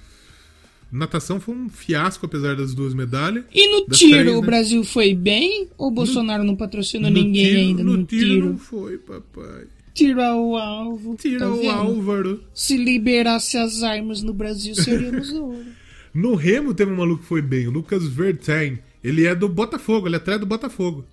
Natação 0.93 1.39
foi 1.41 1.55
um 1.55 1.69
fiasco, 1.69 2.27
apesar 2.27 2.57
das 2.57 2.75
duas 2.75 2.93
medalhas. 2.95 3.45
E 3.55 3.71
no 3.73 3.87
tiro, 3.87 4.11
três, 4.25 4.37
o 4.37 4.41
né? 4.41 4.47
Brasil 4.47 4.83
foi 4.85 5.15
bem? 5.15 5.69
Ou 5.79 5.89
o 5.89 5.91
Bolsonaro 5.93 6.43
não 6.43 6.57
patrocinou 6.57 7.09
ninguém 7.11 7.45
tiro, 7.47 7.59
ainda 7.61 7.85
no 7.85 7.97
no 7.99 8.05
tiro, 8.05 8.27
tiro? 8.27 8.47
não 8.51 8.59
foi, 8.59 8.99
papai. 8.99 9.67
Tiro 9.95 10.21
ao 10.21 10.57
alvo. 10.57 11.15
Tira 11.17 11.39
tá 11.41 11.49
o 11.49 11.57
vendo? 11.59 11.71
Álvaro. 11.71 12.45
Se 12.53 12.77
liberasse 12.77 13.57
as 13.57 13.83
armas 13.85 14.21
no 14.23 14.33
Brasil, 14.35 14.75
seríamos 14.75 15.31
ouro. 15.33 15.65
No 16.13 16.35
Remo 16.35 16.75
teve 16.75 16.93
um 16.93 16.97
maluco 16.97 17.23
que 17.23 17.29
foi 17.29 17.43
bem, 17.43 17.67
o 17.67 17.71
Lucas 17.71 18.07
Vertain. 18.07 18.79
Ele 19.03 19.27
é 19.27 19.35
do 19.35 19.49
Botafogo, 19.49 20.07
ele 20.07 20.17
é 20.17 20.19
atrás 20.19 20.41
do 20.41 20.47
Botafogo. 20.47 21.05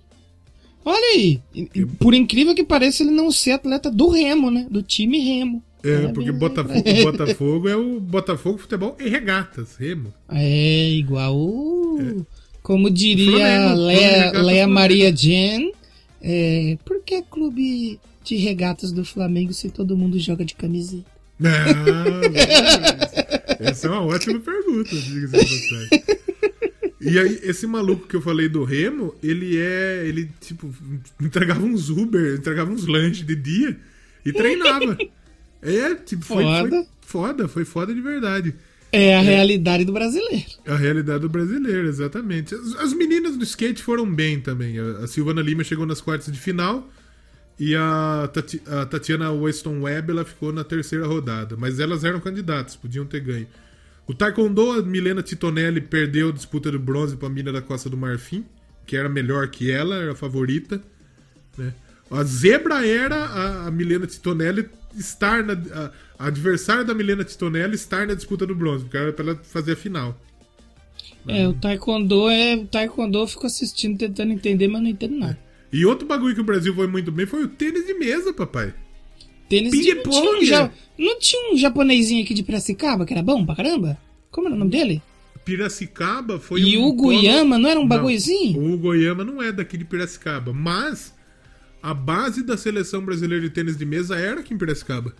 Olha 0.84 1.14
aí, 1.14 1.40
por 1.98 2.14
incrível 2.14 2.54
que 2.54 2.64
pareça, 2.64 3.02
ele 3.02 3.10
não 3.10 3.30
ser 3.30 3.52
atleta 3.52 3.90
do 3.90 4.08
Remo, 4.08 4.50
né? 4.50 4.66
Do 4.70 4.82
time 4.82 5.18
Remo. 5.18 5.62
É, 5.82 5.92
Parabéns 5.92 6.12
porque 6.14 6.32
Botafogo. 6.32 6.82
Botafogo 7.02 7.68
é 7.68 7.76
o 7.76 8.00
Botafogo 8.00 8.58
Futebol 8.58 8.96
e 8.98 9.08
Regatas, 9.08 9.76
Remo. 9.76 10.12
É, 10.28 10.90
igual 10.90 11.36
o... 11.36 12.24
Como 12.62 12.90
diria 12.90 13.30
Flamengo, 13.30 13.80
Lea 13.86 14.30
Flamengo. 14.30 14.72
Maria 14.72 15.14
Jen, 15.14 15.72
é, 16.20 16.76
por 16.84 17.02
que 17.02 17.22
clube 17.22 17.98
de 18.24 18.36
regatas 18.36 18.92
do 18.92 19.04
Flamengo 19.04 19.54
se 19.54 19.70
todo 19.70 19.96
mundo 19.96 20.18
joga 20.18 20.44
de 20.44 20.54
camiseta? 20.54 21.04
Ah, 21.42 22.20
essa 23.60 23.86
é 23.86 23.90
uma 23.90 24.02
ótima 24.02 24.40
pergunta, 24.40 24.90
diga-se 24.90 25.44
de. 25.46 26.28
E 27.00 27.18
aí, 27.18 27.40
esse 27.44 27.66
maluco 27.66 28.08
que 28.08 28.16
eu 28.16 28.20
falei 28.20 28.48
do 28.48 28.64
Remo, 28.64 29.14
ele 29.22 29.56
é. 29.56 30.04
Ele, 30.06 30.28
tipo, 30.40 30.74
entregava 31.20 31.60
uns 31.64 31.90
Uber, 31.90 32.34
entregava 32.36 32.70
uns 32.70 32.86
lanches 32.86 33.24
de 33.24 33.36
dia 33.36 33.76
e 34.24 34.32
treinava. 34.32 34.96
É, 35.62 35.94
tipo, 35.94 36.24
foi 36.24 36.44
Foda. 36.44 36.68
foi 36.68 36.86
foda, 37.00 37.48
foi 37.48 37.64
foda 37.64 37.94
de 37.94 38.00
verdade. 38.00 38.54
É 38.90 39.16
a 39.16 39.20
realidade 39.20 39.84
do 39.84 39.92
brasileiro. 39.92 40.46
A 40.66 40.76
realidade 40.76 41.20
do 41.20 41.28
brasileiro, 41.28 41.88
exatamente. 41.88 42.54
As, 42.54 42.74
as 42.76 42.92
meninas 42.92 43.36
do 43.36 43.44
skate 43.44 43.82
foram 43.82 44.10
bem 44.12 44.40
também. 44.40 44.78
A, 44.78 45.04
a 45.04 45.06
Silvana 45.06 45.42
Lima 45.42 45.62
chegou 45.62 45.84
nas 45.84 46.00
quartas 46.00 46.32
de 46.32 46.38
final 46.38 46.88
e 47.58 47.74
a, 47.74 48.28
Tati- 48.32 48.62
a 48.66 48.86
Tatiana 48.86 49.32
Weston 49.32 49.80
Webb 49.82 50.10
ela 50.12 50.24
ficou 50.24 50.52
na 50.52 50.62
terceira 50.64 51.06
rodada. 51.06 51.56
Mas 51.56 51.80
elas 51.80 52.04
eram 52.04 52.20
candidatas, 52.20 52.76
podiam 52.76 53.04
ter 53.04 53.20
ganho. 53.20 53.46
O 54.06 54.14
Taekwondo, 54.14 54.72
a 54.72 54.82
Milena 54.82 55.22
Titonelli 55.22 55.80
perdeu 55.80 56.28
a 56.28 56.32
disputa 56.32 56.70
do 56.70 56.78
bronze 56.78 57.16
para 57.16 57.28
a 57.28 57.30
mina 57.30 57.52
da 57.52 57.60
Costa 57.60 57.90
do 57.90 57.96
Marfim, 57.96 58.44
que 58.86 58.96
era 58.96 59.08
melhor 59.08 59.48
que 59.48 59.70
ela, 59.70 59.96
era 59.96 60.12
a 60.12 60.16
favorita. 60.16 60.80
né? 61.56 61.74
A 62.10 62.24
zebra 62.24 62.86
era 62.86 63.16
a, 63.16 63.66
a 63.66 63.70
Milena 63.70 64.06
Titonelli 64.06 64.68
estar 64.96 65.44
na. 65.44 65.52
A, 65.52 65.90
a 66.20 66.26
adversária 66.28 66.84
da 66.84 66.94
Milena 66.94 67.22
Titonelli 67.22 67.74
estar 67.74 68.06
na 68.06 68.14
disputa 68.14 68.46
do 68.46 68.54
bronze, 68.54 68.84
porque 68.84 68.96
era 68.96 69.12
para 69.12 69.30
ela 69.32 69.40
fazer 69.42 69.72
a 69.72 69.76
final. 69.76 70.18
É, 71.26 71.46
o 71.46 71.52
taekwondo 71.52 72.28
é. 72.30 72.56
O 72.56 72.66
taekwondo 72.66 73.18
eu 73.18 73.26
fico 73.26 73.46
assistindo, 73.46 73.98
tentando 73.98 74.32
entender, 74.32 74.68
mas 74.68 74.80
não 74.82 74.88
entendo 74.88 75.16
nada. 75.18 75.38
E 75.72 75.84
outro 75.84 76.06
bagulho 76.06 76.34
que 76.34 76.40
o 76.40 76.44
Brasil 76.44 76.74
foi 76.74 76.86
muito 76.86 77.12
bem 77.12 77.26
foi 77.26 77.42
o 77.44 77.48
tênis 77.48 77.86
de 77.86 77.94
mesa, 77.94 78.32
papai. 78.32 78.72
Tênis 79.48 79.70
de 79.72 79.76
não 79.76 79.82
tinha, 79.84 79.94
um 79.94 80.02
Ping-pong. 80.02 80.46
ja- 80.46 80.72
não 80.98 81.18
tinha 81.18 81.52
um 81.52 81.56
japonesinho 81.56 82.22
aqui 82.24 82.34
de 82.34 82.42
Piracicaba 82.42 83.04
que 83.06 83.12
era 83.12 83.22
bom 83.22 83.44
pra 83.44 83.54
caramba? 83.56 83.98
Como 84.30 84.46
era 84.46 84.54
o 84.56 84.58
nome 84.58 84.70
dele? 84.70 85.02
Piracicaba 85.44 86.38
foi 86.38 86.60
E 86.60 86.76
um 86.76 86.84
o 86.86 86.92
Goiama, 86.92 87.58
não 87.58 87.68
era 87.70 87.80
um 87.80 87.88
bagulhozinho? 87.88 88.74
O 88.74 88.76
Goiama 88.76 89.24
não 89.24 89.42
é 89.42 89.50
daqui 89.50 89.78
de 89.78 89.84
Piracicaba, 89.84 90.52
mas 90.52 91.14
a 91.82 91.94
base 91.94 92.42
da 92.44 92.56
seleção 92.56 93.02
brasileira 93.02 93.42
de 93.42 93.50
tênis 93.50 93.76
de 93.76 93.86
mesa 93.86 94.16
era 94.18 94.40
aqui 94.40 94.52
em 94.52 94.58
Piracicaba. 94.58 95.14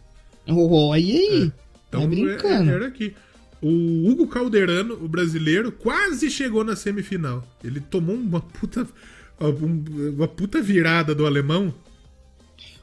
Oh, 0.46 0.88
olha 0.88 1.02
aí. 1.02 1.52
Então 1.88 2.02
tá 2.02 2.06
brincando. 2.06 2.70
é- 2.70 2.74
era 2.74 2.86
aqui. 2.86 3.14
O 3.62 4.08
Hugo 4.08 4.28
Calderano, 4.28 4.94
o 4.94 5.08
brasileiro, 5.08 5.72
quase 5.72 6.30
chegou 6.30 6.62
na 6.62 6.76
semifinal. 6.76 7.42
Ele 7.64 7.80
tomou 7.80 8.14
uma 8.14 8.40
puta 8.40 8.86
uma 9.40 10.26
puta 10.28 10.60
virada 10.60 11.14
do 11.14 11.24
alemão 11.26 11.72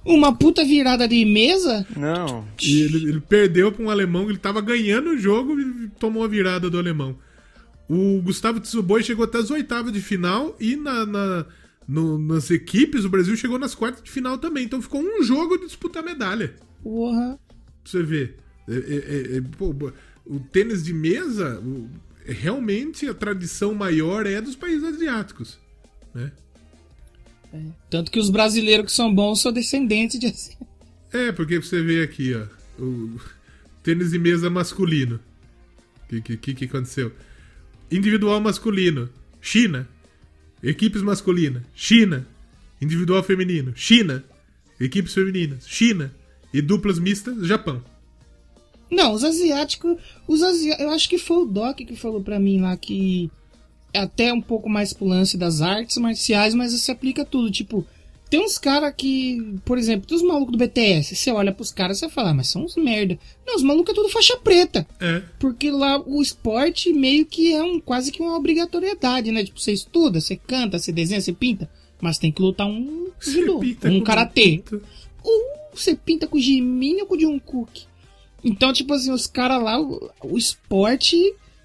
Uma 0.06 0.34
puta 0.36 0.64
virada 0.64 1.08
de 1.08 1.26
mesa? 1.26 1.86
Não. 1.98 2.48
E 2.62 2.82
ele, 2.82 3.10
ele 3.10 3.20
perdeu 3.22 3.72
pra 3.72 3.84
um 3.84 3.90
alemão, 3.90 4.30
ele 4.30 4.38
tava 4.38 4.62
ganhando 4.62 5.10
o 5.12 5.18
jogo 5.18 5.60
e 5.60 5.90
tomou 6.00 6.24
a 6.24 6.28
virada 6.28 6.70
do 6.70 6.78
alemão. 6.78 7.18
O 7.90 8.22
Gustavo 8.22 8.60
Tsuboi 8.60 9.04
chegou 9.04 9.26
até 9.26 9.38
as 9.40 9.50
oitavas 9.52 9.92
de 9.92 10.00
final 10.02 10.56
e 10.60 10.76
na, 10.76 11.06
na- 11.06 11.46
no- 11.88 12.18
nas 12.18 12.50
equipes 12.52 13.04
o 13.06 13.10
Brasil 13.10 13.36
chegou 13.36 13.60
nas 13.60 13.76
quartas 13.76 14.04
de 14.04 14.10
final 14.12 14.38
também. 14.38 14.64
Então 14.66 14.82
ficou 14.82 15.02
um 15.02 15.22
jogo 15.24 15.58
de 15.58 15.66
disputar 15.66 16.04
medalha. 16.04 16.56
Porra. 16.82 17.38
Pra 17.48 17.92
você 17.92 18.02
ver. 18.04 18.38
É- 18.68 18.74
é- 18.74 18.78
é- 19.36 19.38
é, 19.38 19.42
pô, 19.58 19.76
o 20.26 20.40
tênis 20.40 20.84
de 20.84 20.94
mesa, 20.94 21.60
o- 21.60 21.88
realmente 22.26 23.08
a 23.08 23.14
tradição 23.14 23.74
maior 23.76 24.26
é 24.26 24.40
dos 24.42 24.56
países 24.56 24.84
asiáticos. 24.84 25.60
Né? 26.14 26.32
Tanto 27.90 28.12
que 28.12 28.20
os 28.20 28.30
brasileiros 28.30 28.86
que 28.88 28.92
são 28.92 29.14
bons 29.14 29.42
são 29.42 29.52
descendentes 29.52 30.20
de. 30.20 30.34
É, 31.12 31.32
porque 31.32 31.60
você 31.60 31.82
vê 31.82 32.02
aqui, 32.02 32.34
ó, 32.34 32.46
o 32.82 33.20
tênis 33.84 34.12
de 34.12 34.20
mesa 34.20 34.50
masculino. 34.50 35.20
O 36.04 36.08
que, 36.08 36.22
que, 36.22 36.38
que, 36.38 36.56
que 36.56 36.66
aconteceu? 36.66 37.12
Individual 37.92 38.40
masculino, 38.42 39.10
China. 39.42 39.88
Equipes 40.62 41.02
masculinas, 41.02 41.64
China. 41.74 42.28
Individual 42.82 43.24
feminino, 43.24 43.74
China. 43.76 44.24
Equipes 44.80 45.14
femininas, 45.14 45.68
China. 45.68 46.14
E 46.54 46.62
duplas 46.62 47.00
mistas, 47.00 47.46
Japão. 47.46 47.84
Não, 48.90 49.14
os 49.14 49.24
asiáticos. 49.24 49.98
Os 50.28 50.42
asi... 50.42 50.70
Eu 50.80 50.90
acho 50.90 51.10
que 51.10 51.18
foi 51.18 51.38
o 51.38 51.46
Doc 51.46 51.78
que 51.78 51.96
falou 51.96 52.22
pra 52.22 52.40
mim 52.40 52.62
lá 52.62 52.76
que. 52.78 53.30
Até 53.96 54.32
um 54.34 54.42
pouco 54.42 54.70
mais 54.70 54.94
pro 54.94 55.06
lance 55.06 55.38
das 55.38 55.62
artes 55.62 55.98
marciais, 55.98 56.54
mas 56.54 56.74
isso 56.74 56.86
se 56.86 56.92
aplica 56.92 57.22
a 57.22 57.26
tudo. 57.26 57.52
Tipo, 57.52 57.86
tem 58.30 58.40
uns 58.40 58.58
caras 58.58 58.94
que. 58.96 59.60
Por 59.64 59.78
exemplo, 59.78 60.08
tem 60.08 60.18
os 60.18 60.24
malucos 60.24 60.52
do 60.52 60.58
BTS. 60.58 61.16
Você 61.16 61.32
olha 61.32 61.52
pros 61.52 61.72
caras 61.72 62.02
e 62.02 62.10
fala, 62.10 62.32
"Ah, 62.32 62.34
mas 62.34 62.48
são 62.48 62.64
uns 62.66 62.76
merda. 62.76 63.18
Não, 63.46 63.56
os 63.56 63.64
malucos 63.64 63.92
é 63.92 63.96
tudo 63.96 64.10
faixa 64.10 64.36
preta. 64.38 64.86
É. 65.00 65.22
Porque 65.40 65.70
lá 65.70 66.02
o 66.06 66.22
esporte 66.22 66.92
meio 66.92 67.26
que 67.26 67.54
é 67.54 67.64
um 67.64 67.80
quase 67.80 68.12
que 68.12 68.22
uma 68.22 68.36
obrigatoriedade, 68.36 69.32
né? 69.32 69.44
Tipo, 69.44 69.60
você 69.60 69.72
estuda, 69.72 70.20
você 70.20 70.36
canta, 70.36 70.80
você 70.80 70.92
desenha, 70.92 71.22
você 71.22 71.34
pinta, 71.34 71.70
mas 72.02 72.18
tem 72.18 72.32
que 72.32 72.42
lutar 72.42 72.68
um 72.68 73.10
judô, 73.20 73.62
um 73.86 74.02
karatê. 74.02 74.64
Ou 75.24 75.42
você 75.74 75.96
pinta 75.96 76.28
com 76.28 76.38
o 76.38 76.42
Jimin 76.42 77.02
ou 77.02 77.06
com 77.06 77.16
o 77.16 77.20
Jungkook. 77.20 77.84
Então, 78.44 78.74
tipo 78.74 78.94
assim, 78.94 79.12
os 79.12 79.28
caras 79.28 79.62
lá, 79.62 79.80
o, 79.80 80.10
o 80.24 80.38
esporte, 80.38 81.18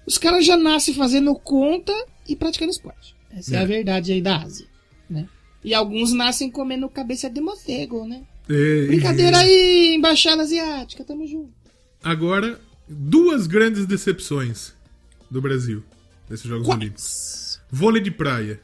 os 0.05 0.17
caras 0.17 0.45
já 0.45 0.57
nascem 0.57 0.93
fazendo 0.93 1.33
conta 1.35 1.93
e 2.27 2.35
praticando 2.35 2.71
esporte. 2.71 3.15
Essa 3.31 3.55
é, 3.55 3.59
É. 3.59 3.61
a 3.61 3.65
verdade 3.65 4.11
aí 4.11 4.21
da 4.21 4.37
Ásia, 4.41 4.65
né? 5.09 5.27
E 5.63 5.73
alguns 5.73 6.11
nascem 6.11 6.49
comendo 6.49 6.89
cabeça 6.89 7.29
de 7.29 7.39
morcego, 7.39 8.05
né? 8.07 8.23
É, 8.49 8.87
Brincadeira 8.87 9.37
aí, 9.37 9.93
embaixada 9.95 10.41
asiática, 10.41 11.03
tamo 11.03 11.25
junto. 11.27 11.51
Agora, 12.03 12.59
duas 12.89 13.45
grandes 13.47 13.85
decepções 13.85 14.73
do 15.29 15.39
Brasil 15.41 15.83
nesses 16.29 16.45
Jogos 16.47 16.67
Olímpicos. 16.67 17.59
Vôlei 17.71 18.01
de 18.01 18.11
praia. 18.11 18.59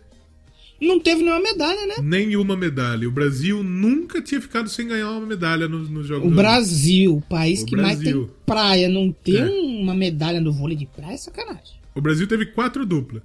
Não 0.82 1.00
teve 1.00 1.24
nenhuma 1.24 1.42
medalha, 1.42 1.86
né? 1.88 1.96
Nenhuma 2.04 2.56
medalha. 2.56 3.08
O 3.08 3.12
Brasil 3.12 3.64
nunca 3.64 4.22
tinha 4.22 4.40
ficado 4.42 4.70
sem 4.70 4.88
ganhar 4.88 5.10
uma 5.12 5.26
medalha 5.26 5.68
nos, 5.68 5.90
nos 5.90 6.06
Jogos 6.06 6.32
O. 6.32 6.36
Brasil, 6.36 7.16
o 7.16 7.22
país 7.22 7.62
O 7.64 7.66
que 7.66 7.76
mais 7.76 8.00
Brasil. 8.00 8.26
tem 8.26 8.36
praia, 8.46 8.88
não 8.90 9.12
ter 9.12 9.38
É. 9.42 9.50
uma 9.50 9.96
medalha 9.96 10.40
no 10.42 10.52
vôlei 10.52 10.78
de 10.78 10.86
praia 10.86 11.14
é 11.14 11.18
sacanagem. 11.18 11.78
O 11.96 12.02
Brasil 12.02 12.28
teve 12.28 12.48
quatro 12.48 12.86
duplas. 12.86 13.24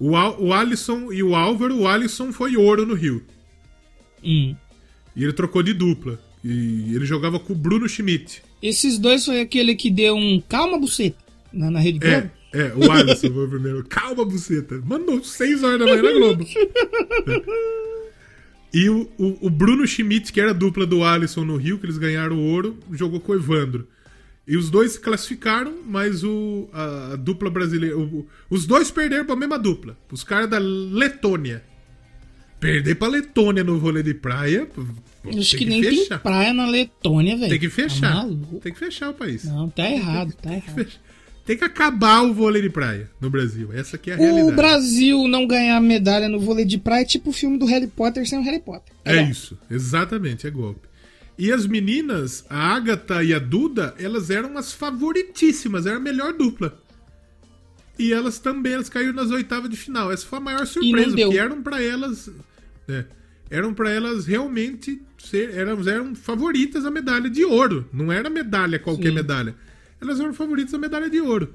O, 0.00 0.16
Al, 0.16 0.40
o 0.40 0.52
Alisson 0.54 1.12
e 1.12 1.22
o 1.22 1.36
Álvaro. 1.36 1.76
O 1.76 1.86
Alisson 1.86 2.32
foi 2.32 2.56
ouro 2.56 2.86
no 2.86 2.94
Rio. 2.94 3.22
Hum. 4.24 4.56
E 5.14 5.22
ele 5.22 5.32
trocou 5.32 5.62
de 5.62 5.74
dupla. 5.74 6.18
E 6.42 6.94
ele 6.94 7.04
jogava 7.04 7.38
com 7.38 7.52
o 7.52 7.56
Bruno 7.56 7.86
Schmidt. 7.86 8.42
Esses 8.62 8.98
dois 8.98 9.26
foi 9.26 9.40
aquele 9.40 9.74
que 9.74 9.90
deu 9.90 10.16
um 10.16 10.40
calma 10.40 10.78
buceta 10.78 11.18
na, 11.52 11.70
na 11.70 11.78
Rede 11.78 11.98
Globo. 11.98 12.30
É, 12.52 12.60
é, 12.60 12.72
o 12.74 12.90
Alisson 12.90 13.32
foi 13.32 13.44
o 13.44 13.48
primeiro. 13.48 13.84
Calma, 13.88 14.24
buceta. 14.24 14.82
Mandou 14.84 15.22
6 15.22 15.62
horas 15.62 15.78
da 15.78 15.84
manhã 15.84 16.02
na 16.02 16.12
Globo. 16.12 16.46
E 18.72 18.88
o, 18.88 19.10
o, 19.18 19.46
o 19.46 19.50
Bruno 19.50 19.84
Schmidt, 19.84 20.32
que 20.32 20.40
era 20.40 20.50
a 20.50 20.54
dupla 20.54 20.86
do 20.86 21.02
Alisson 21.02 21.44
no 21.44 21.56
Rio, 21.56 21.78
que 21.78 21.86
eles 21.86 21.98
ganharam 21.98 22.36
o 22.36 22.52
ouro, 22.52 22.78
jogou 22.92 23.18
com 23.18 23.32
o 23.32 23.34
Evandro. 23.34 23.88
E 24.50 24.56
os 24.56 24.68
dois 24.68 24.92
se 24.92 25.00
classificaram, 25.00 25.76
mas 25.86 26.24
o, 26.24 26.68
a, 26.72 27.14
dupla 27.16 27.48
brasileira. 27.48 27.96
o- 27.96 28.26
os 28.50 28.66
dois 28.66 28.90
perderam 28.90 29.24
pra 29.24 29.36
mesma 29.36 29.56
dupla. 29.58 29.96
Os 30.10 30.24
caras 30.24 30.50
da 30.50 30.58
Letônia. 30.58 31.62
Perder 32.58 32.96
pra 32.96 33.08
Letônia 33.08 33.62
no 33.64 33.78
vôlei 33.78 34.02
de 34.02 34.12
praia. 34.12 34.66
pô, 34.66 34.82
Acho 35.28 35.50
tem 35.56 35.58
que, 35.60 35.64
nem 35.66 35.80
tem 35.82 35.98
fechar. 35.98 36.18
praia 36.18 36.52
na 36.52 36.66
Letônia, 36.66 37.36
velho. 37.36 37.48
Tem 37.48 37.60
que 37.60 37.68
Tá 37.68 37.74
fechar. 37.74 38.14
maluco? 38.16 38.58
tem 38.60 38.72
que 38.72 38.78
fechar 38.78 39.10
o 39.10 39.14
país. 39.14 39.44
Não, 39.44 39.70
tá 39.70 39.88
errado, 39.88 40.32
tá 40.42 40.52
errado. 40.52 40.86
Tem 41.46 41.56
que 41.56 41.64
acabar 41.64 42.22
o 42.22 42.34
vôlei 42.34 42.60
de 42.60 42.68
praia 42.70 43.08
no 43.20 43.30
Brasil. 43.30 43.70
Essa 43.72 43.96
aqui 43.96 44.10
é 44.10 44.14
a 44.14 44.16
realidade. 44.16 44.52
O 44.52 44.56
Brasil 44.56 45.26
não 45.28 45.46
ganhar 45.46 45.80
medalha 45.80 46.28
no 46.28 46.38
vôlei 46.38 46.64
de 46.64 46.76
praia 46.76 47.02
é 47.02 47.04
tipo 47.04 47.30
o 47.30 47.32
filme 47.32 47.56
do 47.58 47.64
Harry 47.66 47.86
Potter 47.86 48.28
sem 48.28 48.38
o 48.38 48.42
Harry 48.42 48.60
Potter. 48.60 48.92
É 49.04 49.14
igual. 49.14 49.30
isso, 49.30 49.56
exatamente, 49.70 50.46
é 50.46 50.50
golpe. 50.50 50.86
E 51.40 51.50
as 51.50 51.66
meninas, 51.66 52.44
a 52.50 52.74
Agatha 52.76 53.24
e 53.24 53.32
a 53.32 53.38
Duda, 53.38 53.94
elas 53.98 54.28
eram 54.28 54.58
as 54.58 54.74
favoritíssimas, 54.74 55.86
era 55.86 55.96
a 55.96 56.00
melhor 56.00 56.34
dupla. 56.34 56.78
E 57.98 58.12
elas 58.12 58.38
também, 58.38 58.74
elas 58.74 58.90
caíram 58.90 59.14
nas 59.14 59.30
oitavas 59.30 59.70
de 59.70 59.76
final. 59.76 60.12
Essa 60.12 60.26
foi 60.26 60.38
a 60.38 60.42
maior 60.42 60.66
surpresa, 60.66 61.16
porque 61.16 61.38
eram 61.38 61.62
pra 61.62 61.82
elas. 61.82 62.30
né, 62.86 63.06
eram 63.48 63.72
pra 63.72 63.90
elas 63.90 64.26
realmente 64.26 65.00
ser. 65.18 65.54
Eram, 65.56 65.80
eram 65.88 66.14
favoritas 66.14 66.84
a 66.84 66.90
medalha 66.90 67.30
de 67.30 67.42
ouro. 67.42 67.88
Não 67.90 68.12
era 68.12 68.28
medalha, 68.28 68.78
qualquer 68.78 69.08
Sim. 69.08 69.14
medalha. 69.14 69.54
Elas 69.98 70.20
eram 70.20 70.34
favoritas 70.34 70.74
a 70.74 70.78
medalha 70.78 71.08
de 71.08 71.22
ouro. 71.22 71.54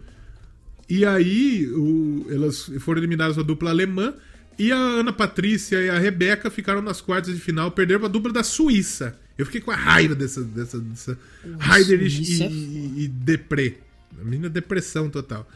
E 0.90 1.06
aí, 1.06 1.68
o- 1.68 2.26
elas 2.30 2.72
foram 2.80 2.99
eliminadas 3.02 3.38
a 3.38 3.44
dupla 3.44 3.70
alemã. 3.70 4.16
E 4.57 4.72
a 4.72 4.78
Ana 4.78 5.14
Patrícia 5.14 5.80
e 5.80 5.90
a 5.90 5.99
Rebeca 5.99 6.49
ficaram 6.49 6.82
nas 6.82 7.02
quartas 7.02 7.36
de 7.36 7.40
final, 7.40 7.70
perderam 7.72 7.99
pra 8.02 8.10
dupla 8.10 8.32
da 8.34 8.44
Suíça. 8.44 9.16
Eu 9.38 9.45
fiquei 9.45 9.62
com 9.62 9.72
a 9.72 9.76
raiva 9.76 10.16
dessa, 10.16 10.41
dessa, 10.44 10.80
dessa 10.80 11.18
Heiderich 11.44 12.22
e, 12.22 12.44
é 12.44 12.49
e, 12.49 13.03
e 13.03 13.07
Depré. 13.07 13.76
A 14.20 14.24
menina 14.24 14.49
depressão 14.49 15.10
total. 15.10 15.48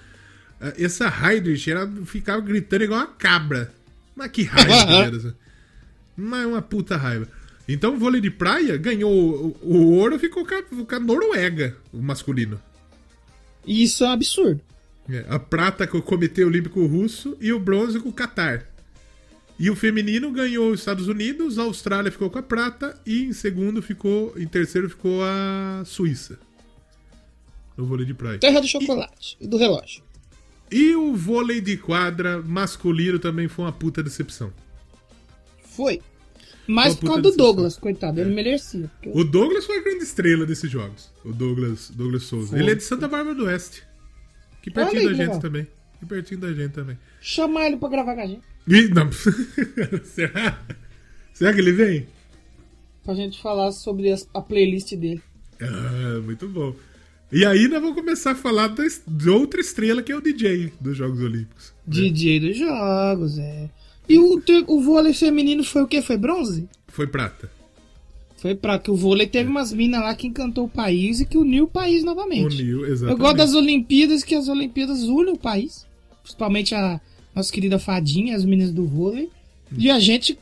Ah, 0.60 0.74
Essa 0.78 1.08
Heidrich, 1.08 1.72
ela 1.72 1.90
ficava 2.06 2.42
gritando 2.42 2.84
igual 2.84 3.00
uma 3.00 3.08
cabra. 3.08 3.74
Mas 4.16 4.32
que 4.32 4.44
raiva. 4.44 5.36
Mas 6.16 6.46
uma 6.46 6.62
puta 6.62 6.98
raiva. 6.98 7.28
Então 7.68 7.94
o 7.94 7.98
vôlei 7.98 8.20
de 8.20 8.32
praia 8.32 8.76
ganhou 8.76 9.12
o, 9.12 9.58
o 9.62 9.92
ouro 9.96 10.20
ficou 10.20 10.46
com 10.46 10.96
a, 10.96 11.00
Noruega, 11.00 11.78
o 11.94 12.02
masculino. 12.02 12.60
E 13.66 13.84
isso 13.84 14.04
é 14.04 14.08
um 14.08 14.12
absurdo. 14.12 14.62
É, 15.10 15.26
a 15.30 15.40
prata 15.40 15.88
com 15.88 16.00
o 16.00 16.02
Comitê 16.02 16.44
Olímpico 16.44 16.86
Russo 16.86 17.38
e 17.40 17.54
o 17.54 17.60
bronze 17.60 18.00
com 18.00 18.10
o 18.10 18.14
Catar. 18.14 18.66
E 19.60 19.70
o 19.70 19.76
feminino 19.76 20.32
ganhou 20.32 20.72
os 20.72 20.80
Estados 20.80 21.08
Unidos, 21.10 21.60
a 21.60 21.64
Austrália 21.64 22.10
ficou 22.12 22.30
com 22.30 22.40
a 22.40 22.44
prata 22.44 22.98
e 23.06 23.26
em 23.26 23.34
segundo 23.34 23.82
ficou, 23.82 24.34
em 24.38 24.48
terceiro 24.48 24.90
ficou 24.90 25.22
a 25.22 25.84
Suíça. 25.86 26.40
No 27.76 27.86
vôlei 27.86 28.06
de 28.06 28.14
praia. 28.14 28.40
Terra 28.40 28.62
do 28.62 28.68
chocolate 28.68 29.38
e 29.40 29.48
do 29.48 29.58
relógio. 29.58 30.02
E 30.72 30.96
o 30.96 31.14
vôlei 31.16 31.60
de 31.60 31.76
quadra 31.78 32.42
masculino 32.42 33.20
também 33.20 33.48
foi 33.48 33.66
uma 33.66 33.72
puta 33.72 34.02
decepção. 34.04 34.54
Foi. 35.64 36.02
Mas 36.68 36.96
por 36.96 37.08
causa 37.08 37.22
do. 37.24 37.32
Douglas, 37.36 37.78
coitado, 37.78 38.22
ele 38.22 38.34
merecia. 38.34 38.90
porque- 39.02 39.12
O 39.20 39.24
Douglas 39.24 39.66
foi 39.66 39.80
a 39.80 39.82
grande 39.84 40.04
estrela 40.04 40.46
desses 40.46 40.70
jogos. 40.70 41.12
O 41.26 41.34
Douglas, 41.34 41.90
Douglas 41.90 42.24
Souza. 42.24 42.50
Foi. 42.50 42.60
Ele 42.60 42.72
é 42.72 42.76
de 42.76 42.84
Santa 42.84 43.08
Bárbara 43.08 43.36
do 43.36 43.46
Oeste. 43.46 43.84
Que 44.62 44.70
pertinho 44.70 45.00
Olha 45.02 45.06
da 45.06 45.12
aí, 45.12 45.18
gente 45.18 45.26
legal. 45.28 45.40
também. 45.42 45.68
Que 46.00 46.06
pertinho 46.06 46.40
da 46.40 46.54
gente 46.54 46.72
também. 46.72 46.98
Chamar 47.20 47.66
ele 47.66 47.78
pra 47.78 47.90
gravar 47.90 48.14
com 48.16 48.22
a 48.22 48.28
gente. 48.28 48.42
Não. 48.94 49.10
Será? 50.04 50.62
Será 51.34 51.54
que 51.54 51.60
ele 51.60 51.72
vem? 51.72 52.08
Pra 53.04 53.16
gente 53.16 53.42
falar 53.42 53.72
sobre 53.72 54.14
a 54.34 54.42
playlist 54.42 54.94
dele. 54.96 55.22
Ah, 55.62 56.22
muito 56.24 56.48
bom. 56.48 56.76
E 57.32 57.46
aí 57.46 57.68
nós 57.68 57.82
vamos 57.82 57.96
começar 57.96 58.32
a 58.32 58.36
falar 58.36 58.68
da 58.68 59.32
outra 59.32 59.62
estrela 59.62 60.02
que 60.02 60.12
é 60.12 60.16
o 60.16 60.22
DJ 60.22 60.74
dos 60.80 60.98
Jogos 60.98 61.20
Olímpicos. 61.22 61.74
DJ 61.86 62.40
dos 62.40 62.58
jogos, 62.58 63.38
é. 63.38 63.70
E 64.08 64.18
o, 64.18 64.42
o 64.68 64.82
vôlei 64.82 65.14
feminino 65.14 65.64
foi 65.64 65.84
o 65.84 65.88
quê? 65.88 66.02
Foi 66.02 66.18
bronze? 66.18 66.68
Foi 66.88 67.06
prata. 67.06 67.50
Foi 68.38 68.56
pra 68.56 68.80
que 68.80 68.90
o 68.90 68.96
vôlei 68.96 69.28
teve 69.28 69.50
umas 69.50 69.72
minas 69.72 70.02
lá 70.02 70.16
que 70.16 70.26
encantou 70.26 70.66
o 70.66 70.70
país 70.70 71.20
e 71.20 71.26
que 71.26 71.38
uniu 71.38 71.66
o 71.66 71.68
país 71.68 72.04
novamente. 72.04 72.62
Uniu, 72.62 72.86
Eu 72.86 72.94
exatamente. 72.94 73.20
gosto 73.20 73.38
das 73.38 73.54
Olimpíadas, 73.54 74.24
que 74.24 74.34
as 74.34 74.48
Olimpíadas 74.48 75.04
unem 75.04 75.34
o 75.34 75.38
país. 75.38 75.86
Principalmente 76.24 76.74
a 76.74 77.00
nossa 77.40 77.52
querida 77.52 77.80
Fadinha, 77.80 78.36
as 78.36 78.44
meninas 78.46 78.72
do 78.72 78.86
vôlei. 78.86 79.30
E 79.78 79.90
a 79.90 80.00
gente 80.00 80.38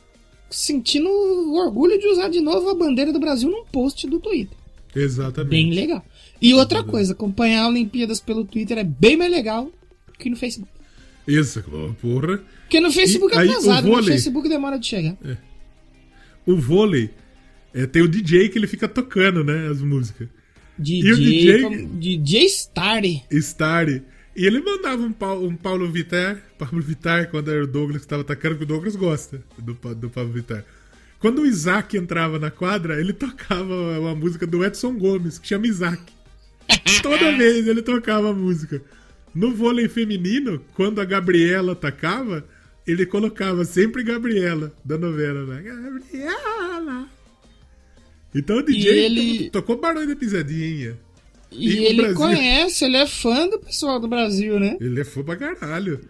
sentindo 0.50 1.08
o 1.08 1.54
orgulho 1.56 1.98
de 1.98 2.06
usar 2.08 2.28
de 2.28 2.40
novo 2.40 2.68
a 2.70 2.74
bandeira 2.74 3.12
do 3.12 3.20
Brasil 3.20 3.50
num 3.50 3.64
post 3.64 4.06
do 4.06 4.18
Twitter. 4.18 4.56
Exatamente. 4.96 5.50
Bem 5.50 5.70
legal. 5.72 6.04
E 6.40 6.54
outra 6.54 6.82
coisa, 6.82 7.12
acompanhar 7.12 7.68
Olimpíadas 7.68 8.20
pelo 8.20 8.44
Twitter 8.44 8.78
é 8.78 8.84
bem 8.84 9.16
mais 9.16 9.30
legal 9.30 9.70
que 10.18 10.30
no 10.30 10.36
Facebook. 10.36 10.70
Isso, 11.26 11.62
porra. 12.00 12.42
Porque 12.62 12.80
no 12.80 12.90
Facebook 12.90 13.34
E 13.34 13.38
é 13.38 13.40
aí, 13.42 13.48
o 13.48 13.50
atrasado, 13.50 13.84
no 13.86 13.90
vôlei? 13.94 14.12
Facebook 14.12 14.48
demora 14.48 14.78
de 14.78 14.86
chegar. 14.86 15.16
O 16.46 16.56
vôlei 16.56 17.10
é, 17.74 17.86
tem 17.86 18.00
o 18.02 18.08
DJ 18.08 18.48
que 18.48 18.58
ele 18.58 18.66
fica 18.66 18.88
tocando, 18.88 19.44
né? 19.44 19.68
As 19.68 19.82
músicas. 19.82 20.26
DJ, 20.78 21.10
E 21.10 21.12
o 21.12 21.16
DJ? 21.16 21.62
como- 21.62 21.88
DJ 21.98 22.44
Starry. 22.46 23.22
Starry. 23.30 24.02
E 24.38 24.46
ele 24.46 24.60
mandava 24.60 25.02
um, 25.02 25.10
Pau- 25.12 25.42
um 25.44 25.56
Paulo 25.56 25.90
Vittar, 25.90 26.40
Pablo 26.56 26.80
Vittar, 26.80 27.28
quando 27.28 27.50
era 27.50 27.64
o 27.64 27.66
Douglas 27.66 28.02
que 28.02 28.04
estava 28.06 28.22
atacando, 28.22 28.56
que 28.56 28.62
o 28.62 28.66
Douglas 28.66 28.94
gosta 28.94 29.42
do, 29.58 29.74
do 29.96 30.08
Pablo 30.08 30.32
Vittar. 30.32 30.64
Quando 31.18 31.42
o 31.42 31.46
Isaac 31.46 31.96
entrava 31.96 32.38
na 32.38 32.48
quadra, 32.48 33.00
ele 33.00 33.12
tocava 33.12 33.74
uma 33.98 34.14
música 34.14 34.46
do 34.46 34.64
Edson 34.64 34.96
Gomes, 34.96 35.38
que 35.40 35.48
chama 35.48 35.66
Isaac. 35.66 36.00
Toda 37.02 37.36
vez 37.36 37.66
ele 37.66 37.82
tocava 37.82 38.30
a 38.30 38.32
música. 38.32 38.80
No 39.34 39.52
vôlei 39.52 39.88
feminino, 39.88 40.64
quando 40.74 41.00
a 41.00 41.04
Gabriela 41.04 41.72
atacava, 41.72 42.44
ele 42.86 43.04
colocava 43.04 43.64
sempre 43.64 44.04
Gabriela, 44.04 44.72
da 44.84 44.96
novela, 44.96 45.44
né? 45.46 45.62
Gabriela! 45.62 47.08
Então 48.34 48.58
o 48.58 48.62
DJ 48.62 49.04
ele- 49.06 49.50
tocou 49.50 49.80
Barões 49.80 50.06
da 50.08 50.14
Pisadinha. 50.14 50.96
E, 51.50 51.70
E 51.70 51.86
ele 51.86 52.14
conhece, 52.14 52.84
ele 52.84 52.96
é 52.96 53.06
fã 53.06 53.48
do 53.48 53.58
pessoal 53.58 53.98
do 53.98 54.06
Brasil, 54.06 54.60
né? 54.60 54.76
Ele 54.80 55.00
é 55.00 55.04
fã 55.04 55.22
pra 55.22 55.36
caralho. 55.36 56.00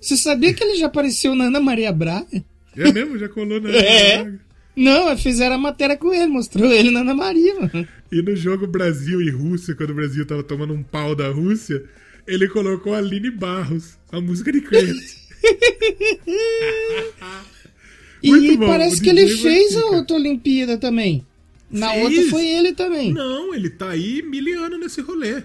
Você 0.00 0.16
sabia 0.16 0.52
que 0.54 0.64
ele 0.64 0.76
já 0.76 0.86
apareceu 0.86 1.34
na 1.34 1.44
Ana 1.44 1.60
Maria 1.60 1.92
Braga? 1.92 2.42
É 2.76 2.92
mesmo? 2.92 3.18
Já 3.18 3.28
colou 3.28 3.60
na. 3.60 3.70
É. 3.78 4.32
Não, 4.74 5.16
fizeram 5.18 5.56
a 5.56 5.58
matéria 5.58 5.96
com 5.96 6.14
ele, 6.14 6.28
mostrou 6.28 6.72
ele 6.72 6.92
na 6.92 7.00
Ana 7.00 7.12
Maria, 7.12 7.52
mano. 7.54 7.86
E 8.12 8.22
no 8.22 8.36
jogo 8.36 8.64
Brasil 8.66 9.20
e 9.20 9.28
Rússia, 9.28 9.74
quando 9.74 9.90
o 9.90 9.94
Brasil 9.94 10.24
tava 10.24 10.44
tomando 10.44 10.72
um 10.72 10.84
pau 10.84 11.16
da 11.16 11.28
Rússia, 11.28 11.82
ele 12.26 12.48
colocou 12.48 12.94
a 12.94 12.98
Aline 12.98 13.30
Barros, 13.30 13.98
a 14.12 14.20
música 14.20 14.52
de 14.52 14.60
crente. 14.60 15.18
E 18.22 18.56
bom, 18.56 18.66
parece 18.66 19.00
que 19.00 19.08
ele 19.08 19.28
fez 19.28 19.76
a 19.76 19.86
outra 19.86 20.16
Olimpíada 20.16 20.76
também. 20.76 21.24
Na 21.70 21.90
Fez? 21.92 22.04
outra 22.04 22.30
foi 22.30 22.48
ele 22.48 22.72
também. 22.72 23.12
Não, 23.12 23.54
ele 23.54 23.68
tá 23.70 23.90
aí 23.90 24.22
miliano 24.22 24.78
nesse 24.78 25.00
rolê. 25.00 25.42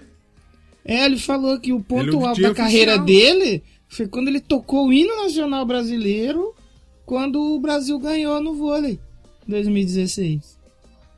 É, 0.84 1.04
ele 1.04 1.18
falou 1.18 1.58
que 1.58 1.72
o 1.72 1.80
ponto 1.82 2.20
é 2.20 2.26
alto 2.26 2.40
da 2.40 2.54
carreira 2.54 2.96
oficial. 2.96 3.06
dele 3.06 3.62
foi 3.88 4.06
quando 4.06 4.28
ele 4.28 4.40
tocou 4.40 4.88
o 4.88 4.92
hino 4.92 5.14
nacional 5.22 5.64
brasileiro 5.64 6.54
quando 7.06 7.40
o 7.40 7.60
Brasil 7.60 7.98
ganhou 7.98 8.40
no 8.40 8.54
vôlei 8.54 8.98
2016. 9.46 10.58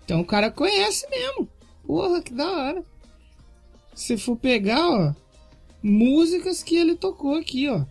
Então 0.05 0.21
o 0.21 0.25
cara 0.25 0.51
conhece 0.51 1.09
mesmo. 1.11 1.49
Porra, 1.87 2.21
que 2.23 2.33
da 2.33 2.49
hora. 2.51 2.85
Se 3.95 4.17
for 4.17 4.37
pegar, 4.37 4.89
ó, 4.89 5.15
músicas 5.83 6.63
que 6.63 6.77
ele 6.77 6.95
tocou 6.97 7.35
aqui, 7.35 7.69
ó. 7.69 7.85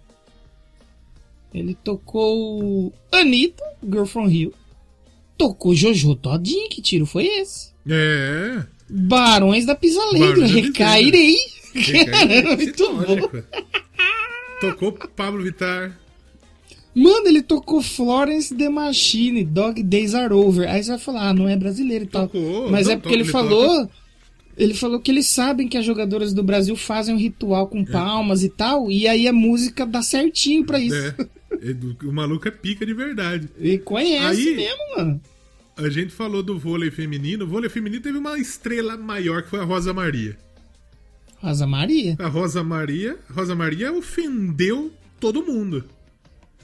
Ele 1.53 1.73
tocou 1.73 2.93
Anitta, 3.11 3.63
Girl 3.83 4.05
From 4.05 4.27
Rio. 4.27 4.53
Tocou 5.37 5.75
Jojo 5.75 6.15
Todinho, 6.15 6.69
que 6.69 6.81
tiro 6.81 7.05
foi 7.05 7.25
esse? 7.25 7.69
É. 7.89 8.63
Barões 8.89 9.65
da 9.65 9.75
da 9.75 10.45
recairei. 10.45 11.37
Caramba, 12.05 12.55
muito 12.57 12.93
bom. 12.93 13.41
Tocou 14.61 14.91
Pablo 15.15 15.43
Vittar. 15.43 15.99
Mano, 16.93 17.27
ele 17.27 17.41
tocou 17.41 17.81
Florence 17.81 18.55
The 18.55 18.69
Machine, 18.69 19.43
Dog 19.43 19.83
Days 19.83 20.15
Are 20.15 20.33
Over. 20.33 20.69
Aí 20.69 20.81
você 20.81 20.91
vai 20.91 20.99
falar, 20.99 21.29
ah, 21.29 21.33
não 21.33 21.49
é 21.49 21.57
brasileiro 21.57 22.05
e 22.05 22.07
tal. 22.07 22.27
Tocou, 22.27 22.71
Mas 22.71 22.87
não, 22.87 22.93
é 22.93 22.97
porque 22.97 23.13
ele 23.13 23.23
ele 23.23 23.31
falou. 23.31 23.89
Ele 24.57 24.73
falou 24.73 25.01
que 25.01 25.11
eles 25.11 25.27
sabem 25.27 25.67
que 25.67 25.77
as 25.77 25.83
jogadoras 25.85 26.33
do 26.33 26.41
Brasil 26.41 26.77
fazem 26.77 27.13
um 27.13 27.17
ritual 27.17 27.67
com 27.67 27.83
palmas 27.83 28.41
e 28.41 28.47
tal, 28.47 28.89
e 28.89 29.05
aí 29.05 29.27
a 29.27 29.33
música 29.33 29.85
dá 29.85 30.01
certinho 30.01 30.65
pra 30.65 30.79
isso. 30.79 30.95
É. 30.95 31.15
O 32.03 32.11
maluco 32.11 32.47
é 32.47 32.51
pica 32.51 32.85
de 32.85 32.93
verdade. 32.93 33.49
E 33.59 33.77
conhece 33.77 34.49
Aí- 34.49 34.55
mesmo, 34.55 34.97
mano. 34.97 35.21
A 35.77 35.89
gente 35.89 36.13
falou 36.13 36.41
do 36.41 36.57
vôlei 36.57 36.89
feminino. 36.89 37.43
O 37.43 37.47
vôlei 37.47 37.69
feminino 37.69 38.01
teve 38.01 38.17
uma 38.17 38.37
estrela 38.39 38.95
maior 38.95 39.43
que 39.43 39.49
foi 39.49 39.59
a 39.59 39.63
Rosa 39.63 39.93
Maria. 39.93 40.37
Rosa 41.37 41.67
Maria. 41.67 42.15
A 42.17 42.27
Rosa 42.27 42.63
Maria, 42.63 43.17
Rosa 43.29 43.53
Maria 43.55 43.91
ofendeu 43.91 44.91
todo 45.19 45.45
mundo. 45.45 45.83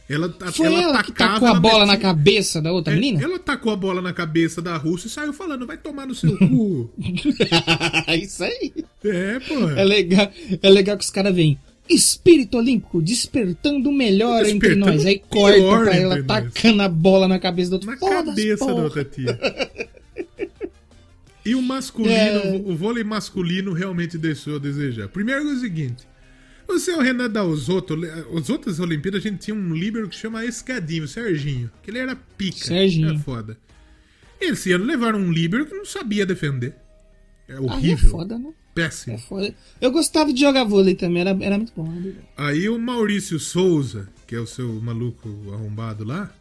Ela, 0.10 0.34
Foi 0.52 0.66
ela, 0.66 1.02
que 1.04 1.12
atacava, 1.12 1.34
tacou 1.36 1.48
a 1.48 1.52
ela 1.52 1.60
bola 1.60 1.86
na 1.86 1.98
cabeça 1.98 2.62
da 2.62 2.72
outra 2.74 2.92
É, 2.94 2.96
menina? 2.96 3.24
Ela 3.24 3.40
tacou 3.40 3.72
a 3.72 3.78
bola 3.78 4.02
na 4.02 4.12
cabeça 4.12 4.62
da 4.62 4.76
Rússia 4.76 5.08
e 5.08 5.10
saiu 5.10 5.32
falando, 5.32 5.66
vai 5.66 5.78
tomar 5.78 6.06
no 6.06 6.14
seu 6.16 6.38
cu. 6.38 6.90
Isso 8.22 8.44
aí. 8.44 8.74
é, 9.06 9.40
porra. 9.40 9.80
É 9.80 9.84
legal, 9.86 10.32
é 10.62 10.70
legal 10.70 10.98
que 10.98 11.04
os 11.06 11.10
caras 11.10 11.34
veem. 11.34 11.58
Espírito 11.94 12.58
Olímpico 12.58 13.02
despertando 13.02 13.90
o 13.90 13.94
melhor 13.94 14.46
entre 14.46 14.70
Despertando 14.70 14.86
nós. 14.86 15.06
Aí 15.06 15.20
corta 15.20 15.60
pra 15.84 15.96
ela 15.96 16.20
entre 16.20 16.28
nós. 16.28 16.54
tacando 16.54 16.82
a 16.82 16.90
bola 16.90 17.28
na 17.28 17.40
cabeça 17.40 17.70
do 17.70 17.74
outro. 17.74 17.90
Na 17.90 17.98
cabeça 17.98 18.66
da 18.66 18.72
porra. 18.72 18.84
outra 18.84 19.04
tia. 19.06 19.40
E 21.46 21.56
o 21.56 21.62
masculino, 21.62 22.14
É. 22.16 22.62
o 22.66 22.76
vôlei 22.76 23.04
masculino 23.04 23.74
realmente 23.74 24.18
deixou 24.18 24.58
a 24.58 24.60
desejar. 24.60 25.08
Primeiro 25.08 25.42
é 25.50 25.54
o 25.54 25.60
seguinte. 25.60 26.08
O 26.68 26.78
seu 26.80 27.02
Renan 27.02 27.30
Dalzotto, 27.30 27.98
as 28.38 28.50
outras 28.50 28.80
Olimpíadas 28.80 29.26
a 29.26 29.30
gente 29.30 29.40
tinha 29.40 29.56
um 29.56 29.74
líbero 29.74 30.08
que 30.08 30.16
chama 30.16 30.46
Escadinho, 30.46 31.08
Serginho. 31.08 31.70
Que 31.84 31.90
ele 31.92 31.98
era 31.98 32.16
pica. 32.38 32.66
Serginho. 32.66 33.10
Era 33.10 33.20
foda. 33.20 33.58
Esse 34.40 34.72
ano 34.72 34.86
levaram 34.86 35.20
um 35.20 35.32
líbero 35.32 35.66
que 35.66 35.74
não 35.74 35.84
sabia 35.86 36.26
defender. 36.26 36.76
É 37.50 37.54
é 37.56 37.60
horrível. 37.60 38.10
foda, 38.10 38.38
né? 38.38 38.50
Péssimo. 38.74 39.18
Foi- 39.18 39.54
Eu 39.82 39.92
gostava 39.92 40.32
de 40.32 40.40
jogar 40.40 40.64
vôlei 40.64 40.96
também, 40.96 41.22
era, 41.22 41.38
era 41.42 41.58
muito 41.58 41.74
bom. 41.76 41.90
né? 41.90 42.14
Aí 42.38 42.70
o 42.70 42.80
Maurício 42.80 43.38
Souza, 43.40 44.08
que 44.26 44.34
é 44.36 44.40
o 44.40 44.48
seu 44.48 44.72
maluco 44.82 45.30
arrombado 45.54 46.04
lá, 46.06 46.34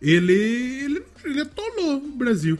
ele, 0.00 0.32
ele, 0.32 1.02
ele 1.24 1.40
atolou 1.40 1.96
o 1.96 2.12
Brasil. 2.12 2.58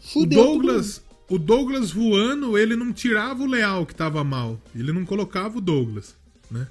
Fudeu 0.00 0.40
o 0.40 0.44
Douglas, 0.44 1.02
o 1.28 1.38
Douglas 1.38 1.90
voando, 1.90 2.58
ele 2.58 2.74
não 2.76 2.92
tirava 2.92 3.42
o 3.42 3.46
Leal 3.46 3.86
que 3.86 3.94
tava 3.94 4.22
mal. 4.24 4.60
Ele 4.74 4.92
não 4.92 5.04
colocava 5.04 5.58
o 5.58 5.60
Douglas, 5.60 6.14
né? 6.50 6.66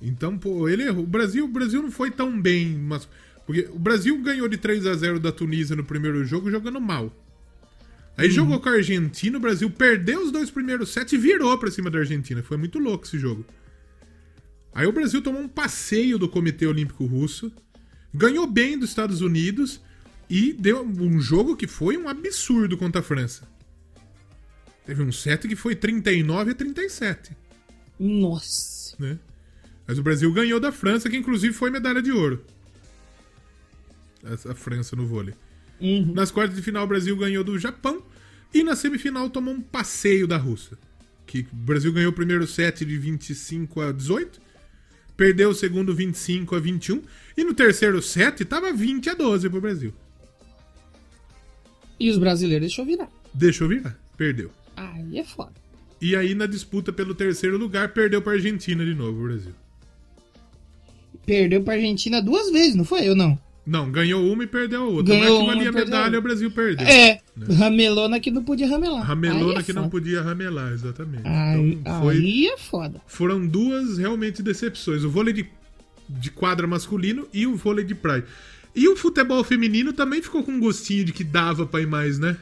Então, 0.00 0.36
pô, 0.36 0.68
ele 0.68 0.82
errou. 0.82 1.04
O 1.04 1.06
Brasil, 1.06 1.44
o 1.44 1.48
Brasil 1.48 1.80
não 1.82 1.90
foi 1.90 2.10
tão 2.10 2.40
bem, 2.40 2.68
mas 2.76 3.08
porque 3.46 3.68
o 3.72 3.78
Brasil 3.78 4.16
ganhou 4.20 4.48
de 4.48 4.56
3 4.56 4.86
a 4.86 4.94
0 4.94 5.20
da 5.20 5.30
Tunísia 5.30 5.76
no 5.76 5.84
primeiro 5.84 6.24
jogo 6.24 6.50
jogando 6.50 6.80
mal. 6.80 7.12
Aí 8.22 8.30
jogou 8.30 8.60
com 8.60 8.68
a 8.68 8.72
Argentina, 8.72 9.36
o 9.36 9.40
Brasil 9.40 9.68
perdeu 9.68 10.22
os 10.22 10.30
dois 10.30 10.50
primeiros 10.50 10.90
sets 10.90 11.12
e 11.12 11.18
virou 11.18 11.58
pra 11.58 11.70
cima 11.70 11.90
da 11.90 11.98
Argentina. 11.98 12.42
Foi 12.42 12.56
muito 12.56 12.78
louco 12.78 13.04
esse 13.04 13.18
jogo. 13.18 13.44
Aí 14.72 14.86
o 14.86 14.92
Brasil 14.92 15.20
tomou 15.20 15.42
um 15.42 15.48
passeio 15.48 16.18
do 16.18 16.28
Comitê 16.28 16.66
Olímpico 16.66 17.04
Russo, 17.04 17.52
ganhou 18.14 18.46
bem 18.46 18.78
dos 18.78 18.90
Estados 18.90 19.20
Unidos 19.20 19.80
e 20.30 20.52
deu 20.52 20.82
um 20.82 21.20
jogo 21.20 21.56
que 21.56 21.66
foi 21.66 21.96
um 21.96 22.08
absurdo 22.08 22.76
contra 22.76 23.00
a 23.00 23.04
França. 23.04 23.46
Teve 24.86 25.02
um 25.02 25.10
set 25.10 25.48
que 25.48 25.56
foi 25.56 25.74
39 25.74 26.52
a 26.52 26.54
37, 26.54 27.36
Nossa. 27.98 28.96
né? 28.98 29.18
Mas 29.86 29.98
o 29.98 30.02
Brasil 30.02 30.32
ganhou 30.32 30.60
da 30.60 30.70
França, 30.70 31.10
que 31.10 31.16
inclusive 31.16 31.52
foi 31.52 31.70
medalha 31.70 32.00
de 32.00 32.12
ouro. 32.12 32.44
A 34.24 34.50
a 34.50 34.54
França 34.54 34.94
no 34.94 35.06
vôlei. 35.06 35.34
Uhum. 35.80 36.12
Nas 36.14 36.30
quartas 36.30 36.56
de 36.56 36.62
final, 36.62 36.84
o 36.84 36.86
Brasil 36.86 37.16
ganhou 37.16 37.42
do 37.42 37.58
Japão. 37.58 38.02
E 38.54 38.62
na 38.62 38.76
semifinal, 38.76 39.30
tomou 39.30 39.54
um 39.54 39.60
passeio 39.60 40.26
da 40.26 40.36
Rússia. 40.36 40.76
Que 41.26 41.40
o 41.40 41.56
Brasil 41.56 41.92
ganhou 41.92 42.10
o 42.10 42.14
primeiro 42.14 42.46
set 42.46 42.84
de 42.84 42.98
25 42.98 43.80
a 43.80 43.92
18. 43.92 44.40
Perdeu 45.16 45.50
o 45.50 45.54
segundo 45.54 45.94
25 45.94 46.54
a 46.54 46.60
21. 46.60 47.02
E 47.36 47.44
no 47.44 47.54
terceiro 47.54 48.02
set, 48.02 48.44
tava 48.44 48.72
20 48.72 49.10
a 49.10 49.14
12 49.14 49.48
pro 49.48 49.60
Brasil. 49.60 49.94
E 51.98 52.10
os 52.10 52.18
brasileiros 52.18 52.68
deixou 52.68 52.84
virar. 52.84 53.08
Deixou 53.32 53.68
virar. 53.68 53.96
Perdeu. 54.16 54.50
Aí 54.76 55.18
é 55.18 55.24
foda. 55.24 55.54
E 56.00 56.16
aí, 56.16 56.34
na 56.34 56.46
disputa 56.46 56.92
pelo 56.92 57.14
terceiro 57.14 57.56
lugar, 57.56 57.92
perdeu 57.92 58.20
pra 58.20 58.32
Argentina 58.32 58.84
de 58.84 58.94
novo, 58.94 59.20
o 59.20 59.24
Brasil. 59.28 59.52
Perdeu 61.24 61.62
pra 61.62 61.74
Argentina 61.74 62.20
duas 62.20 62.50
vezes, 62.50 62.74
não 62.74 62.84
foi 62.84 63.06
eu, 63.08 63.14
não? 63.14 63.38
Não, 63.64 63.90
ganhou 63.90 64.26
uma 64.32 64.42
e 64.42 64.46
perdeu 64.46 64.82
a 64.82 64.86
outra. 64.86 65.14
Ganhou 65.14 65.44
Não 65.44 65.52
é 65.52 65.54
que 65.54 65.54
valia 65.54 65.72
medalha, 65.72 66.18
o 66.18 66.22
Brasil 66.22 66.50
perdeu. 66.50 66.86
É, 66.86 67.20
ramelona 67.56 68.18
que 68.18 68.30
não 68.30 68.42
podia 68.42 68.66
ramelar. 68.66 69.04
Ramelona 69.04 69.60
é 69.60 69.62
que 69.62 69.72
não 69.72 69.88
podia 69.88 70.20
ramelar, 70.20 70.72
exatamente. 70.72 71.26
Aí, 71.26 71.74
então, 71.74 72.02
foi, 72.02 72.16
aí 72.16 72.46
é 72.48 72.58
foda. 72.58 73.00
foram 73.06 73.46
duas 73.46 73.98
realmente 73.98 74.42
decepções. 74.42 75.04
O 75.04 75.10
vôlei 75.10 75.32
de, 75.32 75.46
de 76.08 76.30
quadra 76.30 76.66
masculino 76.66 77.28
e 77.32 77.46
o 77.46 77.54
vôlei 77.54 77.84
de 77.84 77.94
praia. 77.94 78.24
E 78.74 78.88
o 78.88 78.96
futebol 78.96 79.44
feminino 79.44 79.92
também 79.92 80.20
ficou 80.20 80.42
com 80.42 80.52
um 80.52 80.60
gostinho 80.60 81.04
de 81.04 81.12
que 81.12 81.22
dava 81.22 81.64
pra 81.64 81.80
ir 81.80 81.86
mais, 81.86 82.18
né? 82.18 82.36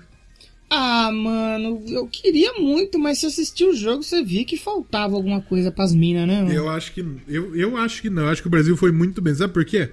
Ah, 0.71 1.11
mano, 1.13 1.83
eu 1.89 2.07
queria 2.07 2.53
muito, 2.55 2.97
mas 2.97 3.19
se 3.19 3.27
assistir 3.27 3.65
o 3.65 3.75
jogo, 3.75 4.05
você 4.05 4.23
via 4.23 4.45
que 4.45 4.57
faltava 4.57 5.17
alguma 5.17 5.43
coisa 5.43 5.73
pras 5.73 5.93
minas, 5.93 6.29
né? 6.29 6.43
mano? 6.43 6.53
Eu 6.53 6.71
acho 6.71 6.93
que 6.93 7.05
eu, 7.29 7.57
eu 7.57 7.77
acho 7.77 8.01
que 8.01 8.09
não. 8.09 8.23
Eu 8.23 8.29
acho 8.29 8.41
que 8.41 8.47
o 8.47 8.51
Brasil 8.51 8.77
foi 8.77 8.93
muito 8.93 9.21
bem. 9.21 9.35
Sabe 9.35 9.53
por 9.53 9.65
quê? 9.65 9.91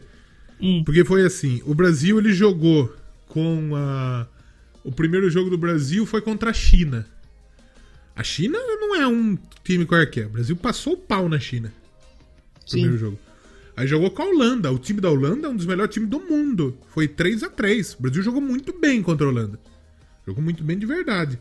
Hum. 0.62 0.84
Porque 0.84 1.06
foi 1.06 1.26
assim, 1.26 1.62
o 1.66 1.74
Brasil 1.76 2.18
ele 2.18 2.34
jogou 2.34 2.94
com 3.28 3.76
a 3.76 4.28
o 4.84 4.92
primeiro 4.92 5.30
jogo 5.30 5.50
do 5.50 5.58
Brasil 5.58 6.06
foi 6.06 6.22
contra 6.22 6.50
a 6.50 6.54
China. 6.54 7.06
A 8.16 8.24
China 8.24 8.58
não 8.58 8.96
é 8.96 9.06
um 9.06 9.38
time 9.64 9.86
qualquer. 9.86 10.28
O 10.28 10.30
Brasil 10.30 10.56
passou 10.56 10.94
o 10.94 10.98
pau 10.98 11.28
na 11.28 11.40
China. 11.40 11.68
no 11.68 12.62
Sim. 12.66 12.70
Primeiro 12.80 12.98
jogo. 12.98 13.20
Aí 13.76 13.86
jogou 13.86 14.10
com 14.10 14.24
a 14.24 14.26
Holanda. 14.26 14.72
O 14.72 14.80
time 14.80 15.00
da 15.02 15.12
Holanda 15.12 15.48
é 15.48 15.50
um 15.52 15.56
dos 15.56 15.66
melhores 15.66 15.94
times 15.94 16.10
do 16.10 16.20
mundo. 16.22 16.76
Foi 16.88 17.08
3 17.08 17.44
a 17.44 17.50
3 17.50 17.94
O 17.94 18.02
Brasil 18.02 18.24
jogou 18.24 18.42
muito 18.42 18.74
bem 18.80 19.04
contra 19.04 19.28
a 19.28 19.30
Holanda. 19.30 19.60
Jogou 20.26 20.42
muito 20.42 20.64
bem 20.64 20.80
de 20.80 20.86
verdade. 20.86 21.38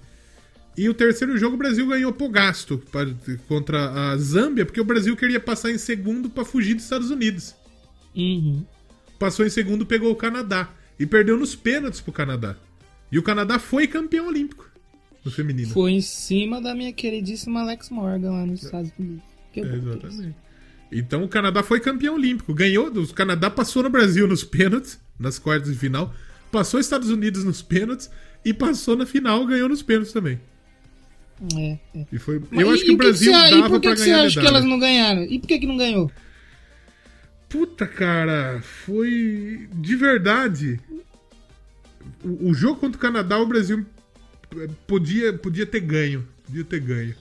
E 0.77 0.89
o 0.89 0.93
terceiro 0.95 1.39
jogo 1.39 1.55
o 1.55 1.59
Brasil 1.59 1.87
ganhou 1.87 2.13
por 2.13 2.29
gasto 2.29 2.77
pra- 2.93 3.07
contra 3.49 4.11
a 4.13 4.17
Zâmbia, 4.19 4.67
porque 4.67 4.81
o 4.81 4.85
Brasil 4.85 5.17
queria 5.17 5.41
passar 5.41 5.71
em 5.71 5.79
segundo 5.79 6.29
pra 6.29 6.45
fugir 6.45 6.75
dos 6.75 6.85
Estados 6.85 7.11
Unidos. 7.11 7.55
Uhum. 8.15 8.63
Passou 9.19 9.47
em 9.47 9.51
segundo, 9.51 9.85
pegou 9.87 10.11
o 10.11 10.17
Canadá. 10.17 10.69
E 10.99 11.05
perdeu 11.07 11.37
nos 11.37 11.55
pênaltis 11.55 12.01
pro 12.01 12.13
Canadá. 12.13 12.57
E 13.13 13.19
o 13.19 13.23
Canadá 13.23 13.59
foi 13.59 13.87
campeão 13.87 14.29
olímpico 14.29 14.69
no 15.25 15.31
feminino. 15.31 15.69
Foi 15.71 15.93
em 15.93 16.01
cima 16.01 16.61
da 16.61 16.75
minha 16.75 16.93
queridíssima 16.93 17.61
Alex 17.61 17.91
Morgan 17.91 18.31
lá 18.33 18.47
nos 18.47 18.63
Estados 18.63 18.91
Unidos. 18.99 19.23
Que 19.53 19.61
É, 19.61 19.75
exatamente. 19.75 20.35
Então 20.91 21.23
o 21.25 21.29
Canadá 21.29 21.63
foi 21.63 21.81
campeão 21.81 22.15
olímpico. 22.15 22.55
Ganhou. 22.55 22.87
O 22.89 23.13
Canadá 23.13 23.51
passou 23.51 23.83
no 23.83 23.91
Brasil 23.91 24.27
nos 24.27 24.43
pênaltis, 24.45 24.99
nas 25.19 25.39
quartas 25.39 25.71
de 25.73 25.79
final. 25.79 26.15
Passou 26.51 26.81
os 26.81 26.87
Estados 26.87 27.11
Unidos 27.11 27.45
nos 27.45 27.61
pênaltis. 27.61 28.11
E 28.45 28.55
passou 28.55 28.97
na 28.97 29.05
final, 29.05 29.45
ganhou 29.47 29.69
nos 29.69 29.83
pênaltis 29.83 30.13
também. 30.13 30.41
É, 31.55 31.79
é. 31.95 32.07
E 32.13 32.19
foi. 32.19 32.41
Mas 32.51 32.61
eu 32.61 32.71
e- 32.71 32.75
acho 32.75 32.85
que 32.85 32.91
e 32.93 32.95
o 32.95 32.97
Brasil 32.97 33.33
você- 33.33 33.47
e 33.49 33.51
dava 33.51 33.69
por 33.69 33.81
que 33.81 33.91
que 33.91 33.97
você 33.97 34.11
acha 34.13 34.29
que 34.31 34.37
medalha. 34.39 34.49
elas 34.49 34.65
não 34.65 34.79
ganharam? 34.79 35.23
E 35.25 35.39
por 35.39 35.47
que 35.49 35.59
que 35.59 35.67
não 35.67 35.77
ganhou? 35.77 36.11
Puta, 37.57 37.87
cara, 37.87 38.61
foi. 38.61 39.67
De 39.73 39.97
verdade. 39.97 40.79
O, 42.23 42.51
o 42.51 42.55
jogo 42.55 42.79
contra 42.81 42.99
o 42.99 43.01
Canadá, 43.01 43.39
o 43.39 43.47
Brasil 43.47 43.87
podia, 44.87 45.33
podia 45.33 45.65
ter 45.65 45.81
ganho. 45.81 46.29
Podia 46.45 46.65
ter 46.65 46.81
ganho. 46.81 47.15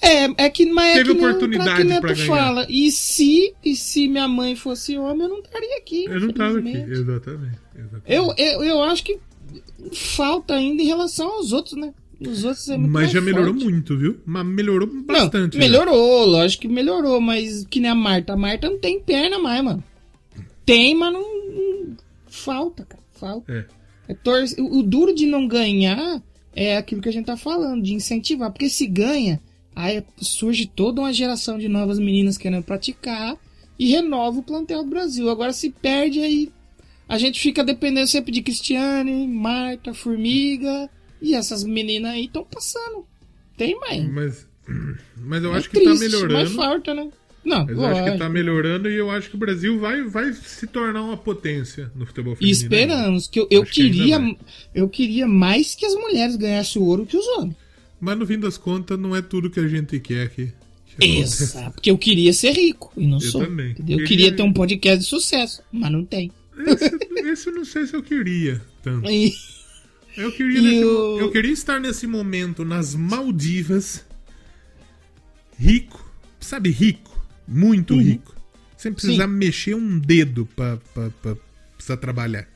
É, 0.00 0.44
é 0.44 0.48
que, 0.48 0.64
mas 0.66 0.98
Teve 0.98 1.10
é 1.10 1.14
que 1.14 1.20
oportunidade 1.20 1.82
nem 1.82 2.00
pra 2.00 2.12
ganhar. 2.12 2.26
fala. 2.28 2.66
E 2.68 2.92
se, 2.92 3.52
e 3.64 3.74
se 3.74 4.06
minha 4.06 4.28
mãe 4.28 4.54
fosse 4.54 4.96
homem, 4.96 5.22
eu 5.24 5.28
não 5.28 5.40
estaria 5.40 5.76
aqui. 5.76 6.04
Eu 6.04 6.20
não 6.20 6.32
tava 6.32 6.60
aqui. 6.60 6.76
Exatamente. 6.76 7.58
exatamente. 7.76 8.02
Eu, 8.06 8.32
eu, 8.38 8.62
eu 8.62 8.82
acho 8.84 9.02
que 9.02 9.18
falta 9.92 10.54
ainda 10.54 10.80
em 10.80 10.86
relação 10.86 11.28
aos 11.28 11.52
outros, 11.52 11.76
né? 11.76 11.92
Os 12.20 12.42
outros 12.44 12.68
é 12.68 12.76
muito 12.76 12.92
Mas 12.92 13.10
já 13.12 13.20
melhorou 13.20 13.52
forte. 13.54 13.64
muito, 13.64 13.96
viu? 13.96 14.18
Mas 14.26 14.44
melhorou 14.46 14.88
bastante. 15.04 15.56
Não, 15.56 15.62
já. 15.62 15.68
melhorou, 15.68 16.24
lógico 16.26 16.62
que 16.62 16.68
melhorou, 16.68 17.20
mas 17.20 17.64
que 17.70 17.78
nem 17.80 17.90
a 17.90 17.94
Marta. 17.94 18.32
A 18.32 18.36
Marta 18.36 18.68
não 18.68 18.78
tem 18.78 18.98
perna 19.00 19.38
mais, 19.38 19.62
mano. 19.62 19.84
Tem, 20.66 20.94
mas 20.94 21.12
não. 21.12 21.20
não- 21.20 21.96
falta, 22.26 22.84
cara. 22.84 23.02
Falta. 23.12 23.52
É. 23.52 23.66
É 24.12 24.14
tor- 24.14 24.44
o, 24.58 24.78
o 24.78 24.82
duro 24.82 25.14
de 25.14 25.26
não 25.26 25.46
ganhar 25.46 26.22
é 26.54 26.76
aquilo 26.76 27.00
que 27.00 27.08
a 27.08 27.12
gente 27.12 27.26
tá 27.26 27.36
falando, 27.36 27.82
de 27.82 27.94
incentivar. 27.94 28.50
Porque 28.50 28.68
se 28.68 28.86
ganha, 28.86 29.40
aí 29.76 30.02
surge 30.20 30.66
toda 30.66 31.00
uma 31.00 31.12
geração 31.12 31.58
de 31.58 31.68
novas 31.68 31.98
meninas 31.98 32.36
querendo 32.38 32.64
praticar 32.64 33.36
e 33.78 33.90
renova 33.90 34.40
o 34.40 34.42
plantel 34.42 34.82
do 34.82 34.90
Brasil. 34.90 35.28
Agora 35.30 35.52
se 35.52 35.70
perde 35.70 36.20
aí. 36.20 36.50
A 37.08 37.16
gente 37.16 37.40
fica 37.40 37.62
dependendo 37.64 38.06
sempre 38.08 38.32
de 38.32 38.42
Cristiane, 38.42 39.26
Marta, 39.28 39.94
Formiga. 39.94 40.90
E 41.20 41.34
essas 41.34 41.64
meninas 41.64 42.12
aí 42.12 42.24
estão 42.26 42.44
passando. 42.44 43.04
Tem 43.56 43.78
mais. 43.80 44.08
Mas, 44.10 44.46
mas 45.16 45.42
eu 45.44 45.54
É 45.54 45.58
acho 45.58 45.70
que 45.70 45.80
triste, 45.80 45.94
tá 45.94 46.00
melhorando. 46.04 46.34
Mas 46.34 46.52
falta, 46.52 46.94
né? 46.94 47.08
Não, 47.44 47.64
Mas 47.64 47.78
eu 47.78 47.86
acho 47.86 48.04
que 48.12 48.18
tá 48.18 48.28
melhorando 48.28 48.90
e 48.90 48.94
eu 48.96 49.10
acho 49.10 49.30
que 49.30 49.36
o 49.36 49.38
Brasil 49.38 49.78
vai, 49.78 50.02
vai 50.02 50.32
se 50.34 50.66
tornar 50.66 51.02
uma 51.02 51.16
potência 51.16 51.90
no 51.94 52.04
futebol 52.04 52.34
E 52.34 52.36
feminino. 52.36 52.62
esperamos, 52.62 53.28
que 53.28 53.40
eu, 53.40 53.48
eu 53.50 53.62
Acho 53.62 53.72
que 53.72 53.82
queria. 53.90 54.18
vai. 54.18 54.36
Eu 54.74 54.88
queria 54.88 55.26
mais 55.26 55.74
que 55.74 55.86
as 55.86 55.94
mulheres 55.94 56.36
ganhassem 56.36 56.82
o 56.82 56.84
ouro 56.84 57.06
que 57.06 57.16
os 57.16 57.26
homens. 57.28 57.56
Mas 57.98 58.18
no 58.18 58.26
fim 58.26 58.38
das 58.38 58.58
contas, 58.58 58.98
não 58.98 59.16
é 59.16 59.22
tudo 59.22 59.48
que 59.50 59.60
a 59.60 59.66
gente 59.66 59.98
quer 59.98 60.28
que. 60.28 60.52
que 60.98 61.04
aconteça. 61.06 61.44
Exato. 61.44 61.70
Porque 61.72 61.90
eu 61.90 61.96
queria 61.96 62.32
ser 62.34 62.52
rico 62.52 62.92
e 62.96 63.06
não 63.06 63.16
Eu 63.18 63.20
sou. 63.30 63.40
também. 63.44 63.70
Eu 63.70 63.84
Queria- 63.86 64.04
queria 64.06 64.32
ter 64.36 64.42
um 64.42 64.52
podcast 64.52 64.98
de 64.98 65.06
sucesso, 65.06 65.62
mas 65.72 65.90
não 65.90 66.04
tem. 66.04 66.30
Esse, 66.66 66.98
esse 67.30 67.48
eu 67.48 67.54
não 67.54 67.64
sei 67.64 67.86
se 67.86 67.94
eu 67.94 68.02
queria 68.02 68.60
tanto. 68.82 69.08
Eu 70.18 70.32
queria, 70.32 70.60
nesse- 70.60 70.84
o- 70.84 71.18
eu 71.20 71.30
queria 71.30 71.52
estar 71.52 71.78
nesse 71.80 72.06
momento 72.06 72.64
nas 72.64 72.94
Maldivas, 72.94 74.04
rico, 75.58 76.12
sabe, 76.40 76.70
rico, 76.70 77.24
muito 77.46 77.94
Uhum. 77.94 78.00
rico, 78.02 78.34
sem 78.76 78.92
precisar 78.92 79.26
mexer 79.26 79.74
um 79.74 79.98
dedo 79.98 80.46
pra 80.56 80.78
precisar 81.76 81.96
trabalhar. 81.98 82.48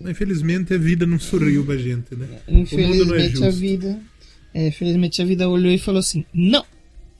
Mas 0.00 0.10
infelizmente 0.12 0.74
a 0.74 0.78
vida 0.78 1.06
não 1.06 1.18
sorriu 1.18 1.64
pra 1.64 1.76
gente, 1.76 2.14
né? 2.16 2.26
O 2.48 2.52
mundo 2.52 3.04
não 3.06 3.14
é 3.14 3.26
Infelizmente 3.26 3.44
a 3.44 3.46
justo. 3.50 3.60
vida. 3.60 4.00
é, 4.54 4.66
infelizmente 4.68 5.22
a 5.22 5.24
vida 5.24 5.48
olhou 5.48 5.72
e 5.72 5.78
falou 5.78 6.00
assim: 6.00 6.24
não, 6.34 6.64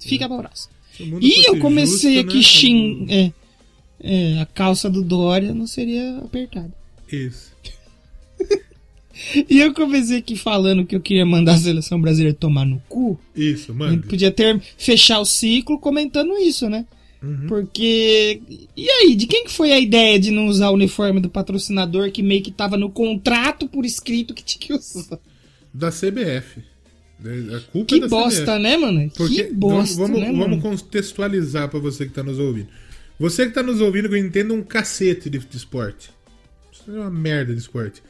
fica 0.00 0.28
pra 0.28 0.38
próxima. 0.38 0.72
E 1.20 1.48
eu 1.48 1.58
comecei 1.60 2.16
justo, 2.16 2.28
aqui 2.28 2.36
né? 2.38 2.42
xing... 2.42 3.06
é, 3.08 3.32
é, 4.00 4.40
a 4.42 4.46
calça 4.46 4.90
do 4.90 5.02
Dória 5.02 5.54
não 5.54 5.66
seria 5.66 6.18
apertada. 6.18 6.72
Isso. 7.10 7.52
E 9.48 9.60
eu 9.60 9.72
comecei 9.74 10.18
aqui 10.18 10.36
falando 10.36 10.84
que 10.86 10.94
eu 10.96 11.00
queria 11.00 11.24
mandar 11.26 11.54
a 11.54 11.58
seleção 11.58 12.00
brasileira 12.00 12.36
tomar 12.38 12.64
no 12.64 12.82
cu. 12.88 13.18
Isso, 13.36 13.74
mano. 13.74 14.02
podia 14.02 14.30
ter 14.30 14.60
fechar 14.76 15.18
o 15.20 15.24
ciclo 15.24 15.78
comentando 15.78 16.32
isso, 16.38 16.68
né? 16.68 16.86
Uhum. 17.22 17.46
Porque. 17.46 18.40
E 18.76 18.88
aí, 18.90 19.14
de 19.14 19.26
quem 19.26 19.44
que 19.44 19.52
foi 19.52 19.70
a 19.72 19.78
ideia 19.78 20.18
de 20.18 20.30
não 20.30 20.46
usar 20.46 20.70
o 20.70 20.74
uniforme 20.74 21.20
do 21.20 21.28
patrocinador 21.30 22.10
que 22.10 22.22
meio 22.22 22.42
que 22.42 22.50
tava 22.50 22.76
no 22.76 22.90
contrato 22.90 23.68
por 23.68 23.84
escrito 23.84 24.34
que 24.34 24.42
tinha 24.42 24.60
que 24.60 24.72
usar? 24.74 25.18
Da 25.72 25.90
CBF. 25.90 26.60
É, 27.24 27.56
A 27.56 27.60
culpa 27.60 27.86
Que 27.86 27.94
é 27.94 28.00
da 28.00 28.08
bosta, 28.08 28.42
CBF. 28.42 28.58
né, 28.62 28.76
mano? 28.76 29.10
Porque 29.16 29.44
que 29.44 29.52
bosta, 29.54 29.96
vamos, 30.02 30.20
né, 30.20 30.26
vamos 30.32 30.48
mano? 30.48 30.60
contextualizar 30.60 31.68
pra 31.68 31.78
você 31.78 32.06
que 32.06 32.12
tá 32.12 32.24
nos 32.24 32.38
ouvindo. 32.40 32.66
Você 33.20 33.46
que 33.46 33.52
tá 33.52 33.62
nos 33.62 33.80
ouvindo 33.80 34.08
que 34.08 34.18
entenda 34.18 34.52
um 34.52 34.62
cacete 34.62 35.30
de, 35.30 35.38
de 35.38 35.56
esporte. 35.56 36.10
Isso 36.72 36.90
é 36.90 36.94
uma 36.98 37.10
merda 37.10 37.52
de 37.54 37.60
esporte. 37.60 38.02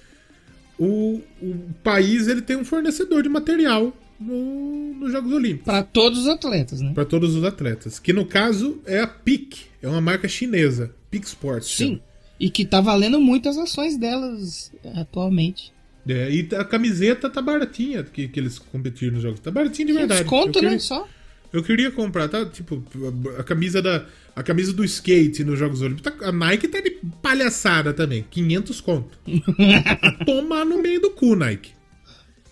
O, 0.85 1.21
o 1.41 1.55
país 1.85 2.27
ele 2.29 2.43
tem 2.43 2.57
um 2.57 2.65
fornecedor 2.65 3.23
de 3.23 3.29
material 3.29 3.93
no- 4.19 4.95
nos 4.95 5.13
Jogos 5.13 5.33
Olímpicos. 5.33 5.65
Pra 5.65 5.83
todos 5.83 6.21
os 6.21 6.27
atletas, 6.29 6.81
né? 6.81 6.93
Para 6.95 7.05
todos 7.05 7.37
os 7.37 7.45
atletas. 7.45 7.99
Que 7.99 8.13
no 8.13 8.27
caso 8.27 8.81
é 8.87 8.99
a 9.01 9.07
PIC. 9.07 9.67
É 9.81 9.89
uma 9.89 10.01
marca 10.01 10.27
chinesa. 10.29 10.93
PIC 11.11 11.25
Sports. 11.27 11.69
Sim. 11.77 12.01
E 12.41 12.51
que 12.51 12.65
tá 12.65 12.81
valendo 12.81 13.21
muito 13.21 13.49
as 13.49 13.57
ações 13.57 13.97
delas 13.97 14.73
atualmente. 14.97 15.73
É, 16.09 16.29
e 16.31 16.49
a 16.57 16.65
camiseta 16.65 17.31
tá 17.31 17.41
baratinha 17.41 18.03
que, 18.03 18.27
que 18.27 18.41
eles 18.41 18.59
competiram 18.59 19.15
nos 19.15 19.23
jogos. 19.23 19.39
Tá 19.39 19.51
baratinha 19.53 19.87
de 19.87 19.93
verdade. 19.93 20.23
Desconto, 20.23 20.59
né? 20.61 20.69
queria, 20.71 20.81
Só. 20.81 21.07
Eu 21.53 21.63
queria 21.63 21.91
comprar, 21.91 22.29
tá? 22.29 22.47
Tipo, 22.47 22.83
a, 23.39 23.45
camisa 23.45 23.83
da. 23.83 24.07
A 24.35 24.43
camisa 24.43 24.73
do 24.73 24.83
skate 24.85 25.45
nos 25.45 25.59
Jogos 25.59 25.83
Olímpicos. 25.83 26.11
tá- 26.11 26.27
a 26.29 26.33
Nike 26.33 26.67
tá 26.69 26.81
de 26.81 26.99
palhaçada 27.21 27.93
também. 27.93 28.25
500 28.31 28.81
conto. 28.81 29.19
A 30.01 30.25
tomar 30.25 30.65
no 30.65 30.81
meio 30.81 31.01
do 31.01 31.11
cu, 31.11 31.37
Nike. 31.37 31.73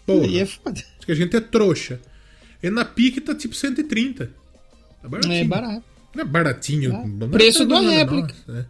Porra. 0.05 0.27
E 0.27 0.39
é 0.39 0.45
foda. 0.45 0.79
Acho 0.79 1.07
que 1.07 1.13
a 1.13 1.15
gente 1.15 1.35
é 1.35 1.41
trouxa. 1.41 1.99
E 2.63 2.69
na 2.69 2.85
PIC 2.85 3.23
tá 3.23 3.35
tipo 3.35 3.55
130. 3.55 4.31
Tá 5.01 5.09
baratinho. 5.09 5.35
É 5.35 5.45
barato. 5.45 5.85
Não 6.15 6.23
é 6.23 6.25
baratinho. 6.27 6.95
Ah, 6.95 7.07
não 7.07 7.27
é 7.29 7.31
preço 7.31 7.65
da 7.65 7.81
nada, 7.81 7.97
réplica. 7.97 8.35
Nossa, 8.47 8.53
né? 8.53 8.67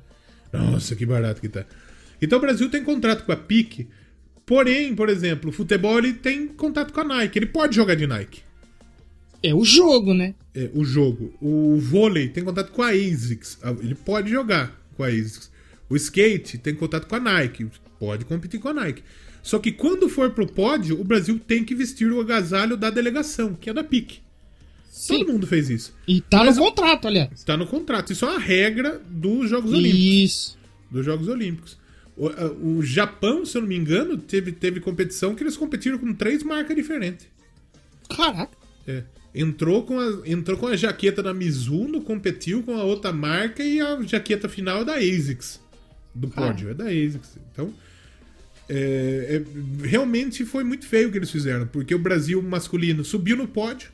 Nossa, 0.52 0.94
que 0.94 1.04
barato 1.06 1.40
que 1.40 1.48
tá. 1.48 1.64
Então 2.22 2.38
o 2.38 2.40
Brasil 2.40 2.70
tem 2.70 2.84
contrato 2.84 3.24
com 3.24 3.32
a 3.32 3.36
PIC. 3.36 3.88
Porém, 4.46 4.94
por 4.94 5.08
exemplo, 5.08 5.50
o 5.50 5.52
futebol 5.52 5.98
ele 5.98 6.12
tem 6.12 6.46
contato 6.46 6.92
com 6.92 7.00
a 7.00 7.04
Nike. 7.04 7.38
Ele 7.38 7.46
pode 7.46 7.74
jogar 7.74 7.96
de 7.96 8.06
Nike. 8.06 8.42
É 9.42 9.54
o 9.54 9.64
jogo, 9.64 10.12
né? 10.12 10.34
É, 10.54 10.70
o 10.74 10.84
jogo. 10.84 11.32
O 11.40 11.78
vôlei 11.78 12.28
tem 12.28 12.44
contato 12.44 12.72
com 12.72 12.82
a 12.82 12.90
ASICS. 12.90 13.58
Ele 13.80 13.94
pode 13.94 14.30
jogar 14.30 14.78
com 14.96 15.02
a 15.02 15.08
ASICS. 15.08 15.50
O 15.88 15.96
skate 15.96 16.58
tem 16.58 16.74
contato 16.74 17.06
com 17.06 17.16
a 17.16 17.20
Nike. 17.20 17.66
Pode 17.98 18.24
competir 18.24 18.60
com 18.60 18.68
a 18.68 18.74
Nike. 18.74 19.02
Só 19.42 19.58
que 19.58 19.72
quando 19.72 20.08
for 20.08 20.30
pro 20.30 20.46
pódio, 20.46 21.00
o 21.00 21.04
Brasil 21.04 21.38
tem 21.38 21.64
que 21.64 21.74
vestir 21.74 22.10
o 22.12 22.20
agasalho 22.20 22.76
da 22.76 22.90
delegação, 22.90 23.54
que 23.54 23.70
é 23.70 23.72
da 23.72 23.82
PIC. 23.82 24.20
Sim. 24.90 25.18
Todo 25.18 25.32
mundo 25.32 25.46
fez 25.46 25.70
isso. 25.70 25.94
E 26.06 26.20
tá 26.20 26.44
no 26.44 26.54
contrato, 26.54 27.08
aliás. 27.08 27.30
Está 27.32 27.56
no 27.56 27.66
contrato. 27.66 28.12
Isso 28.12 28.26
é 28.26 28.28
uma 28.28 28.38
regra 28.38 29.00
dos 29.08 29.48
Jogos 29.48 29.72
Olímpicos. 29.72 30.04
Isso. 30.04 30.58
Dos 30.90 31.06
Jogos 31.06 31.28
Olímpicos. 31.28 31.78
O, 32.16 32.76
o 32.76 32.82
Japão, 32.82 33.46
se 33.46 33.56
eu 33.56 33.62
não 33.62 33.68
me 33.68 33.76
engano, 33.76 34.18
teve, 34.18 34.52
teve 34.52 34.78
competição 34.78 35.34
que 35.34 35.42
eles 35.42 35.56
competiram 35.56 35.96
com 35.96 36.12
três 36.12 36.42
marcas 36.42 36.76
diferentes. 36.76 37.26
Caraca. 38.14 38.56
É. 38.86 39.04
Entrou 39.34 39.84
com, 39.84 39.98
a, 39.98 40.22
entrou 40.26 40.58
com 40.58 40.66
a 40.66 40.74
jaqueta 40.76 41.22
da 41.22 41.32
Mizuno, 41.32 42.00
competiu 42.02 42.62
com 42.62 42.76
a 42.76 42.82
outra 42.82 43.12
marca 43.12 43.62
e 43.62 43.80
a 43.80 44.00
jaqueta 44.02 44.48
final 44.48 44.82
é 44.82 44.84
da 44.84 44.94
ASICS. 44.96 45.60
Do 46.14 46.26
pódio, 46.28 46.70
é 46.70 46.74
da 46.74 46.86
ASICS. 46.86 47.38
Então, 47.52 47.72
é, 48.68 49.42
é- 49.44 49.86
realmente 49.86 50.44
foi 50.44 50.64
muito 50.64 50.86
feio 50.86 51.08
o 51.08 51.12
que 51.12 51.18
eles 51.18 51.30
fizeram, 51.30 51.66
porque 51.66 51.94
o 51.94 51.98
Brasil 51.98 52.42
masculino 52.42 53.04
subiu 53.04 53.36
no 53.36 53.46
pódio, 53.46 53.90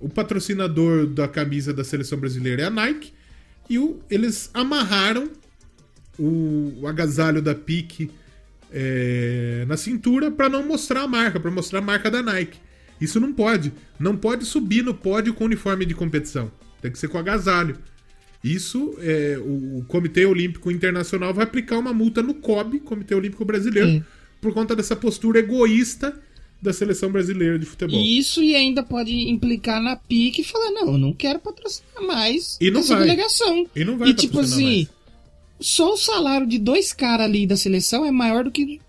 o 0.00 0.08
patrocinador 0.08 1.06
da 1.06 1.26
camisa 1.28 1.72
da 1.72 1.82
seleção 1.84 2.18
brasileira 2.18 2.62
é 2.62 2.64
a 2.66 2.70
Nike, 2.70 3.12
e 3.68 3.78
o- 3.78 4.00
eles 4.10 4.50
amarraram 4.54 5.30
o, 6.18 6.72
o 6.82 6.86
agasalho 6.86 7.40
da 7.42 7.54
PIC 7.54 8.10
é, 8.70 9.64
na 9.68 9.76
cintura 9.76 10.30
para 10.30 10.48
não 10.48 10.66
mostrar 10.66 11.02
a 11.02 11.08
marca, 11.08 11.38
para 11.38 11.50
mostrar 11.50 11.80
a 11.80 11.82
marca 11.82 12.10
da 12.10 12.22
Nike. 12.22 12.58
Isso 13.02 13.18
não 13.20 13.32
pode. 13.32 13.72
Não 13.98 14.16
pode 14.16 14.44
subir 14.44 14.82
no 14.82 14.94
pódio 14.94 15.34
com 15.34 15.44
uniforme 15.44 15.84
de 15.84 15.94
competição. 15.94 16.50
Tem 16.80 16.90
que 16.90 16.98
ser 16.98 17.08
com 17.08 17.18
agasalho. 17.18 17.76
Isso, 18.42 18.96
é, 18.98 19.38
o, 19.40 19.84
Comitê 19.86 20.26
Olímpico 20.26 20.70
Internacional 20.70 21.32
vai 21.32 21.44
aplicar 21.44 21.78
uma 21.78 21.92
multa 21.92 22.22
no 22.22 22.34
COB, 22.34 22.80
Comitê 22.80 23.14
Olímpico 23.14 23.44
Brasileiro, 23.44 23.88
Hum. 23.88 24.02
por 24.40 24.52
conta 24.52 24.74
dessa 24.74 24.96
postura 24.96 25.38
egoísta 25.38 26.12
da 26.60 26.72
seleção 26.72 27.10
brasileira 27.10 27.58
de 27.58 27.66
futebol. 27.66 28.00
Isso 28.00 28.42
e 28.42 28.54
ainda 28.56 28.82
pode 28.82 29.12
implicar 29.12 29.80
na 29.82 29.96
PIC 29.96 30.40
e 30.40 30.44
falar, 30.44 30.70
não, 30.72 30.92
eu 30.92 30.98
não 30.98 31.12
quero 31.12 31.38
patrocinar 31.40 32.02
mais 32.04 32.56
E 32.60 32.70
não 32.70 32.80
essa 32.80 32.94
vai. 32.96 33.04
delegação. 33.04 33.66
E 33.76 33.84
não 33.84 33.96
vai 33.98 34.08
E 34.10 34.14
tipo 34.14 34.38
assim, 34.40 34.64
mais. 34.86 34.88
só 35.60 35.92
o 35.94 35.96
salário 35.96 36.46
de 36.46 36.58
dois 36.58 36.92
caras 36.92 37.26
ali 37.26 37.46
da 37.46 37.56
seleção 37.56 38.04
é 38.04 38.10
maior 38.12 38.44
do 38.44 38.50
que 38.50 38.80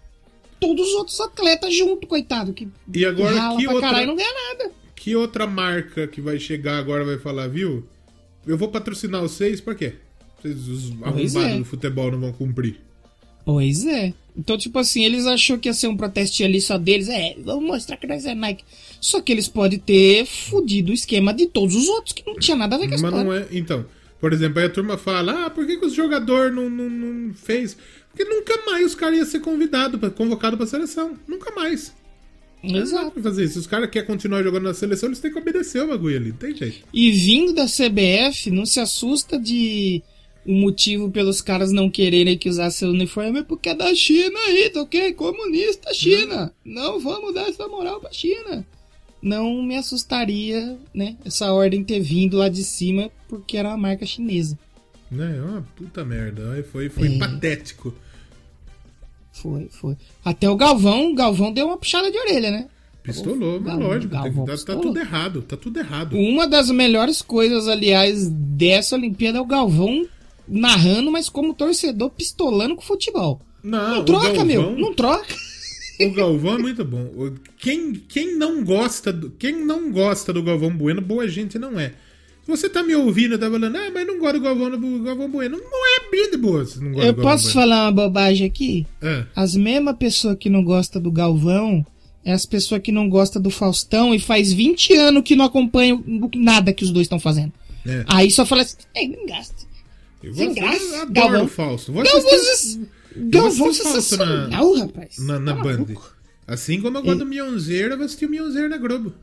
todos 0.68 0.88
os 0.88 0.94
outros 0.96 1.20
atletas 1.20 1.76
junto, 1.76 2.08
coitado. 2.08 2.54
Que 2.54 2.68
E 2.94 3.06
agora, 3.06 3.36
rala 3.36 3.58
que 3.58 3.64
pra 3.66 3.74
outra- 3.74 3.90
caralho 3.90 4.08
não 4.08 4.16
ganha 4.16 4.34
nada. 4.50 4.72
Que 4.96 5.16
outra 5.16 5.46
marca 5.46 6.08
que 6.08 6.22
vai 6.22 6.40
chegar 6.40 6.78
agora 6.78 7.04
vai 7.04 7.18
falar, 7.18 7.48
viu? 7.48 7.84
Eu 8.48 8.58
vou 8.58 8.70
patrocinar 8.70 9.22
vocês, 9.22 9.60
pra 9.60 9.76
quê? 9.76 9.94
Vocês, 10.42 10.68
os 10.68 10.92
arrombados 11.02 11.36
é. 11.36 11.58
do 11.58 11.66
futebol, 11.66 12.12
não 12.12 12.20
vão 12.20 12.32
cumprir. 12.34 12.80
Pois 13.46 13.86
é. 13.86 14.14
Então, 14.38 14.58
tipo 14.58 14.80
assim, 14.80 15.04
eles 15.04 15.26
achou 15.28 15.58
que 15.60 15.68
ia 15.70 15.74
ser 15.74 15.88
um 15.88 15.98
protestinho 15.98 16.48
ali 16.48 16.60
só 16.62 16.78
deles. 16.78 17.10
É, 17.10 17.36
vamos 17.40 17.66
mostrar 17.66 17.98
que 17.98 18.08
nós 18.08 18.26
é 18.26 18.34
Nike. 18.34 18.64
Só 19.02 19.22
que 19.22 19.32
eles 19.32 19.48
podem 19.50 19.78
ter 19.78 20.26
fudido 20.26 20.92
o 20.92 20.94
esquema 20.96 21.34
de 21.34 21.48
todos 21.48 21.76
os 21.76 21.88
outros, 21.90 22.14
que 22.14 22.24
não 22.26 22.36
tinha 22.40 22.56
nada 22.56 22.76
a 22.76 22.80
ver 22.80 22.88
com 22.88 22.96
a 22.96 22.98
Mas 22.98 23.04
história. 23.04 23.24
não 23.26 23.34
é. 23.34 23.48
Então, 23.52 23.86
por 24.20 24.32
exemplo, 24.32 24.60
aí 24.60 24.66
a 24.66 24.70
turma 24.70 24.98
fala: 24.98 25.46
ah, 25.46 25.50
por 25.50 25.68
que, 25.68 25.78
que 25.78 25.86
os 25.86 25.94
jogadores 25.94 26.56
não, 26.56 26.70
não, 26.70 26.90
não 26.90 27.34
fez? 27.34 27.78
Porque 28.16 28.24
nunca 28.32 28.62
mais 28.70 28.86
os 28.86 28.96
caras 28.96 29.18
iam 29.18 29.26
ser 29.26 29.40
convidados, 29.40 30.00
pra- 30.00 30.10
convocados 30.12 30.56
pra 30.58 30.68
seleção. 30.68 31.18
Nunca 31.28 31.52
mais. 31.56 31.92
Não 32.64 32.80
Exato. 32.80 33.20
fazer 33.22 33.44
isso. 33.44 33.54
Se 33.54 33.60
os 33.60 33.68
caras 33.68 33.90
querem 33.90 34.08
continuar 34.08 34.44
jogando 34.44 34.64
na 34.66 34.74
seleção, 34.74 35.10
eles 35.10 35.20
têm 35.20 35.32
que 35.34 35.38
obedecer 35.40 35.84
o 35.84 35.88
bagulho 35.88 36.16
ali. 36.16 36.30
Não 36.30 36.38
tem 36.38 36.56
jeito. 36.56 36.86
E 36.94 37.12
vindo 37.12 37.54
da 37.54 37.66
CBF, 37.66 38.52
não 38.52 38.66
se 38.66 38.80
assusta 38.80 39.38
de 39.38 40.02
o 40.46 40.54
motivo 40.54 41.10
pelos 41.10 41.42
caras 41.42 41.72
não 41.72 41.90
quererem 41.90 42.38
que 42.38 42.48
usasse 42.50 42.80
seu 42.80 42.90
uniforme 42.90 43.40
é 43.40 43.44
porque 43.44 43.70
é 43.70 43.76
da 43.76 43.94
China 43.96 44.38
aí, 44.48 44.70
tá 44.70 44.82
ok? 44.82 45.14
Comunista 45.14 45.94
China. 45.94 46.54
Não 46.64 47.00
vamos 47.00 47.34
dar 47.34 47.50
essa 47.50 47.68
moral 47.68 48.00
pra 48.00 48.12
China. 48.12 48.66
Não 49.22 49.64
me 49.64 49.76
assustaria, 49.78 50.78
né, 50.94 51.16
essa 51.26 51.52
ordem 51.54 51.82
ter 51.84 52.02
vindo 52.02 52.38
lá 52.38 52.50
de 52.50 52.62
cima 52.64 53.10
porque 53.30 53.56
era 53.58 53.70
uma 53.70 53.78
marca 53.78 54.06
chinesa. 54.06 54.60
Né? 55.10 55.38
É 55.38 55.42
uma 55.42 55.62
puta 55.78 56.04
merda. 56.04 56.52
Aí 56.54 56.64
foi 56.64 56.90
foi 56.90 57.16
É. 57.16 57.18
patético. 57.18 57.94
Foi, 59.44 59.68
foi. 59.70 59.98
Até 60.24 60.50
o 60.50 60.56
Galvão, 60.56 61.12
o 61.12 61.16
Galvão 61.16 61.52
deu 61.52 61.68
uma 61.68 61.78
puxada 61.78 62.10
de 62.10 62.18
orelha, 62.18 62.50
né? 62.50 62.68
Pistolou, 63.04 63.60
mas 63.60 63.78
lógico. 63.78 64.14
Galvão 64.14 64.46
tá, 64.46 64.56
tá 64.58 64.76
tudo 64.78 64.98
errado. 64.98 65.42
Tá 65.42 65.58
tudo 65.58 65.78
errado. 65.78 66.16
Uma 66.18 66.48
das 66.48 66.72
melhores 66.72 67.22
coisas, 67.22 67.68
aliás, 67.68 68.30
dessa 68.30 68.96
Olimpíada 68.96 69.38
é 69.38 69.42
o 69.42 69.46
Galvão 69.46 70.08
narrando, 70.48 71.12
mas 71.12 71.28
como 71.28 71.54
torcedor 71.54 72.10
pistolando 72.12 72.76
com 72.78 72.82
futebol. 72.82 73.42
Não, 73.62 73.96
Não 73.98 74.06
troca, 74.06 74.28
Galvão- 74.28 74.46
meu. 74.46 74.72
Não 74.78 74.94
troca. 74.94 75.36
O 76.00 76.12
Galvão 76.12 76.56
é 76.56 76.58
muito 76.58 76.84
bom. 76.86 77.10
Quem, 77.58 77.94
quem 77.94 78.38
não 78.38 78.64
gosta 78.64 79.12
do, 79.14 79.30
quem 79.32 79.64
não 79.66 79.92
gosta 79.92 80.34
do 80.34 80.42
Galvão 80.42 80.76
Bueno, 80.76 81.02
boa 81.02 81.28
gente 81.28 81.60
não 81.60 81.80
é. 81.80 81.94
Você 82.46 82.68
tá 82.68 82.84
me 82.84 82.94
ouvindo 82.96 83.36
e 83.36 83.38
tá 83.38 83.50
falando, 83.50 83.76
ah, 83.78 83.90
mas 83.94 84.06
não 84.06 84.20
gosta 84.20 84.38
do 84.38 84.44
Galvão, 84.44 84.70
do 84.72 85.00
Galvão 85.04 85.30
Bueno, 85.30 85.58
não 85.58 85.86
é 85.98 86.12
bem 86.12 86.30
de 86.32 86.38
boa 86.38 86.66
se 86.66 86.78
não 86.84 86.92
gosta 86.92 87.08
Eu 87.08 87.14
do 87.14 87.18
Galvão 87.18 87.32
posso 87.32 87.44
Bueno. 87.46 87.54
falar 87.62 87.86
uma 87.86 87.92
bobagem 87.92 88.46
aqui? 88.46 88.86
É. 89.02 89.26
As 89.36 89.56
mesmas 89.56 89.96
pessoas 89.98 90.36
que 90.38 90.50
não 90.50 90.62
gostam 90.64 91.02
do 91.02 91.10
Galvão 91.12 91.86
é 92.26 92.34
as 92.34 92.46
pessoas 92.46 92.82
que 92.82 92.92
não 92.92 93.08
gostam 93.08 93.42
do 93.42 93.50
Faustão 93.50 94.14
e 94.14 94.20
faz 94.20 94.52
20 94.52 94.94
anos 94.96 95.24
que 95.24 95.36
não 95.38 95.46
acompanham 95.46 96.04
nada 96.36 96.74
que 96.74 96.84
os 96.84 96.92
dois 96.92 97.06
estão 97.06 97.20
fazendo. 97.20 97.54
É. 97.86 98.04
Aí 98.08 98.30
só 98.30 98.46
fala 98.46 98.62
assim, 98.64 98.78
ei, 98.96 99.08
não 99.08 99.26
gasta. 99.26 99.56
Eu 100.22 100.34
Sem 100.34 100.54
graça, 100.54 101.02
adoro 101.02 101.12
Galvão. 101.14 101.46
o 101.46 101.48
Fausto. 101.48 101.92
Vou 101.94 102.02
assistir 102.02 102.22
vocês- 102.24 102.80
Galvão 103.16 103.68
assistir 103.70 103.84
Fausto 103.84 103.84
na- 103.84 104.02
sensacional, 104.02 104.74
rapaz. 104.76 105.18
na, 105.20 105.40
na 105.40 105.56
Tá 105.56 105.62
Band. 105.64 105.86
Assim 106.48 106.82
como 106.82 106.98
eu 106.98 107.04
gosto 107.04 107.20
do 107.20 107.26
Mionzeiro, 107.26 107.94
eu 107.94 107.98
vou 107.98 108.06
assistir 108.06 108.26
o 108.26 108.30
Mionzeiro 108.30 108.68
na 108.70 108.78
Globo. 108.78 109.14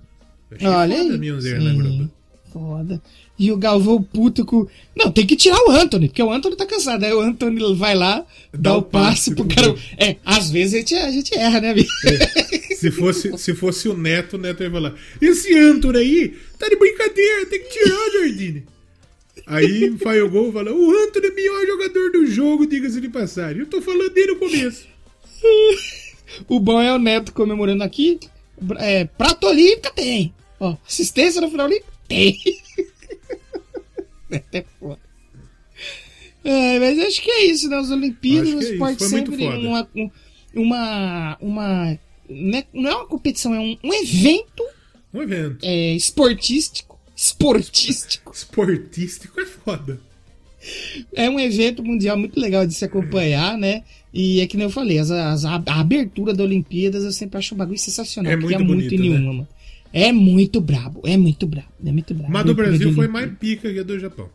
Eu 0.51 0.57
achei 0.57 0.69
Olha 0.69 0.97
foda 1.05 1.15
o 1.17 1.19
Mionzeiro 1.19 1.63
na. 1.63 1.73
Globo. 1.75 2.11
Foda. 2.53 3.01
E 3.39 3.51
o 3.53 3.57
Galvão 3.57 4.03
puto 4.03 4.45
com. 4.45 4.67
Não, 4.95 5.11
tem 5.11 5.27
que 5.27 5.37
tirar 5.37 5.59
o 5.67 5.71
Anthony, 5.71 6.09
porque 6.09 6.23
o 6.23 6.33
Anthony 6.33 6.57
tá 6.57 6.67
cansado. 6.67 7.05
Aí 7.05 7.13
o 7.13 7.21
Anthony 7.21 7.75
vai 7.75 7.95
lá, 7.95 8.25
dá, 8.53 8.77
o 8.77 8.83
passe 8.83 9.35
pro 9.35 9.47
cara. 9.47 9.75
É, 9.97 10.17
às 10.25 10.51
vezes 10.51 10.75
a 10.75 10.79
gente, 10.79 10.95
a 10.95 11.11
gente 11.11 11.35
erra, 11.39 11.61
né, 11.61 11.71
amigo? 11.71 11.89
Se 12.75 12.91
fosse, 12.91 13.37
se 13.39 13.55
fosse 13.55 13.89
o 13.89 13.97
Neto, 13.97 14.37
o 14.37 14.39
Neto 14.39 14.63
ia 14.63 14.71
falar: 14.71 14.95
Esse 15.21 15.57
Antônio 15.57 16.01
aí 16.01 16.35
tá 16.59 16.69
de 16.69 16.77
brincadeira, 16.77 17.47
tem 17.47 17.61
que 17.61 17.69
tirar, 17.69 18.11
Jardine. 18.13 18.65
Aí 19.47 19.97
faz 19.99 20.23
o 20.23 20.29
gol 20.29 20.51
e 20.51 20.53
fala: 20.53 20.73
O 20.73 20.91
Antônio 20.91 21.29
é 21.29 21.33
o 21.33 21.35
melhor 21.35 21.67
jogador 21.67 22.13
do 22.13 22.27
jogo, 22.27 22.67
diga-se 22.67 23.01
de 23.01 23.09
passagem. 23.09 23.61
Eu 23.61 23.67
tô 23.67 23.81
falando 23.81 24.11
dele 24.11 24.33
no 24.33 24.37
começo. 24.37 24.87
O 26.49 26.61
bom 26.61 26.81
é 26.81 26.95
o 26.95 26.99
Neto 26.99 27.33
comemorando 27.33 27.83
aqui. 27.83 28.21
É, 28.79 29.05
prato 29.05 29.49
olímpica 29.49 29.91
tem. 29.91 30.33
Ó, 30.61 30.77
assistência 30.87 31.41
no 31.41 31.51
final 31.51 31.67
olímpica 31.67 31.90
tem. 32.11 32.39
Neto 34.29 34.55
é 34.55 34.65
foda. 34.79 34.99
É, 36.45 36.79
mas 36.79 36.99
acho 36.99 37.21
que 37.23 37.31
é 37.31 37.45
isso, 37.47 37.69
né? 37.69 37.77
As 37.77 37.91
Olimpíadas, 37.91 38.53
o 38.55 38.59
é 38.61 38.65
esporte 38.73 39.01
muito 39.09 39.31
sempre 39.31 39.47
uma, 39.67 39.89
um- 39.95 40.11
uma, 40.55 41.39
uma. 41.41 41.99
né, 42.29 42.65
Não 42.73 42.91
é 42.91 42.95
uma 42.97 43.07
competição, 43.07 43.55
é 43.55 43.61
um, 43.61 43.77
um 43.85 43.95
evento 43.95 44.63
Um 45.13 45.23
evento. 45.23 45.59
é, 45.65 45.95
esportístico. 45.95 46.99
Esportístico. 47.17 48.33
Esportístico 48.35 49.41
é 49.41 49.45
foda. 49.47 50.01
É 51.15 51.29
um 51.29 51.39
evento 51.39 51.83
mundial 51.85 52.17
muito 52.19 52.39
legal 52.41 52.67
de 52.67 52.73
se 52.75 52.85
acompanhar, 52.85 53.57
né? 53.59 53.83
E 54.13 54.41
é 54.41 54.47
que 54.47 54.57
nem 54.57 54.65
eu 54.65 54.71
falei, 54.71 54.99
as, 54.99 55.11
as- 55.11 55.45
a, 55.45 55.63
a 55.67 55.81
abertura 55.81 56.33
da 56.33 56.43
Olimpíadas 56.45 57.05
eu 57.05 57.13
sempre 57.13 57.39
acho 57.39 57.55
um 57.55 57.59
bagulho 57.59 57.79
sensacional. 57.79 58.33
É 58.33 58.37
porque 58.37 58.57
muito 58.57 58.67
bonito, 58.69 58.95
em 58.95 58.99
nenhuma, 58.99 59.33
mano. 59.33 59.49
É 59.93 60.13
muito 60.13 60.61
brabo, 60.61 61.01
é 61.05 61.17
muito 61.17 61.47
brabo, 61.47 61.69
é 61.85 61.93
muito 61.93 62.15
brabo. 62.15 62.33
Mas 62.33 62.45
do 62.45 62.55
Brasil 62.55 62.93
foi 62.93 63.09
mais 63.09 63.31
pica 63.39 63.73
que 63.73 63.79
a 63.81 63.83
do 63.83 63.99
Japão. 63.99 64.29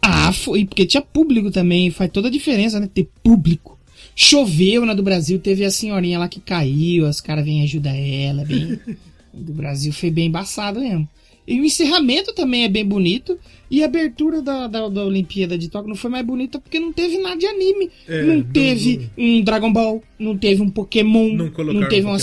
Ah, 0.00 0.32
foi, 0.32 0.64
porque 0.66 0.86
tinha 0.86 1.00
público 1.02 1.50
também, 1.50 1.90
faz 1.90 2.10
toda 2.10 2.28
a 2.28 2.30
diferença, 2.30 2.78
né? 2.80 2.88
Ter 2.92 3.08
público. 3.22 3.78
Choveu 4.16 4.84
na 4.86 4.94
do 4.94 5.02
Brasil, 5.02 5.38
teve 5.38 5.64
a 5.64 5.70
senhorinha 5.70 6.18
lá 6.18 6.28
que 6.28 6.40
caiu, 6.40 7.08
os 7.08 7.20
caras 7.20 7.44
vêm 7.44 7.62
ajudar 7.62 7.94
ela, 7.96 8.44
bem. 8.44 8.78
do 9.32 9.52
Brasil 9.52 9.92
foi 9.92 10.10
bem 10.10 10.26
embaçado 10.26 10.80
mesmo. 10.80 11.08
E 11.46 11.60
o 11.60 11.64
encerramento 11.64 12.32
também 12.34 12.64
é 12.64 12.68
bem 12.68 12.84
bonito. 12.84 13.38
E 13.70 13.82
a 13.82 13.86
abertura 13.86 14.40
da, 14.40 14.66
da, 14.66 14.88
da 14.88 15.04
Olimpíada 15.04 15.58
de 15.58 15.68
Tóquio 15.68 15.88
não 15.88 15.96
foi 15.96 16.10
mais 16.10 16.24
bonita 16.24 16.58
porque 16.60 16.78
não 16.78 16.92
teve 16.92 17.18
nada 17.18 17.36
de 17.36 17.46
anime. 17.46 17.90
É, 18.06 18.22
não 18.22 18.36
não- 18.36 18.42
teve 18.44 19.10
um 19.18 19.42
Dragon 19.42 19.72
Ball, 19.72 20.02
não 20.18 20.38
teve 20.38 20.62
um 20.62 20.70
Pokémon, 20.70 21.28
Não 21.30 21.46
não, 21.46 21.50
colocaram 21.50 21.88
teve 21.88 22.06
um 22.06 22.10
uma. 22.10 22.18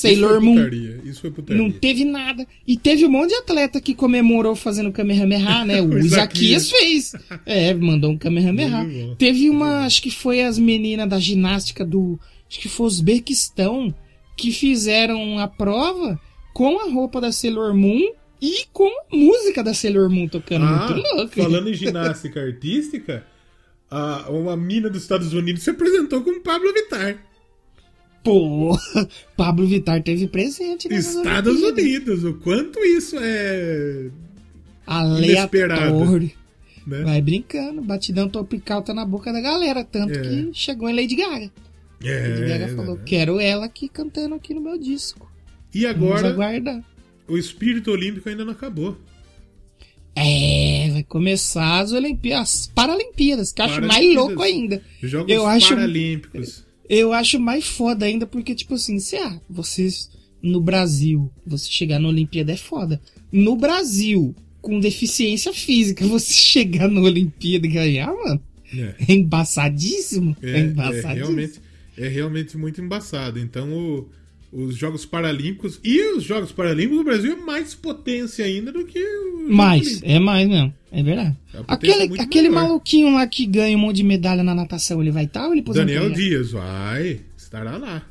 Sailor 0.00 0.40
Moon. 0.40 0.68
Isso 1.04 1.20
foi 1.20 1.30
putaria. 1.30 1.62
Não 1.62 1.70
teve 1.70 2.04
nada. 2.04 2.46
E 2.66 2.76
teve 2.76 3.04
um 3.04 3.10
monte 3.10 3.30
de 3.30 3.36
atleta 3.36 3.80
que 3.80 3.94
comemorou 3.94 4.56
fazendo 4.56 4.92
Kamehameha, 4.92 5.64
né? 5.64 5.80
O 5.82 5.98
Isaquias 5.98 6.70
fez. 6.70 7.12
É, 7.44 7.72
mandou 7.74 8.12
um 8.12 8.18
Kamehameha. 8.18 9.14
Teve 9.18 9.50
uma, 9.50 9.84
acho 9.84 10.02
que 10.02 10.10
foi 10.10 10.42
as 10.42 10.58
meninas 10.58 11.08
da 11.08 11.18
ginástica 11.18 11.84
do. 11.84 12.18
Acho 12.48 12.60
que 12.60 12.68
foi 12.68 12.86
Uzbequistão 12.86 13.94
que 14.36 14.50
fizeram 14.50 15.38
a 15.38 15.46
prova 15.46 16.18
com 16.52 16.80
a 16.80 16.90
roupa 16.90 17.20
da 17.20 17.30
Sailor 17.30 17.74
Moon 17.74 18.12
e 18.40 18.64
com 18.72 18.88
a 18.88 19.16
música 19.16 19.62
da 19.62 19.74
Sailor 19.74 20.08
Moon 20.10 20.26
tocando. 20.26 20.64
Ah, 20.64 20.88
Muito 20.90 21.14
louco. 21.14 21.34
falando 21.34 21.68
em 21.68 21.74
ginástica 21.74 22.40
artística, 22.40 23.24
uma 24.28 24.56
mina 24.56 24.88
dos 24.88 25.02
Estados 25.02 25.32
Unidos 25.32 25.62
se 25.62 25.70
apresentou 25.70 26.22
com 26.22 26.40
Pablo 26.40 26.72
Vittar. 26.72 27.18
Pô, 28.22 28.76
Pablo 29.36 29.66
Vittar 29.66 30.02
teve 30.02 30.26
presente 30.26 30.88
nessas 30.88 31.16
Estados 31.16 31.62
Olimpíadas. 31.62 32.18
Unidos. 32.18 32.24
O 32.24 32.34
quanto 32.34 32.78
isso 32.80 33.16
é. 33.18 34.10
Aleatório. 34.86 36.30
Né? 36.86 37.02
Vai 37.02 37.20
brincando, 37.20 37.80
batidão 37.82 38.28
tropical 38.28 38.82
tá 38.82 38.92
na 38.94 39.04
boca 39.04 39.32
da 39.32 39.40
galera, 39.40 39.84
tanto 39.84 40.18
É. 40.18 40.22
que 40.22 40.50
chegou 40.52 40.88
em 40.88 40.94
Lady 40.94 41.14
Gaga. 41.14 41.50
É, 42.02 42.28
Lady 42.28 42.48
Gaga 42.48 42.68
falou, 42.74 42.96
né? 42.96 43.02
quero 43.04 43.38
ela 43.38 43.66
aqui 43.66 43.88
cantando 43.88 44.34
aqui 44.34 44.54
no 44.54 44.60
meu 44.60 44.78
disco. 44.78 45.30
E 45.74 45.86
agora, 45.86 46.34
o 47.28 47.38
espírito 47.38 47.90
olímpico 47.90 48.28
ainda 48.28 48.44
não 48.44 48.52
acabou. 48.52 48.96
É, 50.16 50.88
vai 50.92 51.04
começar 51.04 51.80
as 51.80 51.92
Olimpíadas, 51.92 52.62
as 52.62 52.66
Paralimpíadas, 52.66 53.52
que 53.52 53.62
eu 53.62 53.66
acho 53.66 53.82
mais 53.82 54.14
louco 54.14 54.42
ainda. 54.42 54.82
Jogos 55.02 55.32
Eu 55.32 55.46
acho- 55.46 55.68
Paralímpicos. 55.68 56.66
Eu 56.90 57.12
acho 57.12 57.38
mais 57.38 57.64
foda 57.66 58.04
ainda 58.04 58.26
porque, 58.26 58.52
tipo 58.54 58.74
assim, 58.74 58.98
se 58.98 59.16
ah, 59.16 59.40
vocês 59.48 60.10
no 60.42 60.60
Brasil, 60.60 61.30
você 61.46 61.70
chegar 61.70 62.00
na 62.00 62.08
Olimpíada 62.08 62.50
é 62.52 62.56
foda. 62.56 63.00
No 63.32 63.54
Brasil, 63.54 64.34
com 64.60 64.80
deficiência 64.80 65.52
física, 65.52 66.04
você 66.08 66.34
chegar 66.34 66.88
na 66.88 67.00
Olimpíada 67.00 67.66
e 67.66 67.70
ganhar, 67.70 68.12
mano, 68.12 68.40
É. 68.76 68.94
é 69.08 69.12
embaçadíssimo. 69.12 70.36
É, 70.42 70.50
É, 70.50 70.56
é, 70.56 70.60
embaçadíssimo. 70.62 71.14
realmente, 71.14 71.60
é 71.96 72.08
realmente 72.08 72.58
muito 72.58 72.80
embaçado. 72.80 73.38
Então, 73.38 73.72
o- 73.72 74.08
os 74.52 74.74
Jogos 74.76 75.04
Paralímpicos 75.06 75.78
e 75.84 76.00
os 76.16 76.24
Jogos 76.24 76.50
Paralímpicos, 76.52 77.00
o 77.00 77.04
Brasil 77.04 77.32
é 77.32 77.36
mais 77.36 77.74
potência 77.74 78.44
ainda 78.44 78.72
do 78.72 78.84
que 78.84 79.00
Mais, 79.48 80.00
é 80.02 80.18
mais 80.18 80.48
mesmo. 80.48 80.74
É 80.92 81.02
verdade. 81.02 81.36
É 81.54 81.58
Aquele, 81.68 82.20
aquele 82.20 82.48
maluquinho 82.48 83.14
lá 83.14 83.26
que 83.26 83.46
ganha 83.46 83.76
um 83.76 83.80
monte 83.80 83.96
de 83.96 84.02
medalha 84.04 84.42
na 84.42 84.54
natação, 84.54 85.00
ele 85.00 85.12
vai 85.12 85.24
estar 85.24 85.46
ou 85.46 85.52
ele 85.52 85.62
Daniel? 85.62 86.10
Dias, 86.10 86.50
vai, 86.50 87.20
estará 87.36 87.76
lá. 87.76 88.04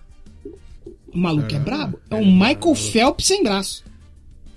O 1.12 1.18
maluco 1.18 1.48
é 1.48 1.50
Caramba. 1.50 1.66
brabo? 1.66 2.00
É 2.10 2.16
É 2.16 2.18
um 2.18 2.32
Michael 2.32 2.56
brabo. 2.60 2.76
Phelps 2.76 3.26
sem 3.28 3.44
braço. 3.44 3.84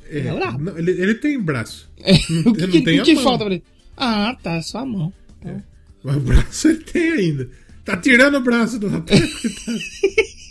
É, 0.09 0.19
É 0.19 0.35
brabo. 0.35 0.59
não, 0.63 0.79
ele, 0.79 0.91
ele 0.93 1.15
tem 1.15 1.41
braço. 1.41 1.91
o 2.47 2.53
que, 2.53 2.61
não 2.67 2.69
que- 2.71 3.01
o 3.01 3.05
que 3.05 3.17
falta 3.17 3.45
pra 3.45 3.55
ele? 3.55 3.65
Ah, 3.97 4.37
tá, 4.43 4.61
só 4.63 4.79
a 4.79 4.87
mão. 4.87 5.13
Mas 6.05 6.17
o 6.17 6.21
braço 6.21 6.69
ele 6.69 6.79
tem 6.85 7.11
ainda. 7.13 7.49
Tá 7.85 7.97
tirando 7.97 8.37
o 8.37 8.41
braço 8.41 8.79
do 8.79 8.87
rapaz. 8.89 9.21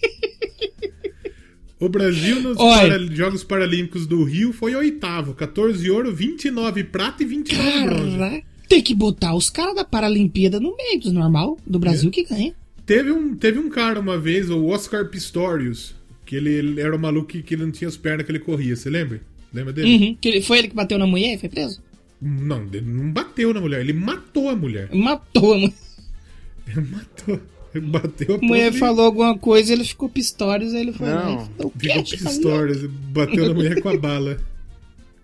o 1.82 1.90
Brasil 1.90 2.40
nos 2.42 2.56
para- 2.58 3.00
Jogos 3.14 3.44
Paralímpicos 3.44 4.08
do 4.08 4.24
Rio 4.24 4.54
foi 4.54 4.74
oitavo. 4.76 5.34
14 5.34 5.90
ouro, 5.92 6.14
29 6.16 6.84
prata 6.86 7.24
e 7.24 7.26
29 7.26 7.84
bronze. 7.86 8.18
Caraca, 8.18 8.44
tem 8.70 8.82
que 8.82 8.96
botar 8.96 9.36
os 9.36 9.50
caras 9.50 9.76
da 9.76 9.84
Paralimpíada 9.84 10.60
no 10.60 10.76
meio 10.78 11.00
dos 11.00 11.12
normal, 11.12 11.58
do 11.68 11.78
Brasil 11.80 12.10
É. 12.10 12.12
que 12.14 12.24
ganha. 12.24 12.54
Teve 12.86 13.12
um, 13.12 13.36
teve 13.36 13.60
um 13.60 13.70
cara 13.70 14.00
uma 14.00 14.18
vez, 14.18 14.50
o 14.50 14.66
Oscar 14.68 15.10
Pistorius, 15.10 15.94
que 16.26 16.36
ele, 16.36 16.50
ele 16.52 16.82
era 16.82 16.96
um 16.96 17.00
maluco 17.00 17.28
que, 17.28 17.42
que 17.44 17.54
ele 17.56 17.64
não 17.64 17.72
tinha 17.72 17.88
as 17.88 17.98
pernas 17.98 18.26
que 18.26 18.32
ele 18.32 18.40
corria, 18.40 18.76
você 18.76 18.90
lembra? 18.90 19.22
Lembra 19.54 19.74
dele? 19.74 19.94
Uhum. 20.06 20.18
Que 20.22 20.30
ele, 20.30 20.42
foi 20.42 20.60
ele 20.60 20.68
que 20.70 20.76
bateu 20.76 20.98
na 20.98 21.06
mulher 21.06 21.36
e 21.36 21.38
foi 21.38 21.50
preso? 21.50 21.82
Não, 22.22 22.64
ele 22.72 22.82
não 22.82 23.12
bateu 23.12 23.54
na 23.54 23.60
mulher, 23.60 23.82
ele 23.82 23.94
matou 23.94 24.50
a 24.50 24.56
mulher. 24.56 24.90
Matou 24.94 25.54
a 25.54 25.58
mulher. 25.58 25.74
Ele 26.68 26.88
matou. 26.90 27.40
Bateu 27.82 28.36
a 28.36 28.38
A 28.38 28.42
mulher 28.42 28.74
falou 28.74 29.06
alguma 29.06 29.38
coisa, 29.38 29.72
ele 29.74 29.84
ficou 29.84 30.10
pistórios, 30.10 30.74
aí 30.74 30.82
ele 30.82 30.94
foi 30.94 31.08
lá 31.10 31.26
Não. 31.26 31.34
e 31.34 31.46
falou, 31.58 31.74
Ficou 31.78 32.04
quê? 32.04 32.18
Pistorius, 32.18 32.86
bateu 32.86 33.48
na 33.48 33.54
mulher 33.54 33.82
com 33.82 33.90
a 33.90 33.98
bala. 33.98 34.38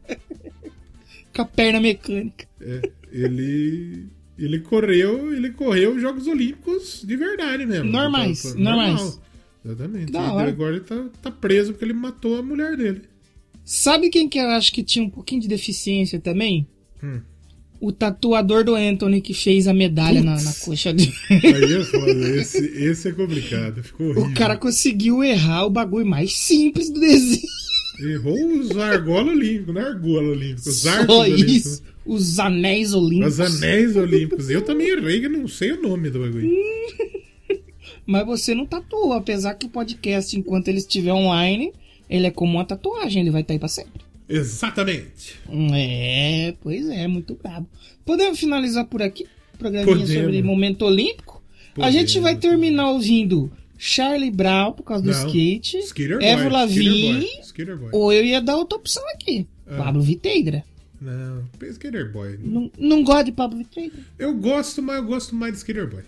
Com 1.36 1.42
a 1.42 1.46
perna 1.46 1.80
mecânica. 1.80 2.48
É, 2.60 2.90
ele. 3.12 4.08
Ele 4.40 4.60
correu, 4.60 5.34
ele 5.34 5.50
correu 5.52 5.96
os 5.96 6.02
Jogos 6.02 6.28
Olímpicos 6.28 7.02
de 7.06 7.16
verdade 7.16 7.66
mesmo. 7.66 7.92
Normais, 7.92 8.46
Então, 8.46 8.62
normais. 8.62 8.96
normal. 9.02 9.22
Exatamente. 9.66 10.12
Da 10.12 10.32
hora. 10.34 10.48
agora 10.50 10.76
ele 10.76 10.84
tá, 10.86 11.06
tá 11.24 11.32
preso 11.32 11.74
porque 11.74 11.86
ele 11.86 11.94
matou 11.94 12.38
a 12.38 12.44
mulher 12.44 12.78
dele. 12.78 13.02
Sabe 13.66 14.10
quem 14.10 14.30
que 14.30 14.38
eu 14.40 14.48
acho 14.50 14.72
que 14.72 14.84
tinha 14.84 15.04
um 15.04 15.10
pouquinho 15.10 15.42
de 15.42 15.48
deficiência 15.48 16.20
também? 16.20 16.68
Hum. 17.04 17.20
O 17.80 17.92
tatuador 17.92 18.64
do 18.64 18.76
Anthony 18.76 19.22
que 19.22 19.34
fez 19.34 19.68
a 19.68 19.74
medalha 19.74 20.24
na, 20.24 20.42
na 20.42 20.54
coxa 20.54 20.92
dele. 20.94 21.14
Aí 21.30 21.74
é 21.74 21.84
foda, 21.84 22.12
esse, 22.36 22.58
esse 22.58 23.10
é 23.10 23.12
complicado, 23.12 23.84
ficou 23.84 24.08
horrível. 24.08 24.32
O 24.32 24.34
cara 24.34 24.58
conseguiu 24.58 25.24
errar 25.24 25.66
o 25.66 25.70
bagulho 25.70 26.06
mais 26.06 26.36
simples 26.38 26.90
do 26.90 27.00
desenho. 27.00 27.48
Errou 28.00 28.60
os 28.60 28.78
argola 28.78 29.32
olímpicos, 29.32 29.74
não 29.74 29.82
é 29.82 29.86
argola 29.86 30.30
olímpico, 30.30 30.70
os 30.70 30.82
Só 30.82 31.26
isso. 31.26 31.84
Os 32.06 32.40
anéis 32.40 32.94
olímpicos. 32.94 33.40
Os 33.40 33.40
anéis 33.40 33.96
olímpicos. 33.96 34.50
Eu 34.50 34.62
também 34.62 34.88
errei, 34.88 35.20
que 35.20 35.26
eu 35.26 35.32
não 35.32 35.48
sei 35.48 35.74
o 35.74 35.82
nome 35.82 36.10
do 36.10 36.20
bagulho. 36.20 36.50
Mas 38.06 38.26
você 38.26 38.56
não 38.56 38.66
tatuou, 38.66 39.12
apesar 39.12 39.54
que 39.56 39.66
o 39.66 39.70
podcast, 39.70 40.38
enquanto 40.38 40.70
ele 40.70 40.78
estiver 40.78 41.12
online, 41.12 41.74
ele 42.10 42.28
é 42.28 42.32
como 42.32 42.54
uma 42.54 42.64
tatuagem, 42.64 43.22
ele 43.22 43.32
vai 43.32 43.42
estar 43.42 43.54
aí 43.54 43.60
pra 43.60 43.68
sempre. 43.68 44.07
Exatamente. 44.30 45.40
É, 45.74 46.54
pois 46.62 46.88
é, 46.90 47.08
muito 47.08 47.36
brabo. 47.36 47.68
Podemos 48.06 48.40
finalizar 48.40 48.86
por 48.86 49.02
aqui? 49.02 49.26
Programinha 49.58 49.98
Podemos. 49.98 50.14
sobre 50.14 50.42
momento 50.44 50.86
olímpico? 50.86 51.42
A 51.72 51.76
Podemos, 51.76 51.94
gente 51.96 52.20
vai 52.20 52.36
terminar 52.36 52.92
ouvindo 52.92 53.52
Charlie 53.78 54.32
Brown 54.32 54.74
por 54.74 54.84
causa 54.84 55.04
do 55.04 55.12
Não. 55.12 55.28
skate, 55.28 55.80
Boy. 56.18 56.26
Evo 56.26 56.50
Lavigne, 56.50 57.28
ou 57.92 58.12
eu 58.12 58.26
ia 58.26 58.42
dar 58.42 58.58
outra 58.58 58.78
opção 58.78 59.04
aqui. 59.10 59.48
Ah. 59.66 59.78
Pablo 59.78 60.02
Viteigra. 60.02 60.64
Não, 61.00 61.46
Skater 61.62 62.12
Boy. 62.12 62.40
Não, 62.42 62.72
não 62.78 63.04
gosta 63.04 63.26
de 63.26 63.32
Pablo 63.32 63.58
Viteigra? 63.60 64.00
Eu 64.18 64.34
gosto, 64.34 64.82
mas 64.82 64.96
eu 64.98 65.06
gosto 65.06 65.36
mais 65.36 65.54
de 65.54 65.60
Skater 65.60 65.88
Boy. 65.88 66.04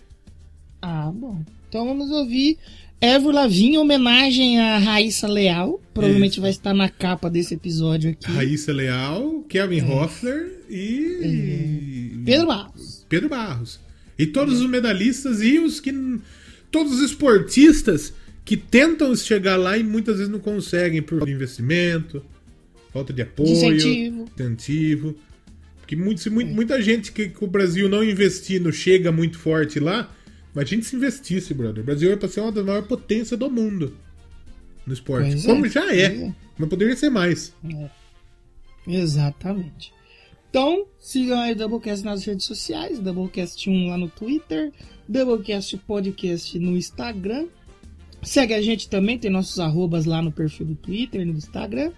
Ah, 0.82 1.12
bom. 1.14 1.42
Então 1.68 1.86
vamos 1.86 2.10
ouvir 2.10 2.58
Evo 3.00 3.30
Lavigne, 3.30 3.76
em 3.76 3.78
homenagem 3.78 4.60
a 4.60 4.78
Raíssa 4.78 5.26
Leal. 5.26 5.80
Provavelmente 5.94 6.32
Isso. 6.32 6.40
vai 6.42 6.50
estar 6.50 6.74
na 6.74 6.88
capa 6.88 7.30
desse 7.30 7.54
episódio 7.54 8.10
aqui. 8.10 8.30
Raíssa 8.30 8.72
Leal, 8.72 9.42
Kevin 9.48 9.80
Hoffler 9.82 10.60
e. 10.68 12.16
É. 12.20 12.24
Pedro 12.24 12.46
Barros. 12.46 13.06
Pedro 13.08 13.28
Barros. 13.28 13.80
E 14.18 14.26
todos 14.26 14.60
os 14.60 14.68
medalhistas 14.68 15.40
e 15.40 15.58
os 15.58 15.80
que. 15.80 15.92
Todos 16.70 16.92
os 16.94 17.00
esportistas 17.02 18.12
que 18.44 18.56
tentam 18.56 19.14
chegar 19.16 19.56
lá 19.56 19.76
e 19.78 19.82
muitas 19.82 20.16
vezes 20.18 20.30
não 20.30 20.38
conseguem 20.38 21.02
por 21.02 21.28
investimento, 21.28 22.22
falta 22.92 23.12
de 23.12 23.22
apoio, 23.22 23.48
Incentivo. 23.50 24.28
incentivo. 24.34 25.16
Porque 25.80 25.96
muito, 25.96 26.30
muito- 26.30 26.52
muita 26.54 26.80
gente 26.82 27.10
que, 27.12 27.28
que 27.30 27.44
o 27.44 27.46
Brasil 27.48 27.88
não 27.88 28.04
investindo 28.04 28.72
chega 28.72 29.10
muito 29.10 29.38
forte 29.38 29.80
lá, 29.80 30.08
mas 30.54 30.64
a 30.64 30.66
gente 30.66 30.86
se 30.86 30.96
investisse, 30.96 31.54
brother. 31.54 31.82
O 31.82 31.86
Brasil 31.86 32.12
é 32.12 32.16
para 32.16 32.28
ser 32.28 32.40
uma 32.40 32.52
das 32.52 32.64
maiores 32.64 32.88
potências 32.88 33.38
do 33.38 33.50
mundo 33.50 33.96
no 34.86 34.92
esporte. 34.92 35.30
Pois 35.30 35.44
é, 35.44 35.48
Como 35.48 35.68
já 35.68 35.94
é, 35.94 36.04
é. 36.04 36.34
mas 36.58 36.68
poderia 36.68 36.96
ser 36.96 37.10
mais. 37.10 37.54
Exatamente. 38.86 39.92
Então, 40.48 40.84
sigam 40.98 41.38
aí 41.38 41.52
o 41.52 41.56
Doublecast 41.56 42.04
nas 42.04 42.24
redes 42.24 42.44
sociais, 42.44 42.98
Doublecast 42.98 43.70
1 43.70 43.88
lá 43.88 43.96
no 43.96 44.08
Twitter, 44.08 44.72
Doublecast 45.08 45.76
Podcast 45.78 46.58
no 46.58 46.76
Instagram. 46.76 47.46
Segue 48.22 48.52
a 48.52 48.60
gente 48.60 48.88
também, 48.88 49.16
tem 49.16 49.30
nossos 49.30 49.60
arrobas 49.60 50.04
lá 50.04 50.20
no 50.20 50.32
perfil 50.32 50.66
do 50.66 50.74
Twitter 50.74 51.20
e 51.20 51.24
no 51.24 51.34
Instagram. 51.34 51.92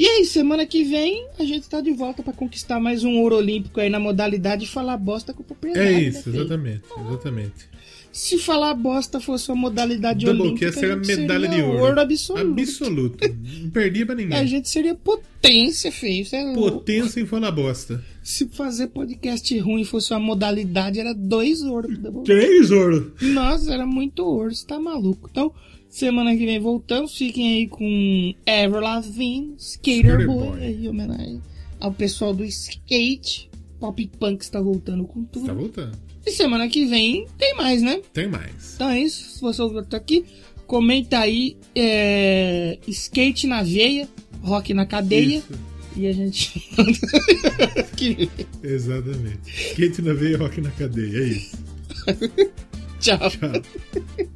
E 0.00 0.06
aí, 0.06 0.24
semana 0.24 0.64
que 0.64 0.82
vem 0.82 1.26
a 1.38 1.44
gente 1.44 1.68
tá 1.68 1.78
de 1.82 1.92
volta 1.92 2.22
para 2.22 2.32
conquistar 2.32 2.80
mais 2.80 3.04
um 3.04 3.18
ouro 3.18 3.36
olímpico 3.36 3.78
aí 3.78 3.90
na 3.90 4.00
modalidade 4.00 4.66
falar 4.66 4.96
bosta 4.96 5.34
com 5.34 5.42
propriedade. 5.42 5.86
É 5.86 5.92
né, 5.92 6.02
isso, 6.04 6.30
né, 6.30 6.38
exatamente, 6.38 6.82
exatamente. 7.06 7.68
Se 8.10 8.38
falar 8.38 8.72
bosta 8.72 9.20
fosse 9.20 9.50
uma 9.50 9.60
modalidade 9.60 10.24
Double 10.24 10.40
olímpica, 10.40 10.64
ia 10.64 10.72
ser 10.72 10.92
a, 10.92 10.94
a 10.94 10.96
medalha 10.96 11.46
de 11.48 11.60
ouro. 11.60 11.78
ouro 11.80 12.00
absoluto. 12.00 12.60
Absoluto. 12.60 13.28
Não 13.60 13.68
perdia 13.68 14.06
pra 14.06 14.14
ninguém. 14.14 14.38
A 14.38 14.46
gente 14.46 14.70
seria 14.70 14.94
potência, 14.94 15.92
feio. 15.92 16.26
É 16.32 16.54
potência 16.54 17.20
em 17.20 17.26
falar 17.26 17.50
bosta. 17.50 18.02
Se 18.22 18.48
fazer 18.48 18.86
podcast 18.86 19.58
ruim 19.58 19.84
fosse 19.84 20.14
uma 20.14 20.20
modalidade, 20.20 20.98
era 20.98 21.12
dois 21.12 21.60
ouros. 21.60 21.94
Três 22.24 22.70
ouros. 22.70 23.12
Nossa, 23.20 23.74
era 23.74 23.84
muito 23.84 24.24
ouro. 24.24 24.54
Você 24.54 24.66
tá 24.66 24.80
maluco. 24.80 25.28
Então, 25.30 25.52
Semana 25.90 26.36
que 26.36 26.46
vem 26.46 26.60
voltamos. 26.60 27.18
Fiquem 27.18 27.54
aí 27.54 27.66
com 27.66 28.32
Everlavine, 28.46 29.54
Skater, 29.58 30.20
Skater 30.20 30.26
Boy, 30.26 30.48
Boy. 30.48 30.88
Homenagem 30.88 31.42
ao 31.80 31.92
pessoal 31.92 32.32
do 32.32 32.44
skate. 32.44 33.50
Pop 33.80 34.10
Punk 34.18 34.42
está 34.42 34.60
voltando 34.60 35.04
com 35.04 35.24
tudo. 35.24 35.42
Está 35.42 35.54
voltando. 35.54 35.98
E 36.24 36.30
semana 36.30 36.68
que 36.68 36.84
vem 36.84 37.26
tem 37.38 37.56
mais, 37.56 37.82
né? 37.82 38.02
Tem 38.12 38.28
mais. 38.28 38.74
Então 38.74 38.90
é 38.90 39.00
isso. 39.00 39.36
Se 39.36 39.40
você 39.40 39.62
ouviu 39.62 39.82
tá 39.84 39.96
aqui, 39.96 40.24
comenta 40.66 41.18
aí 41.18 41.56
é... 41.74 42.78
skate 42.86 43.46
na 43.46 43.62
veia, 43.62 44.06
rock 44.42 44.74
na 44.74 44.84
cadeia. 44.86 45.38
Isso. 45.38 45.70
E 45.96 46.06
a 46.06 46.12
gente. 46.12 46.70
que... 47.96 48.30
Exatamente. 48.62 49.40
Skate 49.70 50.02
na 50.02 50.12
veia, 50.12 50.38
rock 50.38 50.60
na 50.60 50.70
cadeia. 50.70 51.18
É 51.18 51.24
isso. 51.24 51.58
Tchau. 53.00 53.30
Tchau. 53.30 54.28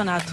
campeonato. 0.00 0.29